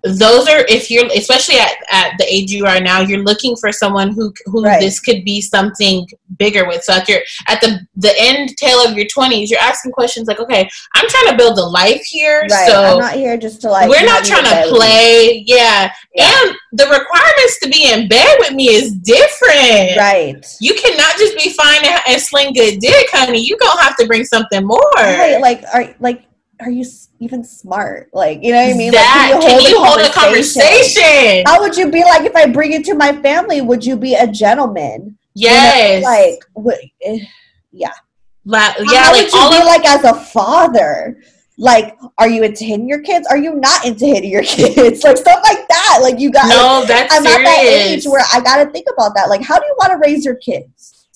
those 0.05 0.47
are 0.47 0.63
if 0.69 0.91
you're 0.91 1.05
especially 1.17 1.55
at, 1.55 1.73
at 1.89 2.11
the 2.19 2.25
age 2.31 2.51
you 2.51 2.65
are 2.65 2.79
now 2.79 3.01
you're 3.01 3.23
looking 3.23 3.55
for 3.55 3.71
someone 3.71 4.11
who 4.11 4.31
who 4.45 4.63
Right. 4.63 4.79
this 4.79 4.99
could 4.99 5.23
be 5.25 5.41
something 5.41 6.07
bigger 6.37 6.67
with 6.67 6.83
so 6.83 6.93
at 6.93 7.09
your 7.09 7.19
at 7.47 7.59
the 7.61 7.79
the 7.95 8.13
end 8.17 8.55
tail 8.57 8.77
of 8.85 8.95
your 8.95 9.05
20s 9.07 9.49
you're 9.49 9.59
asking 9.59 9.91
questions 9.91 10.27
like 10.27 10.39
okay 10.39 10.69
i'm 10.95 11.07
trying 11.07 11.27
to 11.31 11.37
build 11.37 11.57
a 11.57 11.63
life 11.63 12.03
here 12.05 12.41
right. 12.41 12.67
so 12.67 12.83
I'm 12.83 12.99
not 12.99 13.13
here 13.15 13.35
just 13.37 13.61
to 13.61 13.69
like. 13.69 13.89
we're 13.89 14.05
not 14.05 14.25
have 14.25 14.27
you 14.27 14.37
in 14.37 14.43
trying 14.43 14.63
to 14.63 14.75
play 14.75 15.43
yeah. 15.47 15.91
Yeah. 16.13 16.31
and 16.31 16.55
the 16.73 16.85
requirements 16.85 17.59
to 17.63 17.69
be 17.69 17.91
in 17.91 18.07
bed 18.07 18.37
with 18.39 18.53
me 18.53 18.67
is 18.69 18.91
different 18.93 19.97
Right. 19.97 20.45
you 20.61 20.73
cannot 20.75 21.17
just 21.17 21.35
be 21.37 21.51
fine 21.53 21.83
and, 21.83 22.01
and 22.07 22.21
sling 22.21 22.53
good 22.53 22.79
dick 22.79 23.07
honey 23.11 23.39
you 23.41 23.57
gonna 23.57 23.81
have 23.81 23.95
to 23.97 24.05
bring 24.05 24.23
something 24.23 24.65
more 24.65 24.79
Right. 24.95 25.39
Like, 25.41 25.63
are 25.73 25.95
like, 25.99 26.23
are 26.59 26.69
you 26.69 26.85
even 27.19 27.43
smart? 27.43 28.09
Like, 28.13 28.41
you 28.41 28.51
know 28.51 28.63
what 28.63 28.73
I 28.73 28.77
mean? 28.77 28.91
that 28.91 29.31
like, 29.35 29.41
can 29.47 29.61
you 29.61 29.83
hold 29.83 29.99
a 29.99 30.11
conversation 30.11 31.43
How 31.45 31.59
would 31.61 31.75
you 31.75 31.91
be 31.91 32.03
like 32.03 32.23
if 32.23 32.35
I 32.35 32.45
bring 32.47 32.71
it 32.73 32.85
to 32.85 32.95
my 32.95 33.11
family? 33.21 33.61
Would 33.61 33.85
you 33.85 33.97
be 33.97 34.15
a 34.15 34.27
gentleman? 34.27 35.17
You 35.33 35.49
know, 35.49 35.53
yes 35.53 36.03
like, 36.03 36.39
what, 36.53 36.79
eh, 37.01 37.19
yeah. 37.71 37.91
La- 38.45 38.59
How 38.59 38.75
yeah 38.91 39.11
would 39.11 39.23
like 39.23 39.33
you 39.33 39.39
all 39.39 39.51
be 39.51 39.57
of 39.57 39.65
like 39.65 39.85
as 39.85 40.03
a 40.03 40.13
father? 40.13 41.21
Like, 41.57 41.97
are 42.17 42.29
you 42.29 42.43
into 42.43 42.63
hitting 42.63 42.87
your 42.87 43.01
kids? 43.01 43.27
Are 43.27 43.37
you 43.37 43.55
not 43.55 43.85
into 43.85 44.05
hitting 44.05 44.29
your 44.29 44.43
kids? 44.43 45.03
Like 45.03 45.17
stuff 45.17 45.39
like 45.43 45.67
that. 45.67 45.99
Like 46.01 46.19
you 46.19 46.31
got. 46.31 46.47
no 46.47 46.85
that's 46.85 47.13
I'm 47.13 47.23
serious 47.23 47.39
at 47.39 47.43
that 47.43 47.63
age 47.63 48.05
where 48.05 48.23
I 48.33 48.41
got 48.41 48.63
to 48.63 48.71
think 48.71 48.87
about 48.93 49.13
that. 49.15 49.29
Like, 49.29 49.41
how 49.41 49.57
do 49.57 49.65
you 49.65 49.75
want 49.79 49.91
to 49.91 49.97
raise 49.97 50.23
your 50.25 50.35
kids? 50.35 51.07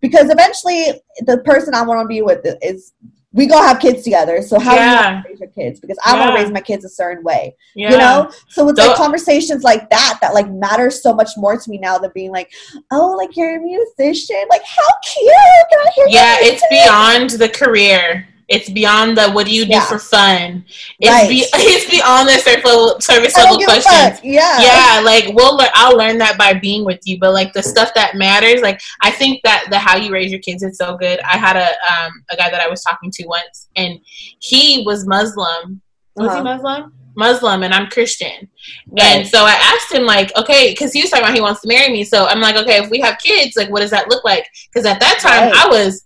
Because 0.00 0.30
eventually, 0.30 1.00
the 1.26 1.38
person 1.38 1.74
I 1.74 1.82
want 1.82 2.00
to 2.02 2.06
be 2.06 2.22
with 2.22 2.40
is 2.62 2.92
we 3.32 3.46
gonna 3.46 3.66
have 3.66 3.78
kids 3.78 4.02
together. 4.02 4.40
So 4.40 4.58
how 4.58 4.74
do 4.74 4.80
you 4.80 4.86
Yeah. 4.86 5.12
want 5.12 5.24
to 5.24 5.30
raise 5.30 5.40
your 5.40 5.48
kids? 5.50 5.80
Because 5.80 5.98
I 6.04 6.18
want 6.18 6.34
to 6.34 6.42
raise 6.42 6.50
my 6.50 6.60
kids 6.62 6.84
a 6.84 6.88
certain 6.88 7.22
way. 7.22 7.56
yeah. 7.74 7.90
You 7.90 7.98
know. 7.98 8.30
So 8.48 8.66
it's 8.68 8.80
So- 8.80 8.88
like 8.88 8.96
conversations 8.96 9.62
like 9.62 9.90
that 9.90 10.18
that 10.22 10.32
like 10.32 10.48
matter 10.50 10.90
so 10.90 11.12
much 11.12 11.30
more 11.36 11.56
to 11.58 11.70
me 11.70 11.76
now 11.78 11.98
than 11.98 12.10
being 12.14 12.32
like, 12.32 12.50
oh, 12.90 13.08
like 13.18 13.36
you're 13.36 13.56
a 13.56 13.60
musician. 13.60 14.44
Like 14.48 14.62
how 14.64 14.86
cute! 15.14 15.32
Can 15.70 15.78
I 15.78 15.90
hear 15.94 16.06
yeah 16.08 16.36
it's 16.40 16.62
music? 16.70 16.86
beyond 16.86 17.30
the 17.30 17.48
career 17.50 18.26
it's 18.48 18.70
beyond 18.70 19.16
the 19.18 19.30
what 19.32 19.44
do 19.46 19.52
you 19.54 19.64
do 19.64 19.72
Yeah. 19.72 19.84
for 19.86 19.98
fun 19.98 20.64
it's 21.00 21.10
Right. 21.10 21.28
be, 21.28 21.44
it's 21.54 21.90
beyond 21.90 22.28
the 22.28 22.32
surface 22.38 22.64
level, 22.64 23.00
service 23.00 23.36
level 23.36 23.58
don't 23.58 23.60
give 23.60 23.68
a 23.68 23.72
questions. 23.82 24.20
Yeah. 24.24 24.58
yeah 24.60 25.00
like 25.04 25.24
we'll 25.34 25.56
learn 25.56 25.68
i'll 25.74 25.96
learn 25.96 26.16
that 26.18 26.38
by 26.38 26.54
being 26.54 26.84
with 26.84 27.00
you 27.04 27.18
but 27.20 27.32
like 27.32 27.52
the 27.52 27.62
stuff 27.62 27.90
that 27.94 28.14
matters 28.16 28.60
like 28.62 28.80
i 29.02 29.10
think 29.10 29.40
that 29.44 29.66
the 29.70 29.78
how 29.78 29.96
you 29.96 30.10
raise 30.12 30.30
your 30.30 30.40
kids 30.40 30.62
is 30.62 30.78
so 30.78 30.96
good 30.96 31.20
i 31.20 31.36
had 31.36 31.56
a 31.56 31.68
um 31.92 32.12
a 32.30 32.36
guy 32.36 32.48
that 32.50 32.60
i 32.60 32.68
was 32.68 32.82
talking 32.82 33.10
to 33.10 33.26
once 33.26 33.68
and 33.76 33.98
he 34.40 34.82
was 34.86 35.06
muslim 35.06 35.80
was 36.16 36.28
Uh-huh. 36.28 36.36
he 36.38 36.42
muslim 36.42 36.92
muslim 37.16 37.62
and 37.64 37.74
i'm 37.74 37.88
christian 37.90 38.48
Right. 38.88 39.02
and 39.02 39.26
so 39.26 39.44
i 39.44 39.52
asked 39.52 39.92
him 39.92 40.04
like 40.04 40.34
okay 40.36 40.70
because 40.70 40.92
he 40.92 41.00
was 41.02 41.10
talking 41.10 41.24
about 41.24 41.34
he 41.34 41.40
wants 41.40 41.60
to 41.62 41.68
marry 41.68 41.90
me 41.92 42.02
so 42.04 42.26
i'm 42.26 42.40
like 42.40 42.56
okay 42.56 42.78
if 42.82 42.88
we 42.90 43.00
have 43.00 43.18
kids 43.18 43.56
like 43.56 43.68
what 43.70 43.80
does 43.80 43.90
that 43.90 44.08
look 44.08 44.24
like 44.24 44.46
because 44.72 44.86
at 44.86 45.00
that 45.00 45.18
time 45.20 45.50
Right. 45.50 45.66
i 45.66 45.68
was 45.68 46.04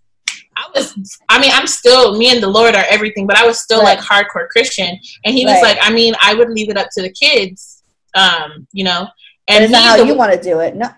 I 0.56 0.68
was, 0.74 0.94
I 1.28 1.40
mean, 1.40 1.50
I'm 1.52 1.66
still, 1.66 2.16
me 2.18 2.30
and 2.30 2.42
the 2.42 2.48
Lord 2.48 2.74
are 2.74 2.84
everything, 2.90 3.26
but 3.26 3.36
I 3.36 3.46
was 3.46 3.60
still 3.60 3.82
Right. 3.82 3.98
like 3.98 4.04
hardcore 4.04 4.48
Christian. 4.48 4.98
And 5.24 5.34
he 5.34 5.44
was 5.46 5.60
like, 5.62 5.78
I 5.80 5.90
mean, 5.92 6.14
I 6.22 6.34
would 6.34 6.50
leave 6.50 6.68
it 6.70 6.76
up 6.76 6.88
to 6.92 7.02
the 7.02 7.10
kids, 7.10 7.82
um, 8.14 8.66
you 8.72 8.84
know. 8.84 9.06
And 9.48 9.64
is 9.64 9.70
that 9.70 9.78
he's 9.78 9.86
how 9.86 9.96
the- 9.96 10.06
you 10.06 10.14
want 10.14 10.32
to 10.32 10.40
do 10.40 10.60
it? 10.60 10.76
No. 10.76 10.88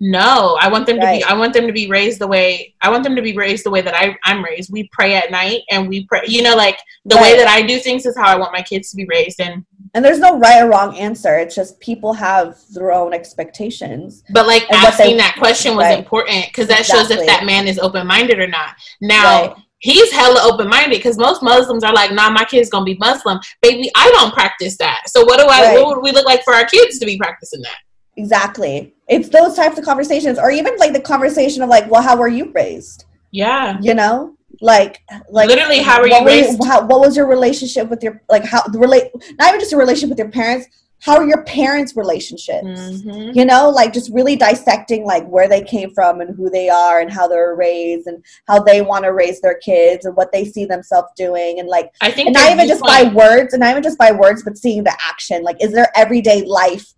no, 0.00 0.56
I 0.58 0.68
want 0.68 0.86
them 0.86 0.96
to 0.98 1.06
be. 1.06 1.22
I 1.24 1.34
want 1.34 1.52
them 1.52 1.66
to 1.66 1.72
be 1.74 1.86
raised 1.88 2.20
the 2.20 2.26
way. 2.26 2.74
I 2.80 2.88
want 2.88 3.04
them 3.04 3.14
to 3.16 3.22
be 3.22 3.36
raised 3.36 3.64
the 3.66 3.70
way 3.70 3.82
that 3.82 3.94
I, 3.94 4.16
I'm 4.24 4.42
raised. 4.42 4.72
We 4.72 4.88
pray 4.92 5.14
at 5.14 5.30
night, 5.30 5.60
and 5.70 5.88
we 5.88 6.06
pray. 6.06 6.22
You 6.26 6.42
know, 6.42 6.56
like 6.56 6.78
the 7.04 7.16
way 7.18 7.36
that 7.36 7.48
I 7.48 7.60
do 7.62 7.78
things 7.78 8.06
is 8.06 8.16
how 8.16 8.26
I 8.26 8.36
want 8.36 8.52
my 8.52 8.62
kids 8.62 8.90
to 8.90 8.96
be 8.96 9.06
raised. 9.10 9.40
And 9.40 9.64
And 9.94 10.04
there's 10.04 10.20
no 10.20 10.38
right 10.38 10.62
or 10.62 10.68
wrong 10.68 10.96
answer. 10.96 11.36
It's 11.38 11.54
just 11.54 11.80
people 11.80 12.12
have 12.12 12.58
their 12.70 12.92
own 12.92 13.12
expectations. 13.12 14.22
but 14.32 14.46
like 14.46 14.62
what 14.70 14.80
they- 14.80 15.04
asking 15.04 15.16
that 15.16 15.34
question 15.36 15.74
was 15.74 15.84
right. 15.84 15.98
important 15.98 16.46
because 16.46 16.68
that 16.68 16.86
shows 16.86 17.10
if 17.10 17.26
that 17.26 17.44
man 17.44 17.66
is 17.66 17.78
open 17.78 18.06
minded 18.06 18.38
or 18.38 18.48
not. 18.48 18.76
Now. 19.00 19.48
Right. 19.48 19.56
He's 19.82 20.12
hella 20.12 20.42
open 20.42 20.68
minded 20.68 20.98
because 20.98 21.16
most 21.16 21.42
Muslims 21.42 21.82
are 21.84 21.94
like, 21.94 22.12
nah, 22.12 22.28
my 22.28 22.44
kid's 22.44 22.68
gonna 22.68 22.84
be 22.84 22.98
Muslim. 23.00 23.40
Baby, 23.62 23.90
I 23.96 24.10
don't 24.10 24.30
practice 24.30 24.76
that. 24.76 25.04
So 25.06 25.24
what 25.24 25.40
do 25.40 25.46
I? 25.46 25.68
Right. 25.68 25.78
What 25.78 25.86
would 25.96 26.02
we 26.02 26.12
look 26.12 26.26
like 26.26 26.44
for 26.44 26.52
our 26.52 26.66
kids 26.66 26.98
to 26.98 27.06
be 27.06 27.16
practicing 27.16 27.62
that? 27.62 27.78
Exactly. 28.18 28.92
It's 29.08 29.30
those 29.30 29.56
types 29.56 29.78
of 29.78 29.84
conversations, 29.86 30.38
or 30.38 30.50
even 30.50 30.76
like 30.76 30.92
the 30.92 31.00
conversation 31.00 31.62
of 31.62 31.70
like, 31.70 31.90
well, 31.90 32.02
how 32.02 32.14
were 32.14 32.28
you 32.28 32.52
raised? 32.52 33.06
Yeah. 33.30 33.78
You 33.80 33.94
know, 33.94 34.36
like, 34.60 35.02
like 35.30 35.48
Literally, 35.48 35.78
how 35.78 36.00
were 36.00 36.06
you 36.06 36.12
what 36.12 36.24
were 36.24 36.28
raised? 36.28 36.64
how, 36.64 36.86
what 36.86 37.00
was 37.00 37.16
your 37.16 37.26
relationship 37.26 37.88
with 37.88 38.02
your 38.02 38.22
like 38.28 38.44
how 38.44 38.62
the 38.62 38.78
relate? 38.78 39.10
Not 39.38 39.48
even 39.48 39.60
just 39.60 39.72
a 39.72 39.76
relationship 39.76 40.10
with 40.10 40.18
your 40.18 40.30
parents. 40.30 40.66
How 41.02 41.16
are 41.16 41.26
your 41.26 41.42
parents' 41.44 41.96
relationships? 41.96 42.66
Mhm. 42.66 43.34
You 43.34 43.46
know, 43.46 43.70
like 43.70 43.94
just 43.94 44.12
really 44.12 44.36
dissecting 44.36 45.06
like 45.06 45.26
where 45.26 45.48
they 45.48 45.62
came 45.62 45.94
from 45.94 46.20
and 46.20 46.36
who 46.36 46.50
they 46.50 46.68
are 46.68 47.00
and 47.00 47.10
how 47.10 47.26
they're 47.26 47.54
raised 47.54 48.06
and 48.06 48.22
how 48.46 48.58
they 48.62 48.82
want 48.82 49.04
to 49.04 49.12
raise 49.14 49.40
their 49.40 49.54
kids 49.54 50.04
and 50.04 50.14
what 50.14 50.30
they 50.30 50.44
see 50.44 50.66
themselves 50.66 51.08
doing 51.16 51.58
and 51.58 51.68
like 51.68 51.90
I 52.02 52.10
think 52.10 52.26
and 52.26 52.34
not 52.34 52.52
even 52.52 52.68
just 52.68 52.82
by 52.82 53.04
words 53.04 53.54
and 53.54 53.60
not 53.60 53.70
even 53.70 53.82
just 53.82 53.96
by 53.96 54.12
words 54.12 54.42
but 54.42 54.58
seeing 54.58 54.84
the 54.84 54.94
action 55.00 55.42
like 55.42 55.56
is 55.64 55.72
their 55.72 55.90
everyday 55.96 56.42
life 56.44 56.92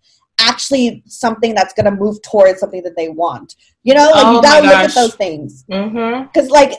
actually 0.49 1.03
something 1.07 1.53
that's 1.55 1.73
going 1.73 1.85
to 1.85 1.91
move 1.91 2.21
towards 2.21 2.59
something 2.59 2.83
that 2.83 2.95
they 2.95 3.09
want. 3.09 3.55
You 3.83 3.93
know 3.95 4.09
like 4.13 4.25
Oh 4.25 4.35
you 4.35 4.41
gotta 4.41 4.65
look 4.65 4.75
at 4.89 4.95
those 4.95 5.15
things. 5.15 5.65
Mm-hmm. 5.69 6.23
Because 6.27 6.49
like 6.49 6.71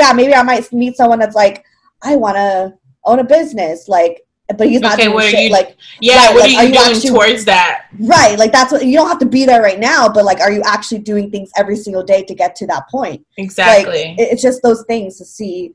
yeah 0.00 0.12
maybe 0.12 0.34
i 0.34 0.42
might 0.42 0.72
meet 0.72 0.96
someone 0.96 1.18
that's 1.18 1.34
like 1.44 1.64
i 2.02 2.14
want 2.16 2.36
to 2.36 2.74
own 3.04 3.18
a 3.18 3.24
business 3.24 3.88
like 3.88 4.20
but 4.58 4.68
he's 4.68 4.80
not 4.80 4.94
Okay, 4.94 5.04
doing 5.08 5.26
are 5.26 5.28
shit 5.30 5.44
you- 5.44 5.50
like 5.58 5.76
Yeah, 6.00 6.26
Right, 6.26 6.34
what 6.34 6.42
like, 6.44 6.52
are 6.54 6.58
are 6.58 6.62
you 6.64 6.68
you 6.68 6.74
doing 6.74 6.90
actually- 6.96 7.10
towards 7.10 7.44
that? 7.46 7.86
right 7.98 8.38
like 8.38 8.52
that's 8.52 8.70
what 8.72 8.84
you 8.86 8.94
don't 8.98 9.08
have 9.08 9.18
to 9.20 9.26
be 9.38 9.44
there 9.50 9.62
right 9.62 9.80
now 9.80 10.08
but 10.08 10.24
like 10.24 10.40
are 10.40 10.52
you 10.52 10.62
actually 10.64 11.00
doing 11.00 11.30
things 11.30 11.50
every 11.56 11.76
single 11.76 12.02
day 12.12 12.22
to 12.24 12.34
get 12.34 12.54
to 12.56 12.66
that 12.68 12.84
point? 12.88 13.24
Exactly. 13.38 14.04
like 14.10 14.18
it- 14.20 14.28
it's 14.32 14.42
just 14.42 14.62
those 14.62 14.84
things 14.86 15.18
to 15.18 15.24
see 15.24 15.72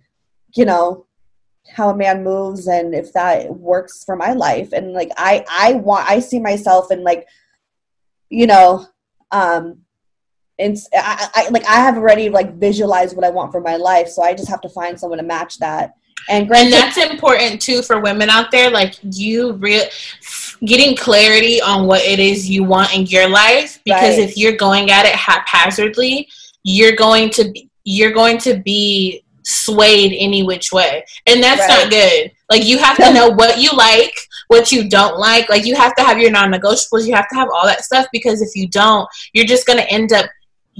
you 0.55 0.65
know 0.65 1.05
how 1.75 1.89
a 1.89 1.95
man 1.95 2.23
moves 2.23 2.67
and 2.67 2.93
if 2.95 3.13
that 3.13 3.49
works 3.53 4.03
for 4.03 4.15
my 4.15 4.33
life. 4.33 4.73
And 4.73 4.93
like 4.93 5.11
i 5.17 5.45
i 5.49 5.73
want 5.73 6.09
i 6.09 6.19
see 6.19 6.39
myself 6.39 6.91
in 6.91 7.03
like 7.03 7.27
you 8.29 8.47
know 8.47 8.85
um 9.31 9.79
and 10.57 10.77
I, 10.93 11.29
I 11.35 11.49
like 11.49 11.65
i 11.65 11.75
have 11.75 11.97
already 11.97 12.29
like 12.29 12.55
visualized 12.55 13.15
what 13.15 13.25
i 13.25 13.29
want 13.29 13.51
for 13.51 13.61
my 13.61 13.75
life. 13.75 14.07
So 14.09 14.23
i 14.23 14.33
just 14.33 14.49
have 14.49 14.61
to 14.61 14.69
find 14.69 14.99
someone 14.99 15.19
to 15.19 15.25
match 15.25 15.59
that. 15.59 15.93
And 16.27 16.51
and 16.51 16.71
that's 16.71 16.97
important 16.97 17.61
too 17.61 17.81
for 17.81 18.01
women 18.01 18.29
out 18.29 18.51
there. 18.51 18.69
Like 18.69 18.95
you 19.03 19.53
real 19.53 19.85
getting 20.65 20.95
clarity 20.95 21.61
on 21.61 21.87
what 21.87 22.01
it 22.01 22.19
is 22.19 22.49
you 22.49 22.63
want 22.65 22.93
in 22.93 23.05
your 23.05 23.29
life. 23.29 23.79
Because 23.85 24.17
Right. 24.17 24.27
if 24.29 24.37
you're 24.37 24.57
going 24.57 24.91
at 24.91 25.05
it 25.05 25.15
haphazardly 25.15 26.27
you're 26.63 26.95
going 26.95 27.29
to 27.31 27.51
be 27.51 27.69
you're 27.85 28.11
going 28.11 28.37
to 28.37 28.59
be 28.59 29.23
swayed 29.49 30.13
any 30.17 30.43
which 30.43 30.71
way 30.71 31.03
and 31.27 31.41
that's 31.43 31.59
Right. 31.61 31.83
not 31.83 31.89
good 31.91 32.31
like 32.49 32.63
you 32.65 32.77
have 32.77 32.97
to 32.97 33.13
know 33.17 33.29
what 33.29 33.59
you 33.59 33.69
like 33.75 34.13
what 34.47 34.71
you 34.71 34.87
don't 34.89 35.17
like 35.17 35.49
like 35.49 35.65
you 35.65 35.75
have 35.75 35.95
to 35.95 36.03
have 36.03 36.19
your 36.19 36.31
non-negotiables 36.31 37.05
you 37.07 37.13
have 37.15 37.27
to 37.29 37.35
have 37.35 37.49
all 37.53 37.65
that 37.65 37.83
stuff 37.83 38.05
because 38.11 38.41
if 38.41 38.55
you 38.55 38.67
don't 38.67 39.07
you're 39.33 39.45
just 39.45 39.65
going 39.65 39.79
to 39.79 39.89
end 39.91 40.13
up 40.13 40.25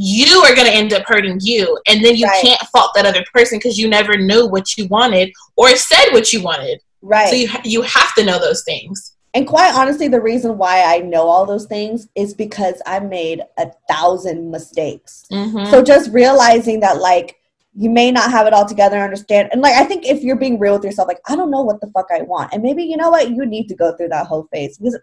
you 0.02 0.40
are 0.42 0.56
going 0.56 0.68
to 0.68 0.74
end 0.74 0.94
up 0.94 1.04
hurting 1.06 1.40
you 1.42 1.78
and 1.88 2.04
then 2.06 2.16
you 2.16 2.26
Right. 2.28 2.42
can't 2.42 2.62
fault 2.74 2.92
that 2.96 3.06
other 3.06 3.24
person 3.34 3.58
because 3.58 3.78
you 3.78 3.90
never 3.90 4.18
knew 4.18 4.48
what 4.48 4.78
you 4.78 4.88
wanted 4.88 5.32
or 5.58 5.76
said 5.76 6.12
what 6.12 6.32
you 6.32 6.42
wanted 6.42 6.80
right 7.02 7.30
so 7.30 7.36
you 7.36 7.50
you 7.64 7.82
have 7.82 8.14
to 8.16 8.24
know 8.24 8.40
those 8.40 8.64
things. 8.64 9.16
And 9.36 9.46
quite 9.48 9.76
honestly, 9.76 10.08
the 10.08 10.20
reason 10.20 10.58
why 10.58 10.82
I 10.84 11.00
know 11.02 11.28
all 11.28 11.46
those 11.46 11.68
things 11.68 12.08
is 12.16 12.34
because 12.34 12.82
I 12.88 13.00
made 13.00 13.42
a 13.60 13.68
thousand 13.88 14.50
mistakes. 14.50 15.24
Mm-hmm. 15.32 15.70
So 15.70 15.84
just 15.84 16.12
realizing 16.12 16.80
that, 16.80 17.00
like, 17.00 17.36
you 17.76 17.90
may 17.90 18.12
not 18.12 18.32
have 18.32 18.48
it 18.48 18.54
all 18.54 18.68
together, 18.68 18.98
understand. 19.00 19.50
And, 19.52 19.62
like, 19.62 19.74
I 19.76 19.84
think 19.86 20.06
if 20.06 20.22
you're 20.24 20.36
being 20.36 20.58
real 20.60 20.74
with 20.74 20.84
yourself, 20.84 21.08
like, 21.08 21.22
I 21.30 21.36
don't 21.36 21.52
know 21.52 21.62
what 21.62 21.80
the 21.82 21.88
fuck 21.88 22.08
I 22.12 22.24
want. 22.24 22.52
And 22.52 22.64
maybe, 22.64 22.84
you 22.84 22.98
know 22.98 23.10
what? 23.12 23.30
You 23.30 23.46
need 23.46 23.68
to 23.70 23.76
go 23.76 23.96
through 23.96 24.10
that 24.10 24.26
whole 24.26 24.48
phase. 24.52 24.78
Because 24.78 24.98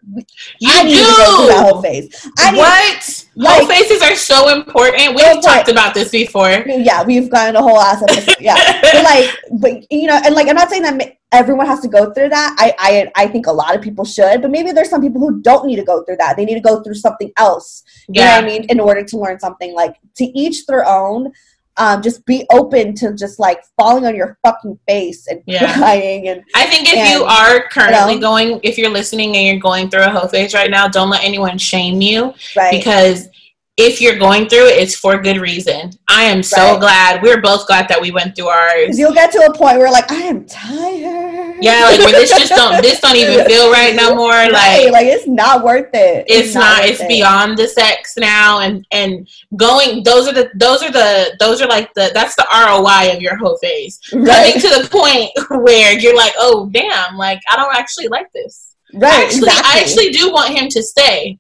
you 0.61 0.69
I 0.71 0.83
do. 0.83 0.89
need 0.89 0.97
to 0.97 1.03
go 1.05 1.37
through 1.37 1.47
that 1.55 1.69
whole 1.71 1.81
phase. 1.83 2.29
I 2.39 2.51
need, 2.51 2.59
what? 2.59 3.25
like- 3.37 3.59
Whole 3.61 3.69
faces 3.69 4.03
are 4.03 4.17
so 4.17 4.49
important. 4.49 5.15
We've 5.15 5.41
talked 5.43 5.69
about 5.69 5.95
this 5.95 6.11
before. 6.11 6.65
yeah, 6.67 7.03
we've 7.05 7.31
gotten 7.31 7.57
a 7.57 7.63
whole 7.63 7.79
ass 7.81 8.03
episode. 8.03 8.37
Yeah. 8.41 8.57
but 8.83 9.05
like 9.05 9.31
but 9.61 9.93
you 9.93 10.07
know 10.07 10.21
and 10.25 10.35
like 10.35 10.49
i'm 10.49 10.55
not 10.57 10.69
saying 10.69 10.83
that 10.83 11.17
everyone 11.33 11.67
has 11.67 11.81
to 11.81 11.89
go 11.89 12.13
through 12.13 12.29
that 12.29 12.55
I, 12.59 12.75
I 12.79 13.25
i 13.25 13.27
think 13.29 13.47
a 13.47 13.53
lot 13.53 13.75
of 13.77 13.81
people 13.83 14.05
should 14.05 14.43
but 14.43 14.51
maybe 14.51 14.73
there's 14.73 14.91
some 14.91 15.01
people 15.01 15.21
who 15.21 15.41
don't 15.41 15.67
need 15.67 15.77
to 15.77 15.85
go 15.85 16.03
through 16.05 16.17
that 16.17 16.37
they 16.37 16.45
need 16.45 16.55
to 16.55 16.61
go 16.61 16.83
through 16.83 16.95
something 16.95 17.31
else 17.37 17.83
you 18.09 18.21
know 18.21 18.27
Yeah. 18.27 18.37
what 18.37 18.45
i 18.45 18.47
mean 18.47 18.65
in 18.65 18.81
order 18.81 19.05
to 19.05 19.19
learn 19.19 19.39
something 19.39 19.75
like 19.75 19.97
to 20.17 20.25
each 20.25 20.67
their 20.67 20.85
own 20.87 21.33
um 21.79 22.03
just 22.03 22.25
be 22.27 22.47
open 22.51 22.95
to 22.95 23.15
just 23.15 23.39
like 23.39 23.61
falling 23.79 24.07
on 24.07 24.15
your 24.15 24.39
fucking 24.45 24.79
face 24.89 25.27
and 25.29 25.43
Yeah. 25.47 25.77
crying 25.79 26.29
and 26.29 26.43
I 26.55 26.67
think 26.67 26.89
if 26.89 26.97
And, 26.97 27.11
you 27.11 27.25
are 27.25 27.69
currently 27.69 28.15
you 28.15 28.21
know? 28.21 28.27
going, 28.29 28.61
if 28.63 28.79
you're 28.79 28.91
listening 28.91 29.37
and 29.37 29.47
you're 29.47 29.61
going 29.61 29.91
through 29.91 30.05
a 30.05 30.11
whole 30.11 30.29
phase 30.29 30.55
right 30.55 30.71
now, 30.71 30.89
don't 30.89 31.11
let 31.11 31.23
anyone 31.25 31.59
shame 31.59 32.01
you 32.01 32.33
right 32.57 32.71
because 32.71 33.29
if 33.77 34.01
you're 34.01 34.19
going 34.19 34.49
through 34.49 34.69
it, 34.69 34.79
it's 34.83 34.95
for 34.97 35.21
good 35.21 35.37
reason. 35.37 35.91
I 36.09 36.23
am 36.25 36.43
so 36.43 36.57
Right. 36.73 36.81
glad. 36.81 37.23
We're 37.23 37.43
both 37.43 37.67
glad 37.67 37.89
that 37.89 38.01
we 38.01 38.11
went 38.11 38.35
through 38.35 38.49
ours. 38.49 38.99
you'll 38.99 39.13
get 39.13 39.31
to 39.33 39.39
a 39.41 39.53
point 39.55 39.77
where 39.79 39.91
like 39.93 40.11
i 40.11 40.23
am 40.23 40.47
tired 40.47 41.26
Yeah, 41.61 41.85
like 41.85 42.01
where 42.01 42.13
this 42.13 42.31
just 42.31 42.53
don't 42.53 42.83
this 42.83 43.01
don't 43.01 43.17
even 43.17 43.45
feel 43.51 43.71
right 43.71 43.95
no 43.95 44.15
more. 44.15 44.31
Right, 44.31 44.91
Like 44.91 44.93
like 44.93 45.07
it's 45.07 45.27
not 45.27 45.65
worth 45.65 45.91
it 45.95 46.25
it's 46.29 46.55
not 46.55 46.81
worth 46.81 46.91
it's 46.91 47.01
it. 47.01 47.09
beyond 47.09 47.59
the 47.59 47.69
sex 47.69 48.15
now 48.17 48.61
and 48.61 48.87
and 48.91 49.29
going 49.57 50.03
those 50.03 50.29
are 50.29 50.33
the 50.33 50.51
those 50.55 50.83
are 50.83 50.91
the 50.91 51.37
those 51.39 51.61
are 51.61 51.69
like 51.69 51.93
the 51.95 52.11
that's 52.15 52.35
the 52.37 52.47
roi 52.53 53.15
of 53.15 53.21
your 53.21 53.37
whole 53.37 53.57
phase 53.59 54.01
right 54.15 54.55
coming 54.55 54.61
to 54.61 54.83
the 54.83 54.89
point 54.91 55.31
where 55.65 55.99
you're 55.99 56.17
like 56.17 56.33
oh 56.39 56.69
damn 56.73 57.17
like 57.17 57.41
i 57.51 57.57
don't 57.57 57.75
actually 57.75 58.09
like 58.09 58.31
this 58.33 58.75
right 58.95 59.27
actually 59.27 59.49
exactly. 59.49 59.71
i 59.73 59.81
actually 59.81 60.11
do 60.11 60.33
want 60.33 60.57
him 60.57 60.69
to 60.69 60.83
stay 60.83 61.39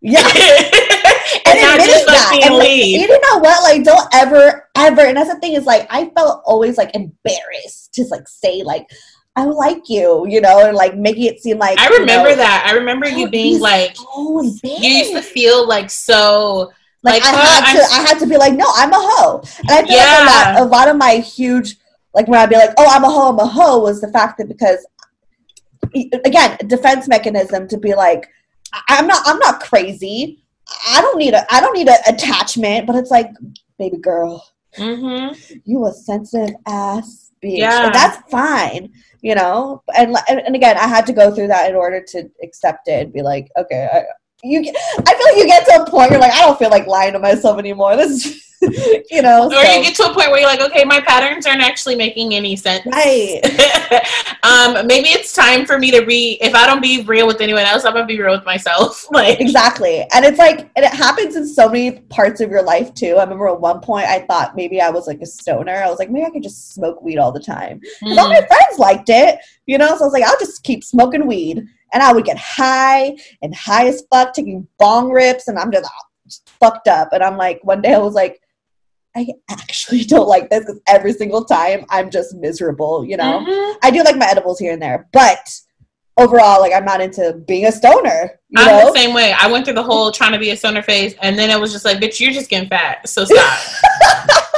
yeah 0.00 0.26
and, 1.46 1.58
and 1.58 1.62
not 1.62 1.86
just 1.86 2.06
fucking 2.06 2.44
And 2.44 2.54
like, 2.54 2.68
leave 2.68 3.00
you 3.00 3.08
know 3.08 3.38
what? 3.38 3.62
Like, 3.62 3.82
don't 3.82 4.08
ever, 4.14 4.68
ever. 4.76 5.00
And 5.00 5.16
that's 5.16 5.32
the 5.32 5.40
thing 5.40 5.54
is, 5.54 5.64
like, 5.64 5.86
I 5.90 6.10
felt 6.10 6.42
always 6.44 6.76
like 6.78 6.94
embarrassed 6.94 7.94
to 7.94 8.04
like 8.10 8.28
say 8.28 8.62
like, 8.62 8.88
I 9.36 9.44
like 9.44 9.88
you, 9.88 10.26
you 10.28 10.40
know, 10.40 10.66
and 10.66 10.74
like 10.74 10.96
making 10.96 11.24
it 11.24 11.40
seem 11.42 11.58
like 11.58 11.78
i 11.78 11.88
you 11.88 11.98
remember 12.00 12.30
know, 12.30 12.36
that 12.36 12.64
i 12.66 12.72
remember 12.72 13.06
you 13.06 13.28
being 13.28 13.60
like 13.60 13.94
so 13.96 14.42
you 14.42 14.88
used 14.98 15.12
to 15.12 15.22
feel 15.22 15.66
like 15.68 15.90
so 15.90 16.72
like, 17.02 17.22
like, 17.22 17.34
I 17.34 17.36
oh, 17.36 17.38
had 17.38 17.64
I'm 17.64 17.76
to, 17.76 17.94
I 17.94 18.00
had 18.08 18.18
to 18.18 18.26
be 18.26 18.36
like, 18.36 18.54
no, 18.54 18.66
I'm 18.74 18.92
a 18.92 18.96
hoe. 18.98 19.42
And 19.60 19.70
I 19.70 19.82
feel 19.86 19.96
Yeah. 19.96 20.24
like 20.24 20.56
a 20.56 20.60
lot, 20.60 20.66
a 20.66 20.70
lot 20.76 20.88
of 20.88 20.96
my 20.96 21.16
huge, 21.18 21.76
like 22.14 22.26
when 22.26 22.40
I'd 22.40 22.48
be 22.50 22.56
like, 22.56 22.70
oh, 22.78 22.86
I'm 22.90 23.04
a 23.04 23.08
hoe, 23.10 23.28
I'm 23.28 23.38
a 23.38 23.46
hoe, 23.46 23.78
was 23.80 24.00
the 24.00 24.08
fact 24.08 24.38
that 24.38 24.48
because, 24.48 24.84
again, 26.24 26.56
defense 26.66 27.06
mechanism 27.06 27.68
to 27.68 27.78
be 27.78 27.94
like, 27.94 28.28
I'm 28.88 29.06
not, 29.06 29.22
I'm 29.24 29.38
not 29.38 29.60
crazy. 29.60 30.42
I 30.88 31.00
don't 31.00 31.18
need 31.18 31.34
a, 31.34 31.46
I 31.54 31.60
don't 31.60 31.74
need 31.74 31.88
an 31.88 31.98
attachment. 32.08 32.86
But 32.88 32.96
it's 32.96 33.10
like, 33.10 33.30
baby 33.78 33.98
girl, 33.98 34.44
hmm 34.74 35.28
you 35.64 35.86
a 35.86 35.92
sensitive 35.92 36.56
ass 36.66 37.30
bitch. 37.42 37.58
Yeah. 37.58 37.86
And 37.86 37.94
that's 37.94 38.18
fine, 38.30 38.92
you 39.26 39.34
know. 39.34 39.82
And, 39.96 40.16
and 40.28 40.54
again, 40.54 40.76
I 40.78 40.86
had 40.86 41.04
to 41.06 41.12
go 41.12 41.34
through 41.34 41.48
that 41.48 41.68
in 41.68 41.74
order 41.74 42.00
to 42.00 42.30
accept 42.44 42.86
it 42.86 43.06
and 43.06 43.12
be 43.12 43.22
like, 43.22 43.48
okay, 43.58 43.88
I, 43.92 44.04
you. 44.44 44.60
I 44.60 45.14
feel 45.14 45.26
like 45.26 45.36
you 45.36 45.46
get 45.46 45.66
to 45.66 45.82
a 45.82 45.90
point 45.90 46.12
you're 46.12 46.20
like, 46.20 46.32
I 46.32 46.42
don't 46.42 46.56
feel 46.56 46.70
like 46.70 46.86
lying 46.86 47.12
to 47.14 47.18
myself 47.18 47.58
anymore. 47.58 47.96
This, 47.96 48.24
is, 48.24 48.45
you 49.10 49.22
know. 49.22 49.46
or 49.46 49.50
so- 49.52 49.72
you 49.76 49.82
get 49.82 49.94
to 49.96 50.04
a 50.04 50.14
point 50.14 50.30
where 50.30 50.38
you're 50.40 50.48
like 50.48 50.60
okay 50.60 50.84
my 50.84 51.00
patterns 51.00 51.46
aren't 51.46 51.60
actually 51.62 51.94
making 51.96 52.34
any 52.34 52.56
sense 52.56 52.84
right. 52.86 53.40
um, 54.42 54.86
maybe 54.86 55.08
it's 55.08 55.32
time 55.32 55.66
for 55.66 55.78
me 55.78 55.90
to 55.90 56.04
be. 56.04 56.38
If 56.40 56.54
I 56.54 56.66
don't 56.66 56.82
be 56.82 57.02
real 57.02 57.26
with 57.26 57.40
anyone 57.40 57.62
else, 57.62 57.84
I'm 57.84 57.92
gonna 57.92 58.06
be 58.06 58.20
real 58.20 58.32
with 58.34 58.44
myself. 58.44 59.06
Like, 59.16 59.40
Exactly. 59.40 60.06
And 60.14 60.24
it's 60.24 60.38
like, 60.38 60.70
and 60.76 60.84
it 60.84 60.92
happens 60.92 61.36
in 61.36 61.46
so 61.46 61.68
many 61.68 62.00
parts 62.10 62.40
of 62.40 62.50
your 62.50 62.62
life 62.62 62.92
too. 62.94 63.16
I 63.16 63.22
remember 63.22 63.48
at 63.48 63.60
one 63.60 63.80
point 63.80 64.06
I 64.06 64.20
thought 64.26 64.54
maybe 64.56 64.80
I 64.80 64.90
was 64.90 65.06
like 65.06 65.20
a 65.22 65.26
stoner. 65.26 65.72
I 65.74 65.88
was 65.88 65.98
like, 65.98 66.10
maybe 66.10 66.26
I 66.26 66.30
could 66.30 66.42
just 66.42 66.74
smoke 66.74 67.00
weed 67.02 67.18
all 67.18 67.32
the 67.32 67.40
time. 67.40 67.80
'Cause 68.02 68.18
all 68.18 68.26
mm, 68.26 68.40
my 68.40 68.46
friends 68.46 68.78
liked 68.78 69.08
it, 69.08 69.38
you 69.66 69.78
know. 69.78 69.88
So 69.96 70.02
I 70.02 70.06
was 70.06 70.12
like, 70.12 70.24
I'll 70.24 70.38
just 70.38 70.62
keep 70.64 70.84
smoking 70.84 71.26
weed, 71.26 71.58
and 71.92 72.02
I 72.02 72.12
would 72.12 72.24
get 72.24 72.36
high 72.38 73.16
and 73.42 73.54
high 73.54 73.86
as 73.88 74.02
fuck, 74.12 74.34
taking 74.34 74.66
bong 74.78 75.10
rips, 75.10 75.48
and 75.48 75.58
I'm 75.58 75.70
just, 75.72 75.88
just 76.26 76.48
fucked 76.60 76.88
up. 76.88 77.08
And 77.12 77.22
I'm 77.22 77.36
like, 77.36 77.60
one 77.62 77.80
day 77.80 77.94
I 77.94 77.98
was 77.98 78.14
like, 78.14 78.40
I 79.16 79.26
actually 79.50 80.04
don't 80.04 80.28
like 80.28 80.50
this 80.50 80.60
because 80.60 80.80
every 80.86 81.12
single 81.12 81.44
time 81.44 81.86
I'm 81.90 82.10
just 82.10 82.34
miserable, 82.36 83.04
you 83.04 83.16
know. 83.16 83.40
mhm. 83.40 83.76
I 83.82 83.90
do 83.90 84.02
like 84.02 84.16
my 84.16 84.26
edibles 84.26 84.58
here 84.58 84.72
and 84.72 84.82
there, 84.82 85.08
but 85.12 85.48
overall, 86.18 86.60
like 86.60 86.72
I'm 86.74 86.84
not 86.84 87.00
into 87.00 87.42
being 87.46 87.66
a 87.66 87.72
stoner, 87.72 88.38
you 88.48 88.62
I'm 88.62 88.66
know. 88.66 88.92
the 88.92 88.98
same 88.98 89.14
way. 89.14 89.34
I 89.38 89.50
went 89.50 89.64
through 89.64 89.74
the 89.74 89.82
whole 89.82 90.12
trying 90.12 90.32
to 90.32 90.38
be 90.38 90.50
a 90.50 90.56
stoner 90.56 90.82
phase, 90.82 91.14
and 91.22 91.38
then 91.38 91.50
it 91.50 91.60
was 91.60 91.72
just 91.72 91.84
like, 91.84 91.98
bitch, 91.98 92.20
you're 92.20 92.32
just 92.32 92.50
getting 92.50 92.68
fat. 92.68 93.08
So 93.08 93.24
stop. 93.24 93.36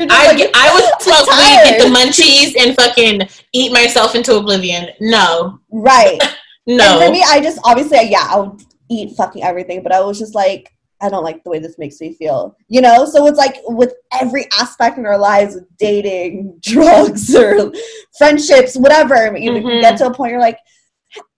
I 0.00 0.26
like, 0.28 0.36
get, 0.36 0.50
I 0.54 0.72
would 0.72 1.02
smoke 1.02 1.26
weed, 1.28 1.60
get 1.64 1.82
the 1.82 1.94
munchies, 1.94 2.54
and 2.60 2.76
fucking 2.76 3.28
eat 3.52 3.72
myself 3.72 4.14
into 4.14 4.36
oblivion. 4.36 4.88
No, 5.00 5.60
right. 5.70 6.20
And 6.66 6.80
for 7.02 7.10
me, 7.10 7.24
I 7.26 7.40
just 7.40 7.58
obviously, 7.64 8.10
yeah, 8.10 8.28
I 8.30 8.40
would 8.40 8.62
eat 8.90 9.16
fucking 9.16 9.42
everything, 9.42 9.82
but 9.82 9.92
I 9.92 10.00
was 10.00 10.18
just 10.18 10.34
like, 10.34 10.70
I 11.00 11.08
don't 11.08 11.22
like 11.24 11.44
the 11.44 11.50
way 11.50 11.58
this 11.60 11.78
makes 11.78 12.00
me 12.00 12.12
feel, 12.14 12.56
you 12.68 12.80
know. 12.80 13.04
So 13.04 13.26
it's 13.26 13.38
like 13.38 13.56
with 13.66 13.94
every 14.12 14.46
aspect 14.58 14.98
in 14.98 15.06
our 15.06 15.18
lives, 15.18 15.56
dating, 15.78 16.58
drugs, 16.62 17.34
or 17.34 17.72
friendships, 18.16 18.76
whatever. 18.76 19.36
You, 19.36 19.54
you 19.54 19.60
Mhm. 19.62 19.80
get 19.80 19.96
to 19.98 20.06
a 20.06 20.14
point 20.14 20.32
you're 20.32 20.40
like, 20.40 20.58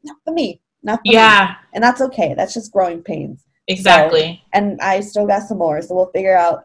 not 0.03 0.17
for 0.25 0.33
me, 0.33 0.61
not 0.83 0.99
for 1.01 1.09
me, 1.09 1.13
Yeah, 1.15 1.55
and 1.75 1.85
that's 1.85 2.01
okay. 2.01 2.35
That's 2.35 2.55
just 2.55 2.73
growing 2.73 3.03
pains. 3.03 3.45
exactly. 3.69 4.43
and 4.53 4.81
I 4.81 5.01
still 5.01 5.27
got 5.27 5.43
some 5.45 5.59
more. 5.59 5.81
So 5.83 5.95
we'll 5.95 6.07
figure 6.11 6.37
out 6.37 6.65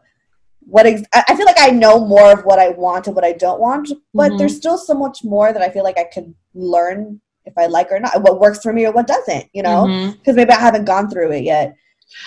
what 0.60 0.86
ex- 0.86 1.02
I 1.14 1.36
feel 1.36 1.46
like 1.46 1.60
I 1.60 1.70
know 1.70 2.04
more 2.04 2.32
of 2.32 2.44
what 2.44 2.58
I 2.58 2.70
want 2.70 3.06
and 3.06 3.14
what 3.14 3.24
I 3.24 3.32
don't 3.32 3.60
want, 3.60 3.88
but 4.12 4.32
Mhm. 4.32 4.38
there's 4.38 4.56
still 4.56 4.76
so 4.78 4.94
much 4.94 5.22
more 5.22 5.52
that 5.52 5.62
I 5.62 5.68
feel 5.68 5.84
like 5.84 5.98
I 5.98 6.04
could 6.04 6.34
learn 6.54 7.20
if 7.44 7.52
I 7.56 7.66
like 7.66 7.92
or 7.92 8.00
not, 8.00 8.20
what 8.22 8.40
works 8.40 8.58
for 8.60 8.72
me 8.72 8.84
or 8.86 8.90
what 8.90 9.06
doesn't, 9.06 9.46
you 9.52 9.62
know? 9.62 9.84
Mhm. 9.86 10.18
Because 10.18 10.34
maybe 10.34 10.50
I 10.50 10.58
haven't 10.58 10.84
gone 10.86 11.08
through 11.08 11.30
it 11.30 11.44
yet. 11.44 11.76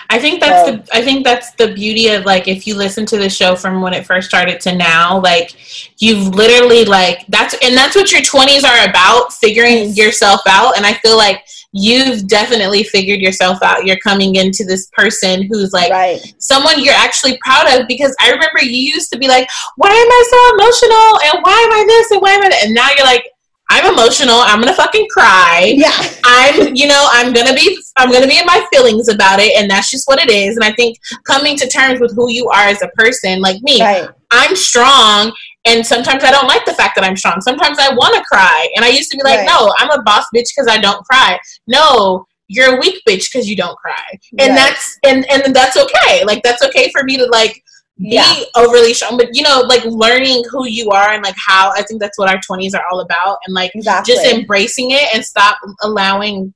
I 0.10 0.20
think 0.20 0.40
that's 0.40 0.68
So- 0.68 0.76
the 0.78 0.96
I 0.96 1.02
think 1.02 1.24
that's 1.24 1.52
the 1.52 1.74
beauty 1.74 2.10
of 2.10 2.26
like 2.26 2.48
if 2.48 2.66
you 2.66 2.76
listen 2.76 3.06
to 3.08 3.18
the 3.18 3.30
show 3.30 3.56
from 3.56 3.82
when 3.82 3.94
it 3.94 4.06
first 4.06 4.30
started 4.30 4.60
to 4.62 4.76
now, 4.76 5.20
like 5.22 5.56
you've 6.00 6.34
literally 6.34 6.86
like 6.86 7.26
that's 7.30 7.56
and 7.62 7.76
that's 7.76 7.96
what 7.96 8.12
your 8.12 8.22
twenties 8.22 8.64
are 8.64 8.90
about, 8.90 9.34
figuring 9.34 9.94
yourself 9.94 10.42
out. 10.48 10.78
And 10.78 10.86
I 10.86 10.94
feel 10.94 11.18
like 11.18 11.44
you've 11.72 12.28
definitely 12.28 12.84
figured 12.84 13.20
yourself 13.20 13.62
out. 13.62 13.86
You're 13.86 14.00
coming 14.00 14.36
into 14.36 14.66
this 14.66 14.90
person 14.94 15.44
who's 15.44 15.72
like 15.72 15.92
right. 15.92 16.20
someone 16.40 16.84
you're 16.84 16.96
actually 16.96 17.38
proud 17.44 17.80
of 17.80 17.88
because 17.88 18.16
I 18.20 18.32
remember 18.32 18.62
you 18.62 18.94
used 18.94 19.12
to 19.12 19.20
be 19.20 19.28
like, 19.28 19.48
Why 19.76 19.90
am 19.90 19.94
I 19.94 20.24
so 20.30 20.56
emotional? 20.56 21.20
And 21.26 21.44
why 21.44 21.54
am 21.54 21.72
I 21.72 21.84
this 21.88 22.12
and 22.12 22.22
why 22.22 22.32
am 22.32 22.44
I 22.44 22.50
that? 22.50 22.64
And 22.66 22.74
now 22.74 22.88
you're 22.96 23.06
like, 23.06 23.26
I'm 23.72 23.94
emotional, 23.94 24.36
I'm 24.40 24.60
gonna 24.60 24.74
fucking 24.74 25.08
cry. 25.12 25.74
Yeah. 25.78 25.92
I'm, 26.26 26.76
you 26.76 26.88
know, 26.88 27.08
I'm 27.12 27.32
gonna 27.34 27.54
be, 27.54 27.80
I'm 27.98 28.12
gonna 28.12 28.28
be 28.28 28.40
in 28.40 28.46
my 28.46 28.66
feelings 28.74 29.08
about 29.10 29.40
it, 29.40 29.56
and 29.56 29.70
that's 29.70 29.92
just 29.92 30.08
what 30.08 30.20
it 30.20 30.30
is. 30.32 30.56
And 30.56 30.64
I 30.64 30.72
think 30.74 30.98
coming 31.26 31.56
to 31.58 31.68
terms 31.68 32.00
with 32.00 32.16
who 32.16 32.32
you 32.32 32.50
are 32.50 32.66
as 32.68 32.82
a 32.82 32.88
person, 32.96 33.42
like 33.42 33.62
me, 33.62 33.82
Right. 33.82 34.10
I'm 34.32 34.56
strong, 34.56 35.32
and 35.66 35.86
sometimes 35.86 36.24
I 36.24 36.32
don't 36.32 36.48
like 36.48 36.66
the 36.66 36.74
fact 36.74 36.96
that 36.96 37.04
I'm 37.06 37.16
strong. 37.16 37.42
Sometimes 37.42 37.78
I 37.80 37.94
want 37.94 38.16
to 38.16 38.24
cry, 38.24 38.68
and 38.76 38.84
I 38.84 38.90
used 38.90 39.12
to 39.12 39.18
be 39.18 39.24
like, 39.24 39.40
Right. 39.40 39.46
no, 39.48 39.74
I'm 39.78 39.92
a 39.92 40.02
boss 40.04 40.26
bitch 40.36 40.48
because 40.56 40.68
I 40.68 40.80
don't 40.80 41.04
cry. 41.06 41.40
No, 41.68 42.26
you're 42.48 42.76
a 42.76 42.80
weak 42.80 43.02
bitch 43.08 43.32
because 43.32 43.48
you 43.48 43.56
don't 43.56 43.78
cry, 43.78 44.04
and 44.40 44.50
Right. 44.50 44.56
that's 44.56 44.98
and 45.06 45.30
and 45.32 45.56
that's 45.56 45.78
okay. 45.78 46.26
Like 46.26 46.42
that's 46.42 46.64
okay 46.64 46.90
for 46.92 47.04
me 47.04 47.18
to 47.18 47.26
like 47.28 47.62
be 48.00 48.16
Yeah. 48.16 48.34
overly 48.56 48.94
strong, 48.94 49.18
but 49.18 49.36
you 49.36 49.42
know, 49.42 49.62
like 49.68 49.84
learning 49.86 50.44
who 50.50 50.68
you 50.68 50.90
are 50.90 51.10
and 51.10 51.24
like 51.24 51.36
how 51.38 51.72
I 51.76 51.84
think 51.84 52.00
that's 52.00 52.18
what 52.18 52.30
our 52.30 52.40
20s 52.40 52.74
are 52.74 52.84
all 52.92 53.02
about, 53.02 53.38
and 53.46 53.54
like 53.54 53.72
Exactly. 53.76 54.16
just 54.16 54.26
embracing 54.26 54.92
it 54.92 55.14
and 55.14 55.24
stop 55.24 55.58
allowing 55.84 56.54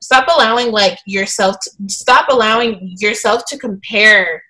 stop 0.00 0.26
allowing 0.28 0.70
like 0.70 0.98
yourself 1.06 1.56
to, 1.62 1.70
stop 1.88 2.26
allowing 2.28 2.94
yourself 2.98 3.42
to 3.46 3.56
compare 3.56 4.42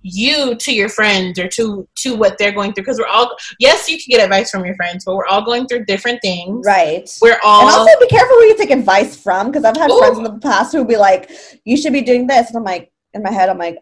you 0.00 0.54
to 0.56 0.72
your 0.72 0.88
friends 0.88 1.38
or 1.38 1.46
to 1.46 1.86
to 1.96 2.16
what 2.16 2.36
they're 2.38 2.50
going 2.50 2.72
through 2.72 2.82
because 2.82 2.98
we're 2.98 3.06
all 3.06 3.36
yes 3.60 3.88
you 3.88 3.96
can 3.96 4.06
get 4.08 4.24
advice 4.24 4.50
from 4.50 4.64
your 4.64 4.74
friends 4.74 5.04
but 5.04 5.14
we're 5.14 5.26
all 5.26 5.44
going 5.44 5.64
through 5.66 5.84
different 5.84 6.20
things 6.22 6.64
right. 6.66 7.08
we're 7.22 7.38
all 7.44 7.68
and 7.68 7.70
also 7.70 8.00
be 8.00 8.08
careful 8.08 8.34
who 8.34 8.44
you 8.46 8.56
take 8.56 8.70
advice 8.70 9.16
from 9.16 9.46
because 9.48 9.64
I've 9.64 9.76
had 9.76 9.90
Ooh. 9.90 9.98
friends 9.98 10.18
in 10.18 10.24
the 10.24 10.38
past 10.40 10.72
who 10.72 10.78
would 10.78 10.88
be 10.88 10.96
like, 10.96 11.30
"You 11.64 11.76
should 11.76 11.92
be 11.92 12.00
doing 12.00 12.26
this," 12.26 12.48
and 12.48 12.56
I'm 12.56 12.64
like, 12.64 12.90
in 13.14 13.22
my 13.22 13.30
head, 13.30 13.48
I'm 13.48 13.58
like, 13.58 13.78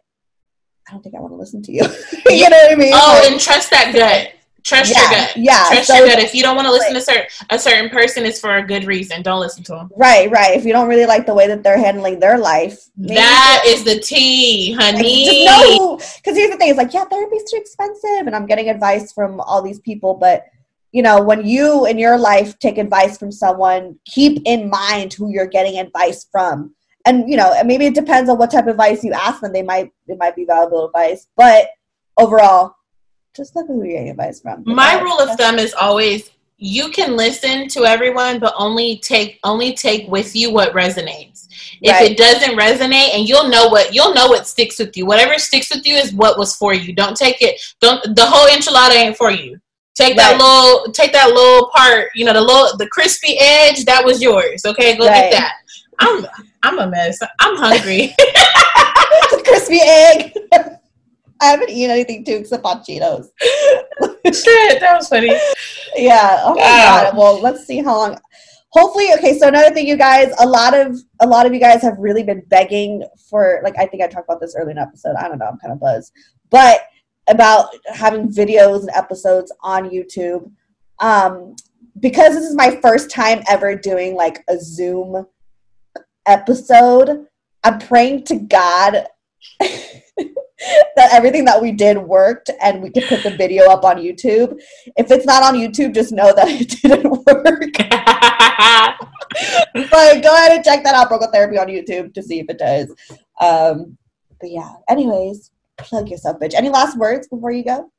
I 0.89 0.93
don't 0.93 1.03
think 1.03 1.15
I 1.15 1.21
want 1.21 1.33
to 1.33 1.37
listen 1.37 1.63
to 1.63 1.73
you. 1.73 1.83
you 2.29 2.49
know 2.49 2.57
what 2.57 2.73
I 2.73 2.75
mean? 2.75 2.93
oh 2.95 3.21
Like, 3.23 3.33
and 3.33 3.41
trust 3.41 3.71
that 3.71 3.93
gut 3.95 4.35
trust 4.63 4.93
Yeah, 4.93 5.01
your 5.01 5.11
gut 5.11 5.37
yeah, 5.37 5.65
trust 5.69 5.87
so- 5.87 5.95
your 5.95 6.07
gut 6.07 6.19
if 6.19 6.35
you 6.35 6.43
don't 6.43 6.57
want 6.57 6.67
to 6.67 6.73
listen 6.73 6.95
to 6.95 7.01
certain 7.01 7.27
a 7.51 7.59
certain 7.59 7.91
person 7.91 8.25
it's 8.27 8.41
for 8.41 8.59
a 8.59 8.67
good 8.67 8.85
reason 8.85 9.23
don't 9.23 9.41
listen 9.41 9.63
to 9.65 9.73
them 9.73 9.91
right, 9.97 10.31
right. 10.31 10.57
If 10.57 10.65
you 10.65 10.73
don't 10.73 10.89
really 10.89 11.07
like 11.07 11.27
the 11.27 11.35
way 11.35 11.47
that 11.49 11.63
they're 11.63 11.79
handling 11.79 12.21
their 12.21 12.39
life, 12.39 12.79
that 12.99 13.63
is 13.67 13.85
the 13.85 13.99
tea 14.01 14.75
like, 14.77 14.97
honey 14.97 15.25
just 15.25 15.45
know 15.47 15.97
because 15.97 16.37
here's 16.37 16.51
the 16.51 16.57
thing: 16.57 16.69
it's 16.71 16.79
like, 16.79 16.93
yeah, 16.93 17.05
therapy's 17.05 17.51
too 17.51 17.57
expensive, 17.57 18.27
and 18.27 18.35
I'm 18.35 18.47
getting 18.47 18.69
advice 18.69 19.13
from 19.13 19.41
all 19.41 19.63
these 19.63 19.81
people, 19.81 20.15
but. 20.15 20.45
You 20.93 21.05
know, 21.05 21.23
when 21.23 21.47
you 21.47 21.87
in 21.87 21.99
your 21.99 22.19
life 22.19 22.59
take 22.59 22.77
advice 22.77 23.17
from 23.17 23.31
someone, 23.31 23.97
keep 24.07 24.43
in 24.45 24.69
mind 24.69 25.13
who 25.13 25.31
you're 25.31 25.47
getting 25.47 25.79
advice 25.79 26.27
from. 26.33 26.75
And 27.07 27.29
you 27.31 27.37
know, 27.37 27.53
and 27.55 27.67
maybe 27.67 27.87
it 27.87 27.95
depends 27.95 28.29
on 28.29 28.39
what 28.39 28.51
type 28.51 28.65
of 28.65 28.71
advice 28.71 29.03
you 29.03 29.13
ask 29.13 29.41
them. 29.41 29.53
They 29.53 29.63
might 29.63 29.91
it 30.07 30.19
might 30.19 30.37
be 30.37 30.45
valuable 30.45 30.87
advice, 30.87 31.29
but 31.37 31.69
overall, 32.19 32.75
just 33.35 33.55
look 33.57 33.65
at 33.69 33.73
who 33.75 33.83
you're 33.85 33.93
getting 33.95 34.11
advice 34.11 34.41
from. 34.41 34.63
my 34.67 35.01
rule 35.01 35.19
of 35.21 35.37
thumb 35.39 35.59
is 35.59 35.73
always 35.75 36.31
you 36.63 36.91
can 36.91 37.17
listen 37.17 37.69
to 37.69 37.85
everyone 37.87 38.39
but 38.39 38.53
only 38.59 38.99
take 38.99 39.39
only 39.45 39.73
take 39.73 40.07
with 40.11 40.37
you 40.37 40.53
what 40.53 40.75
resonates 40.75 41.47
if 41.81 41.93
Right. 41.93 42.11
it 42.11 42.19
doesn't 42.19 42.59
resonate 42.59 43.15
and 43.15 43.27
you'll 43.27 43.49
know 43.49 43.69
what 43.69 43.95
you'll 43.95 44.13
know 44.13 44.27
what 44.29 44.47
sticks 44.47 44.79
with 44.79 44.95
you 44.97 45.07
whatever 45.07 45.39
sticks 45.39 45.75
with 45.75 45.87
you 45.87 45.95
is 45.95 46.13
what 46.13 46.39
was 46.39 46.55
for 46.57 46.75
you 46.75 46.93
don't 46.93 47.17
take 47.17 47.41
it 47.41 47.59
don't 47.81 48.03
the 48.15 48.27
whole 48.27 48.47
enchilada 48.49 48.95
ain't 48.95 49.17
for 49.17 49.31
you 49.31 49.59
take 49.95 50.17
that 50.17 50.33
Right. 50.33 50.41
little 50.41 50.93
take 50.93 51.13
that 51.13 51.29
little 51.31 51.71
part 51.75 52.09
you 52.15 52.27
know 52.27 52.35
the 52.35 52.41
little 52.43 52.77
the 52.77 52.89
crispy 52.89 53.39
edge 53.39 53.87
that 53.87 54.05
was 54.05 54.21
yours 54.21 54.63
okay 54.67 54.99
go 54.99 55.07
Right. 55.07 55.15
get 55.15 55.33
that 55.33 55.53
i'm 56.01 56.27
i'm 56.63 56.79
a 56.79 56.87
mess 56.89 57.19
i'm 57.41 57.57
hungry 57.57 58.15
crispy 59.45 59.81
egg. 59.83 60.33
I 61.43 61.47
haven't 61.47 61.71
eaten 61.71 61.91
anything 61.91 62.23
too 62.25 62.33
except 62.33 62.65
hot 62.67 62.85
Cheetos. 62.87 63.29
shit 64.27 64.81
that 64.81 64.95
was 64.97 65.09
funny 65.09 65.35
Yeah. 65.97 66.41
Oh 66.45 66.55
my 66.55 66.61
Wow. 66.61 67.03
god. 67.11 67.17
Well, 67.17 67.41
let's 67.41 67.65
see 67.67 67.83
how 67.83 67.97
long. 67.97 68.19
Hopefully, 68.73 69.09
okay. 69.15 69.39
So 69.39 69.49
another 69.49 69.75
thing, 69.75 69.89
you 69.89 69.97
guys, 69.97 70.33
a 70.39 70.47
lot 70.47 70.75
of 70.75 70.97
a 71.21 71.27
lot 71.27 71.47
of 71.47 71.55
you 71.55 71.59
guys 71.59 71.81
have 71.83 71.97
really 71.99 72.23
been 72.23 72.43
begging 72.49 73.03
for. 73.31 73.61
Like, 73.65 73.75
I 73.79 73.87
think 73.87 74.03
I 74.03 74.07
talked 74.07 74.29
about 74.29 74.41
this 74.41 74.55
early 74.57 74.73
in 74.73 74.77
the 74.77 74.83
episode. 74.83 75.17
I 75.17 75.29
don't 75.29 75.39
know. 75.39 75.47
I'm 75.47 75.59
kind 75.59 75.73
of 75.73 75.81
buzzed, 75.81 76.13
but 76.51 76.83
about 77.29 77.69
having 77.87 78.29
videos 78.29 78.81
and 78.81 78.91
episodes 78.91 79.51
on 79.63 79.89
YouTube. 79.91 80.51
Um, 80.99 81.57
because 82.01 82.35
this 82.35 82.45
is 82.45 82.55
my 82.55 82.79
first 82.83 83.11
time 83.11 83.43
ever 83.49 83.75
doing 83.75 84.15
like 84.15 84.45
a 84.49 84.59
Zoom 84.61 85.27
episode. 86.31 87.27
I'm 87.65 87.79
praying 87.79 88.25
to 88.25 88.37
God 88.37 89.07
that 89.61 91.09
everything 91.13 91.45
that 91.47 91.61
we 91.61 91.73
did 91.73 91.99
worked 91.99 92.51
and 92.63 92.83
we 92.83 92.91
could 92.91 93.05
put 93.05 93.23
the 93.23 93.37
video 93.37 93.71
up 93.71 93.85
on 93.85 93.97
YouTube. 93.97 94.59
If 94.97 95.11
it's 95.11 95.27
not 95.27 95.43
on 95.43 95.55
YouTube, 95.55 95.95
just 95.95 96.13
know 96.13 96.33
that 96.35 96.49
it 96.49 96.69
didn't 96.83 97.11
work. 97.11 97.25
but 99.91 100.23
go 100.23 100.35
ahead 100.35 100.53
and 100.53 100.65
check 100.65 100.85
that 100.85 100.95
out, 100.95 101.09
Broke 101.09 101.23
Girl 101.23 101.33
Therapy 101.33 101.59
on 101.59 101.67
YouTube 101.67 102.15
to 102.15 102.23
see 102.23 102.39
if 102.41 102.49
it 102.49 102.59
does. 102.59 102.95
Um, 103.41 103.97
but 104.41 104.51
yeah, 104.51 104.75
anyways, 104.89 105.51
plug 105.77 106.09
yourself, 106.09 106.39
bitch. 106.39 106.55
Any 106.55 106.69
last 106.69 106.97
words 106.97 107.27
before 107.29 107.51
you 107.51 107.65
go? 107.65 107.91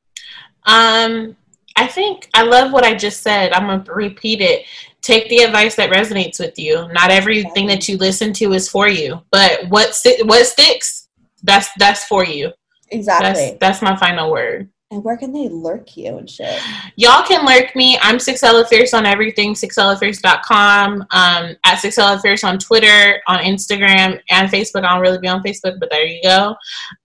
Um, 0.64 1.36
I 1.76 1.86
think 1.86 2.28
I 2.34 2.42
love 2.42 2.72
what 2.72 2.84
I 2.84 2.94
just 2.94 3.22
said. 3.22 3.52
I'm 3.52 3.66
gonna 3.66 3.84
repeat 3.94 4.40
it. 4.40 4.64
Take 5.02 5.28
the 5.28 5.38
advice 5.38 5.74
that 5.76 5.90
resonates 5.90 6.38
with 6.38 6.58
you. 6.58 6.88
Not 6.92 7.10
everything 7.10 7.66
that 7.66 7.88
you 7.88 7.96
listen 7.96 8.32
to 8.34 8.52
is 8.52 8.68
for 8.68 8.88
you, 8.88 9.20
but 9.30 9.68
what 9.68 10.00
what 10.24 10.46
sticks, 10.46 11.08
that's 11.42 11.68
that's 11.78 12.04
for 12.04 12.24
you. 12.24 12.52
Exactly. 12.90 13.28
That's 13.28 13.58
that's 13.58 13.82
my 13.82 13.96
final 13.96 14.30
word. 14.30 14.68
and 14.92 15.02
where 15.02 15.16
can 15.16 15.32
they 15.32 15.48
lurk 15.48 15.96
you 15.96 16.18
and 16.18 16.28
shit? 16.28 16.60
Y'all 16.96 17.24
can 17.26 17.46
lurk 17.46 17.74
me. 17.74 17.98
I'm 18.02 18.18
Sixelaafiercee 18.18 18.92
on 18.96 19.06
everything. 19.06 19.54
Sixelaafiercee.com. 19.54 21.00
Um, 21.10 21.56
at 21.64 21.78
Sixelaafiercee 21.78 22.44
on 22.46 22.58
Twitter, 22.58 23.20
on 23.26 23.38
Instagram, 23.38 24.20
and 24.30 24.50
Facebook. 24.50 24.84
I 24.84 24.92
don't 24.92 25.00
really 25.00 25.18
be 25.18 25.28
on 25.28 25.42
Facebook, 25.42 25.80
but 25.80 25.88
there 25.90 26.04
you 26.04 26.22
go. 26.22 26.54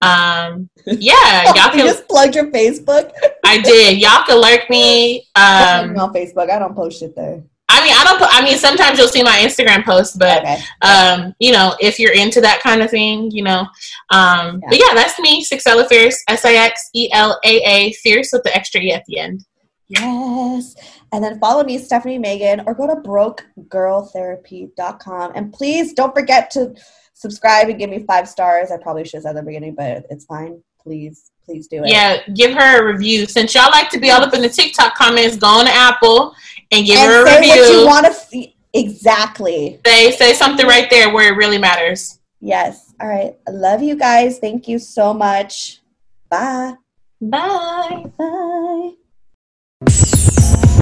Um, 0.02 0.70
yeah, 0.86 1.46
y'all 1.56 1.66
you 1.68 1.72
can. 1.72 1.88
just 1.88 2.08
plugged 2.10 2.36
your 2.36 2.52
Facebook. 2.52 3.12
I 3.46 3.60
did. 3.62 3.98
Y'all 4.00 4.24
can 4.26 4.40
lurk 4.42 4.70
me. 4.70 5.26
I'm 5.36 5.92
Um, 5.92 6.00
on 6.00 6.14
Facebook. 6.14 6.50
I 6.52 6.60
don't 6.60 6.76
post 6.76 7.00
shit 7.00 7.16
there. 7.16 7.42
I 7.70 7.84
mean, 7.84 7.94
I 7.98 8.04
don't. 8.06 8.18
Put, 8.18 8.30
I 8.32 8.42
mean, 8.44 8.58
sometimes 8.58 8.98
you'll 8.98 9.10
see 9.10 9.24
my 9.24 9.38
Instagram 9.40 9.84
posts, 9.84 10.16
but 10.16 10.40
Okay. 10.42 10.62
um, 10.84 11.34
you 11.40 11.52
know, 11.52 11.76
if 11.82 12.00
you're 12.00 12.14
into 12.14 12.40
that 12.42 12.62
kind 12.62 12.82
of 12.82 12.90
thing, 12.90 13.30
you 13.32 13.44
know. 13.44 13.68
Um, 14.10 14.62
But 14.70 14.80
yeah, 14.80 14.94
that's 14.94 15.20
me, 15.20 15.44
Sixelaafiercee, 15.46 16.16
S 16.30 16.46
I 16.46 16.54
X 16.54 16.90
E 16.94 17.10
L 17.12 17.38
A 17.44 17.50
A 17.50 17.92
Fierce 17.94 18.30
with 18.32 18.44
the 18.44 18.56
extra 18.56 18.80
E 18.82 18.94
at 18.94 19.04
the 19.08 19.20
end. 19.20 19.44
Yes. 19.90 20.76
And 21.14 21.24
then 21.24 21.40
follow 21.40 21.64
me, 21.64 21.78
Stephanie 21.78 22.20
Megan, 22.20 22.62
or 22.66 22.74
go 22.74 22.88
to 22.88 22.96
brokegirltherapy.com. 22.96 25.32
And 25.36 25.54
please 25.54 25.94
don't 25.94 26.14
forget 26.14 26.50
to 26.52 26.74
subscribe 27.14 27.70
and 27.70 27.80
give 27.80 27.90
me 27.90 28.04
five 28.06 28.28
stars. 28.28 28.70
I 28.72 28.78
probably 28.78 29.06
should 29.06 29.14
have 29.16 29.24
said 29.24 29.38
at 29.38 29.42
the 29.42 29.44
beginning, 29.44 29.76
but 29.76 30.06
it's 30.10 30.26
fine. 30.26 30.62
Please, 30.82 31.32
please 31.46 31.68
do 31.68 31.84
it. 31.84 31.90
Yeah, 31.90 32.18
give 32.34 32.54
her 32.54 32.82
a 32.82 32.86
review. 32.94 33.26
Since 33.26 33.56
y'all 33.56 33.72
like 33.72 33.90
to 33.92 34.00
be 34.00 34.12
all 34.12 34.22
up 34.22 34.34
in 34.34 34.42
the 34.42 34.50
TikTok 34.50 34.96
comments, 34.96 35.38
go 35.38 35.48
on 35.48 35.66
to 35.66 35.72
Apple 35.72 36.34
and 36.72 36.86
give 36.86 36.98
and 36.98 37.12
her 37.12 37.24
a 37.24 37.28
say 37.28 37.40
review. 37.40 37.62
what 37.62 37.72
you 37.72 37.86
want 37.88 38.06
to 38.08 38.14
see. 38.14 38.56
exactly. 38.74 39.80
say 39.86 40.12
say 40.12 40.34
something 40.34 40.66
right 40.68 40.90
there 40.90 41.14
where 41.14 41.34
it 41.34 41.38
really 41.38 41.58
matters. 41.58 42.20
Yes. 42.40 42.94
All 43.02 43.08
right. 43.08 43.36
I 43.48 43.52
love 43.52 43.82
you 43.82 43.96
guys. 43.96 44.40
Thank 44.40 44.68
you 44.68 44.78
so 44.80 45.14
much. 45.14 45.82
Bye. 46.30 46.74
Bye. 47.22 48.06
Bye. 48.18 48.92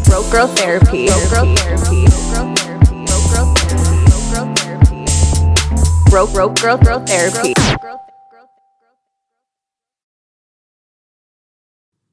Broke 0.05 0.31
Girl 0.31 0.47
Therapy. 0.47 1.07
Broke 1.07 1.29
Girl 1.29 1.55
Therapy. 1.55 2.05
Broke 6.09 6.33
Broke 6.33 6.59
Girl 6.61 6.77
Girl 6.77 6.99
Therapy. 7.05 7.53